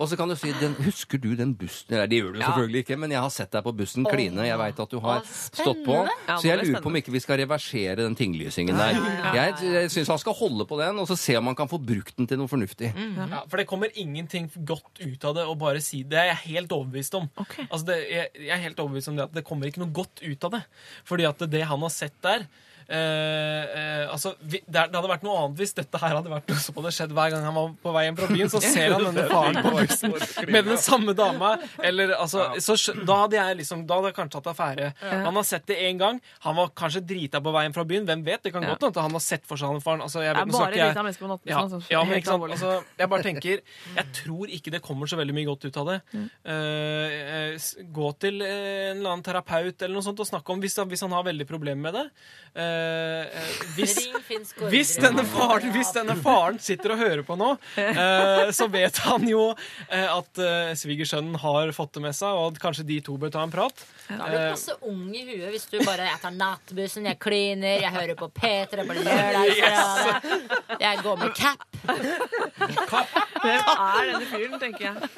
Og 0.00 0.10
så 0.10 0.18
kan 0.18 0.30
du 0.30 0.36
si 0.38 0.52
den, 0.60 0.76
Husker 0.84 1.20
du 1.20 1.32
den 1.38 1.54
bussen 1.58 1.96
Nei, 1.96 2.06
det 2.10 2.20
gjør 2.20 2.34
du 2.34 2.40
selvfølgelig 2.42 2.84
ikke, 2.84 2.98
men 3.00 3.14
jeg 3.14 3.22
har 3.24 3.32
sett 3.34 3.52
deg 3.52 3.64
på 3.66 3.72
bussen 3.80 4.06
kline. 4.08 4.46
Jeg 4.46 4.58
veit 4.60 4.82
at 4.84 4.92
du 4.92 4.98
har 5.04 5.22
stått 5.26 5.82
på. 5.86 5.96
Så 6.30 6.46
jeg 6.46 6.54
er 6.54 6.64
lurer 6.64 6.84
på 6.84 6.92
om 6.92 6.98
ikke 7.00 7.14
vi 7.14 7.22
skal 7.22 7.40
reversere 7.42 7.98
den 8.00 8.16
tinglysingen 8.18 8.78
der. 8.78 9.00
Jeg, 9.36 9.56
jeg 9.64 9.92
syns 9.94 10.12
han 10.14 10.20
skal 10.22 10.29
holde 10.36 10.66
på 10.68 10.78
den, 10.80 10.98
og 11.02 11.08
så 11.10 11.16
se 11.18 11.36
om 11.38 11.50
han 11.50 11.58
kan 11.58 11.70
få 11.70 11.80
brukt 11.82 12.16
den 12.18 12.28
til 12.30 12.40
noe 12.40 12.50
fornuftig. 12.50 12.92
Ja, 12.94 13.42
for 13.50 13.60
det 13.60 13.66
kommer 13.70 13.92
ingenting 13.98 14.48
godt 14.68 15.02
ut 15.02 15.26
av 15.28 15.36
det 15.38 15.46
å 15.48 15.56
bare 15.58 15.82
si 15.84 16.02
det. 16.02 16.18
er 16.20 16.32
jeg 16.32 16.56
helt 16.56 16.74
overbevist 16.76 17.16
om. 17.18 17.28
Okay. 17.40 17.66
Altså 17.68 17.90
det, 17.92 17.98
jeg, 18.10 18.32
jeg 18.46 18.54
er 18.56 18.64
helt 18.64 18.82
overbevist 18.82 19.12
om 19.12 19.20
det 19.20 19.28
at 19.28 19.36
det 19.36 19.46
kommer 19.46 19.70
ikke 19.70 19.84
noe 19.84 19.94
godt 20.00 20.22
ut 20.24 20.48
av 20.48 20.58
det. 20.58 20.64
Fordi 21.08 21.28
at 21.28 21.46
det 21.52 21.64
han 21.70 21.86
har 21.86 21.94
sett 21.94 22.16
der 22.24 22.46
altså, 22.90 24.32
vi, 24.40 24.60
det, 24.66 24.82
det 24.90 24.96
hadde 24.98 25.10
vært 25.10 25.24
noe 25.26 25.36
annet 25.44 25.60
hvis 25.60 25.74
dette 25.76 26.00
her 26.02 26.14
hadde 26.18 26.32
vært 26.32 26.50
noe 26.50 26.62
som 26.62 26.78
hadde 26.80 26.92
skjedd 26.96 27.14
hver 27.16 27.32
gang 27.34 27.44
han 27.46 27.56
var 27.56 27.68
på 27.84 27.92
vei 27.94 28.04
hjem 28.06 28.18
fra 28.18 28.28
byen. 28.30 28.50
Så 28.52 28.60
ser 28.74 28.94
han 28.94 29.04
denne 29.06 29.26
faren 29.30 29.60
på 29.64 29.72
bussen 29.76 30.14
med 30.50 30.68
den 30.70 30.80
samme 30.82 31.14
dama. 31.18 31.52
Eller, 31.86 32.14
altså, 32.18 32.48
så, 32.62 32.76
da 33.06 33.20
hadde 33.24 33.38
jeg 33.38 33.60
liksom, 33.62 33.84
da 33.88 34.00
hadde 34.00 34.12
jeg 34.12 34.18
kanskje 34.18 34.36
tatt 34.38 34.50
affære. 34.54 34.90
Han 35.26 35.38
har 35.40 35.46
sett 35.46 35.68
det 35.70 35.78
én 35.86 36.00
gang. 36.00 36.20
Han 36.46 36.58
var 36.58 36.72
kanskje 36.82 37.04
drita 37.12 37.42
på 37.44 37.54
veien 37.54 37.76
fra 37.76 37.84
byen. 37.88 38.08
Hvem 38.10 38.24
vet? 38.26 38.42
Det 38.46 38.54
kan 38.54 38.66
Ja. 38.66 38.74
godt 38.74 38.88
hende 38.88 39.06
han 39.06 39.16
har 39.18 39.24
sett 39.24 39.46
for 39.48 39.60
seg 39.60 39.70
han 39.72 39.84
faren. 39.84 40.02
Altså, 40.04 40.24
jeg 40.24 40.34
Det 40.34 40.44
vet, 40.44 40.54
er 40.54 40.58
bare 40.58 40.72
drita 40.74 41.04
mennesker 41.06 41.26
på 41.26 41.30
natten. 41.34 41.50
ja, 41.54 41.62
sånn, 41.70 41.84
ja, 41.90 42.02
men 42.04 42.18
ikke 42.20 42.32
sant? 42.32 42.50
Altså, 42.50 42.74
jeg 42.98 43.08
bare 43.14 43.26
tenker 43.26 43.60
Jeg 43.96 44.06
tror 44.20 44.50
ikke 44.50 44.70
det 44.74 44.82
kommer 44.82 45.06
så 45.10 45.16
veldig 45.20 45.34
mye 45.36 45.48
godt 45.48 45.68
ut 45.70 45.80
av 45.84 45.92
det. 45.94 46.00
Mm. 46.10 46.26
Uh, 46.44 47.54
gå 47.94 48.08
til 48.20 48.42
eh, 48.44 48.90
en 48.90 48.98
eller 48.98 49.12
annen 49.12 49.24
terapeut 49.24 49.82
eller 49.84 49.94
noe 49.94 50.04
sånt 50.04 50.20
og 50.20 50.26
snakke 50.28 50.52
om 50.52 50.60
hvis, 50.62 50.74
hvis 50.90 51.02
han 51.04 51.14
har 51.14 51.24
veldig 51.26 51.46
problemer 51.48 51.80
med 51.86 51.96
det. 51.96 52.04
Eh, 52.58 52.79
eh, 52.79 52.79
hvis, 53.76 53.96
hvis, 54.70 54.92
denne 55.00 55.24
faren, 55.28 55.70
hvis 55.74 55.92
denne 55.96 56.16
faren 56.20 56.60
sitter 56.62 56.94
og 56.94 57.02
hører 57.02 57.24
på 57.26 57.36
nå, 57.40 57.52
eh, 57.80 58.50
så 58.56 58.68
vet 58.72 59.00
han 59.06 59.26
jo 59.28 59.50
eh, 59.52 60.06
at 60.06 60.42
eh, 60.42 60.72
svigersønnen 60.78 61.38
har 61.42 61.72
fått 61.76 61.96
det 61.96 62.04
med 62.08 62.16
seg, 62.16 62.36
og 62.36 62.54
at 62.54 62.62
kanskje 62.62 62.86
de 62.88 63.00
to 63.04 63.16
bør 63.20 63.32
ta 63.34 63.44
en 63.46 63.54
prat. 63.54 63.84
Da 64.18 64.26
er 64.26 64.32
du 64.34 64.38
passe 64.54 64.74
ung 64.90 65.14
i 65.14 65.22
huet 65.28 65.50
hvis 65.54 65.66
du 65.70 65.78
bare 65.86 66.08
Jeg 66.10 66.20
tar 66.22 66.34
nattbussen, 66.34 67.06
jeg 67.06 67.18
kliner, 67.22 67.80
jeg 67.84 67.92
hører 67.94 68.16
på 68.18 68.28
P3 68.34 68.86
på 68.88 68.96
lørdag. 68.98 69.46
Jeg 70.80 71.02
går 71.04 71.16
med 71.20 71.34
cap. 71.38 71.66
Hvem 73.40 73.68
er 73.70 74.08
denne 74.10 74.26
fyren, 74.30 74.56
tenker 74.60 74.84
jeg. 74.86 75.10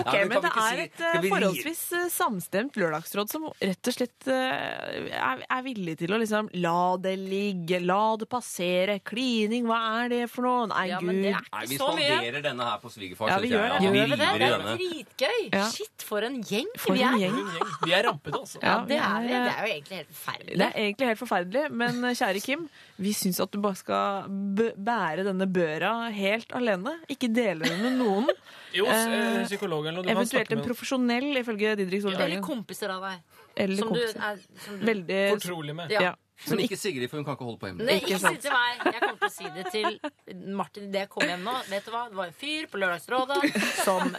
Ok, 0.00 0.14
Ja, 0.14 0.24
men 0.24 0.28
Men 0.30 0.42
det 0.44 0.50
er 0.50 0.70
si- 0.70 0.84
et 0.84 0.94
skal 0.96 1.16
eh, 1.16 1.20
vi 1.24 1.30
forholdsvis 1.32 1.82
eh, 1.98 2.06
samstemt 2.12 2.76
lørdagsråd 2.80 3.30
som 3.32 3.46
rett 3.60 3.90
og 3.90 3.96
slett 3.96 4.28
eh, 4.32 5.10
er, 5.18 5.42
er 5.50 5.62
villig 5.66 5.96
til 6.00 6.14
å 6.14 6.20
liksom 6.22 6.48
la 6.62 6.96
det 7.02 7.16
ligge, 7.20 7.80
la 7.84 8.16
det 8.20 8.28
passere. 8.32 8.98
Klining, 9.04 9.66
hva 9.68 9.80
er 10.04 10.08
det 10.14 10.22
for 10.32 10.46
noe? 10.46 10.68
Nei, 10.70 10.86
Ja, 10.90 11.00
gud. 11.02 11.12
Nei, 11.20 11.64
vi 11.70 11.78
spanderer 11.80 12.42
denne 12.44 12.66
her 12.70 12.80
på 12.82 12.90
svigerfar. 12.92 13.30
Ja, 13.34 13.38
vi 13.42 13.52
gjør 13.52 13.68
det. 13.76 13.80
Gjør 13.84 13.92
vi 13.92 14.00
det? 14.10 14.30
Det 14.40 14.50
er 14.50 14.64
dritgøy. 14.70 15.40
Ja. 15.52 15.66
Shit, 15.74 16.06
for 16.06 16.26
en 16.26 16.40
gjeng 16.42 16.70
For 16.80 16.96
vi 16.96 17.04
en 17.06 17.14
er. 17.14 17.26
gjeng. 17.26 17.38
Vi 17.84 17.94
er 17.96 18.08
rampete, 18.20 18.38
altså. 18.40 18.58
Ja, 18.62 18.68
Ja, 18.70 18.84
det 18.86 18.98
er, 18.98 19.26
det 19.26 19.52
er 19.52 19.66
jo 19.66 19.72
egentlig 19.72 19.96
helt 19.96 20.12
forferdelig. 20.14 20.58
Det 20.58 20.66
er 20.66 20.78
egentlig 20.80 21.06
helt 21.08 21.18
forferdelig, 21.18 21.64
men 21.70 22.04
eh, 22.04 22.14
kjære 22.14 22.42
Kim, 22.44 22.68
vi 22.98 23.12
syns 23.12 23.40
at 23.40 23.50
du 23.52 23.60
bare 23.60 23.76
skal 23.76 24.28
b 24.28 24.70
bære 24.76 25.24
denne 25.26 25.46
børa 25.50 25.92
helt 26.14 26.52
alene. 26.52 26.96
Ikke 27.08 27.28
dele 27.32 27.64
den 27.64 27.82
med 27.82 27.98
noen. 27.98 28.30
Jo, 28.70 28.84
Eh, 28.86 28.92
eh, 28.94 29.48
eller 29.50 30.02
kan 30.04 30.12
Eventuelt 30.12 30.52
en 30.52 30.60
profesjonell, 30.62 31.32
ifølge 31.40 31.72
Didrik 31.74 32.04
Eller 32.06 32.40
kompiser 32.40 32.92
av 32.94 33.02
deg. 33.02 33.22
Eller 33.56 33.76
Som 33.76 33.92
du 33.92 33.98
er 33.98 34.38
som 34.38 34.78
du, 34.78 34.84
Veldig 34.86 35.22
fortrolig 35.40 35.74
med. 35.74 35.90
Ja. 35.90 36.14
Men 36.48 36.62
ikke 36.64 36.78
Sigrid, 36.80 37.10
for 37.10 37.20
hun 37.20 37.26
kan 37.26 37.36
ikke 37.36 37.46
holde 37.48 37.60
på 37.60 37.70
Nei, 37.80 37.98
ikke 38.00 38.18
si 38.20 38.32
det 38.32 38.42
til 38.44 38.54
meg. 38.54 38.80
Jeg 38.86 39.02
kommer 39.02 39.18
til 39.20 39.28
å 39.28 39.34
si 39.34 39.50
det 39.56 39.64
til 39.74 40.54
Martin 40.56 40.86
idet 40.88 41.02
jeg 41.04 41.10
kommer 41.12 41.32
hjem 41.34 41.44
nå. 41.46 41.56
Vet 41.68 41.86
du 41.86 41.92
hva? 41.94 42.04
Det 42.10 42.18
var 42.20 42.30
en 42.30 42.38
fyr 42.40 42.68
på 42.72 42.80
Lørdagsrådet 42.80 43.40
som 43.84 44.14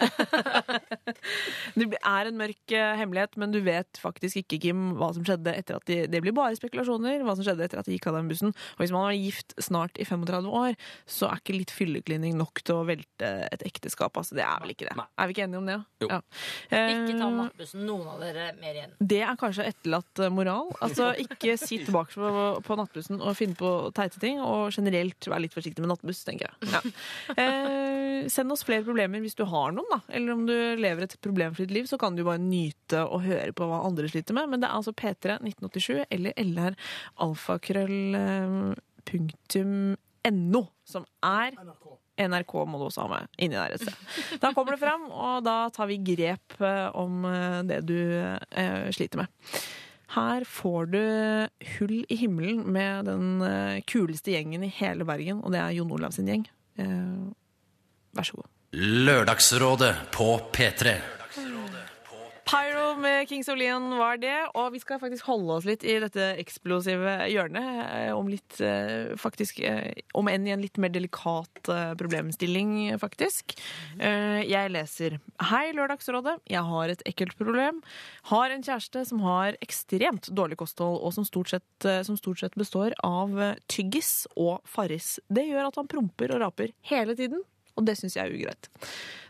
Det 1.81 1.88
er 1.98 2.30
en 2.30 2.38
mørk 2.38 2.76
eh, 2.76 2.93
hemmelighet, 2.99 3.38
men 3.41 3.53
du 3.53 3.60
vet 3.65 4.02
faktisk 4.02 4.41
ikke, 4.43 4.60
Kim, 4.68 4.84
hva 4.99 5.11
som 5.15 5.26
skjedde 5.27 5.53
etter 5.57 5.77
at 5.80 5.88
de 5.89 5.99
Det 6.11 6.22
blir 6.23 6.35
bare 6.35 6.57
spekulasjoner, 6.60 7.23
hva 7.26 7.35
som 7.38 7.45
skjedde 7.48 7.65
etter 7.65 7.81
at 7.81 7.89
de 7.89 7.98
gikk 7.98 8.10
av 8.11 8.19
den 8.19 8.30
bussen. 8.31 8.53
Og 8.76 8.84
hvis 8.84 8.93
man 8.93 9.07
var 9.07 9.18
gift 9.18 9.56
snart 9.61 9.98
i 10.02 10.07
35 10.07 10.49
år, 10.61 10.77
så 11.10 11.31
er 11.31 11.41
ikke 11.41 11.57
litt 11.57 11.73
fylleklining 11.73 12.38
nok 12.39 12.64
til 12.65 12.81
å 12.81 12.85
velte 12.88 13.31
et 13.52 13.65
ekteskap. 13.68 14.18
Altså, 14.19 14.38
det 14.38 14.45
er 14.45 14.61
vel 14.64 14.76
ikke 14.76 14.89
det. 14.89 14.95
Nei. 14.99 15.07
Er 15.18 15.30
vi 15.30 15.35
ikke 15.38 15.48
enige 15.48 15.61
om 15.61 15.69
det? 15.72 15.80
Jo. 16.03 16.11
Ja. 16.11 16.22
Ikke 16.72 17.18
ta 17.18 17.31
Eh, 17.31 17.38
nattbussen. 17.38 17.84
Noen 17.88 18.07
av 18.11 18.22
dere 18.23 18.52
mer 18.60 18.77
igjen. 18.77 18.93
Det 18.99 19.22
er 19.26 19.38
kanskje 19.39 19.68
etterlatt 19.72 20.22
eh, 20.22 20.31
moral. 20.34 20.72
Altså, 20.84 21.11
ikke 21.22 21.56
sitt 21.60 21.89
tilbake 22.14 22.36
på, 22.36 22.64
på 22.68 22.78
nattbussen 22.80 23.22
og 23.22 23.38
finne 23.38 23.58
på 23.60 23.72
teite 23.98 24.22
ting. 24.22 24.42
Og 24.44 24.74
generelt 24.76 25.28
være 25.28 25.46
litt 25.46 25.56
forsiktig 25.56 25.84
med 25.84 25.94
nattbuss, 25.94 26.24
tenker 26.28 26.50
jeg. 26.50 26.74
Ja. 26.76 26.84
Eh, 27.42 28.28
send 28.30 28.52
oss 28.54 28.64
flere 28.68 28.84
problemer 28.86 29.22
hvis 29.24 29.38
du 29.38 29.44
har 29.50 29.72
noen, 29.74 29.88
da. 29.90 30.00
Eller 30.14 30.36
om 30.36 30.44
du 30.46 30.54
lever 30.54 31.06
et 31.06 31.16
problemfritt 31.24 31.72
liv, 31.74 31.88
så 31.90 31.98
kan 32.02 32.18
du 32.18 32.24
bare 32.28 32.42
nyte 32.42 33.02
å 33.02 33.22
høre 33.24 33.54
på 33.56 33.66
hva 33.70 33.82
andre 33.88 34.10
sliter 34.12 34.36
med. 34.38 34.52
Men 34.52 34.62
det 34.62 34.70
er 34.70 34.78
altså 34.78 34.94
P3 34.94 35.40
1987 35.40 36.04
eller 36.12 36.36
LR 36.42 36.78
alfakrøll 37.26 38.20
eh, 38.20 38.58
punktum 39.10 39.76
no, 40.30 40.66
som 40.86 41.08
er 41.26 41.56
NRK 42.22 42.54
må 42.70 42.80
du 42.80 42.88
også 42.88 43.06
ha 43.06 43.12
med 43.16 43.42
inni 43.42 43.58
der 43.58 43.76
et 43.76 43.84
sted. 43.84 44.38
Da 44.42 44.52
kommer 44.54 44.76
det 44.76 44.82
fram, 44.84 45.08
og 45.10 45.44
da 45.46 45.58
tar 45.74 45.90
vi 45.90 46.02
grep 46.12 46.58
eh, 46.62 46.88
om 46.98 47.26
eh, 47.26 47.62
det 47.68 47.82
du 47.88 47.98
eh, 47.98 48.90
sliter 48.94 49.24
med. 49.24 49.32
Her 50.12 50.44
får 50.44 50.90
du 50.92 51.04
Hull 51.78 52.02
i 52.10 52.16
himmelen 52.20 52.66
med 52.74 53.08
den 53.08 53.42
eh, 53.48 53.82
kuleste 53.88 54.34
gjengen 54.34 54.66
i 54.68 54.72
hele 54.82 55.08
Bergen, 55.08 55.40
og 55.40 55.54
det 55.56 55.62
er 55.62 55.78
Jon 55.78 55.94
Olav 55.96 56.12
sin 56.16 56.28
gjeng. 56.28 56.44
Eh, 56.82 57.32
vær 58.18 58.28
så 58.28 58.42
god. 58.42 58.50
Lørdagsrådet 59.08 59.94
på 60.12 60.28
P3. 60.52 60.98
Pyro 62.52 62.95
med 62.99 63.30
Kings 63.30 63.48
of 63.48 63.56
Leon 63.56 63.94
var 63.95 64.18
det, 64.19 64.36
og 64.60 64.73
vi 64.73 64.80
skal 64.82 64.99
faktisk 64.99 65.23
holde 65.30 65.53
oss 65.56 65.64
litt 65.64 65.86
i 65.88 65.94
dette 66.03 66.34
eksplosive 66.41 67.14
hjørnet. 67.32 67.68
eh, 67.88 68.11
Om 68.11 68.28
litt, 68.28 68.60
eh, 68.60 69.15
faktisk, 69.15 69.61
eh, 69.64 69.94
om 70.14 70.28
enn 70.28 70.48
i 70.48 70.52
en 70.52 70.60
litt 70.60 70.78
mer 70.78 70.90
delikat 70.90 71.64
problemstilling, 71.95 72.99
faktisk. 72.99 73.56
Jeg 73.98 74.72
leser 74.72 75.19
Hei, 75.40 75.72
Lørdagsrådet. 75.72 76.41
Jeg 76.49 76.64
har 76.64 76.90
et 76.90 77.03
ekkelt 77.06 77.38
problem. 77.38 77.82
Har 78.23 78.49
en 78.49 78.64
kjæreste 78.64 79.06
som 79.07 79.19
har 79.22 79.56
ekstremt 79.61 80.28
dårlig 80.36 80.57
kosthold, 80.57 80.99
og 81.02 81.14
som 81.14 81.23
stort 81.23 81.49
sett, 81.49 82.03
som 82.03 82.18
stort 82.18 82.40
sett 82.40 82.56
består 82.56 82.91
av 83.02 83.56
tyggis 83.69 84.28
og 84.36 84.60
Farris. 84.65 85.19
Det 85.32 85.48
gjør 85.48 85.68
at 85.68 85.76
han 85.76 85.88
promper 85.88 86.36
og 86.36 86.41
raper 86.41 86.73
hele 86.84 87.15
tiden, 87.15 87.44
og 87.77 87.85
det 87.88 87.98
syns 87.99 88.15
jeg 88.18 88.27
er 88.30 88.35
ugreit. 88.35 88.69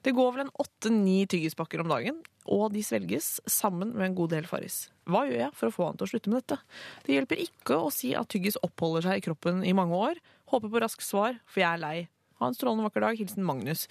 Det 0.04 0.14
går 0.18 0.32
vel 0.36 0.46
en 0.48 0.54
åtte-ni 0.64 1.20
tyggispakker 1.30 1.84
om 1.84 1.92
dagen, 1.92 2.22
og 2.50 2.72
de 2.74 2.82
svelges 2.84 3.36
sammen 3.46 3.94
med 3.94 4.08
en 4.10 4.16
god 4.18 4.32
del 4.34 4.48
Farris. 4.50 4.88
Hva 5.06 5.26
gjør 5.30 5.44
jeg 5.46 5.54
for 5.60 5.70
å 5.70 5.76
få 5.76 5.90
han 5.92 6.00
til 6.00 6.08
å 6.08 6.12
slutte 6.16 6.32
med 6.34 6.42
dette? 6.42 6.58
Det 7.06 7.18
hjelper 7.20 7.44
ikke 7.46 7.78
å 7.86 7.92
si 7.94 8.16
at 8.18 8.30
tyggis 8.34 8.58
oppholder 8.66 9.06
seg 9.10 9.22
i 9.22 9.28
kroppen 9.28 9.62
i 9.68 9.76
mange 9.78 9.94
år. 9.98 10.18
Håper 10.52 10.72
på 10.74 10.82
raskt 10.82 11.06
svar, 11.06 11.38
for 11.46 11.62
jeg 11.62 11.70
er 11.70 11.84
lei. 11.86 12.00
Ha 12.42 12.48
en 12.50 12.56
strålende 12.58 12.82
vakker 12.88 13.04
dag. 13.06 13.20
Hilsen 13.22 13.44
Magnus. 13.46 13.84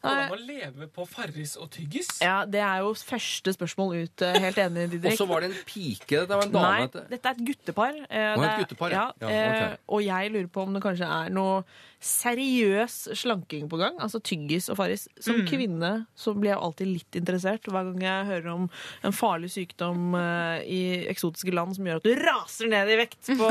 Går 0.00 0.08
det 0.08 0.08
Eh, 0.08 0.22
an 0.24 0.30
å 0.32 0.36
leve 0.40 0.86
på 0.96 1.04
Farris 1.06 1.58
og 1.60 1.68
tyggis? 1.74 2.08
Ja, 2.24 2.46
Det 2.48 2.62
er 2.64 2.78
jo 2.80 2.94
første 2.96 3.52
spørsmål 3.52 3.98
ut. 4.06 4.22
eh, 4.24 4.38
Helt 4.40 4.56
enig, 4.56 5.04
Og 5.12 5.18
så 5.18 5.26
var 5.28 5.44
det 5.44 5.50
en 5.50 5.58
pike. 5.68 6.22
Dette 6.24 6.28
var 6.32 6.46
en 6.46 6.54
dame. 6.54 6.70
Nei, 6.88 7.04
dette. 7.12 7.26
er 7.28 7.36
et 7.36 7.44
guttepar. 7.50 7.92
Eh, 8.08 8.16
er 8.16 8.36
det 8.40 8.44
et 8.46 8.48
er- 8.54 8.62
guttepar, 8.64 8.90
ja. 8.96 9.04
ja. 9.20 9.26
okay. 9.28 9.60
eh, 9.68 9.76
Og 9.92 10.00
jeg 10.06 10.32
lurer 10.32 10.48
på 10.48 10.62
om 10.64 10.72
det 10.72 10.82
kanskje 10.82 11.04
er 11.04 11.28
noe 11.36 11.60
seriøs 11.98 13.08
slanking 13.18 13.66
på 13.70 13.78
gang. 13.80 13.96
Altså 13.98 14.20
tyggis 14.22 14.68
og 14.70 14.78
Farris. 14.78 15.08
Mm. 15.16 15.22
Som 15.26 15.40
kvinne 15.48 15.92
så 16.18 16.34
blir 16.36 16.52
jeg 16.52 16.62
alltid 16.62 16.90
litt 16.92 17.18
interessert 17.18 17.66
hver 17.66 17.90
gang 17.90 18.04
jeg 18.06 18.28
hører 18.32 18.50
om 18.52 18.68
en 19.02 19.14
farlig 19.16 19.50
sykdom 19.54 20.14
uh, 20.14 20.62
i 20.62 21.08
eksotiske 21.10 21.54
land 21.54 21.74
som 21.76 21.88
gjør 21.88 22.02
at 22.02 22.06
du 22.06 22.12
raser 22.22 22.70
ned 22.70 22.92
i 22.94 22.98
vekt 23.00 23.32
på, 23.38 23.48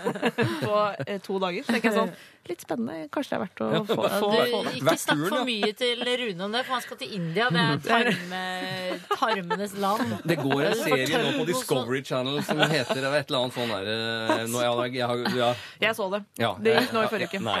på 0.66 0.74
uh, 0.74 1.14
to 1.24 1.38
dager. 1.40 1.64
Så 1.64 1.76
tenker 1.76 1.90
jeg 1.90 1.96
sånn, 1.96 2.12
litt 2.48 2.64
spennende. 2.64 3.08
Kanskje 3.12 3.32
det 3.32 3.38
er 3.38 3.42
verdt 3.44 3.62
å 3.62 3.68
få, 3.68 3.72
ja, 3.72 3.82
få, 3.88 4.28
Du, 4.28 4.38
få 4.52 4.60
ikke 4.72 4.84
Hvert 4.88 5.02
snakk 5.02 5.24
for 5.24 5.48
mye 5.48 5.72
til 5.78 6.04
Rune 6.22 6.46
om 6.46 6.54
det, 6.54 6.62
for 6.66 6.76
han 6.76 6.84
skal 6.84 7.00
til 7.00 7.16
India. 7.18 7.48
Det 7.52 7.64
er 7.64 7.82
tarme, 7.88 8.42
tarmenes 9.14 9.76
land. 9.80 10.14
Det 10.28 10.38
går 10.40 10.64
en 10.68 10.78
serie 10.82 11.22
nå 11.24 11.34
på 11.38 11.48
Discovery 11.52 12.02
Channel 12.04 12.40
som 12.44 12.62
heter 12.62 13.00
et 13.08 13.32
eller 13.32 13.40
annet 13.42 13.56
sånn 13.58 13.72
derre 13.72 13.96
jeg, 14.38 14.52
jeg, 14.52 14.94
jeg, 14.98 15.36
ja, 15.38 15.50
Jeg 15.82 15.96
så 15.96 16.08
det. 16.12 16.22
ja, 16.40 16.54
Det 16.60 16.76
gikk 16.78 16.94
nå 16.96 17.04
i 17.04 17.10
forrige 17.12 17.32
uke. 17.32 17.42
Nei. 17.48 17.60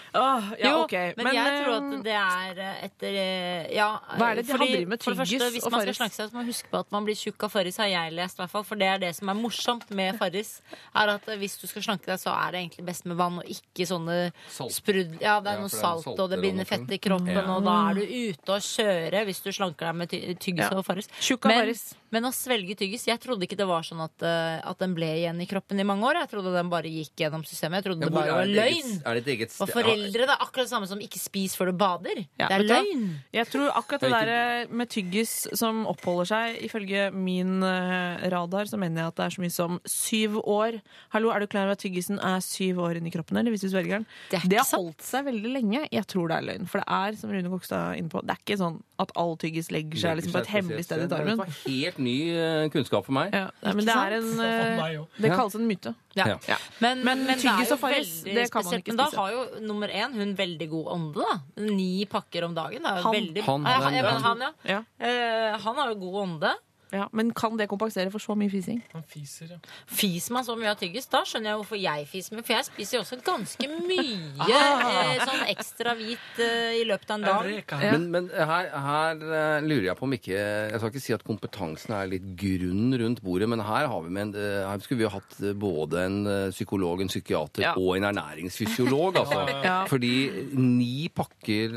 Åh, 0.13 0.43
ja, 0.59 0.69
Jo, 0.71 0.79
ok. 0.83 0.93
men, 1.15 1.27
jeg 1.33 1.51
tror 1.63 1.71
eh, 1.71 1.77
at 1.77 2.03
det 2.03 2.15
er 2.19 2.57
eh, 2.59 2.79
etter 2.87 3.13
eh, 3.15 3.75
Ja, 3.75 3.85
Hva 4.19 4.31
er 4.31 4.35
det 4.35 4.45
de 4.47 4.51
fordi- 4.51 4.73
har 4.81 4.85
med 4.91 4.99
tyggis 4.99 5.07
og 5.07 5.17
farris. 5.21 5.53
Hvis 5.55 5.63
man 5.71 5.81
skal 5.81 5.93
slanke 5.93 5.95
snakke 6.01 6.15
seg, 6.17 6.27
så 6.27 6.33
må 6.33 6.39
man 6.41 6.49
huske 6.51 6.67
på 6.73 6.79
at 6.83 6.91
man 6.91 7.05
blir 7.07 7.15
tjukk 7.15 7.43
av 7.47 7.51
Farris, 7.53 7.77
har 7.77 7.87
jeg 7.87 8.11
lest. 8.13 8.35
i 8.35 8.41
hvert 8.43 8.51
fall, 8.51 8.63
For 8.67 8.75
det 8.75 8.87
er 8.91 8.97
det 8.99 9.15
som 9.15 9.29
er 9.29 9.33
morsomt 9.39 9.89
med 9.91 10.17
Farris. 10.19 10.61
Er 10.95 11.07
at 11.15 11.29
eh, 11.29 11.37
Hvis 11.37 11.55
du 11.61 11.67
skal 11.67 11.81
slanke 11.87 12.05
deg, 12.11 12.19
så 12.19 12.33
er 12.35 12.51
det 12.51 12.59
egentlig 12.65 12.85
best 12.85 13.05
med 13.05 13.15
vann, 13.17 13.37
og 13.39 13.45
ikke 13.47 13.87
sånne 13.87 14.33
Salt. 14.49 14.71
sprud... 14.73 15.15
Ja, 15.21 15.39
det 15.39 15.47
er 15.47 15.55
Ja, 15.55 15.59
noe 15.63 15.71
er 15.71 15.79
salt, 15.79 16.07
og 16.19 16.29
det 16.29 16.41
binder 16.41 16.65
fett 16.65 16.91
i 16.91 16.97
kroppen, 16.99 17.31
Ja. 17.31 17.45
og 17.55 17.63
da 17.63 17.77
er 17.91 17.93
du 17.93 18.01
ute 18.03 18.49
og 18.51 18.61
kjøre 18.61 19.23
hvis 19.25 19.41
du 19.43 19.51
slanker 19.51 19.85
deg 19.87 19.95
med 19.95 20.09
ty 20.09 20.19
tyggis 20.35 20.67
Ja. 20.69 20.75
og 20.77 20.85
Farris. 20.85 21.07
Men, 21.43 21.73
men 22.11 22.23
å 22.27 22.33
svelge 22.35 22.75
tyggis 22.75 23.05
Jeg 23.07 23.19
trodde 23.21 23.43
ikke 23.47 23.55
det 23.55 23.65
var 23.67 23.81
sånn 23.83 24.03
at, 24.03 24.21
eh, 24.21 24.59
at 24.69 24.77
den 24.77 24.93
ble 24.93 25.07
igjen 25.07 25.39
i 25.41 25.45
kroppen 25.47 25.79
i 25.79 25.83
mange 25.87 26.03
år. 26.03 26.19
Jeg 26.25 26.29
trodde 26.35 26.51
den 26.53 26.69
bare 26.69 26.83
gikk 26.91 27.15
gjennom 27.15 27.45
systemet. 27.47 27.79
Jeg 27.79 27.93
trodde 27.93 28.01
Ja, 28.03 28.09
det 28.09 28.13
bare 28.13 28.35
var 28.35 28.45
løgn. 28.45 29.01
Er 29.05 29.13
det 29.15 29.27
et 29.27 29.31
eget 29.39 29.51
sted? 29.51 29.67
Foreldre, 30.01 30.27
det 30.27 30.35
er 30.35 30.43
akkurat 30.45 30.67
det 30.67 30.73
samme 30.73 30.89
som 30.89 31.01
ikke 31.03 31.21
spis 31.21 31.55
før 31.57 31.71
du 31.71 31.77
bader. 31.81 32.21
Ja, 32.39 32.49
det 32.51 32.57
er 32.57 32.65
løgn. 32.67 33.05
Jeg 33.35 33.49
tror 33.51 33.71
akkurat 33.77 34.01
det 34.05 34.11
er 34.17 34.31
der 34.31 34.73
med 34.81 34.89
tyggis 34.91 35.33
som 35.57 35.85
oppholder 35.89 36.29
seg, 36.31 36.59
ifølge 36.67 37.07
min 37.13 37.61
eh, 37.63 38.27
radar, 38.33 38.69
så 38.69 38.79
mener 38.81 39.03
jeg 39.03 39.13
at 39.13 39.19
det 39.21 39.25
er 39.27 39.35
så 39.37 39.45
mye 39.45 39.55
som 39.55 39.79
syv 39.85 40.39
år. 40.43 40.79
Hallo, 41.15 41.31
er 41.33 41.43
du 41.43 41.49
klar 41.51 41.69
over 41.69 41.77
at 41.77 41.83
tyggisen 41.83 42.19
er 42.19 42.39
syv 42.45 42.81
år 42.83 42.99
inni 42.99 43.13
kroppen, 43.13 43.37
eller 43.41 43.53
hvis 43.53 43.65
du 43.65 43.69
svelger 43.71 43.99
den? 43.99 44.07
Det 44.31 44.41
er 44.41 44.49
Det 44.51 44.61
har 44.61 44.69
holdt 44.75 45.05
seg 45.05 45.25
veldig 45.29 45.53
lenge. 45.55 45.85
Jeg 45.91 46.07
tror 46.11 46.31
det 46.31 46.37
er 46.37 46.47
løgn. 46.51 46.69
For 46.71 46.81
det 46.81 46.87
er, 46.99 47.19
som 47.21 47.33
Rune 47.33 47.53
Kokstad 47.53 47.81
er 47.91 48.01
inne 48.01 48.11
på, 48.11 48.23
det 48.25 48.35
er 48.35 48.43
ikke 48.43 48.59
sånn 48.61 48.79
at 49.01 49.11
all 49.17 49.35
tyggis 49.41 49.71
legger 49.73 49.97
seg 49.97 50.19
liksom 50.19 50.35
på 50.35 50.41
et 50.43 50.51
hemmelig 50.53 50.85
sted 50.85 51.05
i 51.05 51.09
tarmen. 51.09 51.39
Det 51.39 51.41
var 51.41 51.55
helt 51.65 52.01
ny 52.01 52.17
eh, 52.35 52.67
kunnskap 52.73 53.07
for 53.07 53.17
meg. 53.17 53.33
Ja, 53.33 53.47
men 53.71 53.85
det 53.87 53.95
er 53.97 54.17
en 54.19 54.31
eh. 54.45 54.97
Det 55.17 55.31
kalles 55.33 55.57
en 55.57 55.67
myte. 55.69 55.95
Ja. 56.13 56.25
Ja. 56.47 56.57
Men, 56.79 57.03
Men 57.05 57.23
men, 57.25 57.39
tyggis 57.39 57.71
og 57.71 57.79
Farris, 57.79 58.23
det 58.23 58.47
kan 58.51 58.65
man 58.65 58.73
spesielt. 58.73 58.83
spise. 58.83 58.95
Men 58.95 58.97
da 58.97 59.21
har 59.21 59.31
jo 59.31 59.61
nummer 59.67 59.87
én 59.87 60.13
hun 60.17 60.33
veldig 60.35 60.67
god 60.69 60.89
ånde, 60.95 61.27
da. 61.27 61.37
Ni 61.69 62.05
pakker 62.05 62.43
om 62.49 62.55
dagen. 62.57 62.85
Han. 62.85 63.13
veldig 63.15 63.43
Han, 63.45 63.65
han, 63.65 63.93
ja, 63.95 64.09
han. 64.09 64.23
han, 64.23 64.41
ja. 64.41 64.51
Ja. 64.75 64.81
Eh, 64.99 65.59
han 65.63 65.75
har 65.79 65.93
jo 65.93 65.95
god 66.03 66.21
ånde. 66.25 66.53
Ja, 66.91 67.05
men 67.15 67.29
kan 67.33 67.55
det 67.59 67.69
kompensere 67.71 68.11
for 68.11 68.19
så 68.19 68.35
mye 68.35 68.49
fising? 68.51 68.81
Han 68.93 69.03
fiser, 69.07 69.53
ja. 69.53 69.57
Fiser 69.87 70.33
man 70.35 70.43
så 70.43 70.57
mye 70.59 70.73
av 70.73 70.79
tyggis, 70.81 71.05
da 71.11 71.21
skjønner 71.27 71.53
jeg 71.53 71.59
hvorfor 71.61 71.79
jeg 71.79 72.07
fiser 72.11 72.35
mye. 72.35 72.43
For 72.47 72.53
jeg 72.57 72.67
spiser 72.67 72.97
jo 72.97 73.03
også 73.05 73.19
ganske 73.23 73.69
mye 73.91 74.31
Ah. 74.41 75.13
eh, 75.15 75.21
sånn 75.23 75.45
ekstra 75.53 75.93
hvit 75.95 76.39
eh, 76.43 76.81
i 76.81 76.83
løpet 76.89 77.13
av 77.13 77.19
en 77.19 77.27
dag. 77.27 77.49
Ja. 77.71 77.79
Men, 77.93 78.07
men 78.11 78.27
her, 78.33 78.67
her 78.85 79.21
eh, 79.23 79.61
lurer 79.63 79.87
jeg 79.91 79.97
på 79.99 80.07
om 80.07 80.15
ikke 80.17 80.33
Jeg 80.35 80.79
skal 80.81 80.91
ikke 80.91 81.03
si 81.05 81.15
at 81.15 81.23
kompetansen 81.27 81.93
er 81.95 82.09
litt 82.11 82.27
grunn 82.39 82.91
rundt 82.99 83.21
bordet, 83.23 83.47
men 83.51 83.63
her, 83.63 83.87
har 83.91 84.03
vi 84.05 84.11
med 84.11 84.27
en, 84.29 84.33
eh, 84.41 84.67
her 84.67 84.83
skulle 84.83 85.03
vi 85.03 85.07
ha 85.07 85.13
hatt 85.15 85.37
eh, 85.43 85.53
både 85.55 86.03
en 86.09 86.19
psykolog, 86.51 87.01
en 87.05 87.11
psykiater 87.11 87.63
Ja. 87.63 87.73
og 87.77 87.95
en 87.99 88.09
ernæringsfysiolog. 88.11 89.15
Altså. 89.23 89.39
Ja. 89.61 89.83
Fordi 89.85 90.13
ni 90.57 91.07
pakker 91.13 91.73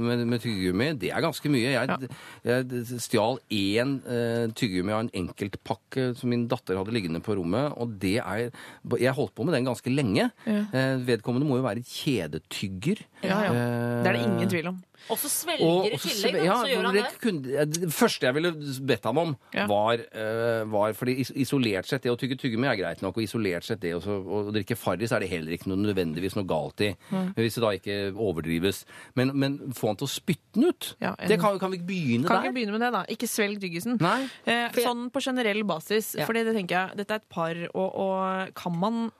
med, 0.00 0.22
med 0.26 0.40
tyggegummi, 0.40 0.86
det 1.00 1.10
er 1.12 1.20
ganske 1.24 1.50
mye. 1.52 1.72
Jeg, 1.74 2.08
jeg 2.46 3.00
stjal 3.02 3.36
én 3.52 3.96
eh, 4.08 4.46
tyggegummi 4.56 4.92
av 4.96 5.02
en 5.04 5.10
enkeltpakke 5.20 6.08
som 6.18 6.30
min 6.32 6.46
datter 6.50 6.78
hadde 6.80 6.94
liggende 6.94 7.20
på 7.24 7.36
rommet, 7.38 7.74
og 7.76 7.96
det 8.02 8.16
er 8.22 8.50
Jeg 8.98 9.12
holdt 9.16 9.34
på 9.36 9.44
med 9.44 9.54
den 9.54 9.66
ganske 9.68 9.92
lenge. 9.92 10.30
Ja. 10.46 10.62
Eh, 10.72 10.96
vedkommende 11.06 11.46
må 11.48 11.58
jo 11.60 11.66
være 11.66 11.84
kjedetygger. 11.84 13.02
Ja, 13.22 13.40
ja. 13.46 13.52
Eh, 13.52 14.02
Det 14.02 14.08
er 14.10 14.12
det 14.16 14.24
ingen 14.26 14.48
tvil 14.50 14.68
om. 14.72 14.82
Og 15.10 15.18
så 15.18 15.28
svelger 15.30 15.60
i 15.90 15.92
og 15.94 16.00
så- 16.00 16.08
tillegg, 16.08 16.32
da, 16.38 16.44
ja, 16.44 16.54
så 16.62 16.68
gjør 16.70 16.84
han 16.86 16.94
det 16.94 17.04
kunne- 17.22 17.66
det 17.66 17.90
første 17.94 18.20
jeg 18.26 18.34
ville 18.34 18.52
bedt 18.86 19.04
ham 19.04 19.18
om, 19.18 19.36
Ja. 19.54 19.66
var, 19.66 19.94
uh, 20.14 20.64
var 20.70 20.92
fordi 20.94 21.16
isolert 21.36 21.86
sett 21.86 22.02
det 22.02 22.10
å 22.12 22.16
tygge 22.18 22.36
tyggegummi 22.38 22.66
er 22.70 22.76
greit 22.76 23.02
nok, 23.02 23.16
og 23.16 23.22
isolert 23.22 23.64
sett 23.64 23.80
det 23.80 23.94
også, 23.94 24.16
å 24.24 24.52
drikke 24.52 24.76
Farris 24.76 25.12
er 25.12 25.20
det 25.20 25.30
heller 25.30 25.52
ikke 25.52 25.66
noe 25.68 25.76
nødvendigvis 25.78 26.36
noe 26.36 26.44
galt 26.46 26.80
i. 26.80 26.94
Hvis 27.36 27.54
det 27.54 27.62
da 27.62 27.70
ikke 27.76 28.14
overdrives. 28.16 28.84
Men, 29.14 29.32
men 29.38 29.58
få 29.72 29.88
han 29.88 29.96
til 29.96 30.06
å 30.06 30.10
spytte 30.10 30.54
den 30.54 30.64
ut. 30.70 30.94
Ja, 31.00 31.14
en, 31.18 31.28
det 31.28 31.38
kan, 31.40 31.58
kan 31.58 31.70
vi 31.70 31.78
ikke 31.78 31.86
begynne 31.86 32.26
Kan 32.26 32.42
der? 32.42 32.50
ikke 32.50 32.54
begynne 32.54 32.72
med 32.78 32.80
det, 32.80 32.92
da. 32.92 33.04
Ikke 33.08 33.28
svelg 33.28 33.60
tyggisen. 33.60 34.00
Nei. 34.00 34.28
Eh, 34.46 34.68
sånn 34.82 35.10
på 35.12 35.20
generell 35.22 35.62
basis. 35.64 36.14
Ja. 36.16 36.24
for 36.26 36.32
det 36.32 36.46
tenker 36.46 36.68
jeg, 36.88 36.96
dette 36.96 37.10
er 37.10 37.16
et 37.16 37.28
par, 37.28 37.54
og, 37.74 37.94
og 37.94 38.54
kan 38.54 38.72
man 38.78 39.10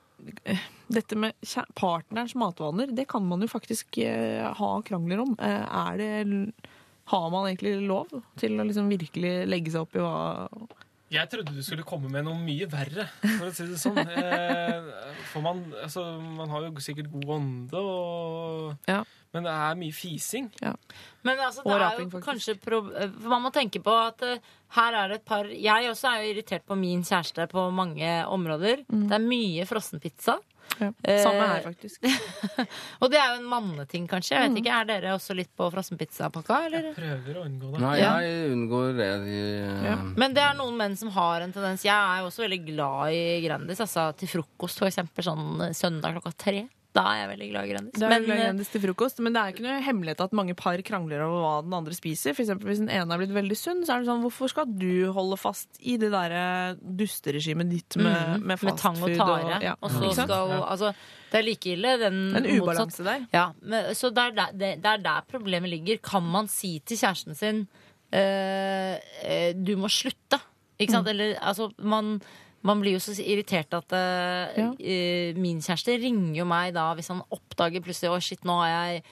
dette 0.87 1.19
med 1.19 1.33
partnerens 1.75 2.35
matvaner, 2.39 2.87
det 2.87 3.09
kan 3.11 3.27
man 3.27 3.43
jo 3.43 3.49
faktisk 3.51 3.99
eh, 3.99 4.47
ha 4.59 4.71
krangler 4.87 5.23
om. 5.25 5.37
Eh, 5.43 5.77
er 5.87 5.99
det 6.01 6.53
Har 7.07 7.31
man 7.31 7.47
egentlig 7.47 7.87
lov 7.87 8.11
til 8.37 8.59
å 8.59 8.67
liksom 8.67 8.89
virkelig 8.91 9.47
legge 9.47 9.71
seg 9.71 9.87
opp 9.87 9.97
i 9.97 10.03
hva 10.03 10.47
Jeg 11.13 11.29
trodde 11.31 11.53
du 11.55 11.63
skulle 11.63 11.85
komme 11.87 12.09
med 12.11 12.25
noe 12.27 12.35
mye 12.43 12.67
verre, 12.67 13.05
for 13.23 13.47
å 13.47 13.53
si 13.55 13.67
det 13.71 13.77
sånn. 13.79 14.01
Eh, 14.03 14.89
for 15.31 15.45
man, 15.45 15.61
altså, 15.85 16.03
man 16.19 16.51
har 16.51 16.65
jo 16.67 16.83
sikkert 16.83 17.13
god 17.13 17.29
ånde, 17.37 17.79
og, 17.79 18.73
Ja. 18.91 19.05
men 19.33 19.47
det 19.47 19.53
er 19.53 19.79
mye 19.79 19.95
fising. 19.95 20.49
Men 21.23 21.39
altså, 21.39 21.63
det 21.63 21.71
Og 21.71 21.77
er 21.77 21.85
raping, 21.85 22.11
jo 22.11 22.21
kanskje 22.25 22.57
for 22.63 22.91
Man 23.29 23.43
må 23.47 23.53
tenke 23.55 23.79
på 23.83 23.95
at 23.95 24.23
uh, 24.27 24.39
her 24.81 24.99
er 24.99 25.09
det 25.09 25.21
et 25.21 25.25
par 25.29 25.45
Jeg 25.47 25.91
også 25.93 26.11
er 26.11 26.23
jo 26.25 26.33
irritert 26.35 26.67
på 26.67 26.77
min 26.79 27.03
kjæreste 27.07 27.47
på 27.55 27.69
mange 27.71 28.11
områder. 28.27 28.83
Det 28.91 29.13
er 29.15 29.23
mye 29.23 29.67
frossenpizza. 29.67 30.41
Ja. 30.81 30.91
Eh, 31.05 31.23
Samme 31.23 31.47
her, 31.49 31.63
faktisk. 31.65 32.05
Og 33.01 33.11
det 33.13 33.19
er 33.21 33.31
jo 33.33 33.39
en 33.41 33.49
manneting, 33.49 34.07
kanskje. 34.11 34.37
Jeg 34.37 34.51
vet 34.51 34.61
ikke, 34.63 34.75
Er 34.81 34.89
dere 34.91 35.15
også 35.17 35.37
litt 35.39 35.51
på 35.57 35.69
frossenpizzapakka? 35.73 36.59
Jeg? 36.71 36.93
Prøver 36.97 37.41
å 37.41 37.45
unngå 37.49 37.73
det. 37.73 37.81
Nei, 37.85 37.95
Ja. 38.01 38.13
jeg 38.21 38.51
unngår 38.53 38.97
det. 38.99 39.11
De, 39.25 39.41
Ja. 39.87 39.97
Men 40.17 40.35
det 40.37 40.43
er 40.45 40.55
noen 40.59 40.77
menn 40.77 40.97
som 40.97 41.09
har 41.17 41.41
en 41.47 41.53
tendens 41.53 41.85
Jeg 41.87 41.95
er 41.97 42.21
jo 42.23 42.29
også 42.31 42.45
veldig 42.47 42.63
glad 42.75 43.13
i 43.17 43.41
Grandis. 43.47 43.81
Altså 43.81 44.11
til 44.17 44.29
frokost, 44.29 44.79
for 44.83 44.89
eksempel 44.91 45.25
sånn 45.25 45.69
eh, 45.69 45.73
søndag 45.77 46.19
klokka 46.19 46.35
tre. 46.37 46.67
Da 46.97 47.03
er 47.13 47.19
jeg 47.21 47.29
veldig 47.33 47.49
glad 47.51 47.67
i 47.67 47.73
Grandis. 47.75 47.97
Det 47.99 48.07
er 48.07 48.13
Men, 48.13 48.25
glad 48.25 48.39
i 48.39 48.45
Grandis 48.47 48.71
til 48.73 48.83
frokost, 48.87 49.21
men 49.25 49.35
det 49.37 49.43
er 49.43 49.53
ikke 49.53 49.65
noe 49.67 49.81
hemmelighet 49.85 50.23
at 50.25 50.37
mange 50.39 50.57
par 50.59 50.81
krangler 50.87 51.25
over 51.27 51.43
hva 51.43 51.53
den 51.67 51.77
andre 51.77 51.97
spiser. 51.97 52.37
For 52.37 52.45
eksempel 52.47 52.71
hvis 52.71 52.81
den 52.81 52.93
ene 52.93 53.17
er 53.17 53.21
blitt 53.21 53.35
veldig 53.37 53.59
sunn, 53.61 53.83
så 53.85 53.97
er 53.97 54.05
det 54.05 54.11
sånn 54.11 54.25
hvorfor 54.25 54.53
skal 54.53 54.71
du 54.71 55.13
holde 55.17 55.39
fast 55.41 55.81
i 55.83 55.99
det 56.01 56.11
derre 56.15 56.47
dusteregimet 56.81 57.71
ditt 57.73 57.99
med, 58.01 58.09
mm, 58.17 58.47
med 58.49 58.65
med 58.67 58.81
tang 58.81 58.99
og 59.03 59.13
tare. 59.13 59.27
tare. 59.45 59.61
ja. 59.65 59.77
Og 59.81 59.93
så 59.93 60.13
skal 60.17 60.55
Altså, 60.67 60.93
det 61.31 61.41
er 61.41 61.47
like 61.47 61.73
ille. 61.75 61.93
Den 62.01 62.21
En 62.37 62.49
ubalanse 62.49 63.05
der. 63.05 63.27
Ja, 63.35 63.51
men, 63.63 63.93
så 63.95 64.11
det 64.15 64.25
er, 64.25 64.37
der, 64.41 64.57
det, 64.57 64.73
er 64.85 65.05
der 65.05 65.29
problemet 65.29 65.71
ligger. 65.71 66.01
Kan 66.03 66.25
man 66.25 66.49
si 66.49 66.79
til 66.87 66.99
kjæresten 66.99 67.37
sin 67.37 67.67
eh, 68.13 68.97
eh, 69.23 69.53
Du 69.55 69.77
må 69.77 69.91
slutte. 69.93 70.41
Ikke 70.79 70.93
sant? 70.93 71.09
Eller 71.09 71.37
altså 71.41 71.71
man, 71.79 72.21
man 72.67 72.81
blir 72.83 72.97
jo 72.97 73.03
så 73.03 73.15
irritert 73.23 73.73
at 73.79 73.95
uh, 73.95 74.57
Ja. 74.59 74.69
eh, 74.81 75.37
min 75.39 75.61
kjæreste 75.65 75.95
ringer 76.03 76.41
jo 76.41 76.47
meg 76.51 76.75
da 76.77 76.89
hvis 76.99 77.09
han 77.13 77.23
oppdager 77.33 77.85
plutselig 77.85 78.11
Å, 78.13 78.21
shit, 78.23 78.43
nå 78.49 78.59
har 78.63 78.73
jeg 78.75 79.03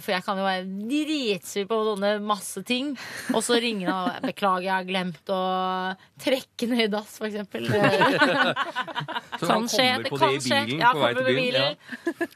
for 0.00 0.10
jeg 0.14 0.24
kan 0.24 0.38
jo 0.40 0.44
være 0.46 0.64
dritsur 0.90 1.66
på 1.70 1.76
sånne 1.90 2.10
masse 2.24 2.62
ting. 2.66 2.86
Og 3.34 3.42
så 3.44 3.54
ringer 3.60 3.86
han 3.90 4.10
og 4.16 4.22
'beklager, 4.30 4.64
jeg 4.66 4.74
har 4.74 4.84
glemt 4.88 5.26
å 5.30 5.40
trekke 6.20 6.68
ned 6.70 6.84
i 6.86 6.88
dass', 6.96 7.18
for 7.20 7.28
Kan 9.40 9.68
skje. 9.68 9.86
kommer 9.86 10.02
Det 10.04 10.10
på 10.10 10.16
kan 10.18 10.28
det 10.28 10.36
i 10.36 10.40
skje. 10.40 10.64
bilen 10.66 10.80
Ja, 10.80 10.92
kommer 10.92 11.14
med 11.14 11.24
bilen. 11.24 11.76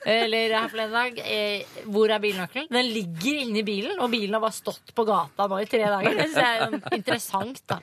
Eller 0.06 0.54
her 0.58 0.68
forleden 0.72 0.92
dag. 0.92 1.18
Eh, 1.24 1.62
hvor 1.84 2.10
er 2.10 2.18
bilnøkkelen? 2.22 2.68
Den 2.72 2.88
ligger 2.94 3.34
inni 3.42 3.62
bilen, 3.66 3.98
og 4.00 4.10
bilen 4.12 4.34
har 4.36 4.40
bare 4.44 4.56
stått 4.56 4.94
på 4.96 5.04
gata 5.08 5.46
nå 5.50 5.58
i 5.60 5.66
tre 5.68 5.82
dager. 5.84 6.14
Det 6.14 6.26
syns 6.30 6.40
jeg 6.40 6.54
er 6.54 6.58
sånn 6.64 6.82
interessant, 6.98 7.60
da. 7.70 7.78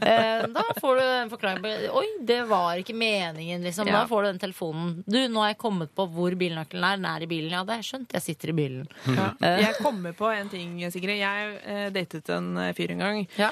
Eh, 0.00 0.46
da 0.52 0.64
får 0.80 0.92
du 1.00 1.04
en 1.06 1.30
forklaring 1.32 1.62
på 1.64 1.74
Oi, 1.96 2.06
det 2.26 2.42
var 2.50 2.76
ikke 2.82 2.96
meningen, 2.96 3.64
liksom. 3.64 3.88
Da 3.90 4.04
får 4.10 4.20
du 4.26 4.30
den 4.32 4.42
telefonen. 4.44 4.88
Du, 5.06 5.18
nå 5.28 5.38
har 5.44 5.50
jeg 5.54 5.60
kommet 5.62 5.90
på 5.96 6.02
hvor 6.12 6.36
bilnøkkelen 6.38 6.84
er. 6.84 6.96
Den 7.00 7.08
er 7.10 7.20
i 7.26 7.30
bilen. 7.30 7.52
Ja, 7.56 7.64
det 7.64 7.72
har 7.76 7.82
jeg 7.82 7.90
skjønt. 7.92 8.16
Jeg 8.18 8.26
sitter 8.28 8.52
i 8.52 8.56
bilen. 8.60 8.85
Ja. 9.06 9.30
Eh. 9.40 9.62
Jeg 9.64 9.78
kommer 9.80 10.14
på 10.16 10.28
en 10.32 10.50
ting, 10.52 10.78
Sigrid. 10.92 11.20
Jeg 11.20 11.56
eh, 11.64 11.88
datet 11.94 12.30
en 12.34 12.52
eh, 12.62 12.72
fyr 12.76 12.94
en 12.94 13.02
gang. 13.04 13.26
Ja. 13.38 13.50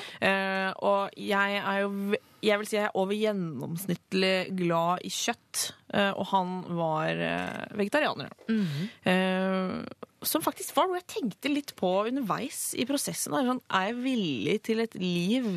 Og 0.84 1.14
jeg 1.16 1.58
er 1.60 1.82
jo 1.84 2.20
jeg 2.44 2.60
vil 2.60 2.68
si 2.68 2.76
jeg 2.76 2.90
er 2.90 2.96
over 3.00 3.16
gjennomsnittlig 3.16 4.34
glad 4.58 5.04
i 5.08 5.12
kjøtt. 5.12 5.62
Og 6.18 6.26
han 6.28 6.58
var 6.76 7.20
vegetarianer. 7.78 8.34
Mhm. 8.50 8.90
Eh, 9.08 10.10
som 10.24 10.40
faktisk 10.40 10.72
var 10.76 10.88
noe 10.88 11.02
jeg 11.02 11.10
tenkte 11.18 11.50
litt 11.52 11.74
på 11.76 11.88
underveis 12.08 12.70
i 12.80 12.86
prosessen. 12.88 13.34
Er, 13.36 13.48
sånn, 13.48 13.60
er 13.68 13.90
jeg 13.90 13.98
villig 14.00 14.54
til 14.64 14.80
et 14.80 14.94
liv 14.96 15.48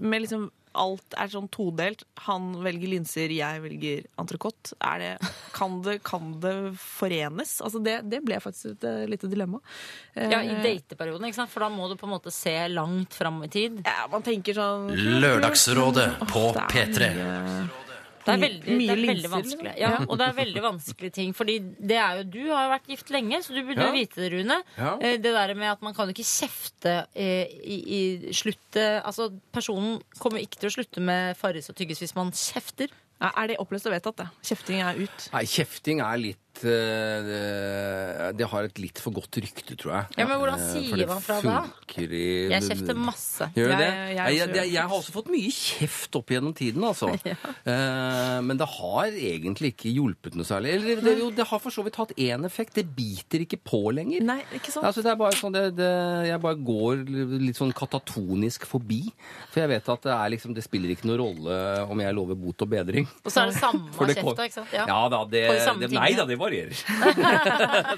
med 0.00 0.22
liksom 0.24 0.48
Alt 0.74 1.14
er 1.16 1.28
sånn 1.32 1.48
todelt. 1.48 2.02
Han 2.26 2.52
velger 2.64 2.88
linser, 2.92 3.30
jeg 3.32 3.62
velger 3.62 4.04
entrecôte. 4.18 4.72
Er 4.80 5.18
Kan, 5.52 5.80
det- 5.82 6.02
kan 6.04 6.40
det 6.40 6.74
forenes? 6.78 7.60
Altså 7.64 7.82
det, 7.82 8.02
det 8.10 8.20
ble 8.24 8.36
faktisk 8.40 8.72
et 8.76 8.84
eh, 8.84 9.06
lite 9.06 9.28
dilemma. 9.30 9.60
Eh, 10.14 10.28
Ja, 10.30 10.40
i 10.42 10.54
dateperioden, 10.62 11.24
ikke 11.28 11.34
sant? 11.40 11.50
For 11.50 11.60
da 11.60 11.68
må 11.68 11.88
du 11.88 11.96
på 11.96 12.06
en 12.06 12.14
måte 12.14 12.30
se 12.32 12.54
langt 12.68 13.12
fram 13.14 13.42
i 13.42 13.48
tid. 13.48 13.82
ja, 13.84 14.06
man 14.10 14.22
tenker 14.22 14.54
sånn 14.54 14.92
Lørdagsrådet 15.20 16.18
på 16.28 16.48
Åh, 16.50 16.54
det 16.54 16.62
er 16.62 16.68
P3. 16.92 17.68
Det 18.24 18.34
er 18.34 18.40
veldig, 18.42 18.64
mye 18.66 18.78
det 18.78 18.88
er 18.88 18.96
veldig 18.96 19.08
linser, 19.08 19.30
vanskelig. 19.34 19.64
liksom. 19.68 19.80
Ja, 19.80 19.90
Ja. 19.90 20.04
og 20.08 20.18
det 20.18 20.26
er 20.28 20.32
veldig 20.38 20.62
vanskelige 20.62 21.12
ting. 21.12 21.32
Fordi 21.34 21.58
det 21.80 21.96
er 21.96 22.16
jo 22.18 22.22
Du 22.30 22.40
har 22.52 22.62
jo 22.66 22.72
vært 22.74 22.86
gift 22.88 23.10
lenge, 23.10 23.38
så 23.44 23.54
du 23.54 23.62
burde 23.62 23.78
Ja. 23.80 23.86
jo 23.86 23.92
vite 23.92 24.14
det, 24.16 24.32
Rune. 24.32 24.62
Ja. 24.76 24.92
Eh, 25.00 25.16
Det 25.18 25.32
der 25.34 25.54
med 25.54 25.70
at 25.72 25.82
man 25.82 25.94
kan 25.94 26.06
jo 26.08 26.12
ikke 26.14 26.28
kjefte 26.48 27.06
eh, 27.14 27.46
i, 27.64 27.76
i 28.28 28.32
sluttet 28.32 29.02
Altså, 29.04 29.30
personen 29.52 30.02
kommer 30.18 30.38
ikke 30.40 30.58
til 30.60 30.68
å 30.70 30.74
slutte 30.76 31.00
med 31.00 31.36
Farris 31.36 31.68
og 31.70 31.76
tyggis 31.76 31.98
hvis 32.00 32.14
man 32.16 32.30
kjefter. 32.32 32.88
Ja, 33.20 33.30
Er 33.36 33.48
det 33.48 33.56
oppløst 33.58 33.86
og 33.86 33.92
vedtatt, 33.92 34.16
det? 34.16 34.28
Kjefting 34.46 34.80
er 34.80 34.94
ut. 34.94 35.28
Nei, 35.32 35.42
kjefting 35.44 36.00
er 36.00 36.16
litt 36.18 36.47
eh, 36.66 37.28
det, 37.28 38.32
det 38.38 38.48
har 38.50 38.66
et 38.68 38.80
litt 38.82 39.00
for 39.02 39.14
godt 39.16 39.38
rykte, 39.42 39.76
tror 39.78 39.94
jeg. 39.94 40.18
Ja, 40.20 40.26
men 40.28 40.40
hvordan 40.40 40.58
Eh, 40.58 40.70
sier 40.74 41.06
man 41.08 41.20
fra 41.22 41.38
da? 41.44 41.58
Jeg 41.98 42.64
kjefter 42.66 42.98
masse. 42.98 43.48
Gjør 43.56 43.72
du 43.72 43.76
det? 43.80 43.88
jeg 43.88 44.16
Jeg, 44.18 44.50
jeg, 44.54 44.70
jeg, 44.74 44.82
har 44.82 44.94
også 44.96 45.14
fått 45.14 45.30
mye 45.32 45.52
kjeft 45.54 46.18
opp 46.18 46.32
gjennom 46.34 46.54
tiden, 46.56 46.84
altså. 46.84 47.12
Ja. 47.28 47.34
men 48.40 48.56
det 48.56 48.66
har 48.70 49.10
egentlig 49.12 49.72
ikke 49.74 49.90
hjulpet 49.92 50.36
noe 50.38 50.46
særlig. 50.48 50.76
Eller 50.78 51.02
det, 51.04 51.14
jo, 51.20 51.28
det 51.34 51.44
har 51.50 51.60
for 51.60 51.74
så 51.74 51.82
vidt 51.84 51.98
hatt 52.00 52.14
én 52.16 52.46
effekt. 52.46 52.76
Det 52.78 52.86
biter 52.96 53.44
ikke 53.44 53.58
på 53.60 53.80
lenger. 53.94 54.24
Nei, 54.24 54.38
ikke 54.56 54.72
sant? 54.72 54.86
Altså, 54.88 55.04
det 55.04 55.12
er 55.12 55.18
bare 55.20 55.36
sånn, 55.36 55.54
det, 55.54 55.64
det, 55.78 55.90
jeg 56.30 56.40
bare 56.44 56.60
går 56.70 57.02
litt 57.44 57.58
sånn 57.58 57.74
katatonisk 57.76 58.66
forbi. 58.68 59.02
For 59.52 59.62
jeg 59.62 59.72
vet 59.74 59.90
at 59.94 60.06
det, 60.06 60.14
er 60.14 60.32
liksom, 60.34 60.54
det 60.56 60.64
spiller 60.66 60.94
ikke 60.94 61.08
noen 61.10 61.20
rolle 61.22 61.58
om 61.88 62.04
jeg 62.04 62.16
lover 62.16 62.38
bot 62.38 62.64
og 62.64 62.72
bedring. 62.72 63.08
Og 63.24 63.32
så 63.32 63.44
er 63.44 63.52
det 63.52 63.58
samme 63.60 63.92
kjefta, 64.14 64.48
ikke 64.48 64.58
sant? 64.60 64.74
Ja. 64.74 64.86
Ja 64.88 65.00
da, 65.12 65.22
det, 65.28 65.44
det. 65.82 65.90
Nei 65.94 66.10
da, 66.16 66.26
det 66.28 66.38
varierer. 66.48 66.82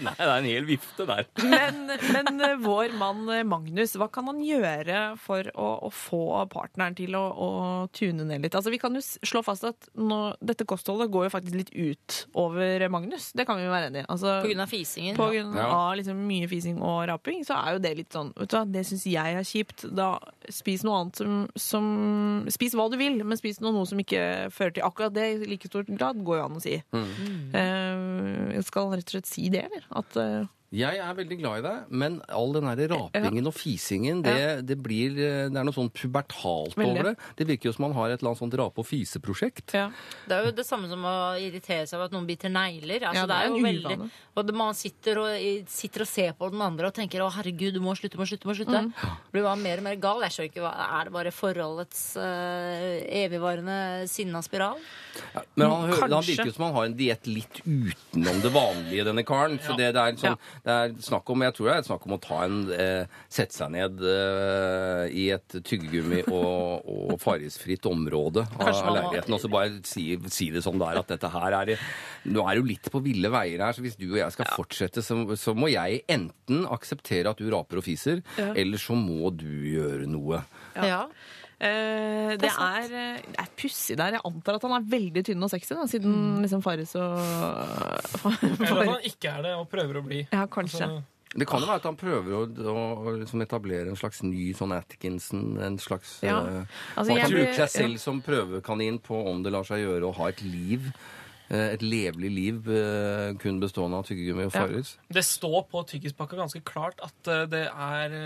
nei, 0.05 0.15
det 0.19 0.27
er 0.27 0.35
en 0.37 0.49
hel 0.51 0.67
vifte 0.69 1.07
der. 1.09 1.27
Men, 1.47 1.81
men 2.13 2.43
eh, 2.47 2.57
vår 2.61 2.95
mann 3.01 3.25
eh, 3.33 3.45
Magnus, 3.47 3.95
hva 4.01 4.11
kan 4.13 4.29
han 4.31 4.41
gjøre 4.45 5.01
for 5.23 5.49
å, 5.55 5.71
å 5.89 5.91
få 5.95 6.21
partneren 6.53 6.97
til 6.99 7.17
å, 7.19 7.23
å 7.33 7.49
tune 7.97 8.27
ned 8.29 8.45
litt? 8.45 8.57
Altså, 8.59 8.73
vi 8.75 8.81
kan 8.83 8.95
jo 8.99 9.03
slå 9.05 9.43
fast 9.47 9.67
at 9.69 9.91
nå, 9.99 10.21
dette 10.45 10.67
kostholdet 10.69 11.11
går 11.15 11.29
jo 11.29 11.33
faktisk 11.37 11.57
litt 11.61 11.73
ut 11.75 12.19
over 12.41 12.87
Magnus. 12.93 13.31
Det 13.37 13.47
kan 13.49 13.59
vi 13.61 13.67
jo 13.69 13.73
være 13.75 13.91
enig 13.93 14.05
i. 14.05 14.09
Altså, 14.11 14.37
På 14.45 14.51
grunn 14.51 14.65
av 14.67 14.71
fisingen. 14.75 15.17
på 15.19 15.31
grunn 15.33 15.57
Ja. 15.61 15.69
av 15.71 15.95
liksom 15.99 16.21
mye 16.29 16.49
fising 16.51 16.79
og 16.85 17.03
raping, 17.11 17.43
så 17.47 17.57
er 17.59 17.77
jo 17.77 17.83
det 17.85 17.95
litt 17.99 18.15
sånn 18.17 18.33
vet 18.37 18.51
du 18.53 18.57
hva, 18.59 18.65
Det 18.71 18.85
syns 18.89 19.07
jeg 19.09 19.39
er 19.41 19.47
kjipt. 19.47 19.87
Da 19.97 20.13
spis 20.51 20.85
noe 20.87 21.01
annet 21.03 21.21
som, 21.21 21.41
som 21.59 21.87
Spis 22.51 22.75
hva 22.79 22.87
du 22.91 22.97
vil, 23.01 23.21
men 23.27 23.39
spis 23.39 23.61
noe, 23.63 23.73
noe 23.75 23.87
som 23.89 23.99
ikke 24.01 24.21
fører 24.55 24.75
til 24.77 24.85
akkurat 24.87 25.15
det 25.15 25.27
i 25.35 25.49
like 25.51 25.69
stor 25.71 25.85
grad, 25.89 26.21
går 26.27 26.41
jo 26.41 26.45
an 26.47 26.57
å 26.59 26.63
si. 26.63 26.77
Mm. 26.95 27.55
Eh, 27.61 28.40
skal 28.67 28.93
rett 28.95 29.09
og 29.11 29.17
slett 29.17 29.31
si 29.31 29.49
det, 29.53 29.67
eller? 29.69 29.87
At 30.01 30.19
eh, 30.21 30.49
Jeg 30.71 31.01
er 31.03 31.15
veldig 31.19 31.37
glad 31.41 31.59
i 31.59 31.63
deg, 31.65 31.87
men 31.99 32.21
all 32.31 32.53
den 32.55 32.69
der 32.79 32.93
rapingen 32.93 33.51
og 33.51 33.57
fisingen, 33.59 34.21
det, 34.23 34.63
det 34.69 34.77
blir 34.79 35.17
eh, 35.19 35.49
Det 35.51 35.59
er 35.59 35.67
noe 35.67 35.75
sånn 35.75 35.91
pubertalt 35.91 36.77
Veldig. 36.79 36.91
over 36.93 37.09
det. 37.09 37.15
Det 37.41 37.47
virker 37.49 37.71
jo 37.71 37.75
som 37.75 37.89
man 37.89 37.97
har 37.97 38.13
et 38.13 38.21
eller 38.21 38.31
annet 38.31 38.43
sånt 38.45 38.55
rape- 38.61 38.79
og 38.79 38.87
fiseprosjekt. 38.87 39.75
Ja. 39.75 39.89
Det 40.31 40.37
er 40.37 40.47
jo 40.47 40.53
det 40.55 40.67
samme 40.69 40.87
som 40.91 41.03
å 41.03 41.15
irritere 41.43 41.89
seg 41.91 41.99
over 41.99 42.07
at 42.07 42.15
noen 42.15 42.29
biter 42.29 42.55
negler. 42.55 43.03
Altså, 43.03 43.25
Ja, 43.25 43.27
det 43.27 43.39
er 43.41 43.51
jo 43.51 43.65
veldig, 43.65 44.11
og 44.39 44.53
man 44.55 44.77
sitter 44.79 45.19
og, 45.25 45.49
sitter 45.69 46.05
og 46.05 46.09
ser 46.09 46.31
på 46.39 46.53
den 46.53 46.63
andre 46.63 46.87
og 46.87 46.95
tenker 46.95 47.21
'Å, 47.21 47.33
herregud, 47.35 47.75
du 47.75 47.81
må 47.83 47.97
slutte, 47.99 48.15
du 48.15 48.23
må 48.23 48.29
slutte'. 48.31 48.47
må 48.47 48.55
slutte. 48.55 48.79
Mm. 48.87 49.19
Blir 49.35 49.43
bare 49.43 49.59
mer 49.59 49.83
og 49.83 49.85
mer 49.85 49.97
gal. 49.97 50.23
Jeg 50.23 50.37
skjønner 50.37 50.51
ikke 50.53 50.65
hva 50.65 50.73
Er 51.01 51.05
det 51.05 51.13
bare 51.13 51.33
forholdets 51.35 52.17
uh, 52.17 53.03
evigvarende 53.11 54.07
sinna 54.09 54.43
spiral? 54.43 54.79
Ja, 55.35 55.43
men 55.57 55.67
han, 55.67 55.91
han 56.15 56.23
virker 56.23 56.47
jo 56.47 56.55
som 56.55 56.69
han 56.69 56.75
har 56.79 56.85
en 56.87 56.97
diett 56.97 57.27
litt 57.27 57.61
utenom 57.67 58.41
det 58.41 58.53
vanlige, 58.55 59.05
denne 59.11 59.27
karen. 59.27 59.59
For 59.59 59.75
det, 59.75 59.91
det, 59.99 60.01
er 60.07 60.17
sånn, 60.21 60.39
det 60.65 60.75
er 60.75 60.95
snakk 61.01 61.31
om 61.33 61.43
Jeg 61.47 61.55
tror 61.57 61.69
det 61.71 61.75
er 61.79 61.87
snakk 61.89 62.07
om 62.09 62.15
å 62.17 62.21
ta 62.23 62.41
en 62.45 62.57
eh, 62.75 63.05
Sette 63.33 63.57
seg 63.57 63.73
ned 63.75 64.03
eh, 64.05 65.05
i 65.17 65.27
et 65.35 65.57
tyggegummi- 65.67 66.27
og, 66.29 66.87
og 67.15 67.15
fargesfritt 67.23 67.87
område 67.91 68.45
av, 68.59 68.69
av 68.69 68.91
leiligheten, 68.97 69.35
og 69.37 69.41
så 69.43 69.51
bare 69.53 69.81
si, 69.89 70.05
si 70.33 70.51
det 70.55 70.63
sånn 70.67 70.79
det 70.81 70.91
er, 70.91 71.01
at 71.03 71.13
dette 71.15 71.31
her 71.33 71.57
er 71.63 71.73
Nå 72.31 72.45
er 72.51 72.61
du 72.61 72.69
litt 72.69 72.91
på 72.93 73.01
ville 73.05 73.31
veier 73.33 73.63
her, 73.65 73.73
så 73.77 73.85
hvis 73.85 73.97
du 74.01 74.07
og 74.11 74.19
jeg 74.21 74.35
skal 74.37 74.51
fortsette, 74.57 75.03
så, 75.05 75.17
så 75.41 75.55
må 75.57 75.71
jeg 75.73 76.03
enten 76.13 76.67
akseptere 76.69 77.33
at 77.33 77.41
du 77.41 77.49
raper 77.53 77.81
og 77.81 77.87
fiser, 77.87 78.21
Ja. 78.37 78.51
eller 78.59 78.81
så 78.81 78.97
må 78.99 79.31
du 79.33 79.49
gjøre 79.49 80.07
noe. 80.11 80.43
Ja. 80.77 81.05
Eh, 81.61 82.31
det, 82.41 82.49
er, 82.49 82.85
eh, 82.89 83.21
det 83.27 83.37
er 83.43 83.49
pussig 83.61 83.97
der. 84.01 84.15
Jeg 84.17 84.23
antar 84.25 84.57
at 84.57 84.63
han 84.65 84.73
er 84.79 84.87
veldig 84.97 85.23
tynn 85.29 85.45
og 85.45 85.51
sexy, 85.53 85.75
da, 85.77 85.85
siden 85.91 86.41
liksom 86.41 86.63
Fares 86.65 86.95
og 86.97 87.19
Eller 88.65 88.83
at 88.83 88.93
han 88.95 89.09
ikke 89.11 89.33
er 89.37 89.43
det 89.45 89.55
og 89.59 89.67
prøver 89.73 90.01
å 90.01 90.05
bli. 90.07 90.23
Ja, 90.33 90.47
kanskje. 90.51 90.87
Altså, 90.89 91.03
Det 91.37 91.47
kan 91.47 91.61
jo 91.63 91.69
være 91.69 91.79
at 91.79 91.85
han 91.87 91.99
prøver 92.01 92.33
å, 92.35 92.41
å, 92.73 92.77
å 93.07 93.13
liksom 93.21 93.45
etablere 93.45 93.93
en 93.93 93.99
slags 94.01 94.23
ny 94.27 94.49
sånn 94.57 94.73
Atkinson. 94.75 95.45
En 95.63 95.77
slags 95.79 96.17
Ja. 96.27 96.41
eh, 96.43 96.65
Altså, 96.97 97.13
Man 97.13 97.21
kan 97.23 97.31
bruke 97.37 97.55
seg 97.61 97.71
selv 97.77 98.01
som 98.03 98.23
prøvekanin 98.25 98.99
på 99.05 99.21
om 99.31 99.43
det 99.45 99.53
lar 99.55 99.69
seg 99.69 99.85
gjøre 99.85 100.09
å 100.11 100.17
ha 100.17 100.29
et 100.33 100.43
liv. 100.43 100.89
Eh, 101.51 101.75
Et 101.75 101.83
levelig 101.83 102.31
liv 102.31 102.71
eh, 102.71 103.35
kun 103.43 103.61
bestående 103.63 104.01
av 104.01 104.07
tyggegummi 104.09 104.47
og 104.49 104.55
Ja. 104.55 104.67
Det 105.19 105.25
står 105.27 105.67
på 105.71 105.85
tyggispakka 105.91 106.39
ganske 106.39 106.63
klart 106.65 107.01
at 107.05 107.29
eh, 107.29 107.45
det 107.51 107.67
er 107.69 108.17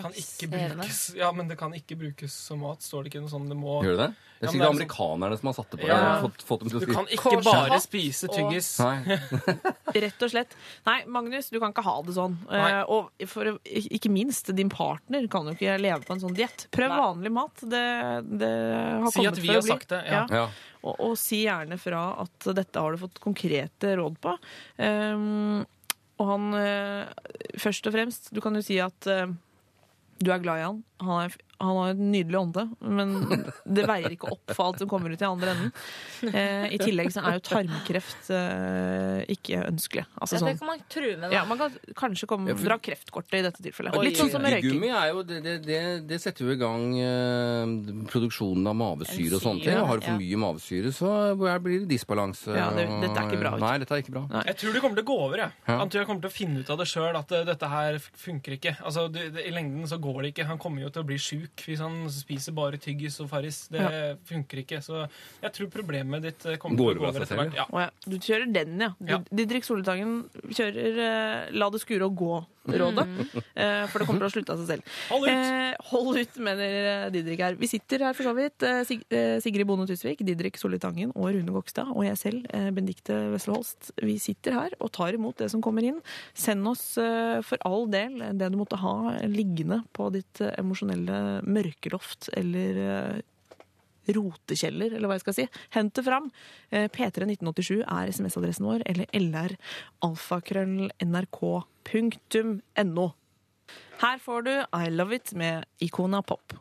kan 0.00 0.12
ikke 0.14 0.50
brukes 0.54 1.02
Ja, 1.18 1.32
men 1.32 1.48
det 1.48 1.58
kan 1.58 1.74
ikke 1.74 1.98
brukes 1.98 2.32
som 2.32 2.62
mat. 2.64 2.82
Står 2.82 3.04
det 3.04 3.12
ikke 3.14 3.24
noe 3.26 3.32
sånn 3.34 3.48
det 3.50 3.58
må 3.58 3.82
Gjør 3.84 3.96
det 3.98 4.06
det? 4.08 4.14
Det 4.38 4.46
er 4.46 4.52
sikkert 4.52 4.62
det 4.62 4.66
er 4.68 4.76
amerikanerne 4.76 5.36
som 5.40 5.48
har 5.50 5.54
satt 5.56 5.72
det 5.72 5.78
på. 5.82 5.86
Ja. 5.88 6.20
Fått, 6.22 6.42
fått 6.46 6.60
dem 6.62 6.68
til 6.70 6.78
Du 6.78 6.84
å 6.84 6.86
si 6.86 6.94
kan 6.94 7.08
ikke 7.10 7.40
bare 7.42 7.78
spise 7.82 8.28
og- 8.28 8.36
tyggis. 8.36 8.68
Nei. 8.78 9.18
Rett 10.04 10.22
og 10.22 10.30
slett. 10.30 10.54
Nei, 10.86 10.98
Magnus, 11.10 11.48
du 11.50 11.58
kan 11.58 11.74
ikke 11.74 11.82
ha 11.82 11.96
det 12.06 12.14
sånn. 12.14 12.36
Nei. 12.46 12.84
Og 12.86 13.10
for, 13.26 13.50
ikke 13.66 14.12
minst, 14.14 14.52
din 14.54 14.70
partner 14.70 15.26
kan 15.32 15.50
jo 15.50 15.56
ikke 15.58 15.74
leve 15.82 16.06
på 16.06 16.14
en 16.14 16.22
sånn 16.22 16.38
diett. 16.38 16.68
Prøv 16.70 16.92
Nei. 16.94 17.00
vanlig 17.02 17.34
mat. 17.34 17.64
Det, 17.66 17.84
det 18.44 18.52
har 18.54 19.10
Si 19.10 19.18
kommet 19.18 19.32
at 19.32 19.42
vi 19.42 19.54
har 19.56 19.66
sagt 19.66 19.90
det, 19.96 20.02
ja. 20.06 20.22
Ja. 20.30 20.46
Og, 20.82 20.94
og 20.94 21.16
si 21.18 21.42
gjerne 21.44 21.78
fra 21.80 22.04
at 22.22 22.48
dette 22.56 22.82
har 22.82 22.94
du 22.94 23.02
fått 23.02 23.20
konkrete 23.22 23.96
råd 23.98 24.18
på. 24.22 24.36
Um, 24.78 25.66
og 26.18 26.30
han 26.32 26.46
eh, 26.58 27.10
Først 27.62 27.86
og 27.86 27.94
fremst, 27.94 28.32
du 28.34 28.40
kan 28.42 28.56
jo 28.58 28.62
si 28.64 28.78
at 28.82 29.06
eh, 29.10 29.30
du 30.18 30.32
er 30.34 30.42
glad 30.42 30.60
i 30.60 30.66
han. 30.66 30.80
Han, 31.04 31.28
er, 31.28 31.36
han 31.60 31.76
har 31.76 31.88
et 31.90 31.98
nydelig 31.98 32.38
ånde, 32.38 32.62
men 32.80 33.14
det 33.66 33.84
veier 33.88 34.12
ikke 34.14 34.30
opp 34.30 34.52
for 34.54 34.68
alt 34.68 34.78
som 34.78 34.88
kommer 34.90 35.10
ut 35.10 35.20
i 35.22 35.26
andre 35.26 35.54
enden. 35.56 35.72
Eh, 36.32 36.66
I 36.74 36.78
tillegg 36.78 37.10
så 37.14 37.22
er 37.26 37.38
jo 37.38 37.42
tarmkreft 37.48 38.28
eh, 38.34 39.24
ikke 39.34 39.64
ønskelig. 39.66 40.04
Altså 40.22 40.38
Ja, 40.38 40.38
det 40.38 40.54
sånn 40.54 40.60
kan 40.60 40.70
man 40.70 40.84
true 40.92 41.16
med, 41.16 41.26
da. 41.28 41.32
ja, 41.34 41.42
Man 41.50 41.58
kan 41.58 41.74
kanskje 41.98 42.28
komme, 42.30 42.52
Ja, 42.52 42.56
for- 42.58 42.68
dra 42.70 42.78
kreftkortet 42.78 43.38
i 43.40 43.42
dette 43.48 43.62
tilfellet. 43.64 43.96
Oi, 43.98 44.04
Litt 44.08 44.20
sånn 44.20 44.30
som 44.30 44.42
med 44.42 44.54
røyking. 44.54 44.70
Tyggegummi 44.78 44.92
er 44.94 45.08
jo 45.12 45.22
det, 45.26 45.40
det, 45.42 45.56
det, 45.66 45.80
det 46.08 46.20
setter 46.22 46.46
jo 46.46 46.54
i 46.54 46.60
gang 46.60 46.86
eh, 47.02 48.04
produksjonen 48.10 48.66
av 48.70 48.76
mavesyre 48.78 49.38
og 49.38 49.42
sånne 49.42 49.64
ting. 49.66 49.78
Har 49.78 49.98
du 49.98 50.06
for 50.06 50.18
mye 50.22 50.40
mavesyre, 50.44 50.92
så 50.94 51.12
blir 51.38 51.82
det 51.82 51.88
disbalanse. 51.90 52.54
Ja, 52.54 52.70
det- 52.76 52.86
dette 53.02 53.18
er 53.18 53.26
ikke 53.28 53.40
bra, 53.42 53.54
Ut. 53.58 53.60
Nei, 53.66 53.74
dette 53.82 53.94
er 53.98 54.02
ikke 54.02 54.14
bra. 54.14 54.24
Nei. 54.30 54.44
Jeg 54.52 54.56
tror 54.62 54.72
det 54.78 54.80
kommer 54.84 54.96
til 55.02 55.04
å 55.04 55.10
gå 55.10 55.18
over. 55.26 55.36
Jeg, 55.38 55.52
Ja. 55.66 55.78
jeg 55.82 55.90
tror 55.90 56.00
jeg 56.00 56.06
kommer 56.06 56.22
til 56.22 56.30
å 56.30 56.36
finne 56.38 56.60
ut 56.62 56.70
av 56.70 56.78
det 56.78 56.86
sjøl 56.86 57.16
at 57.18 57.32
eh, 57.32 57.44
dette 57.44 57.66
her 57.68 57.98
funker 57.98 58.52
ikke. 58.58 58.76
Altså, 58.84 59.08
det, 59.12 59.32
det, 59.34 59.46
I 59.48 59.50
lengden 59.50 59.86
så 59.90 59.98
går 60.00 60.22
det 60.22 60.34
ikke. 60.34 60.46
Han 60.46 60.58
kommer 60.58 60.82
jo 60.82 60.90
til 60.90 61.02
å 61.02 61.06
bli 61.06 61.16
sjuk 61.18 61.47
hvis 61.56 61.80
han 61.80 62.08
spiser 62.12 62.52
bare 62.56 62.76
tyggis 62.80 63.20
og 63.20 63.28
Farris. 63.30 63.68
Det 63.68 63.80
Ja. 63.80 64.14
funker 64.24 64.58
ikke. 64.64 64.80
Så 64.82 65.08
jeg 65.42 65.52
tror 65.52 65.70
problemet 65.70 66.22
ditt 66.22 66.46
eh, 66.46 66.56
kommer 66.56 66.76
Går 66.76 66.94
til 66.94 67.00
å 67.00 67.04
gå 67.04 67.08
over 67.08 67.22
etter 67.22 67.36
hvert. 67.36 67.54
Ja. 67.54 67.90
Du 68.06 68.18
kjører 68.18 68.52
den, 68.52 68.78
ja. 68.80 68.92
Ja. 69.06 69.18
Didrik 69.32 69.64
Soletangen 69.64 70.28
kjører 70.50 70.98
uh, 70.98 71.50
'la 71.52 71.70
det 71.70 71.80
skure 71.80 72.04
og 72.04 72.16
gå'-rådet. 72.68 73.04
Eh, 73.58 73.84
for 73.90 73.98
det 74.02 74.06
kommer 74.08 74.22
til 74.22 74.28
å 74.28 74.34
slutte 74.36 74.54
av 74.54 74.60
seg 74.62 74.68
selv. 74.74 74.92
Hold 75.10 75.26
ut! 75.26 75.32
Eh, 75.32 75.74
hold 75.90 76.20
ut, 76.22 76.38
mener 76.48 77.10
Didrik 77.14 77.42
her. 77.44 77.56
Vi 77.58 77.70
sitter 77.70 78.04
her 78.06 78.16
for 78.18 78.28
så 78.28 78.34
vidt. 78.36 78.62
eh, 78.62 78.82
Sig 78.88 79.02
eh, 79.10 79.38
Sigrid 79.44 79.66
Bonde 79.68 79.88
Tusvik, 79.90 80.22
Didrik 80.26 80.58
Solli 80.60 80.78
Tangen 80.82 81.10
og 81.14 81.30
Rune 81.34 81.54
Gokstad 81.54 81.90
og 81.94 82.04
jeg 82.06 82.18
selv, 82.20 82.46
eh, 82.54 82.68
Benedikte 82.76 83.16
Wessel 83.32 83.54
Holst. 83.56 83.90
Vi 84.02 84.18
sitter 84.22 84.52
her 84.58 84.76
og 84.78 84.92
tar 84.92 85.16
imot 85.16 85.38
det 85.42 85.50
som 85.52 85.62
kommer 85.64 85.82
inn. 85.86 85.98
Send 86.34 86.66
oss 86.68 86.96
eh, 87.00 87.40
for 87.46 87.58
all 87.68 87.88
del 87.90 88.20
det 88.38 88.52
du 88.52 88.58
måtte 88.60 88.78
ha 88.80 88.94
liggende 89.26 89.82
på 89.96 90.10
ditt 90.14 90.40
eh, 90.44 90.54
emosjonelle 90.60 91.42
mørkeloft 91.48 92.30
eller 92.38 92.84
eh, 92.84 93.18
rotekjeller, 94.08 94.94
eller 94.96 95.04
hva 95.10 95.18
jeg 95.18 95.24
skal 95.26 95.34
si. 95.36 95.44
Hent 95.74 95.92
det 95.98 96.04
fram. 96.06 96.30
Eh, 96.72 96.86
P31987 96.88 97.82
er 97.84 98.08
SMS-adressen 98.08 98.64
vår, 98.64 98.84
eller 98.88 99.04
lralfakrøll.nrk.no. 101.88 103.08
Her 104.00 104.18
får 104.18 104.40
du 104.46 104.50
I 104.76 104.90
Love 104.90 105.14
It 105.14 105.32
med 105.34 105.64
Ikona 105.80 106.20
Pop. 106.22 106.54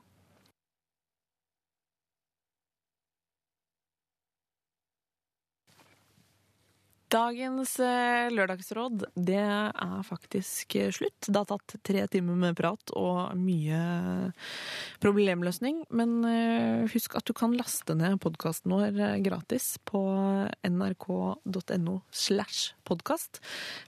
Dagens 7.08 7.78
eh, 7.80 8.28
lørdagsråd, 8.36 9.06
det 9.16 9.40
er 9.40 10.00
faktisk 10.04 10.76
eh, 10.76 10.90
slutt. 10.92 11.30
Det 11.30 11.40
har 11.40 11.48
tatt 11.48 11.78
tre 11.88 12.02
timer 12.12 12.36
med 12.36 12.58
prat 12.60 12.92
og 13.00 13.32
mye 13.40 13.80
problemløsning. 15.00 15.86
Men 15.96 16.18
eh, 16.28 16.84
husk 16.92 17.16
at 17.16 17.24
du 17.30 17.32
kan 17.38 17.56
laste 17.56 17.96
ned 17.96 18.20
podkasten 18.20 18.76
vår 18.76 19.00
gratis 19.24 19.78
på 19.88 20.02
nrk.no 20.68 21.96
slash 22.12 22.74
podkast. 22.88 23.40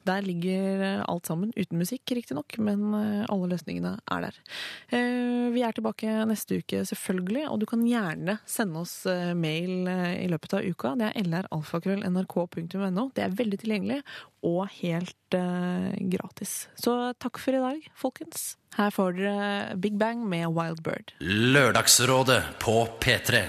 Der 0.07 0.23
ligger 0.23 1.03
alt 1.03 1.27
sammen, 1.27 1.51
uten 1.59 1.79
musikk 1.79 2.15
riktignok, 2.15 2.55
men 2.63 2.93
alle 2.95 3.51
løsningene 3.51 3.97
er 4.11 4.25
der. 4.27 4.39
Vi 5.55 5.63
er 5.63 5.75
tilbake 5.75 6.25
neste 6.27 6.59
uke, 6.59 6.81
selvfølgelig, 6.87 7.45
og 7.47 7.61
du 7.61 7.67
kan 7.69 7.85
gjerne 7.87 8.39
sende 8.43 8.83
oss 8.83 8.97
mail 9.39 9.87
i 9.87 10.27
løpet 10.31 10.57
av 10.59 10.67
uka. 10.67 10.95
Det 10.99 11.13
er 11.13 11.31
lralfakrøll.nrk.no. 11.31 13.09
Det 13.15 13.26
er 13.26 13.38
veldig 13.40 13.60
tilgjengelig 13.61 14.02
og 14.45 14.61
helt 14.80 15.38
uh, 15.38 15.91
gratis. 16.11 16.68
Så 16.80 16.95
takk 17.19 17.41
for 17.41 17.57
i 17.57 17.64
dag, 17.64 17.88
folkens. 17.98 18.53
Her 18.77 18.94
får 18.95 19.18
dere 19.18 19.80
Big 19.81 19.98
Bang 19.99 20.22
med 20.30 20.52
Wild 20.56 20.84
Bird. 20.86 21.15
Lørdagsrådet 21.19 22.44
på 22.61 22.84
P3. 23.02 23.48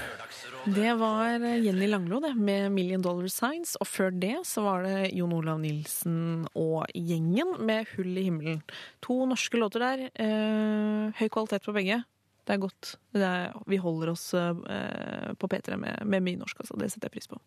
Det 0.61 0.93
var 0.93 1.41
Jenny 1.41 1.87
Langlo 1.89 2.19
det, 2.21 2.35
med 2.37 2.71
Million 2.71 3.01
Dollar 3.01 3.31
Signs, 3.33 3.73
og 3.81 3.87
før 3.89 4.11
det 4.13 4.35
så 4.45 4.61
var 4.61 4.83
det 4.85 5.09
Jon 5.17 5.33
Olav 5.33 5.57
Nilsen 5.57 6.45
og 6.53 6.85
gjengen 6.93 7.55
med 7.65 7.89
Hull 7.95 8.13
i 8.13 8.27
himmelen. 8.27 8.59
To 9.01 9.23
norske 9.25 9.57
låter 9.57 9.81
der. 9.81 10.03
Eh, 10.13 11.17
høy 11.17 11.31
kvalitet 11.33 11.65
på 11.65 11.73
begge. 11.73 12.03
Det 12.41 12.55
er 12.55 12.61
godt. 12.61 12.95
Det 13.13 13.21
er, 13.21 13.51
vi 13.69 13.77
holder 13.77 14.11
oss 14.15 14.23
eh, 14.33 15.33
på 15.37 15.49
P3 15.51 15.77
med, 15.77 16.01
med 16.09 16.23
mye 16.25 16.39
norsk, 16.39 16.63
altså. 16.63 16.77
Det 16.79 16.89
setter 16.89 17.09
jeg 17.09 17.15
pris 17.19 17.29
på. 17.29 17.37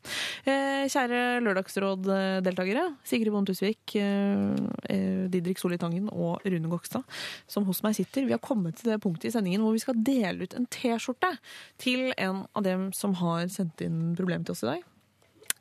Eh, 0.47 0.85
kjære 0.93 1.43
Lørdagsråd-deltakere. 1.43 2.87
Sigrid 3.07 3.35
Bonde 3.35 3.51
Tusvik, 3.51 3.97
eh, 3.99 4.55
eh, 4.95 5.27
Didrik 5.33 5.59
Solli 5.59 5.81
Tangen 5.83 6.07
og 6.13 6.47
Rune 6.47 6.71
Gokstad, 6.71 7.03
som 7.51 7.67
hos 7.67 7.83
meg 7.87 7.99
sitter. 7.99 8.29
Vi 8.29 8.37
har 8.37 8.43
kommet 8.45 8.79
til 8.79 8.93
det 8.93 9.01
punktet 9.03 9.33
i 9.33 9.35
sendingen 9.35 9.67
hvor 9.67 9.75
vi 9.75 9.83
skal 9.83 9.99
dele 10.07 10.47
ut 10.47 10.55
en 10.55 10.71
T-skjorte 10.71 11.35
til 11.83 12.13
en 12.15 12.45
av 12.55 12.67
dem 12.67 12.91
som 12.95 13.19
har 13.19 13.49
sendt 13.51 13.83
inn 13.83 14.13
problem 14.19 14.47
til 14.47 14.55
oss 14.55 14.63
i 14.63 14.73
dag. 14.77 14.91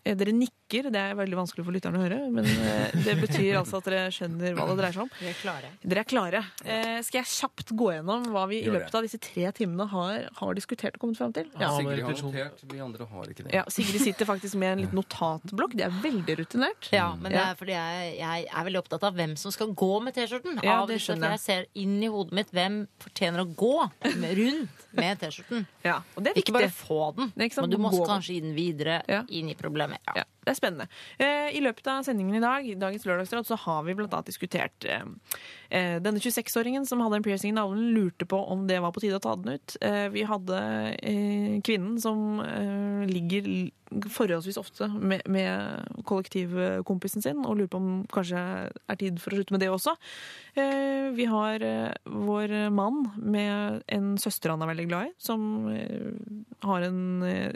Eh, 0.03 0.15
Dere 0.19 0.35
nikker, 0.35 0.51
det 0.81 0.95
er 0.97 1.13
veldig 1.15 1.37
vanskelig 1.37 1.63
for 1.67 1.75
lytterne 1.75 1.99
å 1.99 2.03
høre, 2.03 2.17
men 2.33 2.45
eh, 2.49 2.95
det 3.05 3.13
betyr 3.21 3.59
altså 3.59 3.77
at 3.77 3.85
dere 3.91 4.07
skjønner 4.15 4.55
hva 4.57 4.65
det 4.71 4.77
dreier 4.79 4.95
seg 4.95 5.03
om. 5.03 5.11
Vi 5.19 5.27
er 5.29 5.37
klare. 5.37 5.69
Dere 5.83 6.01
er 6.01 6.07
klare. 6.09 6.41
Eh, 6.65 6.97
skal 7.05 7.19
jeg 7.21 7.29
kjapt 7.33 7.73
gå 7.77 7.91
gjennom 7.93 8.25
hva 8.33 8.47
vi 8.49 8.61
i 8.63 8.71
løpet 8.73 8.95
av 8.97 9.05
disse 9.05 9.19
tre 9.21 9.51
timene 9.53 9.85
har, 9.91 10.25
har 10.39 10.53
diskutert 10.57 10.97
og 10.97 11.03
kommet 11.05 11.19
fram 11.21 11.33
til? 11.37 11.45
Ja, 11.61 11.69
Sigrid 11.77 12.03
har 12.07 12.17
notert, 12.25 12.63
vi 12.73 12.81
andre 12.81 13.05
har 13.13 13.29
ikke 13.29 13.45
det. 13.45 13.53
Ja, 13.59 13.63
Sigrid 13.69 14.01
sitter 14.01 14.25
faktisk 14.31 14.57
med 14.57 14.71
en 14.77 14.83
liten 14.85 14.97
notatblokk. 14.97 15.77
Det 15.77 15.85
er 15.85 15.93
veldig 16.03 16.37
rutinert. 16.41 16.89
Ja, 16.95 17.11
men 17.19 17.31
det 17.35 17.43
er 17.43 17.55
fordi 17.59 17.77
jeg, 17.77 18.15
jeg 18.23 18.47
er 18.49 18.67
veldig 18.69 18.81
opptatt 18.81 19.03
av 19.11 19.13
hvem 19.19 19.37
som 19.37 19.53
skal 19.53 19.75
gå 19.77 19.91
med 20.03 20.15
T-skjorten. 20.17 20.57
Ja, 20.65 20.79
Av 20.81 20.89
det 20.89 20.97
skjønner 21.03 21.35
jeg. 21.35 21.39
jeg 21.39 21.45
ser 21.45 21.67
inn 21.85 21.99
i 22.01 22.09
hodet 22.09 22.33
mitt 22.39 22.49
hvem 22.55 22.81
fortjener 23.03 23.43
å 23.43 23.49
gå 23.53 23.73
rundt 24.39 24.87
med 24.97 25.19
T-skjorten. 25.21 25.65
Ja, 25.85 25.99
og 26.15 26.23
det 26.23 26.31
er 26.33 26.37
viktig. 26.37 26.47
Ikke 26.49 26.57
bare 26.59 26.71
få 26.73 26.99
den, 27.17 27.31
ikke 27.37 27.57
sant, 27.59 27.67
men 27.67 27.73
du 27.75 27.81
må 27.83 27.91
kanskje 28.07 28.37
gi 28.37 28.41
den 28.45 28.55
videre 28.57 29.01
Ja. 29.09 29.23
inn 29.29 29.49
i 29.49 29.55
problemet. 29.59 29.99
Ja. 30.15 30.23
Det 30.43 30.51
er 30.51 30.57
spennende. 30.57 30.87
Eh, 31.21 31.53
I 31.55 31.61
løpet 31.63 31.87
av 31.87 32.03
sendingen 32.03 32.35
i 32.35 32.43
dag, 32.43 32.67
dagens 32.79 33.05
lørdagsråd, 33.07 33.47
så 33.47 33.57
har 33.63 33.85
vi 33.87 33.95
annet 33.95 34.27
diskutert 34.27 34.87
eh, 34.87 35.05
eh, 35.69 35.95
Denne 36.03 36.19
26-åringen 36.19 36.87
som 36.87 37.03
hadde 37.03 37.21
en 37.21 37.25
piercing 37.25 37.53
i 37.53 37.57
navlen, 37.57 37.93
lurte 37.95 38.27
på 38.27 38.39
om 38.51 38.65
det 38.67 38.81
var 38.83 38.91
på 38.95 39.03
tide 39.03 39.19
å 39.19 39.23
ta 39.23 39.37
den 39.39 39.55
ut. 39.55 39.77
Vi 40.13 40.23
hadde 40.27 40.57
kvinnen 41.65 41.95
som 42.01 42.41
ligger 43.07 43.47
forholdsvis 44.13 44.57
ofte 44.57 44.87
med, 44.89 45.23
med 45.31 46.03
kollektivkompisen 46.09 47.23
sin, 47.23 47.43
og 47.45 47.57
lurer 47.59 47.71
på 47.71 47.81
om 47.81 47.89
kanskje 48.13 48.43
er 48.67 48.99
tid 48.99 49.19
for 49.21 49.33
å 49.33 49.39
slutte 49.39 49.55
med 49.55 49.63
det 49.63 49.71
også. 49.73 49.95
Vi 51.17 51.27
har 51.29 51.67
vår 52.03 52.55
mann 52.73 53.03
med 53.17 53.83
en 53.93 54.13
søster 54.21 54.53
han 54.53 54.63
er 54.65 54.73
veldig 54.73 54.87
glad 54.89 55.11
i, 55.11 55.15
som 55.21 55.67
har 56.67 56.87
en, 56.89 57.03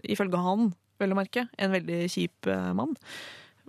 ifølge 0.03 0.43
han, 0.47 0.69
vel 1.02 1.14
å 1.14 1.19
merke, 1.19 1.48
en 1.57 1.74
veldig 1.76 2.02
kjip 2.11 2.49
eh, 2.52 2.72
mann. 2.78 2.95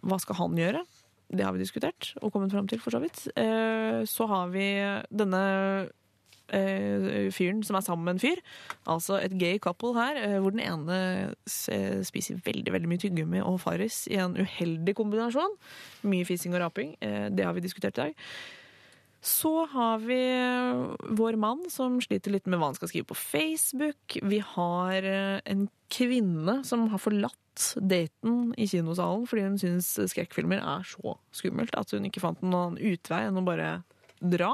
Hva 0.03 0.19
skal 0.23 0.39
han 0.41 0.59
gjøre? 0.59 0.83
Det 1.29 1.45
har 1.45 1.53
vi 1.53 1.61
diskutert 1.61 2.15
og 2.23 2.33
kommet 2.33 2.55
fram 2.55 2.69
til, 2.71 2.81
for 2.81 2.95
så 2.95 3.01
vidt. 3.03 3.27
Eh, 3.37 4.01
Så 4.09 4.27
har 4.31 4.49
vi 4.55 4.67
denne 5.13 5.43
eh, 6.49 7.29
fyren 7.35 7.61
som 7.67 7.77
er 7.77 7.85
sammen 7.85 8.07
med 8.07 8.17
en 8.17 8.23
fyr. 8.23 8.41
Altså 8.89 9.19
et 9.21 9.35
gay 9.41 9.59
couple 9.61 9.93
her, 9.99 10.21
hvor 10.41 10.55
den 10.55 10.65
ene 10.65 11.35
spiser 11.47 12.41
veldig 12.47 12.73
veldig 12.73 12.89
mye 12.89 13.03
tyggegummi 13.03 13.43
og 13.45 13.61
Farris 13.61 14.07
i 14.09 14.17
en 14.23 14.39
uheldig 14.39 14.97
kombinasjon. 14.97 15.59
Mye 16.09 16.29
fising 16.29 16.57
og 16.57 16.65
raping. 16.65 16.97
Det 17.01 17.45
har 17.45 17.53
vi 17.59 17.67
diskutert 17.67 17.99
i 17.99 18.07
dag. 18.09 18.25
Så 19.21 19.67
har 19.67 19.99
vi 19.99 20.21
vår 21.19 21.37
mann 21.41 21.65
som 21.73 21.97
sliter 22.01 22.31
litt 22.31 22.47
med 22.47 22.61
hva 22.61 22.71
han 22.71 22.77
skal 22.79 22.91
skrive 22.91 23.09
på 23.11 23.19
Facebook. 23.19 24.15
Vi 24.23 24.39
har 24.55 25.03
eh, 25.03 25.41
en 25.45 25.67
kvinne 25.91 26.61
som 26.69 26.87
har 26.93 27.03
forlatt 27.03 27.35
daten 27.83 28.53
i 28.55 28.69
kinosalen 28.71 29.25
fordi 29.27 29.43
hun 29.49 29.57
syns 29.59 29.89
skrekkfilmer 30.13 30.61
er 30.63 30.85
så 30.87 31.17
skummelt 31.35 31.75
at 31.75 31.91
hun 31.91 32.07
ikke 32.07 32.23
fant 32.23 32.45
noen 32.47 32.77
utvei 32.79 33.25
enn 33.27 33.41
å 33.41 33.47
bare 33.47 33.81
dra. 34.23 34.53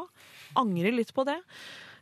Angrer 0.57 0.97
litt 0.97 1.13
på 1.13 1.27
det. 1.29 1.37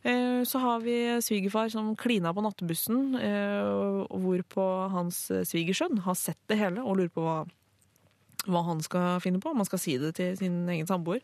Eh, 0.07 0.43
Så 0.47 0.59
har 0.63 0.79
vi 0.85 0.95
svigerfar 1.19 1.67
som 1.73 1.91
klina 1.99 2.31
på 2.31 2.45
nattebussen, 2.45 3.17
eh, 3.19 4.07
hvorpå 4.07 4.69
hans 4.95 5.25
svigersønn 5.51 5.99
har 6.07 6.15
sett 6.15 6.39
det 6.47 6.61
hele 6.63 6.79
og 6.79 6.95
lurer 7.01 7.11
på 7.11 7.27
hva, 7.27 7.37
hva 8.47 8.63
han 8.71 8.79
skal 8.83 9.19
finne 9.19 9.43
på. 9.43 9.51
Om 9.51 9.63
han 9.65 9.67
skal 9.67 9.83
si 9.83 9.97
det 9.99 10.15
til 10.15 10.37
sin 10.39 10.63
egen 10.69 10.87
samboer. 10.87 11.19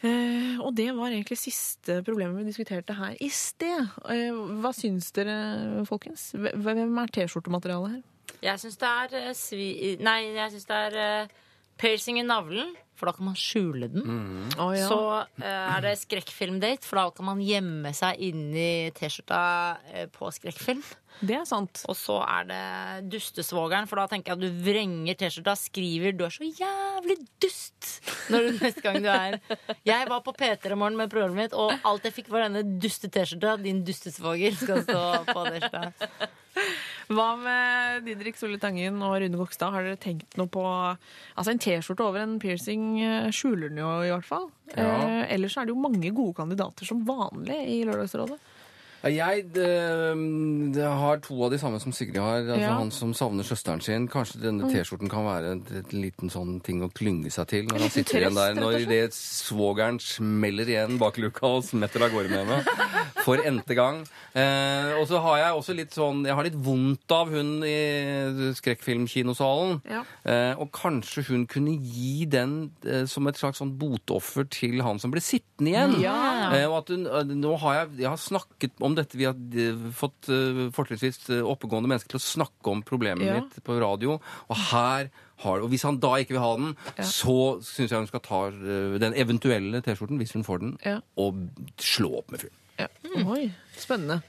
Eh, 0.00 0.56
og 0.64 0.72
det 0.76 0.88
var 0.96 1.12
egentlig 1.12 1.36
siste 1.36 1.98
problemet 2.06 2.38
vi 2.40 2.48
diskuterte 2.48 2.96
her 2.96 3.18
i 3.20 3.28
sted. 3.28 3.90
Eh, 4.08 4.32
hva 4.62 4.72
syns 4.76 5.10
dere, 5.16 5.84
folkens? 5.88 6.30
Hvem 6.34 6.98
er 7.02 7.12
T-skjortematerialet 7.12 7.98
her? 7.98 8.34
Jeg 8.40 8.62
syns 8.62 8.80
det 8.80 8.90
er 9.02 9.18
eh, 9.20 9.36
svi... 9.36 9.68
Nei, 10.00 10.20
jeg 10.38 10.54
syns 10.54 10.68
det 10.70 10.80
er 10.88 11.28
piercing 11.80 12.20
i 12.20 12.26
navlen, 12.26 12.74
for 13.00 13.08
da 13.08 13.16
kan 13.16 13.30
man 13.30 13.36
skjule 13.38 13.88
den. 13.88 14.04
Å, 14.60 14.66
ja. 14.76 14.88
Så 14.90 14.98
uh, 15.00 15.44
er 15.46 15.84
det 15.86 15.96
skrekkfilmdate, 16.02 16.84
for 16.84 17.00
da 17.00 17.06
kan 17.16 17.30
man 17.30 17.40
gjemme 17.40 17.94
seg 17.96 18.20
inni 18.28 18.90
T-skjorta 18.96 19.44
uh, 19.88 20.02
på 20.12 20.28
skrekkfilm. 20.36 20.82
Det 21.24 21.36
er 21.36 21.46
sant. 21.48 21.82
Og 21.90 21.96
så 21.98 22.18
er 22.22 22.46
det 22.48 22.60
dustesvogeren, 23.12 23.88
for 23.88 24.00
da 24.00 24.06
tenker 24.12 24.34
jeg 24.34 24.38
at 24.38 24.44
du 24.44 24.60
vrenger 24.66 25.16
T-skjorta, 25.20 25.56
skriver 25.58 26.12
'du 26.16 26.26
er 26.28 26.36
så 26.36 26.48
jævlig 26.48 27.16
dust' 27.42 27.90
når 28.30 28.46
du 28.46 28.50
neste 28.66 28.84
gang 28.84 29.00
du 29.00 29.08
er 29.10 29.40
Jeg 29.88 30.08
var 30.12 30.20
på 30.24 30.36
P3 30.36 30.76
Morgen 30.76 31.00
med 31.00 31.10
programmet 31.12 31.48
mitt, 31.48 31.56
og 31.56 31.72
alt 31.88 32.04
jeg 32.04 32.16
fikk 32.20 32.30
var 32.32 32.46
denne 32.48 32.78
duste 32.80 33.08
T-skjorta. 33.08 33.56
Din 33.64 33.80
dustesvoger 33.84 34.56
skal 34.60 34.84
stå 34.84 35.02
på 35.32 35.48
T-skjorta. 35.48 36.30
Hva 37.10 37.30
med 37.34 38.04
Didrik 38.06 38.36
Solli 38.38 38.58
Tangen 38.62 39.00
og 39.02 39.16
Rune 39.18 39.38
Gokstad? 39.40 39.72
Har 39.74 39.86
dere 39.86 39.98
tenkt 39.98 40.36
noe 40.38 40.46
på 40.50 40.62
Altså, 40.62 41.50
en 41.50 41.62
T-skjorte 41.62 42.06
over 42.06 42.22
en 42.22 42.36
piercing 42.42 42.84
eh, 43.02 43.30
skjuler 43.34 43.72
den 43.72 43.80
jo, 43.82 43.90
i 44.06 44.12
hvert 44.12 44.28
fall. 44.28 44.46
Ja. 44.76 44.86
Eh, 44.86 45.24
ellers 45.34 45.56
er 45.58 45.66
det 45.66 45.74
jo 45.74 45.82
mange 45.82 46.12
gode 46.14 46.36
kandidater 46.38 46.86
som 46.86 47.02
vanlig 47.08 47.58
i 47.66 47.80
Lørdagsrådet. 47.88 48.38
Jeg 49.00 49.46
det, 49.54 49.68
det 50.76 50.84
har 50.84 51.20
to 51.24 51.38
av 51.46 51.52
de 51.54 51.58
samme 51.60 51.80
som 51.80 51.92
Sigrid 51.92 52.20
har. 52.20 52.42
Altså 52.44 52.60
Ja. 52.60 52.74
Han 52.76 52.90
som 52.92 53.14
savner 53.16 53.46
søsteren 53.46 53.80
sin. 53.80 54.08
Kanskje 54.08 54.42
denne 54.42 54.68
T-skjorten 54.68 55.08
kan 55.08 55.24
være 55.24 55.54
en 55.56 55.62
liten 55.94 56.28
sånn 56.32 56.58
ting 56.64 56.82
å 56.84 56.90
klynge 56.92 57.32
seg 57.32 57.48
til 57.48 57.64
når 57.70 57.80
han 57.86 57.94
sitter 57.94 58.20
igjen 58.20 58.36
der. 58.36 58.58
Når 58.60 58.84
det 58.90 59.02
svogeren 59.16 60.00
smeller 60.04 60.68
igjen 60.68 60.98
bak 61.00 61.16
luka 61.22 61.46
og 61.48 61.64
smetter 61.64 62.04
av 62.04 62.12
gårde 62.12 62.28
med 62.34 62.44
henne. 62.44 62.98
For 63.24 63.40
n-te 63.40 63.76
gang. 63.76 64.02
Eh, 64.36 64.92
og 65.00 65.06
så 65.10 65.18
har 65.24 65.40
jeg 65.40 65.56
også 65.58 65.74
litt 65.74 65.96
sånn 65.96 66.20
Jeg 66.24 66.36
har 66.38 66.46
litt 66.46 66.56
vondt 66.62 67.10
av 67.12 67.32
hun 67.32 67.64
i 67.66 68.54
skrekkfilmkinosalen. 68.56 69.80
Ja. 69.90 70.02
Eh, 70.24 70.52
og 70.60 70.70
kanskje 70.76 71.24
hun 71.30 71.46
kunne 71.50 71.74
gi 71.80 72.26
den 72.30 72.70
eh, 72.86 73.04
som 73.10 73.26
et 73.30 73.40
slags 73.40 73.60
sånn 73.60 73.74
botoffer 73.80 74.46
til 74.50 74.80
han 74.84 75.00
som 75.02 75.12
ble 75.12 75.22
sittende 75.24 75.72
igjen. 75.72 75.96
Ja. 76.04 76.16
Eh, 76.52 76.66
og 76.70 76.76
at 76.80 76.88
hun, 76.94 77.06
eh, 77.06 77.34
nå 77.38 77.52
har 77.62 77.74
jeg, 77.78 77.88
jeg 78.02 78.08
har 78.10 78.16
snakket 78.20 78.72
om 78.80 78.94
dette. 78.98 79.16
Vi 79.18 79.24
har 79.28 79.34
eh, 79.34 79.90
fått 79.96 80.28
uh, 80.32 80.70
fortrinnsvis 80.74 81.18
eh, 81.30 81.40
oppegående 81.46 81.88
mennesker 81.90 82.10
til 82.14 82.20
å 82.20 82.24
snakke 82.26 82.72
om 82.72 82.82
problemet 82.82 83.24
Ja. 83.26 83.38
mitt 83.40 83.58
på 83.64 83.78
radio. 83.80 84.18
Og 84.48 84.56
her 84.72 85.10
har 85.40 85.62
Og 85.64 85.70
hvis 85.72 85.82
han 85.88 85.96
da 86.02 86.16
ikke 86.20 86.34
vil 86.36 86.42
ha 86.44 86.50
den, 86.56 86.74
så 87.00 87.36
syns 87.64 87.90
jeg 87.94 87.96
hun 88.02 88.06
skal 88.10 88.20
ta 88.26 88.40
eh, 88.52 88.98
den 89.00 89.14
eventuelle 89.16 89.80
T-skjorten, 89.80 90.18
hvis 90.20 90.34
hun 90.36 90.44
får 90.44 90.58
den, 90.60 90.74
Ja. 90.84 90.98
og 91.16 91.38
slå 91.80 92.18
opp 92.18 92.30
med 92.30 92.40
fyren. 92.42 92.56
Ja. 92.78 92.86
Oi, 93.24 93.46
spennende. 93.76 94.20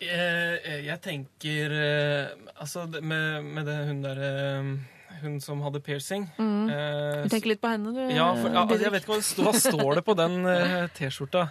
Eh, 0.00 0.84
Jeg 0.86 1.00
tenker 1.04 1.70
eh, 1.70 2.28
Altså, 2.60 2.86
det- 2.90 3.02
med, 3.04 3.44
med 3.44 3.66
det 3.66 3.76
hun 3.88 4.02
der 4.02 4.18
eh, 4.24 4.74
Hun 5.22 5.38
som 5.40 5.60
hadde 5.64 5.80
piercing 5.84 6.26
eh, 6.38 7.22
Du 7.24 7.30
tenker 7.32 7.52
litt 7.54 7.62
på 7.62 7.70
henne, 7.70 7.92
du. 7.94 8.02
ja, 8.12 8.26
for, 8.38 8.50
ja, 8.50 8.64
altså, 8.64 8.82
jeg 8.82 8.94
vet 8.94 9.06
ikke 9.06 9.18
hva 9.18 9.46
hva 9.46 9.54
står 9.60 10.00
det 10.00 10.04
på 10.06 10.16
den 10.18 10.40
eh, 10.54 10.74
T-skjorta. 10.96 11.46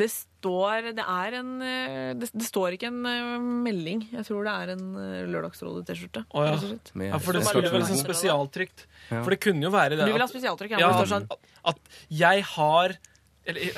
Det 0.00 0.06
står 0.12 0.90
Det 0.96 1.04
er 1.04 1.36
en 1.40 1.50
eh, 1.66 2.12
Det, 2.16 2.30
det 2.32 2.46
står 2.46 2.76
ikke 2.76 2.88
en 2.88 3.00
eh, 3.10 3.34
melding. 3.66 4.06
Jeg 4.14 4.26
tror 4.28 4.46
det 4.46 4.54
er 4.54 4.72
en 4.76 4.86
eh, 4.96 5.26
Lørdagsrådet-T-skjorte. 5.34 6.24
Oh, 6.32 6.46
ja. 6.46 6.54
Ja, 7.10 7.20
for 7.20 7.36
det 7.36 7.44
skulle 7.48 7.68
står 7.68 7.78
vel 7.78 7.86
sånn 7.90 8.02
spesialtrykt. 8.04 8.86
For 9.10 9.34
det 9.34 9.40
kunne 9.42 9.66
jo 9.66 9.72
være 9.74 9.98
det 9.98 10.08
Du 10.08 10.14
vil 10.14 10.24
ha 10.24 10.30
spesialtrykk? 10.30 10.78
Ja, 10.80 10.92
sånn 11.10 11.28
at 11.70 11.96
jeg 12.08 12.46
har 12.54 12.96
eller, 13.46 13.70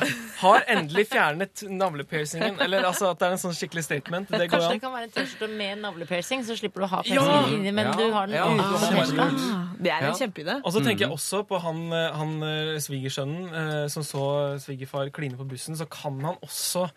har 0.42 0.64
endelig 0.68 1.04
fjernet 1.08 1.62
navlepiercingen. 1.70 2.58
Eller 2.60 2.82
altså 2.88 3.10
at 3.12 3.20
det 3.20 3.28
er 3.28 3.36
en 3.36 3.40
sånn 3.42 3.54
skikkelig 3.56 3.84
statement. 3.86 4.28
Det 4.32 4.48
går 4.50 4.58
Kanskje 4.58 4.72
det 4.74 4.80
kan 4.82 4.92
være 4.96 5.06
en 5.08 5.12
T-skjorte 5.14 5.48
med 5.56 5.78
navlepiercing, 5.84 6.42
så 6.48 6.56
slipper 6.58 6.82
du 6.82 6.86
å 6.86 6.90
ha 6.96 7.02
Ja! 7.06 7.22
piercing 7.22 7.54
inni, 7.60 7.72
men 7.72 7.86
Ja. 7.86 7.92
du 7.92 8.12
har 8.12 8.26
den 8.26 8.36
Ja. 8.36 8.48
ute 8.50 8.62
på 8.62 9.78
Det 9.82 9.90
er 9.92 9.98
en 9.98 10.04
Ja. 10.04 10.12
kjempeidé. 10.18 10.60
Og 10.64 10.72
så 10.72 10.82
tenker 10.84 11.06
jeg 11.06 11.10
også 11.10 11.42
på 11.46 11.60
han, 11.60 11.90
han 11.90 12.42
eh, 12.42 12.78
svigersønnen 12.82 13.54
eh, 13.54 13.88
som 13.88 14.02
så 14.02 14.58
svigerfar 14.60 15.10
kline 15.10 15.36
på 15.36 15.44
bussen. 15.48 15.76
Så 15.76 15.86
kan 15.88 16.20
han 16.24 16.34
også 16.42 16.90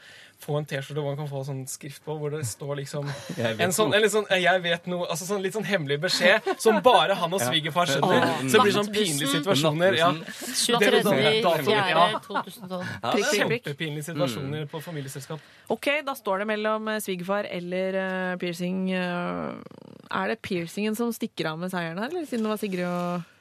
få 0.44 0.58
en 0.60 0.66
T-skjorte 0.68 1.02
hvor 1.02 1.14
man 1.14 1.18
kan 1.20 1.30
få 1.30 1.42
sånn 1.48 1.62
skrift 1.70 2.04
på, 2.06 2.16
hvor 2.20 2.34
det 2.34 2.44
står 2.48 2.76
liksom 2.82 3.08
en 3.66 3.74
sånn, 3.76 3.94
eller 3.98 4.12
sånn, 4.12 4.28
jeg 4.30 4.62
vet 4.66 4.90
noe, 4.92 5.08
altså 5.10 5.28
sånn 5.28 5.42
litt 5.46 5.56
sånn 5.56 5.66
hemmelig 5.68 5.98
beskjed 6.04 6.50
som 6.62 6.80
bare 6.86 7.18
han 7.18 7.34
og 7.34 7.42
svigerfar 7.42 7.90
skjønner. 7.90 8.28
Så 8.44 8.52
det 8.58 8.64
blir 8.66 8.76
sånn 8.76 8.92
pinlige 8.94 9.32
situasjoner. 9.34 9.98
Ja. 10.00 10.12
23. 10.14 11.02
Datoen, 11.06 11.66
4. 11.66 11.86
ja. 11.92 12.06
2012. 12.28 12.66
Prikk, 12.66 13.12
prikk, 13.12 13.26
prikk. 13.26 13.36
Kjempepinlige 13.40 14.08
situasjoner 14.12 14.68
på 14.72 14.82
familieselskap. 14.86 15.46
Ok, 15.74 15.90
da 16.06 16.16
står 16.18 16.44
det 16.44 16.50
mellom 16.54 16.92
eh, 16.94 17.02
svigerfar 17.04 17.48
eller 17.50 18.00
eh, 18.02 18.34
piercing. 18.42 18.90
eh, 18.94 19.86
er 20.16 20.30
det 20.30 20.42
piercingen 20.46 20.96
som 20.98 21.10
stikker 21.16 21.50
av 21.54 21.62
med 21.62 21.74
seieren 21.74 21.98
her, 22.02 22.12
eller 22.12 22.28
siden 22.30 22.46
det 22.46 22.52
var 22.54 22.62
Sigrid 22.62 22.86
og 22.86 23.32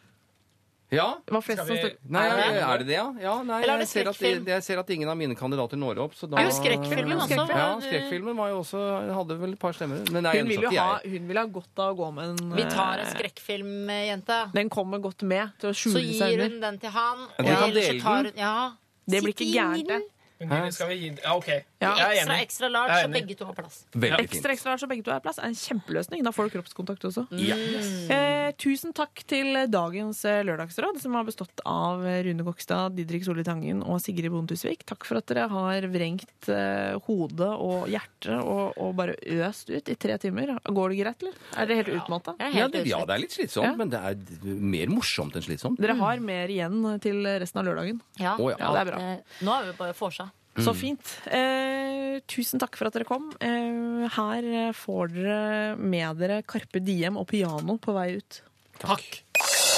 Ja. 0.93 1.19
det 1.27 1.32
var 1.32 1.40
flest 1.43 1.66
som 1.66 1.74
vi- 1.74 1.97
Nei, 2.09 2.23
Er 2.28 2.36
det? 2.36 2.62
er 2.62 2.78
det 2.78 2.86
det, 2.86 2.94
ja? 2.94 3.15
ja 3.20 3.43
nei, 3.43 3.62
Eller 3.62 3.74
er 3.74 3.78
det 3.78 3.89
jeg, 3.89 3.89
ser 3.89 4.09
at, 4.09 4.15
skrekkfilm? 4.16 4.47
jeg 4.47 4.62
ser 4.62 4.78
at 4.78 4.90
ingen 4.90 5.09
av 5.09 5.16
mine 5.16 5.35
kandidater 5.35 5.77
når 5.77 5.98
opp. 6.05 6.15
Så 6.15 6.28
da, 6.31 6.36
Det 6.36 6.44
er 6.44 6.51
jo 6.51 6.56
skrekkfilmen 6.61 7.19
også. 7.19 7.48
Ja, 7.48 7.81
skrekkfilmen 7.81 8.36
var 8.36 8.48
jo 8.51 8.59
også, 8.61 9.15
hadde 9.15 9.39
vel 9.40 9.52
et 9.52 9.59
par 9.59 9.73
stemmer. 9.73 10.05
Men 10.12 10.23
nei, 10.23 10.36
Hun 10.39 10.48
vil 10.48 10.61
jo 10.61 10.69
ha, 10.70 11.01
jeg. 11.02 11.11
hun 11.19 11.28
vil 11.28 11.36
ha 11.36 11.44
godt 11.47 11.78
av 11.78 11.97
å 11.97 11.98
gå 11.98 12.12
med 12.15 12.24
en 12.40 12.52
Vi 12.55 12.62
tar 12.70 12.98
en 12.98 13.06
eh, 13.06 13.15
skrekkfilmjente. 13.15 14.52
Den 14.55 14.69
kommer 14.70 14.98
godt 15.01 15.23
med 15.23 15.51
til 15.59 15.70
å 15.70 15.74
Så 15.74 15.89
skjule 15.90 16.15
seg 16.15 16.31
gir 16.31 16.40
under. 16.40 16.48
hun 16.51 16.61
den 16.61 16.78
til 16.78 16.90
han. 16.90 17.19
Ja, 17.39 17.44
du 17.44 17.44
kan 17.55 17.70
ellers 17.70 17.85
så 17.85 17.90
dele 17.93 18.01
tar 18.02 18.23
den. 18.23 18.32
hun- 18.32 18.39
Ja. 18.39 18.73
Det 19.06 19.20
blir 19.23 19.32
ikke 19.35 19.44
Sitt 19.44 19.55
i 19.55 19.59
gærent, 19.59 19.86
den. 19.89 20.02
Det. 20.39 20.48
Men 20.51 20.73
skal 20.74 20.89
vi 20.90 20.94
gi 21.01 21.09
Ja, 21.23 21.35
OK. 21.36 21.48
Ja. 21.81 21.94
Jeg 21.94 22.05
er 22.05 22.11
Ekstra, 22.15 22.35
enig. 22.35 22.43
ekstra 22.47 22.69
large, 22.73 22.97
så 23.05 23.11
begge 23.12 23.36
to 23.39 23.44
har 23.48 23.55
plass. 23.55 23.85
Veldig 23.93 24.24
Ekstra 24.24 24.40
fint. 24.48 24.55
ekstra 24.55 24.70
large 24.73 24.82
så 24.85 24.89
begge 24.90 25.05
to 25.06 25.11
er 25.15 25.20
plass 25.24 25.39
er 25.39 25.47
en 25.51 25.55
kjempeløsning. 25.55 26.23
Da 26.24 26.31
får 26.35 26.48
du 26.48 26.55
kroppskontakt 26.59 27.05
også. 27.09 27.27
Yes. 27.32 28.11
Eh, 28.11 28.51
tusen 28.61 28.93
takk 28.97 29.23
til 29.31 29.55
dagens 29.70 30.24
eh, 30.28 30.43
lørdagsråd, 30.44 30.98
som 31.01 31.15
har 31.19 31.24
bestått 31.28 31.61
av 31.69 32.02
Rune 32.02 32.44
Gokstad, 32.47 32.94
Didrik 32.97 33.24
Solli 33.27 33.44
Tangen 33.47 33.82
og 33.85 34.01
Sigrid 34.02 34.31
Bonde 34.32 34.52
Tusvik. 34.55 34.85
Takk 34.89 35.05
for 35.09 35.20
at 35.20 35.27
dere 35.31 35.47
har 35.52 35.86
vrengt 35.93 36.48
eh, 36.52 36.97
hodet 37.06 37.51
og 37.55 37.86
hjertet 37.93 38.40
og, 38.40 38.74
og 38.81 38.94
bare 38.98 39.15
øst 39.44 39.70
ut 39.70 39.89
i 39.93 39.97
tre 39.97 40.19
timer. 40.19 40.55
Går 40.65 40.94
det 40.94 41.01
greit, 41.05 41.23
eller? 41.24 41.39
Er 41.56 41.66
dere 41.70 41.81
helt 41.82 41.94
utmatta? 42.02 42.36
Ja, 42.40 42.69
det, 42.73 42.85
ja, 42.89 43.02
det 43.05 43.15
er 43.19 43.23
litt 43.24 43.36
slitsomt, 43.36 43.70
Ja. 43.70 43.74
men 43.78 43.93
det 43.93 44.01
er 44.01 44.16
mer 44.61 44.89
morsomt 44.93 45.36
enn 45.36 45.44
slitsomt. 45.47 45.78
Dere 45.81 45.94
har 46.01 46.20
mer 46.24 46.48
igjen 46.52 46.81
til 47.05 47.23
resten 47.40 47.61
av 47.62 47.69
lørdagen. 47.70 48.01
Ja. 48.20 48.36
oh, 48.39 48.51
ja. 48.51 48.56
Ja, 48.61 48.73
det 48.74 48.81
er 48.85 48.90
bra. 48.93 49.01
Eh, 49.15 49.40
Nå 49.44 49.55
er 49.61 49.69
vi 49.70 49.77
bare 49.78 49.94
vorsa. 49.98 50.31
Så 50.63 50.75
fint. 50.79 51.03
Eh, 51.27 52.21
tusen 52.31 52.61
takk 52.63 52.77
for 52.79 52.87
at 52.87 52.95
dere 52.95 53.09
kom. 53.09 53.33
Eh, 53.43 54.07
her 54.15 54.73
får 54.79 55.15
dere 55.17 55.77
med 55.81 56.21
dere 56.23 56.43
Carpe 56.47 56.83
Diem 56.85 57.19
og 57.19 57.27
piano 57.33 57.79
på 57.83 57.95
vei 57.97 58.13
ut. 58.21 58.43
Takk. 58.79 59.23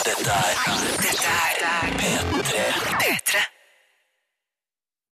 Dette 0.07 0.37
er 0.37 0.55
Dette 1.01 1.37
er 1.73 2.81
P3. 3.01 3.56